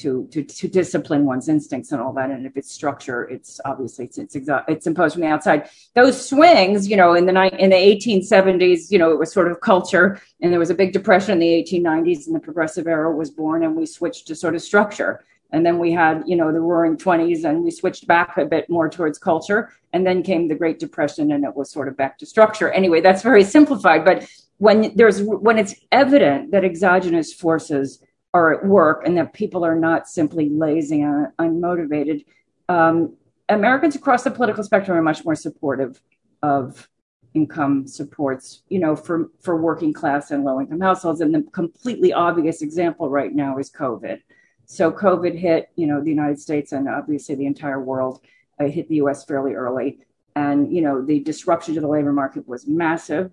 to, 0.00 0.26
to 0.32 0.42
to 0.42 0.68
discipline 0.68 1.24
one's 1.24 1.48
instincts 1.48 1.92
and 1.92 2.00
all 2.00 2.12
that. 2.14 2.30
And 2.30 2.46
if 2.46 2.56
it's 2.56 2.72
structure, 2.72 3.24
it's 3.24 3.60
obviously 3.64 4.06
it's 4.06 4.18
it's, 4.18 4.36
exa- 4.36 4.64
it's 4.68 4.86
imposed 4.86 5.14
from 5.14 5.22
the 5.22 5.28
outside. 5.28 5.68
Those 5.94 6.28
swings, 6.28 6.88
you 6.88 6.96
know, 6.96 7.14
in 7.14 7.26
the 7.26 7.32
ni- 7.32 7.58
in 7.58 7.70
the 7.70 7.76
1870s, 7.76 8.90
you 8.90 8.98
know, 8.98 9.12
it 9.12 9.18
was 9.18 9.32
sort 9.32 9.50
of 9.50 9.60
culture, 9.60 10.20
and 10.40 10.52
there 10.52 10.58
was 10.58 10.70
a 10.70 10.74
big 10.74 10.92
depression 10.92 11.32
in 11.32 11.38
the 11.38 11.46
1890s, 11.46 12.26
and 12.26 12.34
the 12.34 12.40
progressive 12.40 12.86
era 12.86 13.14
was 13.14 13.30
born, 13.30 13.64
and 13.64 13.76
we 13.76 13.86
switched 13.86 14.26
to 14.28 14.34
sort 14.34 14.54
of 14.54 14.62
structure. 14.62 15.24
And 15.52 15.66
then 15.66 15.78
we 15.78 15.90
had, 15.90 16.22
you 16.26 16.36
know, 16.36 16.52
the 16.52 16.60
roaring 16.60 16.96
20s, 16.96 17.44
and 17.44 17.64
we 17.64 17.72
switched 17.72 18.06
back 18.06 18.38
a 18.38 18.44
bit 18.44 18.70
more 18.70 18.88
towards 18.88 19.18
culture. 19.18 19.72
And 19.92 20.06
then 20.06 20.22
came 20.22 20.46
the 20.46 20.54
Great 20.54 20.78
Depression, 20.78 21.32
and 21.32 21.44
it 21.44 21.56
was 21.56 21.72
sort 21.72 21.88
of 21.88 21.96
back 21.96 22.18
to 22.18 22.26
structure. 22.26 22.70
Anyway, 22.70 23.00
that's 23.00 23.22
very 23.22 23.42
simplified, 23.42 24.04
but 24.04 24.28
when 24.58 24.94
there's 24.94 25.22
when 25.22 25.58
it's 25.58 25.74
evident 25.90 26.50
that 26.52 26.64
exogenous 26.64 27.32
forces 27.32 28.02
are 28.32 28.54
at 28.54 28.64
work 28.64 29.02
and 29.04 29.16
that 29.16 29.32
people 29.32 29.64
are 29.64 29.74
not 29.74 30.08
simply 30.08 30.48
lazy 30.50 31.02
and 31.02 31.28
unmotivated. 31.38 32.24
Um, 32.68 33.16
Americans 33.48 33.96
across 33.96 34.22
the 34.22 34.30
political 34.30 34.62
spectrum 34.62 34.96
are 34.96 35.02
much 35.02 35.24
more 35.24 35.34
supportive 35.34 36.00
of 36.42 36.88
income 37.34 37.86
supports, 37.86 38.62
you 38.68 38.78
know, 38.78 38.94
for, 38.94 39.30
for 39.40 39.56
working 39.60 39.92
class 39.92 40.30
and 40.30 40.44
low 40.44 40.60
income 40.60 40.80
households. 40.80 41.20
And 41.20 41.34
the 41.34 41.42
completely 41.52 42.12
obvious 42.12 42.62
example 42.62 43.08
right 43.08 43.32
now 43.34 43.58
is 43.58 43.70
COVID. 43.70 44.20
So 44.66 44.92
COVID 44.92 45.36
hit, 45.36 45.70
you 45.74 45.86
know, 45.86 46.02
the 46.02 46.10
United 46.10 46.38
States 46.38 46.72
and 46.72 46.88
obviously 46.88 47.34
the 47.34 47.46
entire 47.46 47.80
world. 47.80 48.20
It 48.60 48.70
hit 48.70 48.88
the 48.88 48.96
US 48.96 49.24
fairly 49.24 49.54
early. 49.54 49.98
And, 50.36 50.72
you 50.72 50.82
know, 50.82 51.04
the 51.04 51.20
disruption 51.20 51.74
to 51.74 51.80
the 51.80 51.88
labor 51.88 52.12
market 52.12 52.46
was 52.46 52.68
massive. 52.68 53.32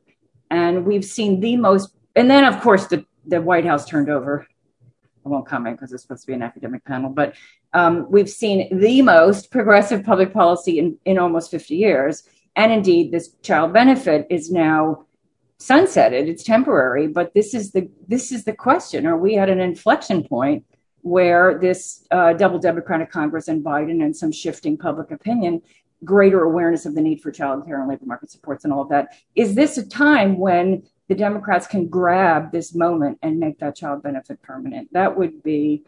And 0.50 0.86
we've 0.86 1.06
seen 1.06 1.40
the 1.40 1.56
most, 1.58 1.94
and 2.16 2.30
then 2.30 2.44
of 2.44 2.62
course 2.62 2.88
the, 2.88 3.06
the 3.28 3.42
White 3.42 3.66
House 3.66 3.86
turned 3.86 4.10
over 4.10 4.48
I 5.28 5.30
won't 5.30 5.46
comment 5.46 5.78
because 5.78 5.92
it's 5.92 6.04
supposed 6.04 6.22
to 6.22 6.28
be 6.28 6.34
an 6.34 6.42
academic 6.42 6.86
panel, 6.86 7.10
but 7.10 7.36
um, 7.74 8.10
we've 8.10 8.30
seen 8.30 8.80
the 8.80 9.02
most 9.02 9.52
progressive 9.52 10.06
public 10.06 10.34
policy 10.34 10.80
in, 10.80 10.98
in 11.04 11.20
almost 11.20 11.52
50 11.52 11.76
years. 11.76 12.24
And 12.56 12.72
indeed, 12.72 13.12
this 13.12 13.36
child 13.42 13.74
benefit 13.74 14.26
is 14.30 14.52
now 14.52 15.06
sunsetted. 15.60 16.28
It's 16.28 16.44
temporary, 16.44 17.08
but 17.08 17.34
this 17.34 17.54
is 17.54 17.72
the 17.72 17.90
this 18.08 18.32
is 18.32 18.46
the 18.46 18.54
question: 18.54 19.06
Are 19.06 19.18
we 19.18 19.38
at 19.38 19.50
an 19.50 19.60
inflection 19.60 20.24
point 20.24 20.64
where 21.02 21.60
this 21.60 22.08
uh, 22.12 22.34
double 22.34 22.60
Democratic 22.60 23.12
Congress 23.12 23.48
and 23.48 23.64
Biden 23.64 24.04
and 24.04 24.16
some 24.16 24.32
shifting 24.32 24.78
public 24.78 25.12
opinion, 25.12 25.62
greater 26.04 26.44
awareness 26.44 26.86
of 26.86 26.96
the 26.96 27.02
need 27.02 27.22
for 27.22 27.32
child 27.32 27.66
care 27.66 27.80
and 27.80 27.90
labor 27.90 28.06
market 28.06 28.32
supports 28.32 28.64
and 28.64 28.74
all 28.74 28.82
of 28.82 28.90
that. 28.90 29.10
Is 29.36 29.56
this 29.56 29.78
a 29.78 29.86
time 29.86 30.38
when 30.38 30.84
the 31.08 31.16
Democrats 31.16 31.68
can 31.68 31.88
grab 31.88 32.52
this 32.52 32.76
moment 32.76 33.18
and 33.22 33.40
make 33.40 33.60
that 33.60 33.76
child 33.76 34.04
benefit 34.04 34.42
permanent? 34.42 34.92
That 34.94 35.18
would 35.18 35.44
be 35.44 35.84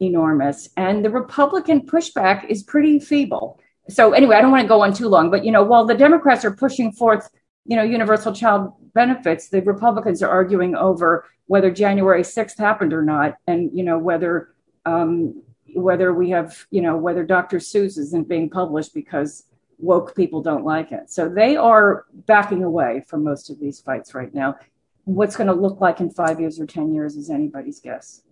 enormous. 0.00 0.68
And 0.76 1.04
the 1.04 1.10
Republican 1.10 1.86
pushback 1.86 2.48
is 2.48 2.62
pretty 2.62 2.98
feeble. 2.98 3.58
So 3.88 4.12
anyway, 4.12 4.36
I 4.36 4.40
don't 4.40 4.50
want 4.50 4.62
to 4.62 4.68
go 4.68 4.82
on 4.82 4.92
too 4.92 5.08
long, 5.08 5.30
but 5.30 5.44
you 5.44 5.52
know, 5.52 5.62
while 5.62 5.84
the 5.84 5.94
Democrats 5.94 6.44
are 6.44 6.52
pushing 6.52 6.92
forth, 6.92 7.28
you 7.64 7.76
know, 7.76 7.82
universal 7.82 8.32
child 8.32 8.72
benefits, 8.94 9.48
the 9.48 9.62
Republicans 9.62 10.22
are 10.22 10.30
arguing 10.30 10.74
over 10.74 11.26
whether 11.46 11.70
January 11.70 12.22
6th 12.22 12.58
happened 12.58 12.92
or 12.92 13.02
not, 13.02 13.36
and 13.46 13.70
you 13.74 13.84
know 13.84 13.98
whether 13.98 14.54
um, 14.86 15.42
whether 15.74 16.12
we 16.12 16.30
have 16.30 16.66
you 16.70 16.80
know 16.80 16.96
whether 16.96 17.24
Dr. 17.24 17.58
Seuss 17.58 17.98
isn't 17.98 18.28
being 18.28 18.48
published 18.48 18.94
because 18.94 19.44
woke 19.82 20.14
people 20.14 20.40
don't 20.40 20.64
like 20.64 20.92
it. 20.92 21.10
So 21.10 21.28
they 21.28 21.56
are 21.56 22.06
backing 22.26 22.62
away 22.62 23.04
from 23.08 23.24
most 23.24 23.50
of 23.50 23.58
these 23.58 23.80
fights 23.80 24.14
right 24.14 24.32
now. 24.32 24.56
What's 25.04 25.36
going 25.36 25.48
to 25.48 25.52
look 25.52 25.80
like 25.80 26.00
in 26.00 26.10
five 26.10 26.40
years 26.40 26.60
or 26.60 26.66
ten 26.66 26.94
years 26.94 27.16
is 27.16 27.28
anybody's 27.28 27.80
guess. 27.80 28.22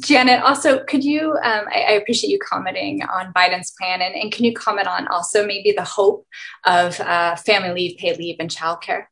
Janet, 0.00 0.42
also, 0.42 0.82
could 0.84 1.04
you? 1.04 1.32
Um, 1.32 1.66
I, 1.70 1.84
I, 1.88 1.92
appreciate 1.92 2.30
you 2.30 2.38
commenting 2.38 3.02
on 3.02 3.34
Biden's 3.34 3.74
plan, 3.78 4.00
and, 4.00 4.14
and, 4.14 4.32
can 4.32 4.46
you 4.46 4.54
comment 4.54 4.88
on 4.88 5.06
also 5.08 5.46
maybe 5.46 5.72
the 5.72 5.84
hope 5.84 6.26
of 6.64 6.98
uh, 7.00 7.36
family 7.36 7.70
leave, 7.70 7.98
paid 7.98 8.16
leave, 8.16 8.36
and 8.40 8.48
childcare? 8.48 9.04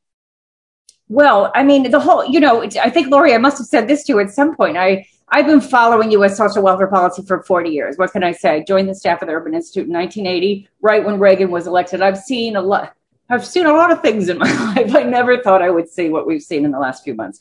Well, 1.08 1.52
I 1.54 1.62
mean, 1.62 1.90
the 1.90 2.00
whole, 2.00 2.24
you 2.24 2.40
know, 2.40 2.62
I 2.62 2.88
think 2.88 3.08
Lori, 3.08 3.34
I 3.34 3.38
must 3.38 3.58
have 3.58 3.66
said 3.66 3.86
this 3.86 4.04
to 4.04 4.14
you 4.14 4.20
at 4.20 4.30
some 4.30 4.56
point. 4.56 4.78
I, 4.78 5.04
I've 5.34 5.46
been 5.46 5.62
following 5.62 6.10
U.S. 6.10 6.36
social 6.36 6.62
welfare 6.62 6.88
policy 6.88 7.22
for 7.22 7.42
40 7.42 7.70
years. 7.70 7.96
What 7.96 8.12
can 8.12 8.22
I 8.22 8.32
say? 8.32 8.56
I 8.56 8.64
joined 8.68 8.86
the 8.86 8.94
staff 8.94 9.22
of 9.22 9.28
the 9.28 9.34
Urban 9.34 9.54
Institute 9.54 9.86
in 9.86 9.92
1980, 9.94 10.68
right 10.82 11.02
when 11.02 11.18
Reagan 11.18 11.50
was 11.50 11.66
elected. 11.66 12.02
I've 12.02 12.18
seen 12.18 12.54
a 12.54 12.60
lot. 12.60 12.94
I've 13.30 13.46
seen 13.46 13.64
a 13.64 13.72
lot 13.72 13.90
of 13.90 14.02
things 14.02 14.28
in 14.28 14.36
my 14.36 14.52
life. 14.74 14.94
I 14.94 15.04
never 15.04 15.38
thought 15.38 15.62
I 15.62 15.70
would 15.70 15.88
see 15.88 16.10
what 16.10 16.26
we've 16.26 16.42
seen 16.42 16.66
in 16.66 16.70
the 16.70 16.78
last 16.78 17.02
few 17.02 17.14
months. 17.14 17.40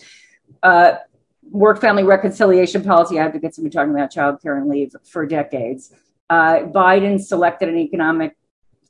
Uh, 0.64 0.94
work 1.52 1.82
family 1.82 2.04
reconciliation 2.04 2.82
policy 2.82 3.20
advocates 3.20 3.58
have 3.58 3.64
been 3.64 3.72
talking 3.74 3.94
about 3.94 4.10
child 4.10 4.42
care 4.42 4.56
and 4.56 4.70
leave 4.70 4.96
for 5.04 5.26
decades. 5.26 5.94
Uh, 6.30 6.60
Biden 6.60 7.20
selected 7.20 7.68
an 7.68 7.78
economic 7.78 8.38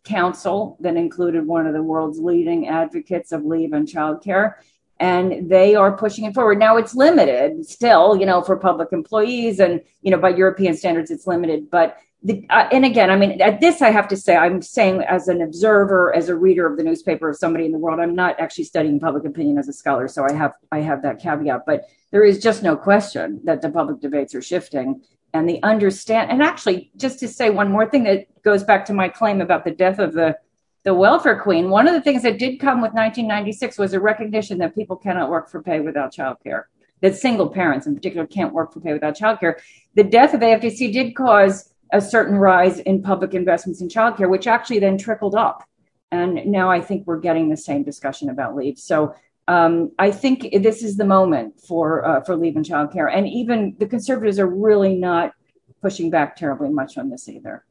council 0.03 0.77
that 0.79 0.95
included 0.95 1.47
one 1.47 1.65
of 1.65 1.73
the 1.73 1.81
world's 1.81 2.19
leading 2.19 2.67
advocates 2.67 3.31
of 3.31 3.45
leave 3.45 3.73
and 3.73 3.89
child 3.89 4.23
care 4.23 4.59
and 5.01 5.49
they 5.49 5.73
are 5.73 5.97
pushing 5.97 6.25
it 6.25 6.35
forward. 6.35 6.59
Now 6.59 6.77
it's 6.77 6.93
limited 6.93 7.65
still, 7.65 8.15
you 8.15 8.25
know, 8.25 8.43
for 8.43 8.55
public 8.55 8.89
employees 8.93 9.59
and, 9.59 9.81
you 10.03 10.11
know, 10.11 10.19
by 10.19 10.29
European 10.29 10.77
standards, 10.77 11.09
it's 11.09 11.25
limited. 11.25 11.71
But, 11.71 11.97
the, 12.21 12.45
uh, 12.51 12.67
and 12.71 12.85
again, 12.85 13.09
I 13.09 13.15
mean, 13.15 13.41
at 13.41 13.61
this, 13.61 13.81
I 13.81 13.89
have 13.89 14.07
to 14.09 14.15
say, 14.15 14.35
I'm 14.35 14.61
saying 14.61 15.01
as 15.01 15.27
an 15.27 15.41
observer, 15.41 16.15
as 16.15 16.29
a 16.29 16.35
reader 16.35 16.67
of 16.67 16.77
the 16.77 16.83
newspaper 16.83 17.29
of 17.29 17.35
somebody 17.35 17.65
in 17.65 17.71
the 17.71 17.79
world, 17.79 17.99
I'm 17.99 18.13
not 18.13 18.39
actually 18.39 18.65
studying 18.65 18.99
public 18.99 19.25
opinion 19.25 19.57
as 19.57 19.67
a 19.67 19.73
scholar. 19.73 20.07
So 20.07 20.23
I 20.23 20.33
have, 20.33 20.53
I 20.71 20.81
have 20.81 21.01
that 21.01 21.19
caveat, 21.19 21.63
but 21.65 21.85
there 22.11 22.23
is 22.23 22.37
just 22.37 22.61
no 22.61 22.75
question 22.77 23.41
that 23.45 23.63
the 23.63 23.71
public 23.71 24.01
debates 24.01 24.35
are 24.35 24.41
shifting 24.41 25.01
and 25.33 25.49
the 25.49 25.63
understand. 25.63 26.29
And 26.29 26.43
actually, 26.43 26.91
just 26.95 27.17
to 27.21 27.27
say 27.27 27.49
one 27.49 27.71
more 27.71 27.89
thing 27.89 28.03
that 28.03 28.27
goes 28.43 28.63
back 28.63 28.85
to 28.85 28.93
my 28.93 29.09
claim 29.09 29.41
about 29.41 29.65
the 29.65 29.71
death 29.71 29.97
of 29.97 30.13
the 30.13 30.37
the 30.83 30.93
welfare 30.93 31.39
queen, 31.39 31.69
one 31.69 31.87
of 31.87 31.93
the 31.93 32.01
things 32.01 32.23
that 32.23 32.39
did 32.39 32.59
come 32.59 32.81
with 32.81 32.93
1996 32.93 33.77
was 33.77 33.93
a 33.93 33.99
recognition 33.99 34.57
that 34.59 34.75
people 34.75 34.95
cannot 34.95 35.29
work 35.29 35.49
for 35.49 35.61
pay 35.61 35.79
without 35.79 36.13
childcare, 36.13 36.63
that 37.01 37.15
single 37.15 37.49
parents 37.49 37.85
in 37.85 37.95
particular 37.95 38.25
can't 38.25 38.53
work 38.53 38.73
for 38.73 38.79
pay 38.79 38.93
without 38.93 39.17
childcare. 39.17 39.59
The 39.95 40.03
death 40.03 40.33
of 40.33 40.41
AFDC 40.41 40.91
did 40.91 41.15
cause 41.15 41.71
a 41.93 42.01
certain 42.01 42.37
rise 42.37 42.79
in 42.79 43.03
public 43.03 43.33
investments 43.33 43.81
in 43.81 43.89
childcare, 43.89 44.29
which 44.29 44.47
actually 44.47 44.79
then 44.79 44.97
trickled 44.97 45.35
up. 45.35 45.63
And 46.11 46.45
now 46.47 46.69
I 46.69 46.81
think 46.81 47.05
we're 47.05 47.19
getting 47.19 47.49
the 47.49 47.57
same 47.57 47.83
discussion 47.83 48.29
about 48.29 48.55
leave. 48.55 48.77
So 48.77 49.13
um, 49.47 49.91
I 49.99 50.11
think 50.11 50.47
this 50.63 50.83
is 50.83 50.97
the 50.97 51.05
moment 51.05 51.59
for 51.59 52.05
uh, 52.05 52.21
for 52.23 52.35
leave 52.35 52.55
and 52.55 52.65
childcare, 52.65 53.13
and 53.13 53.27
even 53.27 53.75
the 53.79 53.87
conservatives 53.87 54.39
are 54.39 54.47
really 54.47 54.95
not 54.95 55.33
pushing 55.81 56.09
back 56.09 56.35
terribly 56.35 56.69
much 56.69 56.97
on 56.97 57.09
this 57.09 57.27
either. 57.27 57.65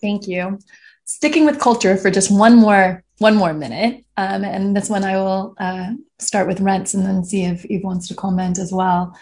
Thank 0.00 0.28
you. 0.28 0.58
Sticking 1.04 1.46
with 1.46 1.58
culture 1.58 1.96
for 1.96 2.10
just 2.10 2.30
one 2.30 2.56
more 2.56 3.02
one 3.18 3.34
more 3.34 3.52
minute, 3.52 4.04
um, 4.16 4.44
and 4.44 4.76
this 4.76 4.88
one 4.88 5.02
I 5.02 5.16
will 5.16 5.54
uh, 5.58 5.94
start 6.20 6.46
with 6.46 6.60
Rens 6.60 6.94
and 6.94 7.04
then 7.04 7.24
see 7.24 7.44
if 7.44 7.66
Ive 7.68 7.82
wants 7.82 8.06
to 8.08 8.14
comment 8.14 8.58
as 8.58 8.70
well. 8.72 9.18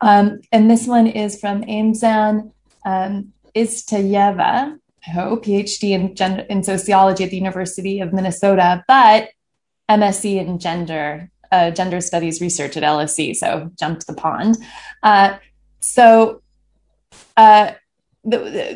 Um, 0.00 0.40
and 0.52 0.70
this 0.70 0.86
one 0.86 1.08
is 1.08 1.40
from 1.40 1.62
Aimzan 1.62 2.52
um, 2.86 3.32
Istayeva, 3.56 4.78
I 5.06 5.10
hope, 5.10 5.44
PhD 5.44 5.90
in, 5.90 6.14
gender, 6.14 6.42
in 6.42 6.62
sociology 6.62 7.24
at 7.24 7.30
the 7.30 7.36
University 7.36 8.00
of 8.00 8.12
Minnesota, 8.12 8.84
but 8.86 9.30
MSc 9.90 10.24
in 10.24 10.58
gender 10.58 11.30
uh, 11.52 11.70
gender 11.70 12.00
studies 12.00 12.40
research 12.40 12.76
at 12.76 12.82
LSE. 12.82 13.34
So 13.34 13.70
jumped 13.78 14.06
the 14.06 14.14
pond. 14.14 14.56
Uh, 15.02 15.38
so 15.80 16.42
uh, 17.36 17.72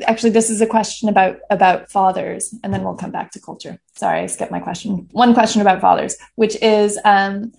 actually 0.07 0.31
this 0.31 0.49
is 0.49 0.61
a 0.61 0.66
question 0.66 1.09
about 1.09 1.39
about 1.51 1.91
fathers 1.91 2.55
and 2.62 2.73
then 2.73 2.83
we'll 2.83 2.95
come 2.95 3.11
back 3.11 3.31
to 3.33 3.41
culture. 3.41 3.79
Sorry 3.95 4.21
i 4.21 4.27
skipped 4.27 4.53
my 4.53 4.61
question. 4.61 5.09
One 5.12 5.35
question 5.35 5.61
about 5.61 5.81
fathers 5.81 6.16
which 6.37 6.57
is 6.62 6.99
um, 7.05 7.53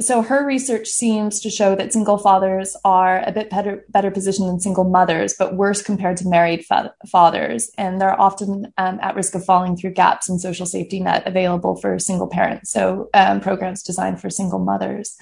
so 0.00 0.22
her 0.22 0.44
research 0.44 0.88
seems 0.88 1.40
to 1.40 1.50
show 1.50 1.74
that 1.74 1.92
single 1.92 2.18
fathers 2.18 2.76
are 2.84 3.22
a 3.26 3.32
bit 3.32 3.50
better 3.50 3.84
better 3.88 4.10
positioned 4.10 4.48
than 4.48 4.60
single 4.60 4.84
mothers 4.84 5.34
but 5.38 5.56
worse 5.56 5.82
compared 5.82 6.16
to 6.16 6.28
married 6.28 6.64
fa- 6.64 6.94
fathers 7.10 7.70
and 7.78 8.00
they're 8.00 8.20
often 8.20 8.72
um, 8.78 8.98
at 9.02 9.14
risk 9.14 9.34
of 9.34 9.44
falling 9.44 9.76
through 9.76 9.90
gaps 9.90 10.28
in 10.28 10.38
social 10.38 10.66
safety 10.66 11.00
net 11.00 11.22
available 11.26 11.76
for 11.76 11.98
single 11.98 12.28
parents 12.28 12.70
so 12.70 13.08
um, 13.14 13.40
programs 13.40 13.82
designed 13.82 14.20
for 14.20 14.30
single 14.30 14.58
mothers 14.58 15.16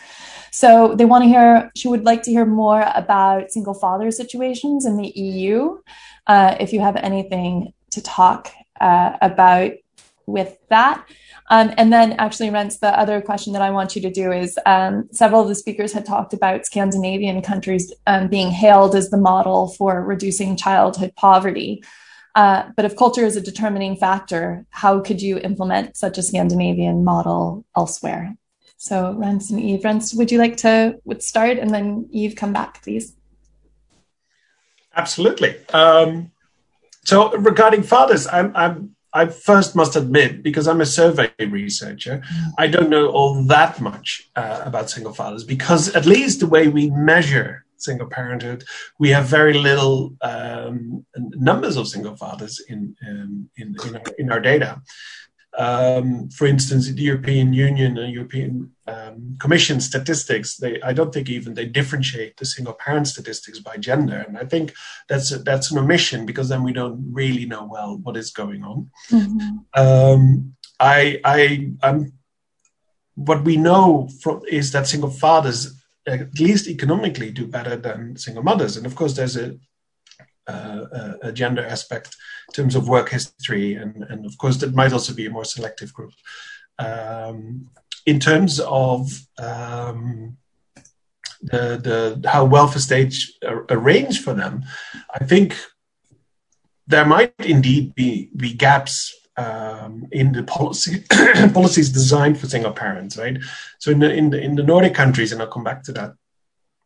so 0.55 0.95
they 0.95 1.05
want 1.05 1.25
to 1.25 1.29
hear, 1.29 1.73
she 1.75 1.89
would 1.89 2.05
like 2.05 2.23
to 2.23 2.31
hear 2.31 2.47
more 2.47 2.89
about 2.95 3.51
single 3.51 3.75
father 3.75 4.13
situations 4.13 4.87
in 4.87 4.97
the 4.97 5.09
EU. 5.09 5.79
Uh, 6.29 6.55
if 6.61 6.73
you 6.73 6.79
have 6.79 6.95
anything 6.95 7.73
to 7.91 8.01
talk 8.01 8.53
uh, 8.81 9.17
about 9.21 9.73
with 10.27 10.57
that. 10.69 11.05
Um, 11.51 11.73
and 11.77 11.93
then, 11.93 12.13
actually, 12.13 12.51
Rens, 12.51 12.79
the 12.79 12.99
other 12.99 13.21
question 13.21 13.53
that 13.53 13.61
I 13.63 13.71
want 13.71 13.95
you 13.95 14.03
to 14.03 14.11
do 14.11 14.33
is 14.33 14.59
um, 14.65 15.09
several 15.13 15.43
of 15.43 15.49
the 15.49 15.55
speakers 15.55 15.93
had 15.93 16.07
talked 16.07 16.33
about 16.33 16.65
Scandinavian 16.65 17.43
countries 17.43 17.93
um, 18.07 18.29
being 18.29 18.51
hailed 18.51 18.95
as 18.95 19.11
the 19.11 19.19
model 19.19 19.69
for 19.69 20.03
reducing 20.03 20.57
childhood 20.57 21.13
poverty. 21.17 21.85
Uh, 22.35 22.71
but 22.77 22.85
if 22.85 22.97
culture 22.97 23.25
is 23.25 23.37
a 23.37 23.41
determining 23.41 23.95
factor, 23.97 24.65
how 24.71 25.01
could 25.01 25.21
you 25.21 25.39
implement 25.39 25.97
such 25.97 26.19
a 26.19 26.23
Scandinavian 26.23 27.05
model 27.05 27.65
elsewhere? 27.77 28.37
So 28.77 29.13
Rens 29.13 29.51
and 29.51 29.63
Ive. 29.63 29.85
Rens, 29.85 30.15
would 30.15 30.33
you 30.33 30.39
like 30.39 30.57
to 30.59 30.99
would 31.05 31.23
start 31.23 31.59
and 31.59 31.71
then 31.71 32.09
Ive 32.15 32.37
come 32.37 32.53
back, 32.53 32.83
please? 32.83 33.15
Absolutely. 34.97 35.57
Um, 35.73 36.33
so 37.05 37.37
regarding 37.37 37.83
fathers, 37.83 38.27
I'm, 38.27 38.53
I'm 38.57 38.94
I 39.15 39.27
first 39.27 39.77
must 39.77 39.95
admit, 39.95 40.43
because 40.43 40.67
I'm 40.67 40.81
a 40.81 40.87
survey 40.87 41.31
researcher, 41.39 42.23
I 42.59 42.67
don't 42.67 42.91
know 42.91 43.09
all 43.09 43.45
that 43.45 43.81
much 43.81 44.29
uh, 44.35 44.63
about 44.65 44.91
single 44.91 45.15
fathers 45.15 45.45
because 45.45 45.95
at 45.95 46.05
least 46.05 46.41
the 46.41 46.49
way 46.49 46.67
we 46.67 46.91
measure 46.91 47.65
single 47.85 48.09
parenthood, 48.09 48.65
we 48.99 49.11
have 49.11 49.27
very 49.27 49.55
little 49.55 50.17
um, 50.23 51.05
numbers 51.17 51.77
of 51.77 51.87
single 51.87 52.17
fathers 52.17 52.61
in 52.69 52.97
um, 53.09 53.49
in, 53.57 53.77
in, 53.87 53.97
our, 53.97 54.03
in, 54.19 54.33
our, 54.33 54.41
data 54.41 54.81
um, 55.57 56.29
for 56.31 56.47
instance, 56.47 56.91
the 56.91 57.03
European 57.03 57.53
Union 57.53 57.97
and 57.97 58.13
European 58.13 58.73
um, 58.87 59.37
Commission 59.39 59.81
statistics, 59.81 60.57
they 60.57 60.81
I 60.83 60.93
don't 60.93 61.13
think 61.15 61.31
even 61.31 61.55
they 61.55 61.67
differentiate 61.67 62.37
the 62.37 62.45
single 62.45 62.75
parent 62.75 63.07
statistics 63.09 63.61
by 63.61 63.77
gender, 63.77 64.25
and 64.27 64.37
I 64.37 64.45
think 64.45 64.75
that's 65.09 65.33
a, 65.33 65.39
that's 65.39 65.71
an 65.71 65.79
omission 65.79 66.27
because 66.27 66.49
then 66.49 66.65
we 66.65 66.73
don't 66.73 67.07
really 67.13 67.47
know 67.47 67.69
well 67.71 67.99
what 68.03 68.17
is 68.17 68.31
going 68.31 68.65
on. 68.65 68.91
Mm-hmm. 69.11 69.59
Um, 69.81 70.55
I 70.81 71.21
I 71.25 71.73
I'm, 71.83 72.13
what 73.15 73.45
we 73.45 73.57
know 73.57 74.09
from 74.23 74.43
is 74.49 74.73
that 74.73 74.89
single 74.89 75.11
fathers 75.11 75.81
at 76.07 76.39
least 76.39 76.69
economically 76.69 77.31
do 77.31 77.47
better 77.47 77.77
than 77.77 78.17
single 78.17 78.43
mothers, 78.43 78.77
and 78.77 78.87
of 78.87 78.97
course 78.97 79.15
there's 79.15 79.37
a 79.37 79.57
uh, 80.47 81.15
a 81.23 81.33
gender 81.33 81.65
aspect 81.65 82.17
in 82.49 82.55
terms 82.55 82.75
of 82.75 82.89
work 82.89 83.09
history, 83.09 83.75
and, 83.75 84.05
and 84.09 84.27
of 84.27 84.37
course 84.39 84.59
that 84.59 84.75
might 84.75 84.93
also 84.93 85.15
be 85.15 85.27
a 85.27 85.31
more 85.31 85.45
selective 85.45 85.93
group. 85.93 86.13
Um, 86.79 87.69
in 88.07 88.21
terms 88.21 88.61
of 88.61 89.11
um, 89.39 90.37
the, 91.43 92.21
the 92.23 92.29
how 92.29 92.45
welfare 92.45 92.81
states 92.81 93.33
are 93.47 93.65
arranged 93.71 94.23
for 94.23 94.35
them, 94.35 94.65
I 95.15 95.25
think 95.25 95.57
there 96.87 97.07
might 97.07 97.35
indeed 97.39 97.95
be 97.95 98.31
be 98.37 98.53
gaps 98.53 99.15
um, 99.37 100.07
in 100.13 100.33
the 100.33 100.43
policy 100.43 101.05
policies 101.55 101.91
designed 101.91 102.39
for 102.39 102.47
single 102.47 102.73
parents, 102.73 103.17
right? 103.17 103.39
So 103.79 103.91
in 103.91 103.99
the, 103.99 104.13
in 104.13 104.31
the 104.31 104.41
in 104.41 104.55
the 104.55 104.63
Nordic 104.63 104.95
countries, 104.95 105.33
and 105.33 105.41
I'll 105.41 105.49
come 105.49 105.65
back 105.65 105.83
to 105.85 105.93
that 105.93 106.13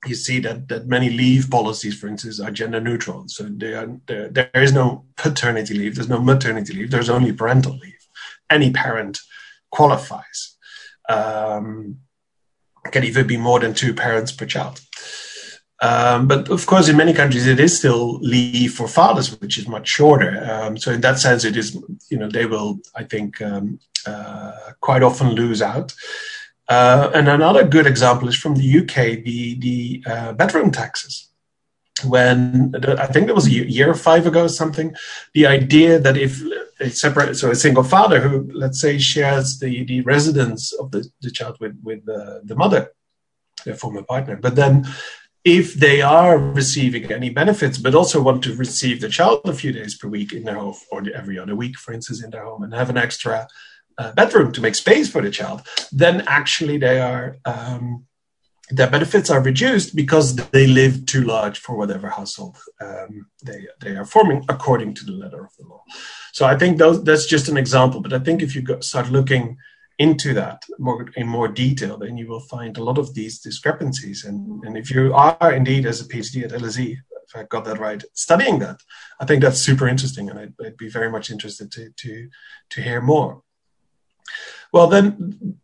you 0.06 0.14
see 0.14 0.38
that 0.40 0.68
that 0.68 0.86
many 0.86 1.10
leave 1.10 1.50
policies, 1.50 1.98
for 1.98 2.06
instance, 2.08 2.40
are 2.40 2.50
gender 2.50 2.80
neutral. 2.80 3.24
So 3.28 3.44
are, 3.46 4.00
there, 4.06 4.28
there 4.28 4.50
is 4.54 4.72
no 4.72 5.04
paternity 5.16 5.74
leave, 5.74 5.96
there's 5.96 6.08
no 6.08 6.20
maternity 6.20 6.72
leave, 6.74 6.90
there's 6.90 7.10
only 7.10 7.32
parental 7.32 7.76
leave. 7.76 8.06
Any 8.50 8.70
parent 8.70 9.18
qualifies. 9.70 10.56
Um, 11.08 11.98
can 12.90 13.04
even 13.04 13.26
be 13.26 13.36
more 13.36 13.60
than 13.60 13.74
two 13.74 13.92
parents 13.92 14.32
per 14.32 14.46
child. 14.46 14.80
Um, 15.80 16.26
but 16.26 16.50
of 16.50 16.66
course, 16.66 16.88
in 16.88 16.96
many 16.96 17.12
countries, 17.12 17.46
it 17.46 17.60
is 17.60 17.78
still 17.78 18.18
leave 18.20 18.74
for 18.74 18.88
fathers, 18.88 19.40
which 19.40 19.58
is 19.58 19.68
much 19.68 19.88
shorter. 19.88 20.44
Um, 20.50 20.76
so 20.76 20.90
in 20.90 21.00
that 21.02 21.18
sense, 21.18 21.44
it 21.44 21.56
is, 21.56 21.76
you 22.10 22.18
know, 22.18 22.28
they 22.28 22.46
will, 22.46 22.80
I 22.96 23.04
think, 23.04 23.40
um, 23.40 23.78
uh, 24.06 24.52
quite 24.80 25.02
often 25.02 25.30
lose 25.30 25.62
out. 25.62 25.94
Uh, 26.68 27.10
and 27.14 27.28
another 27.28 27.66
good 27.66 27.86
example 27.86 28.28
is 28.28 28.36
from 28.36 28.54
the 28.54 28.78
UK, 28.80 29.24
the 29.24 29.56
the 29.58 30.02
uh, 30.06 30.32
bedroom 30.32 30.70
taxes. 30.70 31.28
When 32.04 32.74
I 32.86 33.06
think 33.06 33.26
there 33.26 33.34
was 33.34 33.46
a 33.46 33.50
year 33.50 33.90
or 33.90 33.94
five 33.94 34.26
ago 34.26 34.44
or 34.44 34.48
something, 34.48 34.94
the 35.34 35.46
idea 35.46 35.98
that 35.98 36.16
if 36.16 36.40
a 36.78 36.90
separate, 36.90 37.36
so 37.36 37.50
a 37.50 37.56
single 37.56 37.82
father 37.82 38.20
who, 38.20 38.48
let's 38.54 38.80
say, 38.80 38.98
shares 38.98 39.58
the, 39.58 39.82
the 39.82 40.02
residence 40.02 40.72
of 40.72 40.92
the, 40.92 41.10
the 41.22 41.30
child 41.30 41.56
with 41.58 41.76
with 41.82 42.04
the, 42.04 42.42
the 42.44 42.54
mother, 42.54 42.92
their 43.64 43.74
former 43.74 44.02
partner, 44.02 44.36
but 44.36 44.54
then 44.54 44.86
if 45.44 45.74
they 45.74 46.02
are 46.02 46.36
receiving 46.38 47.10
any 47.10 47.30
benefits, 47.30 47.78
but 47.78 47.94
also 47.94 48.22
want 48.22 48.44
to 48.44 48.54
receive 48.54 49.00
the 49.00 49.08
child 49.08 49.40
a 49.44 49.54
few 49.54 49.72
days 49.72 49.96
per 49.96 50.08
week 50.08 50.32
in 50.32 50.44
their 50.44 50.56
home 50.56 50.74
or 50.90 51.02
every 51.14 51.38
other 51.38 51.56
week, 51.56 51.76
for 51.78 51.92
instance, 51.92 52.22
in 52.22 52.30
their 52.30 52.44
home, 52.44 52.62
and 52.62 52.74
have 52.74 52.90
an 52.90 52.98
extra 52.98 53.48
uh, 53.98 54.12
bedroom 54.12 54.52
to 54.52 54.60
make 54.60 54.74
space 54.74 55.10
for 55.10 55.22
the 55.22 55.30
child, 55.30 55.62
then 55.92 56.22
actually 56.26 56.78
they 56.78 57.00
are 57.00 57.36
um, 57.44 58.04
their 58.70 58.90
benefits 58.90 59.30
are 59.30 59.40
reduced 59.40 59.96
because 59.96 60.36
they 60.36 60.66
live 60.66 61.06
too 61.06 61.22
large 61.22 61.58
for 61.58 61.74
whatever 61.76 62.08
household 62.10 62.58
um, 62.80 63.26
they 63.44 63.66
they 63.80 63.96
are 63.96 64.04
forming 64.04 64.44
according 64.48 64.94
to 64.94 65.04
the 65.04 65.12
letter 65.12 65.44
of 65.44 65.56
the 65.58 65.66
law. 65.66 65.82
So 66.32 66.46
I 66.46 66.56
think 66.56 66.78
those, 66.78 67.02
that's 67.02 67.26
just 67.26 67.48
an 67.48 67.56
example, 67.56 68.00
but 68.00 68.12
I 68.12 68.18
think 68.18 68.42
if 68.42 68.54
you 68.54 68.62
go, 68.62 68.80
start 68.80 69.10
looking 69.10 69.56
into 69.98 70.32
that 70.34 70.62
more 70.78 71.06
in 71.16 71.26
more 71.26 71.48
detail, 71.48 71.98
then 71.98 72.16
you 72.16 72.28
will 72.28 72.40
find 72.40 72.76
a 72.76 72.84
lot 72.84 72.98
of 72.98 73.14
these 73.14 73.40
discrepancies. 73.40 74.24
And, 74.24 74.62
and 74.64 74.76
if 74.76 74.90
you 74.90 75.12
are 75.14 75.52
indeed 75.52 75.86
as 75.86 76.00
a 76.00 76.04
PhD 76.04 76.44
at 76.44 76.52
LSE, 76.52 76.92
if 76.92 77.36
I 77.36 77.42
got 77.44 77.64
that 77.64 77.80
right, 77.80 78.02
studying 78.14 78.58
that, 78.60 78.80
I 79.20 79.26
think 79.26 79.42
that's 79.42 79.58
super 79.58 79.88
interesting, 79.88 80.30
and 80.30 80.38
I'd, 80.38 80.54
I'd 80.64 80.76
be 80.76 80.88
very 80.88 81.10
much 81.10 81.30
interested 81.30 81.70
to 81.72 81.90
to 81.90 82.28
to 82.70 82.82
hear 82.82 83.00
more. 83.00 83.42
Well, 84.72 84.86
then 84.86 85.58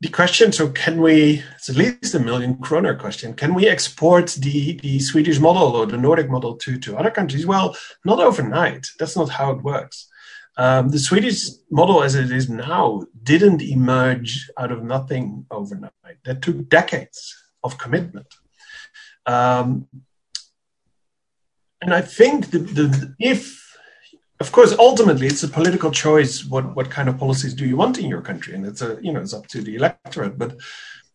the 0.00 0.08
question 0.08 0.52
so 0.52 0.68
can 0.68 1.00
we 1.00 1.42
it's 1.56 1.68
at 1.68 1.74
least 1.74 2.14
a 2.14 2.20
million 2.20 2.56
kroner 2.58 2.94
question 2.94 3.34
can 3.34 3.52
we 3.52 3.66
export 3.66 4.28
the 4.38 4.74
the 4.74 5.00
swedish 5.00 5.40
model 5.40 5.74
or 5.74 5.86
the 5.86 5.96
nordic 5.96 6.30
model 6.30 6.54
to 6.54 6.78
to 6.78 6.96
other 6.96 7.10
countries 7.10 7.44
well 7.44 7.76
not 8.04 8.20
overnight 8.20 8.86
that's 9.00 9.16
not 9.16 9.28
how 9.28 9.50
it 9.50 9.60
works 9.64 10.08
um, 10.58 10.88
the 10.88 10.98
Swedish 10.98 11.50
model, 11.70 12.02
as 12.02 12.16
it 12.16 12.32
is 12.32 12.50
now, 12.50 13.04
didn't 13.22 13.62
emerge 13.62 14.50
out 14.58 14.72
of 14.72 14.82
nothing 14.82 15.46
overnight. 15.52 15.92
That 16.24 16.42
took 16.42 16.68
decades 16.68 17.32
of 17.62 17.78
commitment. 17.78 18.26
Um, 19.24 19.86
and 21.80 21.94
I 21.94 22.00
think 22.00 22.50
the, 22.50 22.58
the, 22.58 23.14
if, 23.20 23.67
of 24.40 24.52
course, 24.52 24.74
ultimately 24.78 25.26
it's 25.26 25.42
a 25.42 25.48
political 25.48 25.90
choice. 25.90 26.44
What 26.44 26.76
what 26.76 26.90
kind 26.90 27.08
of 27.08 27.18
policies 27.18 27.54
do 27.54 27.66
you 27.66 27.76
want 27.76 27.98
in 27.98 28.08
your 28.08 28.22
country, 28.22 28.54
and 28.54 28.64
it's 28.64 28.82
a 28.82 28.98
you 29.02 29.12
know 29.12 29.20
it's 29.20 29.34
up 29.34 29.46
to 29.48 29.60
the 29.60 29.76
electorate. 29.76 30.38
But 30.38 30.56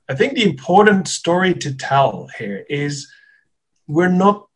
I 0.10 0.16
think 0.16 0.34
the 0.34 0.44
important 0.44 1.08
story 1.08 1.54
to 1.54 1.74
tell 1.76 2.28
here 2.38 2.66
is 2.70 3.12
we're 3.88 4.10
not 4.10 4.48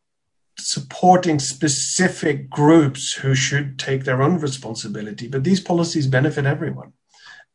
supporting 0.59 1.39
specific 1.39 2.49
groups 2.49 3.13
who 3.13 3.35
should 3.35 3.79
take 3.79 4.03
their 4.03 4.21
own 4.21 4.39
responsibility. 4.39 5.27
But 5.27 5.43
these 5.43 5.61
policies 5.61 6.07
benefit 6.07 6.45
everyone 6.45 6.93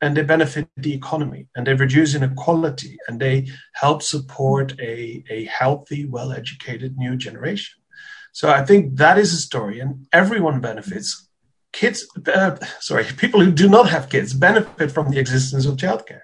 and 0.01 0.17
they 0.17 0.23
benefit 0.23 0.69
the 0.77 0.95
economy 0.95 1.49
and 1.55 1.67
they 1.67 1.75
reduce 1.75 2.15
inequality 2.15 2.97
and 3.09 3.21
they 3.21 3.49
help 3.75 4.03
support 4.03 4.79
a, 4.81 5.23
a 5.29 5.45
healthy, 5.45 6.07
well 6.07 6.33
educated 6.33 6.97
new 6.97 7.17
generation. 7.17 7.82
So 8.33 8.51
I 8.51 8.65
think 8.65 8.97
that 8.97 9.19
is 9.19 9.33
a 9.33 9.37
story 9.37 9.81
and 9.81 10.07
everyone 10.13 10.61
benefits. 10.61 11.29
Kids, 11.73 12.07
uh, 12.27 12.57
sorry, 12.81 13.05
people 13.05 13.41
who 13.41 13.51
do 13.51 13.69
not 13.69 13.89
have 13.89 14.11
kids 14.11 14.35
benefit 14.35 14.91
from 14.91 15.11
the 15.11 15.19
existence 15.19 15.65
of 15.65 15.77
childcare 15.77 16.23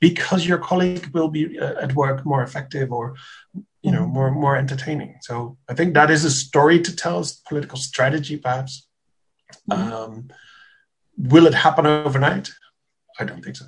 because 0.00 0.46
your 0.46 0.58
colleague 0.58 1.06
will 1.14 1.28
be 1.28 1.58
uh, 1.58 1.74
at 1.80 1.94
work 1.94 2.24
more 2.26 2.42
effective 2.42 2.90
or 2.92 3.14
you 3.82 3.92
know 3.92 4.06
more 4.06 4.30
more 4.30 4.56
entertaining 4.56 5.16
so 5.20 5.56
i 5.68 5.74
think 5.74 5.94
that 5.94 6.10
is 6.10 6.24
a 6.24 6.30
story 6.30 6.80
to 6.80 6.94
tell 6.94 7.24
political 7.48 7.78
strategy 7.78 8.36
perhaps 8.36 8.86
mm-hmm. 9.70 9.92
um, 9.92 10.28
will 11.16 11.46
it 11.46 11.54
happen 11.54 11.86
overnight 11.86 12.50
i 13.18 13.24
don't 13.24 13.42
think 13.42 13.56
so 13.56 13.66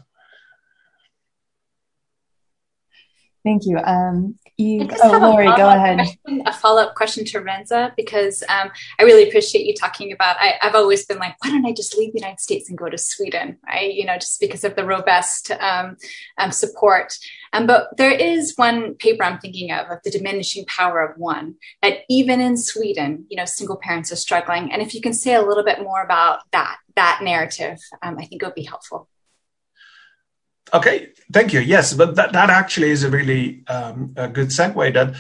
Thank 3.45 3.67
you. 3.67 3.79
Um, 3.79 4.39
you 4.57 4.89
oh, 5.03 5.19
Lori, 5.19 5.47
go 5.47 5.69
ahead. 5.69 5.97
Question, 5.97 6.43
a 6.47 6.53
follow 6.53 6.83
up 6.83 6.95
question 6.95 7.25
to 7.25 7.41
Renza 7.41 7.93
because 7.97 8.45
um, 8.49 8.71
I 9.01 9.03
really 9.03 9.29
appreciate 9.29 9.67
you 9.67 9.75
talking 9.75 10.13
about. 10.13 10.37
I, 10.39 10.55
have 10.61 10.77
always 10.77 11.05
been 11.07 11.19
like, 11.19 11.35
why 11.43 11.51
don't 11.51 11.67
I 11.67 11.73
just 11.73 11.97
leave 11.97 12.13
the 12.13 12.21
United 12.21 12.39
States 12.39 12.69
and 12.69 12.79
go 12.79 12.89
to 12.89 12.99
Sweden, 12.99 13.59
right? 13.67 13.93
You 13.93 14.05
know, 14.05 14.15
just 14.15 14.39
because 14.39 14.63
of 14.63 14.77
the 14.77 14.85
robust 14.85 15.51
um, 15.53 15.97
um 16.39 16.53
support. 16.53 17.15
Um, 17.53 17.67
but 17.67 17.97
there 17.97 18.13
is 18.13 18.55
one 18.57 18.95
paper 18.95 19.25
I'm 19.25 19.39
thinking 19.39 19.73
of, 19.73 19.89
of 19.89 19.99
the 20.05 20.11
diminishing 20.11 20.65
power 20.67 21.01
of 21.01 21.19
one, 21.19 21.57
that 21.83 22.01
even 22.09 22.41
in 22.41 22.57
Sweden, 22.57 23.27
you 23.29 23.37
know, 23.37 23.45
single 23.45 23.77
parents 23.77 24.13
are 24.13 24.17
struggling. 24.17 24.73
And 24.73 24.81
if 24.83 24.95
you 24.95 25.01
can 25.01 25.13
say 25.13 25.35
a 25.35 25.43
little 25.43 25.65
bit 25.65 25.83
more 25.83 26.03
about 26.03 26.41
that, 26.53 26.77
that 26.95 27.21
narrative, 27.23 27.79
um, 28.03 28.17
I 28.19 28.27
think 28.27 28.43
it 28.43 28.47
would 28.47 28.55
be 28.55 28.63
helpful. 28.63 29.09
Okay, 30.75 31.09
thank 31.33 31.53
you. 31.53 31.61
Yes, 31.61 31.93
but 31.93 32.17
that, 32.17 32.33
that 32.33 32.49
actually 32.49 32.91
is 32.91 33.03
a 33.03 33.11
really 33.11 33.63
um, 33.69 34.15
a 34.17 34.29
good 34.29 34.49
segue. 34.49 34.95
That 34.95 35.15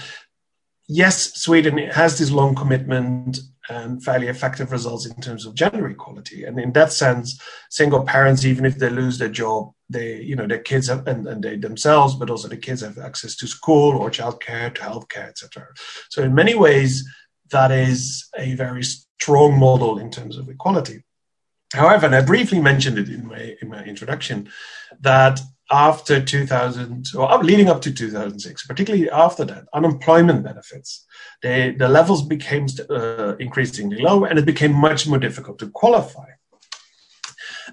yes, 0.89 1.35
Sweden 1.35 1.77
has 1.79 2.19
this 2.19 2.31
long 2.31 2.55
commitment 2.55 3.39
and 3.69 4.03
fairly 4.03 4.27
effective 4.29 4.73
results 4.73 5.07
in 5.07 5.21
terms 5.21 5.47
of 5.47 5.55
gender 5.55 5.87
equality, 5.89 6.45
and 6.45 6.59
in 6.59 6.73
that 6.73 6.93
sense, 6.93 7.39
single 7.71 8.03
parents, 8.05 8.45
even 8.45 8.65
if 8.65 8.79
they 8.79 8.89
lose 8.89 9.19
their 9.19 9.29
job, 9.29 9.73
they 9.91 10.23
you 10.23 10.37
know 10.37 10.47
their 10.47 10.59
kids 10.59 10.89
have, 10.89 11.07
and, 11.07 11.27
and 11.27 11.45
they 11.45 11.57
themselves, 11.57 12.15
but 12.15 12.31
also 12.31 12.49
the 12.49 12.57
kids 12.57 12.81
have 12.81 12.97
access 12.97 13.37
to 13.37 13.47
school 13.47 13.99
or 13.99 14.11
childcare, 14.11 14.75
to 14.75 14.81
healthcare, 14.81 15.29
etc. 15.29 15.67
So 16.09 16.23
in 16.23 16.35
many 16.35 16.55
ways, 16.55 17.07
that 17.51 17.71
is 17.71 18.29
a 18.39 18.55
very 18.55 18.83
strong 18.83 19.59
model 19.59 19.99
in 19.99 20.11
terms 20.11 20.39
of 20.39 20.49
equality. 20.49 21.05
However, 21.73 22.07
and 22.07 22.15
I 22.15 22.21
briefly 22.23 22.61
mentioned 22.61 22.99
it 22.99 23.09
in 23.09 23.27
my 23.27 23.57
in 23.61 23.69
my 23.69 23.83
introduction, 23.85 24.51
that 25.01 25.41
after 25.71 26.23
2000 26.23 27.07
or 27.17 27.43
leading 27.43 27.69
up 27.69 27.81
to 27.83 27.93
2006, 27.93 28.67
particularly 28.67 29.11
after 29.11 29.45
that, 29.47 29.65
unemployment 29.73 30.45
benefits, 30.45 31.07
they, 31.41 31.73
the 31.73 31.89
levels 31.89 32.23
became 32.23 32.67
uh, 32.91 33.37
increasingly 33.37 34.03
low, 34.03 34.25
and 34.25 34.39
it 34.39 34.45
became 34.45 34.75
much 34.75 35.07
more 35.07 35.19
difficult 35.19 35.59
to 35.59 35.71
qualify. 35.71 36.29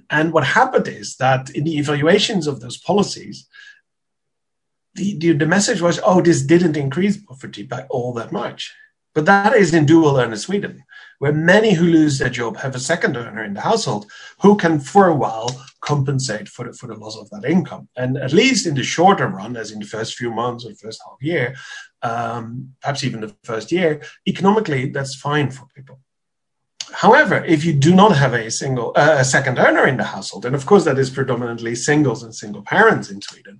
And 0.10 0.32
what 0.32 0.46
happened 0.46 0.88
is 0.88 1.18
that 1.18 1.50
in 1.50 1.66
the 1.66 1.78
evaluations 1.78 2.48
of 2.48 2.62
those 2.62 2.78
policies, 2.78 3.48
the, 4.96 5.18
the, 5.18 5.34
the 5.34 5.46
message 5.46 5.82
was, 5.82 6.00
oh, 6.04 6.22
this 6.22 6.42
didn't 6.42 6.78
increase 6.78 7.18
poverty 7.18 7.64
by 7.64 7.84
all 7.90 8.14
that 8.14 8.32
much. 8.32 8.74
But 9.14 9.26
that 9.26 9.54
is 9.54 9.74
in 9.74 9.86
dual 9.86 10.18
earner 10.18 10.38
Sweden 10.38 10.84
where 11.20 11.34
many 11.34 11.74
who 11.74 11.86
lose 11.86 12.18
their 12.18 12.30
job 12.30 12.58
have 12.58 12.76
a 12.76 12.80
second 12.80 13.16
earner 13.16 13.44
in 13.44 13.54
the 13.54 13.62
household 13.62 14.10
who 14.41 14.58
can, 14.58 14.80
for 14.80 15.08
a 15.08 15.16
while, 15.16 15.50
compensate 15.82 16.48
for 16.48 16.66
the, 16.66 16.74
for 16.74 16.88
the 16.88 16.96
loss 16.96 17.18
of 17.18 17.30
that 17.30 17.48
income. 17.48 17.88
And 17.96 18.18
at 18.18 18.34
least 18.34 18.66
in 18.66 18.76
the 18.76 18.84
shorter 18.84 19.28
run, 19.28 19.56
as 19.56 19.72
in 19.72 19.80
the 19.80 19.86
first 19.86 20.16
few 20.16 20.32
months 20.32 20.66
or 20.66 20.74
first 20.76 21.02
half 21.06 21.22
year, 21.22 21.56
um, 22.02 22.74
perhaps 22.82 23.04
even 23.04 23.22
the 23.22 23.36
first 23.44 23.72
year, 23.72 24.02
economically, 24.28 24.90
that's 24.90 25.16
fine 25.16 25.52
for 25.52 25.66
people. 25.76 26.00
However, 26.91 27.44
if 27.46 27.64
you 27.66 27.74
do 27.74 27.94
not 27.94 28.16
have 28.16 28.34
a 28.34 28.50
single, 28.50 28.94
uh, 28.96 29.18
a 29.20 29.26
second 29.26 29.60
earner 29.60 29.86
in 29.86 29.98
the 29.98 30.04
household, 30.04 30.46
and 30.46 30.56
of 30.56 30.66
course 30.66 30.86
that 30.86 30.98
is 30.98 31.10
predominantly 31.10 31.76
singles 31.76 32.24
and 32.24 32.34
single 32.34 32.64
parents 32.64 33.12
in 33.12 33.22
Sweden, 33.22 33.60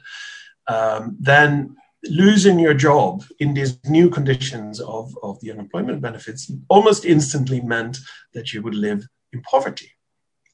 um, 0.68 1.18
then 1.20 1.76
losing 2.04 2.60
your 2.60 2.74
job 2.74 3.24
in 3.40 3.54
these 3.54 3.78
new 3.86 4.10
conditions 4.10 4.80
of, 4.80 5.18
of 5.22 5.40
the 5.42 5.52
unemployment 5.52 6.02
benefits 6.02 6.52
almost 6.70 7.06
instantly 7.06 7.62
meant 7.62 7.98
that 8.34 8.54
you 8.54 8.62
would 8.62 8.76
live 8.76 9.06
in 9.34 9.42
poverty. 9.42 9.92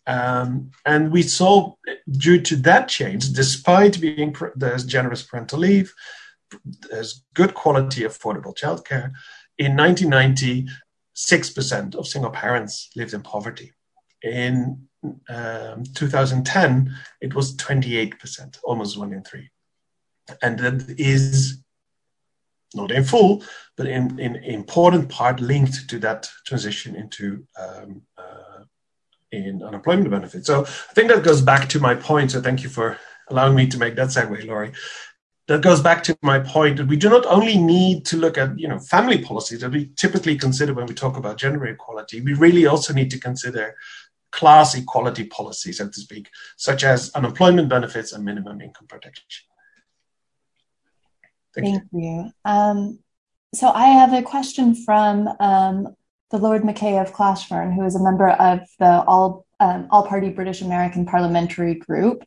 Um, 0.07 0.71
and 0.85 1.11
we 1.11 1.23
saw, 1.23 1.73
due 2.09 2.41
to 2.41 2.55
that 2.57 2.87
change, 2.87 3.31
despite 3.31 3.99
being 3.99 4.35
there's 4.55 4.85
generous 4.85 5.23
parental 5.23 5.59
leave, 5.59 5.93
there's 6.89 7.23
good 7.33 7.53
quality, 7.53 8.01
affordable 8.01 8.55
childcare. 8.55 9.11
In 9.57 9.75
1990, 9.75 10.67
6% 11.15 11.95
of 11.95 12.07
single 12.07 12.31
parents 12.31 12.89
lived 12.95 13.13
in 13.13 13.21
poverty. 13.21 13.73
In 14.21 14.87
um, 15.29 15.83
2010, 15.95 16.93
it 17.21 17.33
was 17.33 17.55
28%, 17.57 18.57
almost 18.63 18.97
one 18.97 19.13
in 19.13 19.23
three 19.23 19.49
and 20.41 20.59
that 20.59 20.95
is 20.97 21.61
not 22.73 22.91
in 22.91 23.03
full, 23.03 23.43
but 23.77 23.87
in, 23.87 24.19
in 24.19 24.35
important 24.37 25.09
part 25.09 25.39
linked 25.39 25.89
to 25.89 25.99
that 25.99 26.29
transition 26.45 26.95
into 26.95 27.45
um, 27.59 28.01
uh, 28.17 28.63
in 29.31 29.63
unemployment 29.63 30.09
benefits. 30.09 30.47
So 30.47 30.61
I 30.61 30.93
think 30.93 31.09
that 31.09 31.23
goes 31.23 31.41
back 31.41 31.69
to 31.69 31.79
my 31.79 31.95
point. 31.95 32.31
So 32.31 32.41
thank 32.41 32.63
you 32.63 32.69
for 32.69 32.97
allowing 33.29 33.55
me 33.55 33.67
to 33.67 33.77
make 33.77 33.95
that 33.95 34.09
segue, 34.09 34.45
Lori. 34.45 34.71
That 35.47 35.61
goes 35.61 35.81
back 35.81 36.03
to 36.05 36.17
my 36.23 36.39
point 36.39 36.77
that 36.77 36.87
we 36.87 36.97
do 36.97 37.09
not 37.09 37.25
only 37.27 37.57
need 37.57 38.05
to 38.07 38.17
look 38.17 38.37
at 38.37 38.57
you 38.57 38.67
know 38.67 38.79
family 38.79 39.19
policies 39.23 39.61
that 39.61 39.71
we 39.71 39.91
typically 39.95 40.37
consider 40.37 40.73
when 40.73 40.87
we 40.87 40.95
talk 40.95 41.17
about 41.17 41.37
gender 41.37 41.65
equality. 41.67 42.21
We 42.21 42.33
really 42.33 42.65
also 42.65 42.93
need 42.93 43.11
to 43.11 43.19
consider 43.19 43.75
class 44.31 44.75
equality 44.75 45.25
policies, 45.25 45.77
so 45.77 45.87
to 45.87 45.99
speak, 45.99 46.29
such 46.57 46.83
as 46.83 47.11
unemployment 47.11 47.69
benefits 47.69 48.11
and 48.11 48.25
minimum 48.25 48.59
income 48.59 48.87
protection. 48.87 49.45
Thank, 51.55 51.67
Thank 51.67 51.83
you. 51.91 51.99
you. 51.99 52.31
Um, 52.43 52.99
so 53.53 53.69
I 53.69 53.87
have 53.87 54.13
a 54.13 54.21
question 54.21 54.75
from 54.75 55.29
um, 55.39 55.95
the 56.31 56.37
Lord 56.37 56.65
Mackay 56.65 56.97
of 56.97 57.13
Clashfern, 57.13 57.73
who 57.73 57.85
is 57.85 57.95
a 57.95 58.03
member 58.03 58.29
of 58.29 58.59
the 58.79 59.03
All 59.03 59.45
um, 59.61 59.87
All 59.89 60.05
Party 60.05 60.29
British 60.29 60.61
American 60.61 61.05
Parliamentary 61.05 61.75
Group 61.75 62.23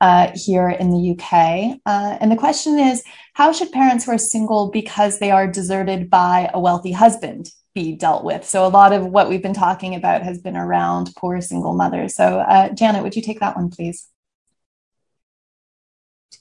uh, 0.00 0.30
here 0.34 0.68
in 0.68 0.90
the 0.90 1.10
UK. 1.10 1.80
Uh, 1.84 2.18
and 2.20 2.30
the 2.30 2.36
question 2.36 2.78
is, 2.78 3.02
how 3.34 3.52
should 3.52 3.72
parents 3.72 4.04
who 4.04 4.12
are 4.12 4.18
single 4.18 4.70
because 4.70 5.18
they 5.18 5.32
are 5.32 5.48
deserted 5.48 6.08
by 6.08 6.48
a 6.54 6.60
wealthy 6.60 6.92
husband 6.92 7.50
be 7.74 7.96
dealt 7.96 8.22
with? 8.22 8.44
So 8.44 8.64
a 8.64 8.68
lot 8.68 8.92
of 8.92 9.06
what 9.06 9.28
we've 9.28 9.42
been 9.42 9.54
talking 9.54 9.96
about 9.96 10.22
has 10.22 10.40
been 10.40 10.56
around 10.56 11.10
poor 11.16 11.40
single 11.40 11.74
mothers. 11.74 12.14
So 12.14 12.38
uh, 12.38 12.68
Janet, 12.70 13.02
would 13.02 13.16
you 13.16 13.22
take 13.22 13.40
that 13.40 13.56
one, 13.56 13.70
please? 13.70 14.08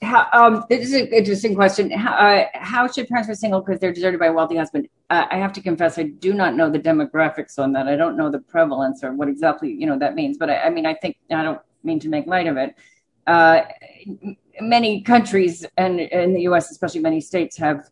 How, 0.02 0.28
um, 0.34 0.66
this 0.70 0.88
is 0.88 0.94
an 0.94 1.08
interesting 1.08 1.56
question. 1.56 1.90
How, 1.90 2.14
uh, 2.14 2.46
how 2.54 2.88
should 2.88 3.08
parents 3.08 3.30
be 3.30 3.36
single 3.36 3.62
because 3.62 3.80
they're 3.80 3.94
deserted 3.94 4.20
by 4.20 4.28
a 4.28 4.34
wealthy 4.34 4.56
husband? 4.56 4.88
Uh, 5.10 5.26
I 5.30 5.38
have 5.38 5.54
to 5.54 5.62
confess, 5.62 5.98
I 5.98 6.04
do 6.04 6.34
not 6.34 6.56
know 6.56 6.70
the 6.70 6.80
demographics 6.80 7.58
on 7.58 7.74
that. 7.74 7.88
I 7.88 7.96
don't 7.96 8.18
know 8.18 8.30
the 8.30 8.40
prevalence 8.40 9.04
or 9.04 9.14
what 9.14 9.28
exactly 9.28 9.72
you 9.72 9.88
know 9.88 9.98
that 9.98 10.16
means. 10.16 10.38
But 10.38 10.50
I, 10.50 10.64
I 10.64 10.70
mean, 10.70 10.86
I 10.86 10.94
think 10.94 11.18
I 11.32 11.42
don't 11.42 11.60
mean 11.84 12.00
to 12.02 12.10
make 12.10 12.28
light 12.28 12.48
of 12.48 12.58
it. 12.58 12.76
Uh, 13.26 13.62
many 14.62 15.02
countries 15.02 15.66
and 15.78 16.00
in 16.00 16.34
the 16.34 16.42
U.S., 16.42 16.72
especially 16.72 17.02
many 17.02 17.22
states, 17.22 17.58
have 17.58 17.90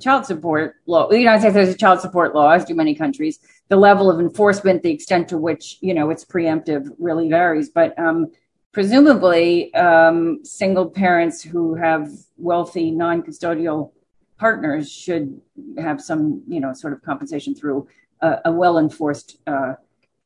child 0.00 0.26
support 0.26 0.76
law. 0.86 1.08
The 1.08 1.18
United 1.18 1.40
States 1.40 1.56
has 1.56 1.74
a 1.74 1.78
child 1.78 2.00
support 2.00 2.34
law, 2.34 2.50
as 2.50 2.64
do 2.64 2.74
many 2.74 2.94
countries. 2.94 3.38
The 3.68 3.76
level 3.76 4.10
of 4.10 4.20
enforcement, 4.20 4.82
the 4.82 4.90
extent 4.90 5.28
to 5.28 5.38
which 5.38 5.78
you 5.80 5.92
know 5.92 6.10
it's 6.10 6.24
preemptive, 6.24 6.88
really 6.98 7.28
varies. 7.28 7.68
But 7.68 7.98
um, 7.98 8.32
presumably 8.72 9.72
um, 9.74 10.40
single 10.44 10.88
parents 10.90 11.42
who 11.42 11.74
have 11.74 12.10
wealthy 12.38 12.90
non-custodial 12.90 13.92
partners 14.38 14.90
should 14.90 15.40
have 15.78 16.00
some 16.00 16.42
you 16.48 16.58
know 16.58 16.72
sort 16.72 16.92
of 16.92 17.02
compensation 17.02 17.54
through 17.54 17.86
a, 18.22 18.38
a 18.46 18.52
well 18.52 18.78
enforced 18.78 19.38
uh, 19.46 19.74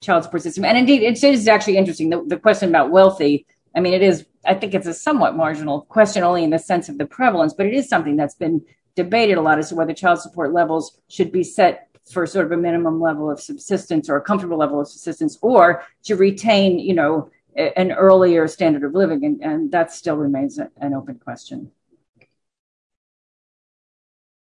child 0.01 0.25
support 0.25 0.43
system. 0.43 0.65
And 0.65 0.79
indeed 0.79 1.03
it 1.03 1.23
is 1.23 1.49
actually 1.49 1.77
interesting 1.77 2.11
the, 2.11 2.25
the 2.25 2.39
question 2.39 2.69
about 2.69 2.91
wealthy 2.91 3.47
i 3.75 3.81
mean 3.81 3.93
it 3.93 4.03
is 4.03 4.27
i 4.45 4.55
think 4.55 4.75
it's 4.75 4.87
a 4.87 4.95
somewhat 4.95 5.37
marginal 5.37 5.83
question 5.83 6.23
only 6.23 6.45
in 6.45 6.51
the 6.51 6.59
sense 6.59 6.89
of 6.89 6.99
the 6.99 7.07
prevalence 7.07 7.53
but 7.53 7.67
it 7.67 7.75
is 7.75 7.89
something 7.89 8.17
that's 8.17 8.35
been 8.35 8.65
debated 8.95 9.37
a 9.37 9.43
lot 9.43 9.59
as 9.59 9.69
to 9.69 9.75
whether 9.75 9.93
child 9.93 10.19
support 10.21 10.53
levels 10.53 10.99
should 11.09 11.31
be 11.31 11.43
set 11.43 11.89
for 12.11 12.25
sort 12.25 12.47
of 12.47 12.53
a 12.53 12.57
minimum 12.57 13.01
level 13.01 13.31
of 13.31 13.41
subsistence 13.41 14.09
or 14.09 14.17
a 14.17 14.21
comfortable 14.21 14.57
level 14.57 14.81
of 14.81 14.89
subsistence 14.89 15.37
or 15.43 15.83
to 16.05 16.15
retain 16.15 16.79
you 16.79 16.95
know 16.95 17.29
an 17.57 17.93
earlier 17.93 18.47
standard 18.49 18.85
of 18.85 18.95
living, 18.95 19.25
and, 19.25 19.43
and 19.43 19.73
that 19.73 19.93
still 19.93 20.17
remains 20.17 20.59
an 20.59 20.95
open 20.95 21.19
question. 21.19 21.71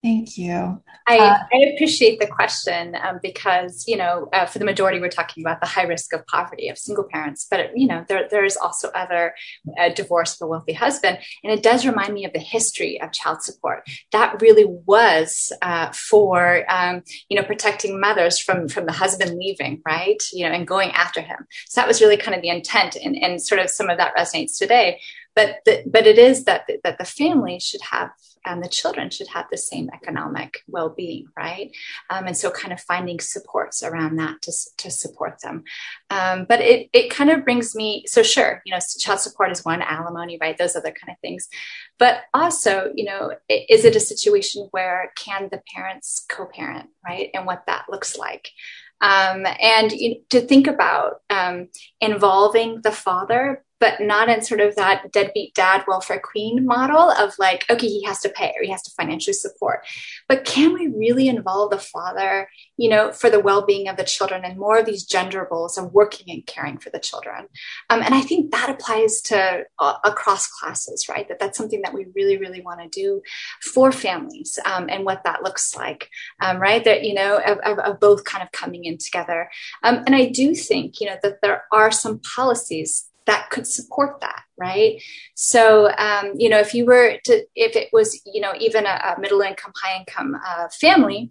Thank 0.07 0.37
you. 0.37 0.81
I, 1.05 1.17
uh, 1.17 1.37
I 1.53 1.57
appreciate 1.73 2.21
the 2.21 2.27
question 2.27 2.95
um, 3.03 3.19
because, 3.21 3.83
you 3.87 3.97
know, 3.97 4.29
uh, 4.31 4.45
for 4.45 4.57
the 4.57 4.63
majority, 4.63 5.01
we're 5.01 5.09
talking 5.09 5.43
about 5.43 5.59
the 5.59 5.67
high 5.67 5.83
risk 5.83 6.13
of 6.13 6.25
poverty 6.27 6.69
of 6.69 6.77
single 6.77 7.03
parents, 7.03 7.45
but, 7.51 7.77
you 7.77 7.87
know, 7.87 8.05
there, 8.07 8.25
there 8.31 8.45
is 8.45 8.55
also 8.55 8.87
other 8.89 9.35
uh, 9.77 9.89
divorce 9.89 10.35
of 10.35 10.45
a 10.45 10.47
wealthy 10.47 10.71
husband. 10.71 11.17
And 11.43 11.51
it 11.51 11.61
does 11.61 11.85
remind 11.85 12.13
me 12.13 12.23
of 12.23 12.31
the 12.31 12.39
history 12.39 13.01
of 13.01 13.11
child 13.11 13.43
support. 13.43 13.83
That 14.13 14.41
really 14.41 14.63
was 14.65 15.51
uh, 15.61 15.91
for, 15.91 16.63
um, 16.71 17.03
you 17.27 17.35
know, 17.35 17.45
protecting 17.45 17.99
mothers 17.99 18.39
from, 18.39 18.69
from 18.69 18.85
the 18.85 18.93
husband 18.93 19.37
leaving, 19.37 19.81
right? 19.85 20.23
You 20.31 20.47
know, 20.47 20.55
and 20.55 20.65
going 20.65 20.91
after 20.91 21.19
him. 21.19 21.47
So 21.67 21.81
that 21.81 21.87
was 21.87 21.99
really 21.99 22.17
kind 22.17 22.33
of 22.33 22.41
the 22.41 22.49
intent 22.49 22.95
and, 22.95 23.17
and 23.17 23.41
sort 23.41 23.59
of 23.59 23.69
some 23.69 23.89
of 23.89 23.97
that 23.97 24.15
resonates 24.15 24.57
today 24.57 25.01
but 25.35 25.57
the, 25.65 25.83
but 25.85 26.07
it 26.07 26.17
is 26.17 26.45
that 26.45 26.63
that 26.83 26.97
the 26.97 27.05
family 27.05 27.59
should 27.59 27.81
have 27.91 28.09
and 28.45 28.63
the 28.63 28.69
children 28.69 29.09
should 29.09 29.27
have 29.27 29.45
the 29.51 29.57
same 29.57 29.89
economic 29.93 30.63
well-being 30.67 31.27
right? 31.37 31.71
Um, 32.09 32.27
and 32.27 32.37
so 32.37 32.49
kind 32.51 32.73
of 32.73 32.79
finding 32.81 33.19
supports 33.19 33.83
around 33.83 34.17
that 34.17 34.41
to, 34.43 34.51
to 34.77 34.91
support 34.91 35.41
them. 35.41 35.63
Um, 36.09 36.45
but 36.47 36.61
it, 36.61 36.89
it 36.93 37.09
kind 37.09 37.29
of 37.29 37.43
brings 37.43 37.75
me 37.75 38.03
so 38.07 38.23
sure 38.23 38.61
you 38.65 38.73
know 38.73 38.79
child 38.99 39.19
support 39.19 39.51
is 39.51 39.65
one 39.65 39.81
alimony 39.81 40.37
right? 40.39 40.57
Those 40.57 40.75
other 40.75 40.91
kind 40.91 41.11
of 41.11 41.19
things. 41.21 41.47
But 41.97 42.21
also 42.33 42.91
you 42.95 43.05
know 43.05 43.33
is 43.49 43.85
it 43.85 43.95
a 43.95 43.99
situation 43.99 44.67
where 44.71 45.11
can 45.15 45.49
the 45.51 45.61
parents 45.73 46.25
co-parent 46.29 46.89
right? 47.05 47.29
And 47.33 47.45
what 47.45 47.63
that 47.67 47.85
looks 47.89 48.17
like. 48.17 48.51
Um, 48.99 49.45
and 49.45 49.91
you 49.91 50.21
to 50.31 50.41
think 50.41 50.67
about 50.67 51.21
um, 51.29 51.69
involving 52.01 52.81
the 52.81 52.91
father 52.91 53.63
but 53.79 54.01
not 54.01 54.29
in 54.29 54.41
sort 54.41 54.59
of 54.59 54.75
that 54.75 55.11
deadbeat 55.11 55.53
dad 55.53 55.83
welfare 55.87 56.19
queen 56.19 56.65
model 56.65 57.11
of 57.11 57.33
like, 57.37 57.65
okay, 57.69 57.87
he 57.87 58.03
has 58.03 58.19
to 58.21 58.29
pay 58.29 58.53
or 58.57 58.63
he 58.63 58.71
has 58.71 58.81
to 58.83 58.91
financially 58.91 59.33
support. 59.33 59.85
But 60.27 60.45
can 60.45 60.73
we 60.73 60.87
really 60.87 61.27
involve 61.27 61.71
the 61.71 61.77
father, 61.77 62.49
you 62.77 62.89
know, 62.89 63.11
for 63.11 63.29
the 63.29 63.39
well 63.39 63.65
being 63.65 63.87
of 63.87 63.97
the 63.97 64.03
children 64.03 64.43
and 64.43 64.57
more 64.57 64.79
of 64.79 64.85
these 64.85 65.03
gender 65.03 65.47
roles 65.49 65.77
of 65.77 65.93
working 65.93 66.27
and 66.33 66.45
caring 66.45 66.77
for 66.77 66.89
the 66.89 66.99
children? 66.99 67.47
Um, 67.89 68.01
and 68.01 68.13
I 68.13 68.21
think 68.21 68.51
that 68.51 68.69
applies 68.69 69.21
to 69.23 69.63
uh, 69.79 69.93
across 70.03 70.47
classes, 70.47 71.07
right? 71.09 71.27
That 71.27 71.39
that's 71.39 71.57
something 71.57 71.81
that 71.83 71.93
we 71.93 72.07
really, 72.15 72.37
really 72.37 72.61
want 72.61 72.81
to 72.81 72.89
do 72.89 73.21
for 73.61 73.91
families 73.91 74.59
um, 74.65 74.89
and 74.89 75.05
what 75.05 75.23
that 75.23 75.43
looks 75.43 75.75
like, 75.75 76.09
um, 76.41 76.57
right? 76.57 76.83
That, 76.83 77.03
you 77.03 77.13
know, 77.13 77.37
of, 77.37 77.59
of, 77.59 77.79
of, 77.79 77.99
both 77.99 78.23
kind 78.23 78.43
of 78.43 78.51
coming 78.51 78.85
in 78.85 78.97
together. 78.97 79.49
Um, 79.83 80.03
and 80.05 80.15
I 80.15 80.25
do 80.25 80.53
think, 80.53 80.99
you 81.01 81.07
know, 81.07 81.17
that 81.23 81.41
there 81.41 81.63
are 81.71 81.91
some 81.91 82.19
policies 82.35 83.07
that 83.27 83.49
could 83.51 83.67
support 83.67 84.19
that 84.21 84.41
right 84.57 85.01
so 85.35 85.91
um, 85.97 86.33
you 86.35 86.49
know 86.49 86.59
if 86.59 86.73
you 86.73 86.85
were 86.85 87.17
to 87.23 87.45
if 87.55 87.75
it 87.75 87.89
was 87.93 88.19
you 88.25 88.41
know 88.41 88.53
even 88.59 88.85
a, 88.85 89.15
a 89.15 89.19
middle 89.19 89.41
income 89.41 89.71
high 89.75 89.99
income 89.99 90.35
uh, 90.45 90.67
family 90.69 91.29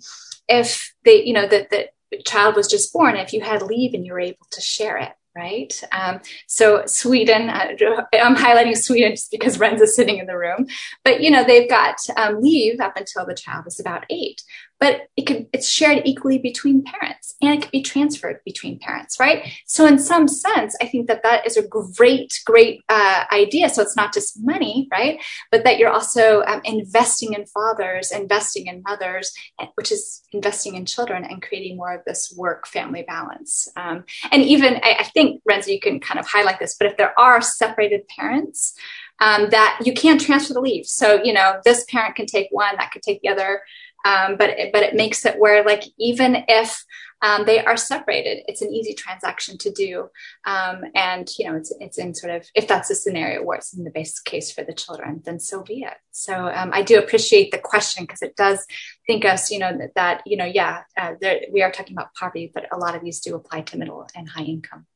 if 0.49 0.95
they 1.05 1.25
you 1.25 1.33
know 1.33 1.47
that 1.47 1.71
the 1.71 1.89
child 2.25 2.55
was 2.55 2.69
just 2.69 2.93
born 2.93 3.17
if 3.17 3.33
you 3.33 3.41
had 3.41 3.63
leave 3.63 3.93
and 3.93 4.07
you 4.07 4.13
were 4.13 4.21
able 4.21 4.47
to 4.51 4.61
share 4.61 4.97
it 4.97 5.13
right? 5.37 5.83
Um, 5.93 6.21
so 6.47 6.85
Sweden, 6.87 7.51
uh, 7.51 7.77
I'm 8.15 8.35
highlighting 8.35 8.77
Sweden 8.77 9.13
just 9.13 9.31
because 9.31 9.59
Rens 9.59 9.83
is 9.83 9.95
sitting 9.95 10.19
in 10.19 10.27
the 10.27 10.37
room, 10.37 10.67
but 11.05 11.21
you 11.21 11.31
know 11.31 11.45
they've 11.45 11.69
got 11.69 11.97
um, 12.17 12.41
leave 12.41 12.81
up 12.81 12.97
until 12.97 13.27
the 13.27 13.35
child 13.35 13.67
is 13.67 13.79
about 13.79 14.05
eight 14.09 14.43
but 14.81 15.09
it 15.17 15.23
could 15.27 15.47
it's 15.53 15.69
shared 15.69 16.03
equally 16.05 16.39
between 16.39 16.85
parents 16.85 17.35
and 17.41 17.55
it 17.55 17.63
could 17.63 17.71
be 17.71 17.83
transferred 17.83 18.41
between 18.45 18.79
parents 18.79 19.19
right? 19.19 19.53
So 19.67 19.87
in 19.87 19.99
some 19.99 20.29
sense 20.29 20.77
i 20.81 20.87
think 20.87 21.09
that 21.09 21.23
that 21.23 21.47
is 21.47 21.57
a 21.57 21.67
great 21.67 22.33
great 22.45 22.83
uh, 22.89 23.25
idea. 23.33 23.69
So 23.69 23.83
it's 23.83 23.97
not 23.97 24.13
just 24.13 24.39
money 24.43 24.89
right? 24.91 25.23
But 25.51 25.65
that 25.65 25.79
you're 25.79 25.91
also 25.91 26.43
um, 26.43 26.61
investing 26.65 27.33
in 27.33 27.47
fathers 27.47 28.11
investing 28.11 28.67
in 28.67 28.83
mothers 28.87 29.33
which 29.75 29.93
is 29.93 30.23
investing 30.33 30.75
in 30.75 30.87
children 30.87 31.25
and 31.25 31.43
creating 31.43 31.77
more 31.77 31.95
of 31.95 32.03
this 32.07 32.33
work 32.37 32.67
family 32.67 33.05
balance. 33.07 33.69
Um, 33.77 34.05
and 34.31 34.43
even 34.43 34.77
I, 34.83 34.97
I 35.01 35.05
think 35.05 35.43
renzo 35.47 35.71
you 35.71 35.81
can 35.81 36.01
kind 36.01 36.21
of 36.21 36.27
highlight 36.27 36.59
this 36.59 36.77
but 36.79 36.89
if 36.89 36.97
there 36.97 37.19
are 37.19 37.41
separated 37.41 38.09
parents 38.09 38.75
um, 39.21 39.49
that 39.51 39.81
you 39.85 39.95
can't 39.95 40.21
transfer 40.21 40.55
the 40.55 40.61
leave. 40.61 40.87
So 40.87 41.23
you 41.23 41.33
know 41.33 41.61
this 41.65 41.85
parent 41.89 42.17
can 42.17 42.27
take 42.27 42.49
one 42.51 42.77
that 42.77 42.91
could 42.93 43.03
take 43.03 43.23
the 43.23 43.29
other 43.29 43.63
um, 44.07 44.37
but 44.37 44.51
it, 44.51 44.73
but 44.73 44.85
it 44.85 44.95
makes 44.95 45.27
it 45.27 45.39
where 45.39 45.65
like 45.65 45.83
even 45.99 46.45
if 46.47 46.85
um, 47.23 47.45
they 47.45 47.65
are 47.65 47.77
separated, 47.77 48.45
it's 48.47 48.63
an 48.63 48.73
easy 48.73 48.95
transaction 48.95 49.59
to 49.59 49.71
do, 49.73 50.11
um, 50.45 50.85
and 50.95 51.29
you 51.39 51.49
know 51.49 51.57
it's 51.57 51.75
it's 51.81 51.99
in 51.99 52.15
sort 52.15 52.35
of 52.35 52.47
if 52.55 52.69
that's 52.69 52.91
a 52.91 52.95
scenario 52.95 53.43
where 53.43 53.59
it's 53.59 53.77
in 53.77 53.85
the 53.85 53.91
best 53.91 54.25
case 54.25 54.53
for 54.53 54.63
the 54.63 54.75
children, 54.75 55.23
then 55.25 55.41
so 55.41 55.63
be 55.63 55.83
it. 55.83 55.97
So 56.13 56.35
um, 56.35 56.71
I 56.73 56.83
do 56.83 56.99
appreciate 56.99 57.51
the 57.51 57.59
question 57.59 58.05
because 58.05 58.23
it 58.23 58.37
does 58.37 58.65
think 59.07 59.25
us, 59.25 59.51
you 59.51 59.59
know, 59.59 59.77
that, 59.77 59.95
that 59.97 60.23
you 60.27 60.37
know, 60.37 60.45
yeah, 60.45 60.83
uh, 60.97 61.15
there, 61.21 61.41
we 61.53 61.63
are 61.63 61.73
talking 61.73 61.97
about 61.97 62.15
poverty, 62.15 62.53
but 62.55 62.67
a 62.73 62.77
lot 62.77 62.95
of 62.95 63.03
these 63.03 63.21
do 63.21 63.35
apply 63.35 63.63
to 63.63 63.79
middle 63.79 64.07
and 64.15 64.29
high 64.29 64.45
income. 64.45 64.87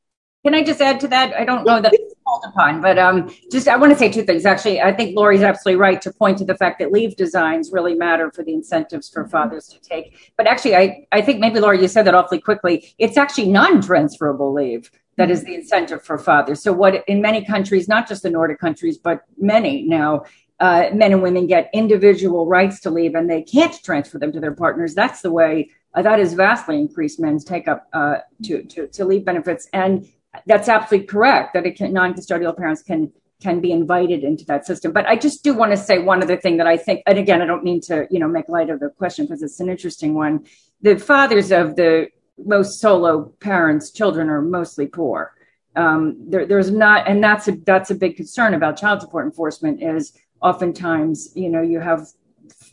Can 0.45 0.55
I 0.55 0.63
just 0.63 0.81
add 0.81 1.01
to 1.01 1.07
that? 1.09 1.35
I 1.35 1.43
don't 1.43 1.65
know 1.65 1.81
that 1.81 1.93
it's 1.93 2.10
called 2.31 2.53
upon, 2.53 2.81
but 2.81 2.97
um, 2.97 3.29
just 3.51 3.67
I 3.67 3.75
want 3.75 3.91
to 3.91 3.99
say 3.99 4.09
two 4.09 4.23
things. 4.23 4.45
Actually, 4.45 4.81
I 4.81 4.93
think 4.93 5.15
Lori's 5.15 5.41
absolutely 5.41 5.79
right 5.79 6.01
to 6.01 6.11
point 6.11 6.37
to 6.39 6.45
the 6.45 6.55
fact 6.55 6.79
that 6.79 6.91
leave 6.91 7.15
designs 7.15 7.71
really 7.71 7.95
matter 7.95 8.31
for 8.31 8.43
the 8.43 8.53
incentives 8.53 9.09
for 9.09 9.27
fathers 9.27 9.67
to 9.67 9.79
take. 9.79 10.33
But 10.37 10.47
actually, 10.47 10.75
I, 10.75 11.07
I 11.11 11.21
think 11.21 11.39
maybe 11.39 11.59
Laurie, 11.59 11.81
you 11.81 11.87
said 11.87 12.03
that 12.03 12.15
awfully 12.15 12.39
quickly. 12.39 12.93
It's 12.97 13.17
actually 13.17 13.49
non-transferable 13.49 14.53
leave 14.53 14.89
that 15.17 15.29
is 15.29 15.43
the 15.43 15.53
incentive 15.53 16.03
for 16.03 16.17
fathers. 16.17 16.63
So 16.63 16.71
what 16.71 17.03
in 17.07 17.21
many 17.21 17.45
countries, 17.45 17.87
not 17.87 18.07
just 18.07 18.23
the 18.23 18.29
Nordic 18.29 18.59
countries, 18.59 18.97
but 18.97 19.23
many 19.37 19.83
now, 19.83 20.23
uh, 20.59 20.89
men 20.93 21.11
and 21.11 21.21
women 21.21 21.47
get 21.47 21.69
individual 21.73 22.47
rights 22.47 22.79
to 22.81 22.89
leave 22.89 23.15
and 23.15 23.29
they 23.29 23.41
can't 23.41 23.75
transfer 23.83 24.19
them 24.19 24.31
to 24.31 24.39
their 24.39 24.53
partners. 24.53 24.95
That's 24.95 25.21
the 25.21 25.31
way 25.31 25.69
uh, 25.93 26.01
that 26.03 26.19
has 26.19 26.33
vastly 26.33 26.79
increased 26.79 27.19
men's 27.19 27.43
take 27.43 27.67
up 27.67 27.87
uh, 27.93 28.17
to, 28.43 28.63
to, 28.63 28.87
to 28.87 29.05
leave 29.05 29.25
benefits. 29.25 29.67
And 29.73 30.07
that's 30.45 30.69
absolutely 30.69 31.07
correct 31.07 31.53
that 31.53 31.65
it 31.65 31.77
can, 31.77 31.93
non-custodial 31.93 32.55
parents 32.55 32.81
can 32.83 33.11
can 33.41 33.59
be 33.59 33.71
invited 33.71 34.23
into 34.23 34.45
that 34.45 34.67
system. 34.67 34.91
But 34.91 35.07
I 35.07 35.15
just 35.15 35.43
do 35.43 35.53
want 35.55 35.71
to 35.71 35.77
say 35.77 35.97
one 35.97 36.21
other 36.21 36.37
thing 36.37 36.57
that 36.57 36.67
I 36.67 36.77
think, 36.77 37.01
and 37.07 37.17
again, 37.17 37.41
I 37.41 37.47
don't 37.47 37.63
mean 37.63 37.81
to, 37.81 38.05
you 38.11 38.19
know, 38.19 38.27
make 38.27 38.47
light 38.47 38.69
of 38.69 38.79
the 38.79 38.89
question 38.89 39.25
because 39.25 39.41
it's 39.41 39.59
an 39.59 39.67
interesting 39.67 40.13
one. 40.13 40.45
The 40.83 40.99
fathers 40.99 41.51
of 41.51 41.75
the 41.75 42.09
most 42.37 42.79
solo 42.79 43.33
parents' 43.39 43.89
children 43.91 44.29
are 44.29 44.43
mostly 44.43 44.85
poor. 44.85 45.33
Um, 45.75 46.17
there, 46.29 46.45
there's 46.45 46.69
not, 46.69 47.07
and 47.07 47.23
that's 47.23 47.47
a 47.47 47.53
that's 47.65 47.89
a 47.89 47.95
big 47.95 48.15
concern 48.15 48.53
about 48.53 48.77
child 48.77 49.01
support 49.01 49.25
enforcement. 49.25 49.81
Is 49.81 50.13
oftentimes, 50.41 51.31
you 51.35 51.49
know, 51.49 51.61
you 51.61 51.79
have, 51.79 52.07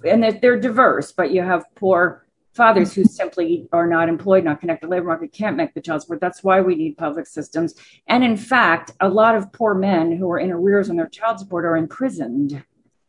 and 0.05 0.23
they're, 0.23 0.33
they're 0.33 0.61
diverse, 0.61 1.13
but 1.13 1.31
you 1.31 1.43
have 1.43 1.65
poor 1.77 2.27
fathers 2.59 2.93
who 2.93 3.05
simply 3.05 3.69
are 3.73 3.87
not 3.87 4.09
employed, 4.09 4.45
not 4.45 4.61
connected 4.61 4.83
to 4.83 4.87
the 4.89 4.91
labor 4.91 5.07
market, 5.07 5.33
can't 5.33 5.57
make 5.57 5.73
the 5.73 5.81
child 5.81 6.03
support. 6.03 6.21
That's 6.21 6.43
why 6.43 6.61
we 6.61 6.75
need 6.75 6.99
public 6.99 7.27
systems. 7.27 7.75
And 8.09 8.25
in 8.25 8.37
fact, 8.37 8.91
a 9.01 9.09
lot 9.09 9.37
of 9.37 9.51
poor 9.53 9.75
men 9.75 10.13
who 10.17 10.29
are 10.31 10.41
in 10.41 10.51
arrears 10.51 10.91
on 10.91 10.97
their 10.97 11.07
child 11.07 11.39
support 11.39 11.65
are 11.65 11.77
imprisoned, 11.77 12.63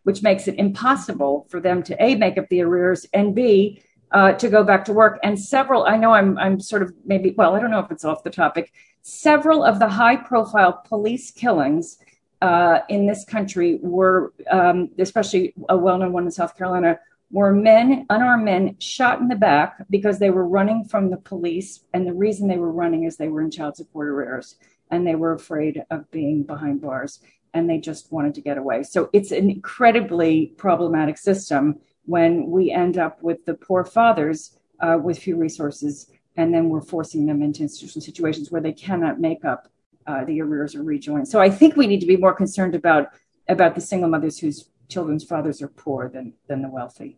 which 0.03 0.21
makes 0.21 0.47
it 0.47 0.55
impossible 0.55 1.47
for 1.49 1.59
them 1.59 1.81
to 1.84 2.01
A, 2.01 2.15
make 2.15 2.38
up 2.38 2.47
the 2.49 2.61
arrears, 2.61 3.07
and 3.11 3.35
B, 3.35 3.81
uh, 4.11 4.34
to 4.34 4.49
go 4.49 4.63
back 4.63 4.85
to 4.85 4.93
work. 4.93 5.19
And 5.23 5.39
several, 5.39 5.84
I 5.85 5.97
know 5.97 6.13
I'm, 6.13 6.38
I'm 6.38 6.59
sort 6.59 6.84
of 6.84 6.93
maybe, 7.03 7.34
well, 7.35 7.55
I 7.55 7.59
don't 7.59 7.71
know 7.71 7.80
if 7.80 7.91
it's 7.91 8.05
off 8.05 8.23
the 8.23 8.30
topic. 8.30 8.71
Several 9.01 9.63
of 9.63 9.80
the 9.80 9.89
high 9.89 10.15
profile 10.15 10.84
police 10.88 11.31
killings 11.31 11.97
uh, 12.41 12.80
in 12.88 13.07
this 13.07 13.26
country 13.26 13.80
were, 13.81 14.34
um, 14.51 14.89
especially 14.99 15.53
a 15.67 15.77
well 15.77 15.97
known 15.97 16.13
one 16.13 16.26
in 16.26 16.31
South 16.31 16.55
Carolina, 16.55 16.99
were 17.31 17.53
men, 17.53 18.06
unarmed 18.10 18.45
men, 18.45 18.76
shot 18.80 19.19
in 19.19 19.27
the 19.27 19.35
back 19.35 19.85
because 19.89 20.18
they 20.18 20.30
were 20.30 20.47
running 20.47 20.84
from 20.84 21.10
the 21.10 21.18
police. 21.18 21.81
And 21.93 22.07
the 22.07 22.14
reason 22.14 22.47
they 22.47 22.57
were 22.57 22.72
running 22.72 23.03
is 23.03 23.18
they 23.18 23.27
were 23.27 23.41
in 23.41 23.51
child 23.51 23.76
support 23.76 24.07
arrears 24.07 24.56
and 24.89 25.06
they 25.06 25.15
were 25.15 25.34
afraid 25.34 25.84
of 25.91 26.10
being 26.11 26.43
behind 26.43 26.81
bars 26.81 27.19
and 27.53 27.69
they 27.69 27.77
just 27.77 28.11
wanted 28.11 28.34
to 28.35 28.41
get 28.41 28.57
away. 28.57 28.84
So 28.84 29.10
it's 29.14 29.31
an 29.31 29.49
incredibly 29.49 30.53
problematic 30.57 31.18
system 31.18 31.80
when 32.06 32.49
we 32.49 32.72
end 32.72 32.97
up 32.97 33.22
with 33.22 33.45
the 33.45 33.53
poor 33.53 33.84
fathers 33.84 34.57
uh, 34.80 34.97
with 35.01 35.19
few 35.19 35.35
resources 35.35 36.11
and 36.38 36.53
then 36.53 36.69
we're 36.69 36.81
forcing 36.81 37.26
them 37.26 37.41
into 37.41 37.64
institutional 37.64 38.01
situations 38.01 38.51
where 38.51 38.61
they 38.61 38.72
cannot 38.72 39.19
make 39.19 39.43
up 39.45 39.68
uh, 40.07 40.23
the 40.26 40.41
arrears 40.41 40.76
or 40.76 40.84
rejoin. 40.84 41.26
So 41.26 41.39
I 41.39 41.49
think 41.49 41.76
we 41.76 41.85
need 41.85 41.99
to 41.99 42.07
be 42.07 42.18
more 42.18 42.34
concerned 42.34 42.76
about 42.76 43.10
about 43.47 43.73
the 43.73 43.81
single 43.81 44.10
mothers 44.10 44.38
whose 44.38 44.69
children's 44.90 45.24
fathers 45.24 45.61
are 45.61 45.68
poor 45.68 46.10
than, 46.10 46.34
than 46.48 46.61
the 46.61 46.70
wealthy. 46.70 47.18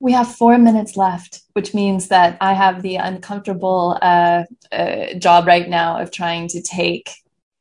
We 0.00 0.12
have 0.12 0.34
four 0.34 0.56
minutes 0.56 0.96
left, 0.96 1.42
which 1.52 1.74
means 1.74 2.08
that 2.08 2.38
I 2.40 2.54
have 2.54 2.80
the 2.80 2.96
uncomfortable 2.96 3.98
uh, 4.00 4.44
uh, 4.72 5.14
job 5.18 5.46
right 5.46 5.68
now 5.68 6.00
of 6.00 6.10
trying 6.10 6.48
to 6.48 6.62
take 6.62 7.10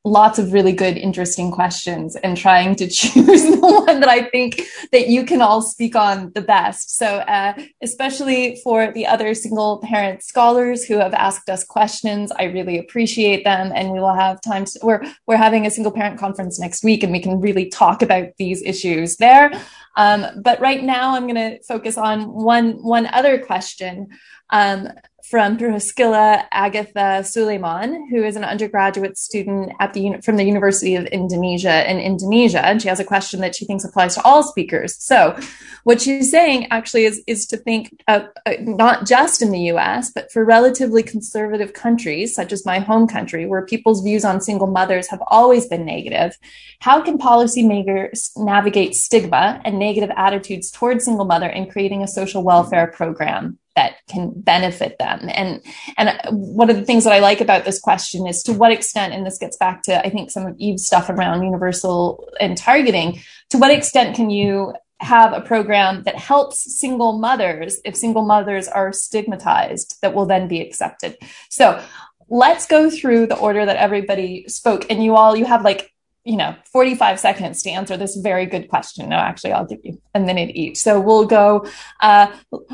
lots 0.09 0.39
of 0.39 0.53
really 0.53 0.71
good 0.71 0.97
interesting 0.97 1.51
questions 1.51 2.15
and 2.17 2.35
trying 2.35 2.75
to 2.75 2.87
choose 2.99 3.43
the 3.43 3.57
one 3.59 3.99
that 3.99 4.09
i 4.09 4.23
think 4.29 4.61
that 4.91 5.07
you 5.07 5.23
can 5.23 5.41
all 5.41 5.61
speak 5.61 5.95
on 5.95 6.31
the 6.33 6.41
best. 6.41 6.97
So 6.97 7.17
uh, 7.17 7.53
especially 7.81 8.59
for 8.63 8.91
the 8.91 9.05
other 9.05 9.33
single 9.33 9.79
parent 9.79 10.23
scholars 10.23 10.83
who 10.83 10.97
have 10.97 11.13
asked 11.13 11.49
us 11.49 11.63
questions 11.63 12.31
i 12.39 12.43
really 12.43 12.77
appreciate 12.77 13.43
them 13.43 13.71
and 13.75 13.91
we 13.91 13.99
will 13.99 14.13
have 14.13 14.41
time 14.41 14.65
to, 14.65 14.79
we're 14.81 15.03
we're 15.27 15.37
having 15.37 15.65
a 15.65 15.71
single 15.71 15.91
parent 15.91 16.19
conference 16.19 16.59
next 16.59 16.83
week 16.83 17.03
and 17.03 17.11
we 17.11 17.21
can 17.21 17.39
really 17.39 17.67
talk 17.69 18.01
about 18.01 18.29
these 18.37 18.61
issues 18.63 19.17
there. 19.17 19.51
Um, 19.95 20.25
but 20.43 20.59
right 20.59 20.83
now 20.83 21.15
i'm 21.15 21.27
going 21.27 21.35
to 21.35 21.61
focus 21.63 21.97
on 21.97 22.23
one 22.23 22.71
one 22.83 23.05
other 23.07 23.37
question. 23.39 24.07
Um, 24.51 24.89
from 25.29 25.57
Priscilla 25.57 26.47
Agatha 26.51 27.23
Suleiman, 27.23 28.07
who 28.09 28.23
is 28.23 28.35
an 28.35 28.43
undergraduate 28.43 29.15
student 29.15 29.71
at 29.79 29.93
the 29.93 30.15
from 30.23 30.37
the 30.37 30.43
University 30.43 30.95
of 30.95 31.05
Indonesia 31.05 31.87
in 31.89 31.99
Indonesia, 31.99 32.65
and 32.65 32.81
she 32.81 32.87
has 32.87 32.99
a 32.99 33.05
question 33.05 33.39
that 33.41 33.55
she 33.55 33.63
thinks 33.65 33.83
applies 33.83 34.15
to 34.15 34.23
all 34.23 34.41
speakers. 34.41 34.95
So, 34.97 35.37
what 35.83 36.01
she's 36.01 36.31
saying 36.31 36.67
actually 36.71 37.05
is 37.05 37.21
is 37.27 37.45
to 37.47 37.57
think 37.57 38.01
uh, 38.07 38.21
uh, 38.47 38.53
not 38.61 39.05
just 39.05 39.43
in 39.43 39.51
the 39.51 39.61
U.S. 39.73 40.11
but 40.11 40.31
for 40.31 40.43
relatively 40.43 41.03
conservative 41.03 41.73
countries 41.73 42.33
such 42.33 42.51
as 42.51 42.65
my 42.65 42.79
home 42.79 43.07
country, 43.07 43.45
where 43.45 43.63
people's 43.63 44.01
views 44.01 44.25
on 44.25 44.41
single 44.41 44.67
mothers 44.67 45.09
have 45.09 45.21
always 45.27 45.67
been 45.67 45.85
negative. 45.85 46.35
How 46.79 47.01
can 47.03 47.19
policymakers 47.19 48.31
navigate 48.35 48.95
stigma 48.95 49.61
and 49.63 49.77
negative 49.77 50.09
attitudes 50.17 50.71
towards 50.71 51.05
single 51.05 51.25
mother 51.25 51.47
in 51.47 51.69
creating 51.69 52.01
a 52.01 52.07
social 52.07 52.43
welfare 52.43 52.87
program? 52.87 53.59
That 53.79 53.95
can 54.09 54.33
benefit 54.35 54.97
them. 54.99 55.29
And 55.31 55.61
and 55.97 56.19
one 56.31 56.69
of 56.69 56.75
the 56.75 56.83
things 56.83 57.05
that 57.05 57.13
I 57.13 57.19
like 57.19 57.39
about 57.39 57.63
this 57.63 57.79
question 57.79 58.27
is 58.27 58.43
to 58.43 58.51
what 58.51 58.73
extent, 58.73 59.13
and 59.13 59.25
this 59.25 59.37
gets 59.37 59.55
back 59.55 59.83
to 59.83 60.05
I 60.05 60.09
think 60.09 60.31
some 60.31 60.45
of 60.45 60.57
Ive's 60.61 60.85
stuff 60.85 61.09
around 61.09 61.43
universal 61.43 62.29
and 62.41 62.57
targeting, 62.57 63.21
to 63.51 63.57
what 63.57 63.71
extent 63.71 64.17
can 64.17 64.29
you 64.29 64.73
have 64.99 65.31
a 65.31 65.39
program 65.39 66.03
that 66.03 66.17
helps 66.17 66.77
single 66.77 67.19
mothers 67.19 67.79
if 67.85 67.95
single 67.95 68.25
mothers 68.25 68.67
are 68.67 68.91
stigmatized 68.91 69.97
that 70.01 70.13
will 70.13 70.25
then 70.25 70.49
be 70.49 70.59
accepted. 70.59 71.17
So 71.49 71.81
let's 72.27 72.67
go 72.67 72.89
through 72.89 73.27
the 73.27 73.37
order 73.37 73.65
that 73.65 73.77
everybody 73.77 74.43
spoke 74.49 74.85
and 74.89 75.01
you 75.01 75.15
all 75.15 75.37
you 75.37 75.45
have 75.45 75.63
like 75.63 75.93
you 76.23 76.37
know 76.37 76.55
45 76.71 77.19
seconds 77.19 77.61
to 77.63 77.69
answer 77.69 77.97
this 77.97 78.15
very 78.17 78.45
good 78.45 78.67
question. 78.69 79.09
No 79.09 79.15
actually 79.15 79.53
i'll 79.53 79.65
give 79.65 79.79
you 79.83 80.01
a 80.13 80.19
minute 80.19 80.51
each. 80.55 80.77
So 80.77 80.99
we'll 80.99 81.25
go 81.25 81.65
uh 82.01 82.27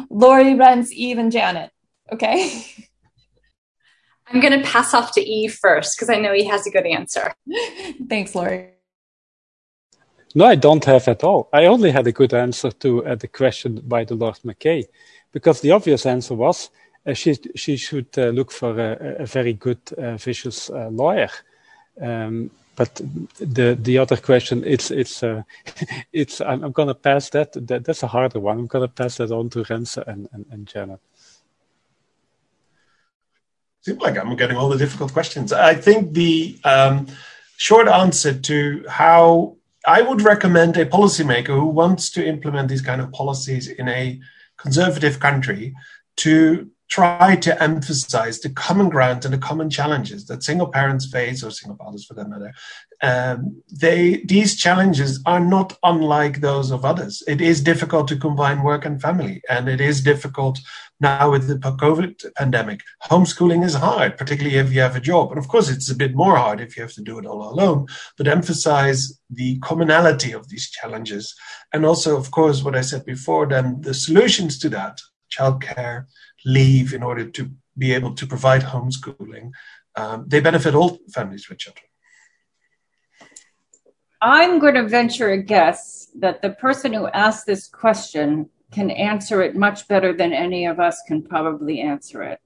lori 0.09 0.55
Rens, 0.55 0.91
Ive 0.91 1.17
and 1.17 1.31
janet. 1.31 1.71
Okay? 2.11 2.65
I'm 4.27 4.41
going 4.41 4.59
to 4.59 4.67
pass 4.67 4.95
off 4.95 5.11
to 5.13 5.21
Ive 5.21 5.53
first 5.53 5.95
because 5.95 6.09
i 6.09 6.19
know 6.19 6.33
he 6.33 6.45
has 6.45 6.65
a 6.65 6.71
good 6.71 6.87
answer. 6.87 7.33
Thanks 8.09 8.33
lori. 8.35 8.71
No 10.33 10.45
i 10.45 10.55
don't 10.55 10.85
have 10.85 11.07
at 11.07 11.23
all. 11.23 11.49
I 11.53 11.65
only 11.65 11.91
had 11.91 12.07
a 12.07 12.11
good 12.11 12.33
answer 12.33 12.71
to 12.71 13.05
uh, 13.05 13.15
the 13.15 13.27
question 13.27 13.81
by 13.85 14.03
the 14.03 14.15
lord 14.15 14.39
mackay 14.43 14.85
because 15.31 15.61
the 15.61 15.71
obvious 15.71 16.05
answer 16.05 16.33
was 16.33 16.69
uh, 17.05 17.13
she, 17.13 17.35
she 17.55 17.77
should 17.77 18.07
uh, 18.17 18.29
look 18.29 18.51
for 18.51 18.79
a, 18.79 19.23
a 19.23 19.25
very 19.25 19.53
good 19.53 19.79
uh, 19.97 20.17
vicious 20.17 20.69
uh, 20.69 20.89
lawyer. 20.89 21.29
Um, 22.01 22.49
but 22.75 23.01
the 23.39 23.77
the 23.81 23.97
other 23.97 24.17
question 24.17 24.63
it's 24.65 24.91
it's 24.91 25.23
uh, 25.23 25.41
it's 26.13 26.41
I'm, 26.41 26.63
I'm 26.63 26.71
gonna 26.71 26.95
pass 26.95 27.29
that. 27.29 27.53
that 27.67 27.85
that's 27.85 28.03
a 28.03 28.07
harder 28.07 28.39
one 28.39 28.59
i'm 28.59 28.67
gonna 28.67 28.87
pass 28.87 29.17
that 29.17 29.31
on 29.31 29.49
to 29.51 29.65
Rens 29.69 29.97
and, 29.97 30.27
and, 30.31 30.45
and 30.51 30.67
janet 30.67 30.99
seems 33.81 33.99
like 33.99 34.17
i'm 34.17 34.35
getting 34.35 34.57
all 34.57 34.69
the 34.69 34.77
difficult 34.77 35.13
questions 35.13 35.53
i 35.53 35.73
think 35.73 36.13
the 36.13 36.59
um, 36.63 37.07
short 37.57 37.87
answer 37.87 38.33
to 38.33 38.85
how 38.89 39.55
i 39.87 40.01
would 40.01 40.21
recommend 40.21 40.77
a 40.77 40.85
policymaker 40.85 41.47
who 41.59 41.67
wants 41.67 42.09
to 42.09 42.25
implement 42.25 42.69
these 42.69 42.81
kind 42.81 43.01
of 43.01 43.11
policies 43.11 43.67
in 43.67 43.87
a 43.87 44.19
conservative 44.57 45.19
country 45.19 45.73
to 46.15 46.69
try 46.87 47.35
to 47.35 47.61
emphasize 47.61 48.39
the 48.39 48.49
common 48.49 48.89
ground 48.89 49.25
and 49.25 49.33
the 49.33 49.37
common 49.39 49.69
challenges 49.69 50.25
that 50.27 50.43
single 50.43 50.67
parents 50.67 51.05
face, 51.11 51.43
or 51.43 51.51
single 51.51 51.77
fathers 51.77 52.05
for 52.05 52.13
that 52.13 52.29
matter. 52.29 52.53
Um, 53.01 53.61
they 53.71 54.23
these 54.25 54.55
challenges 54.55 55.19
are 55.25 55.39
not 55.39 55.77
unlike 55.83 56.41
those 56.41 56.71
of 56.71 56.85
others. 56.85 57.23
It 57.27 57.41
is 57.41 57.61
difficult 57.61 58.07
to 58.09 58.17
combine 58.17 58.63
work 58.63 58.85
and 58.85 59.01
family, 59.01 59.41
and 59.49 59.67
it 59.67 59.81
is 59.81 60.01
difficult 60.01 60.59
now 60.99 61.31
with 61.31 61.47
the 61.47 61.55
COVID 61.55 62.33
pandemic. 62.35 62.81
Homeschooling 63.03 63.65
is 63.65 63.73
hard, 63.73 64.17
particularly 64.17 64.57
if 64.57 64.71
you 64.71 64.81
have 64.81 64.95
a 64.95 65.01
job, 65.01 65.31
and 65.31 65.39
of 65.39 65.47
course, 65.47 65.69
it's 65.69 65.89
a 65.89 65.95
bit 65.95 66.15
more 66.15 66.37
hard 66.37 66.61
if 66.61 66.77
you 66.77 66.83
have 66.83 66.93
to 66.93 67.01
do 67.01 67.17
it 67.19 67.25
all 67.25 67.51
alone. 67.51 67.87
But 68.17 68.27
emphasize 68.27 69.19
the 69.29 69.59
commonality 69.59 70.31
of 70.31 70.49
these 70.49 70.69
challenges, 70.69 71.35
and 71.73 71.85
also, 71.85 72.15
of 72.15 72.31
course, 72.31 72.63
what 72.63 72.75
I 72.75 72.81
said 72.81 73.05
before. 73.05 73.47
Then 73.47 73.81
the 73.81 73.93
solutions 73.93 74.59
to 74.59 74.69
that: 74.69 75.01
childcare 75.35 76.05
leave 76.45 76.93
in 76.93 77.03
order 77.03 77.25
to 77.25 77.51
be 77.77 77.93
able 77.93 78.13
to 78.15 78.25
provide 78.25 78.61
homeschooling, 78.61 79.51
um, 79.95 80.25
they 80.27 80.39
benefit 80.39 80.75
all 80.75 80.99
families 81.13 81.49
with 81.49 81.57
children. 81.57 81.85
I'm 84.21 84.59
going 84.59 84.75
to 84.75 84.87
venture 84.87 85.31
a 85.31 85.41
guess 85.41 86.09
that 86.19 86.41
the 86.41 86.51
person 86.51 86.93
who 86.93 87.07
asked 87.07 87.45
this 87.45 87.67
question 87.67 88.49
can 88.71 88.89
answer 88.91 89.41
it 89.41 89.55
much 89.55 89.87
better 89.87 90.13
than 90.13 90.33
any 90.33 90.65
of 90.65 90.79
us 90.79 91.01
can 91.07 91.21
probably 91.21 91.81
answer 91.81 92.23
it. 92.23 92.39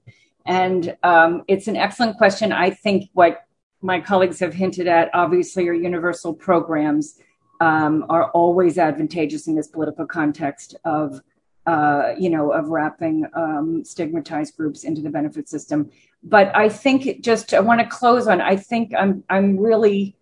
And 0.46 0.96
um, 1.02 1.42
it's 1.48 1.68
an 1.68 1.76
excellent 1.76 2.16
question. 2.18 2.52
I 2.52 2.70
think 2.70 3.10
what 3.12 3.46
my 3.82 4.00
colleagues 4.00 4.40
have 4.40 4.52
hinted 4.52 4.86
at, 4.88 5.10
obviously, 5.14 5.68
are 5.68 5.72
universal 5.72 6.34
programs 6.34 7.18
um, 7.60 8.04
are 8.08 8.30
always 8.32 8.78
advantageous 8.78 9.46
in 9.46 9.54
this 9.54 9.68
political 9.68 10.06
context 10.06 10.76
of 10.84 11.20
uh, 11.66 12.14
you 12.18 12.30
know, 12.30 12.52
of 12.52 12.68
wrapping 12.68 13.26
um, 13.34 13.84
stigmatized 13.84 14.56
groups 14.56 14.84
into 14.84 15.02
the 15.02 15.10
benefit 15.10 15.48
system. 15.48 15.90
But 16.22 16.54
I 16.56 16.68
think 16.68 17.20
just 17.22 17.54
I 17.54 17.60
want 17.60 17.80
to 17.80 17.86
close 17.86 18.26
on. 18.26 18.40
I 18.40 18.56
think 18.56 18.92
I'm 18.96 19.24
I'm 19.28 19.58
really 19.58 20.16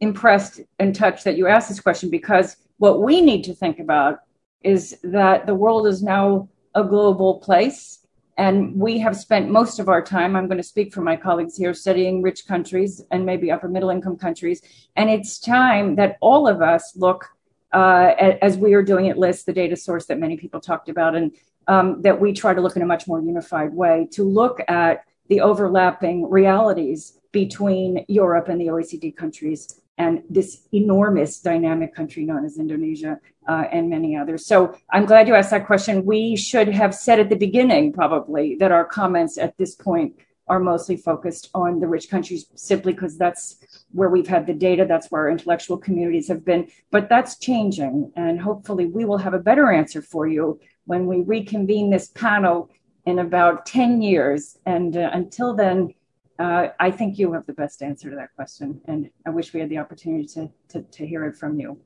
impressed 0.00 0.60
and 0.78 0.94
touched 0.94 1.24
that 1.24 1.36
you 1.36 1.46
asked 1.46 1.68
this 1.68 1.80
question 1.80 2.10
because 2.10 2.56
what 2.78 3.02
we 3.02 3.20
need 3.20 3.42
to 3.44 3.54
think 3.54 3.80
about 3.80 4.20
is 4.62 4.98
that 5.02 5.46
the 5.46 5.54
world 5.54 5.86
is 5.86 6.02
now 6.02 6.48
a 6.74 6.84
global 6.84 7.40
place. 7.40 8.06
And 8.36 8.76
we 8.76 8.98
have 9.00 9.16
spent 9.16 9.50
most 9.50 9.80
of 9.80 9.88
our 9.88 10.00
time, 10.00 10.36
I'm 10.36 10.46
going 10.46 10.58
to 10.58 10.62
speak 10.62 10.94
for 10.94 11.00
my 11.00 11.16
colleagues 11.16 11.56
here, 11.56 11.74
studying 11.74 12.22
rich 12.22 12.46
countries 12.46 13.02
and 13.10 13.26
maybe 13.26 13.50
upper 13.50 13.68
middle 13.68 13.90
income 13.90 14.16
countries. 14.16 14.62
And 14.94 15.10
it's 15.10 15.40
time 15.40 15.96
that 15.96 16.18
all 16.20 16.46
of 16.46 16.62
us 16.62 16.92
look, 16.94 17.28
uh, 17.72 18.14
as 18.42 18.56
we 18.56 18.74
are 18.74 18.82
doing 18.82 19.08
at 19.08 19.18
LIS, 19.18 19.44
the 19.44 19.52
data 19.52 19.76
source 19.76 20.06
that 20.06 20.18
many 20.18 20.36
people 20.36 20.60
talked 20.60 20.88
about, 20.88 21.14
and 21.14 21.32
um, 21.66 22.00
that 22.02 22.20
we 22.20 22.32
try 22.32 22.54
to 22.54 22.60
look 22.60 22.76
in 22.76 22.82
a 22.82 22.86
much 22.86 23.06
more 23.06 23.20
unified 23.20 23.74
way 23.74 24.08
to 24.12 24.24
look 24.24 24.60
at 24.68 25.04
the 25.28 25.40
overlapping 25.40 26.28
realities 26.30 27.18
between 27.32 28.04
Europe 28.08 28.48
and 28.48 28.60
the 28.60 28.66
OECD 28.66 29.14
countries 29.14 29.80
and 29.98 30.22
this 30.30 30.62
enormous 30.72 31.40
dynamic 31.40 31.94
country 31.94 32.24
known 32.24 32.44
as 32.44 32.58
Indonesia 32.58 33.18
uh, 33.48 33.64
and 33.72 33.90
many 33.90 34.16
others. 34.16 34.46
So 34.46 34.74
I'm 34.90 35.04
glad 35.04 35.26
you 35.26 35.34
asked 35.34 35.50
that 35.50 35.66
question. 35.66 36.04
We 36.04 36.36
should 36.36 36.68
have 36.68 36.94
said 36.94 37.18
at 37.18 37.28
the 37.28 37.36
beginning, 37.36 37.92
probably, 37.92 38.54
that 38.60 38.70
our 38.70 38.84
comments 38.84 39.36
at 39.38 39.56
this 39.58 39.74
point 39.74 40.14
are 40.48 40.60
mostly 40.60 40.96
focused 40.96 41.50
on 41.54 41.80
the 41.80 41.86
rich 41.86 42.08
countries 42.10 42.46
simply 42.54 42.92
because 42.92 43.18
that's 43.18 43.56
where 43.92 44.08
we've 44.08 44.26
had 44.26 44.46
the 44.46 44.54
data, 44.54 44.84
that's 44.86 45.10
where 45.10 45.22
our 45.22 45.30
intellectual 45.30 45.76
communities 45.76 46.28
have 46.28 46.44
been. 46.44 46.68
But 46.90 47.08
that's 47.08 47.38
changing, 47.38 48.12
and 48.16 48.40
hopefully, 48.40 48.86
we 48.86 49.04
will 49.04 49.18
have 49.18 49.34
a 49.34 49.38
better 49.38 49.70
answer 49.70 50.02
for 50.02 50.26
you 50.26 50.60
when 50.84 51.06
we 51.06 51.20
reconvene 51.20 51.90
this 51.90 52.08
panel 52.08 52.70
in 53.06 53.18
about 53.18 53.66
10 53.66 54.02
years. 54.02 54.58
And 54.66 54.96
uh, 54.96 55.10
until 55.12 55.54
then, 55.54 55.94
uh, 56.38 56.68
I 56.78 56.90
think 56.90 57.18
you 57.18 57.32
have 57.32 57.46
the 57.46 57.52
best 57.52 57.82
answer 57.82 58.10
to 58.10 58.16
that 58.16 58.34
question, 58.36 58.80
and 58.86 59.10
I 59.26 59.30
wish 59.30 59.52
we 59.52 59.60
had 59.60 59.70
the 59.70 59.78
opportunity 59.78 60.26
to, 60.34 60.50
to, 60.68 60.82
to 60.82 61.06
hear 61.06 61.24
it 61.24 61.36
from 61.36 61.58
you. 61.58 61.80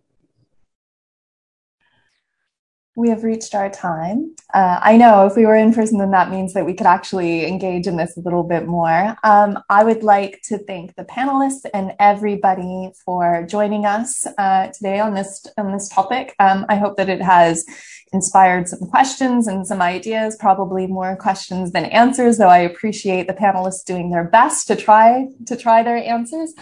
We 2.94 3.09
have 3.09 3.24
reached 3.24 3.55
our 3.55 3.70
time. 3.70 4.35
Uh, 4.52 4.78
I 4.82 4.98
know 4.98 5.27
if 5.27 5.35
we 5.35 5.47
were 5.47 5.56
in 5.56 5.73
person, 5.73 5.98
then 5.98 6.10
that 6.10 6.31
means 6.31 6.52
that 6.52 6.66
we 6.66 6.74
could 6.74 6.86
actually 6.86 7.47
engage 7.47 7.86
in 7.86 7.97
this 7.97 8.16
a 8.19 8.20
little 8.20 8.43
bit 8.43 8.66
more. 8.66 9.16
Um, 9.24 9.59
I 9.70 9.82
would 9.82 10.02
like 10.02 10.40
to 10.48 10.59
thank 10.59 10.94
the 10.94 11.05
panelists 11.05 11.64
and 11.73 11.93
everybody 11.98 12.90
for 13.02 13.47
joining 13.48 13.86
us 13.86 14.27
uh, 14.36 14.69
today 14.69 15.01
on 15.01 15.14
this 15.14 15.47
on 15.56 15.73
this 15.73 15.89
topic. 15.89 16.35
Um, 16.39 16.66
I 16.69 16.77
hope 16.77 16.98
that 16.98 17.09
it 17.09 17.23
has 17.23 17.64
inspired 18.12 18.69
some 18.69 18.81
questions 18.90 19.48
and 19.48 19.66
some 19.66 19.81
ideas, 19.81 20.36
probably 20.39 20.86
more 20.86 21.16
questions 21.16 21.73
than 21.73 21.86
answers, 21.86 22.36
though 22.36 22.48
I 22.48 22.59
appreciate 22.59 23.27
the 23.27 23.32
panelists 23.32 23.85
doing 23.85 24.10
their 24.10 24.24
best 24.24 24.66
to 24.66 24.77
try 24.77 25.28
to 25.47 25.56
try 25.56 25.82
their 25.82 25.97
answers. 25.97 26.52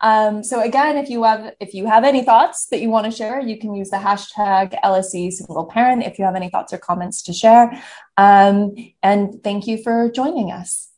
Um, 0.00 0.42
so 0.42 0.60
again, 0.60 0.96
if 0.96 1.10
you 1.10 1.24
have 1.24 1.54
if 1.60 1.74
you 1.74 1.86
have 1.86 2.04
any 2.04 2.22
thoughts 2.22 2.66
that 2.66 2.80
you 2.80 2.90
want 2.90 3.06
to 3.06 3.12
share, 3.12 3.40
you 3.40 3.58
can 3.58 3.74
use 3.74 3.90
the 3.90 3.98
hashtag 3.98 4.78
LSE 4.82 5.30
single 5.32 5.66
parent 5.66 6.04
if 6.04 6.18
you 6.18 6.24
have 6.24 6.36
any 6.36 6.48
thoughts 6.48 6.72
or 6.72 6.78
comments 6.78 7.22
to 7.22 7.32
share. 7.32 7.82
Um, 8.16 8.74
and 9.02 9.42
thank 9.42 9.66
you 9.66 9.82
for 9.82 10.10
joining 10.10 10.50
us. 10.52 10.89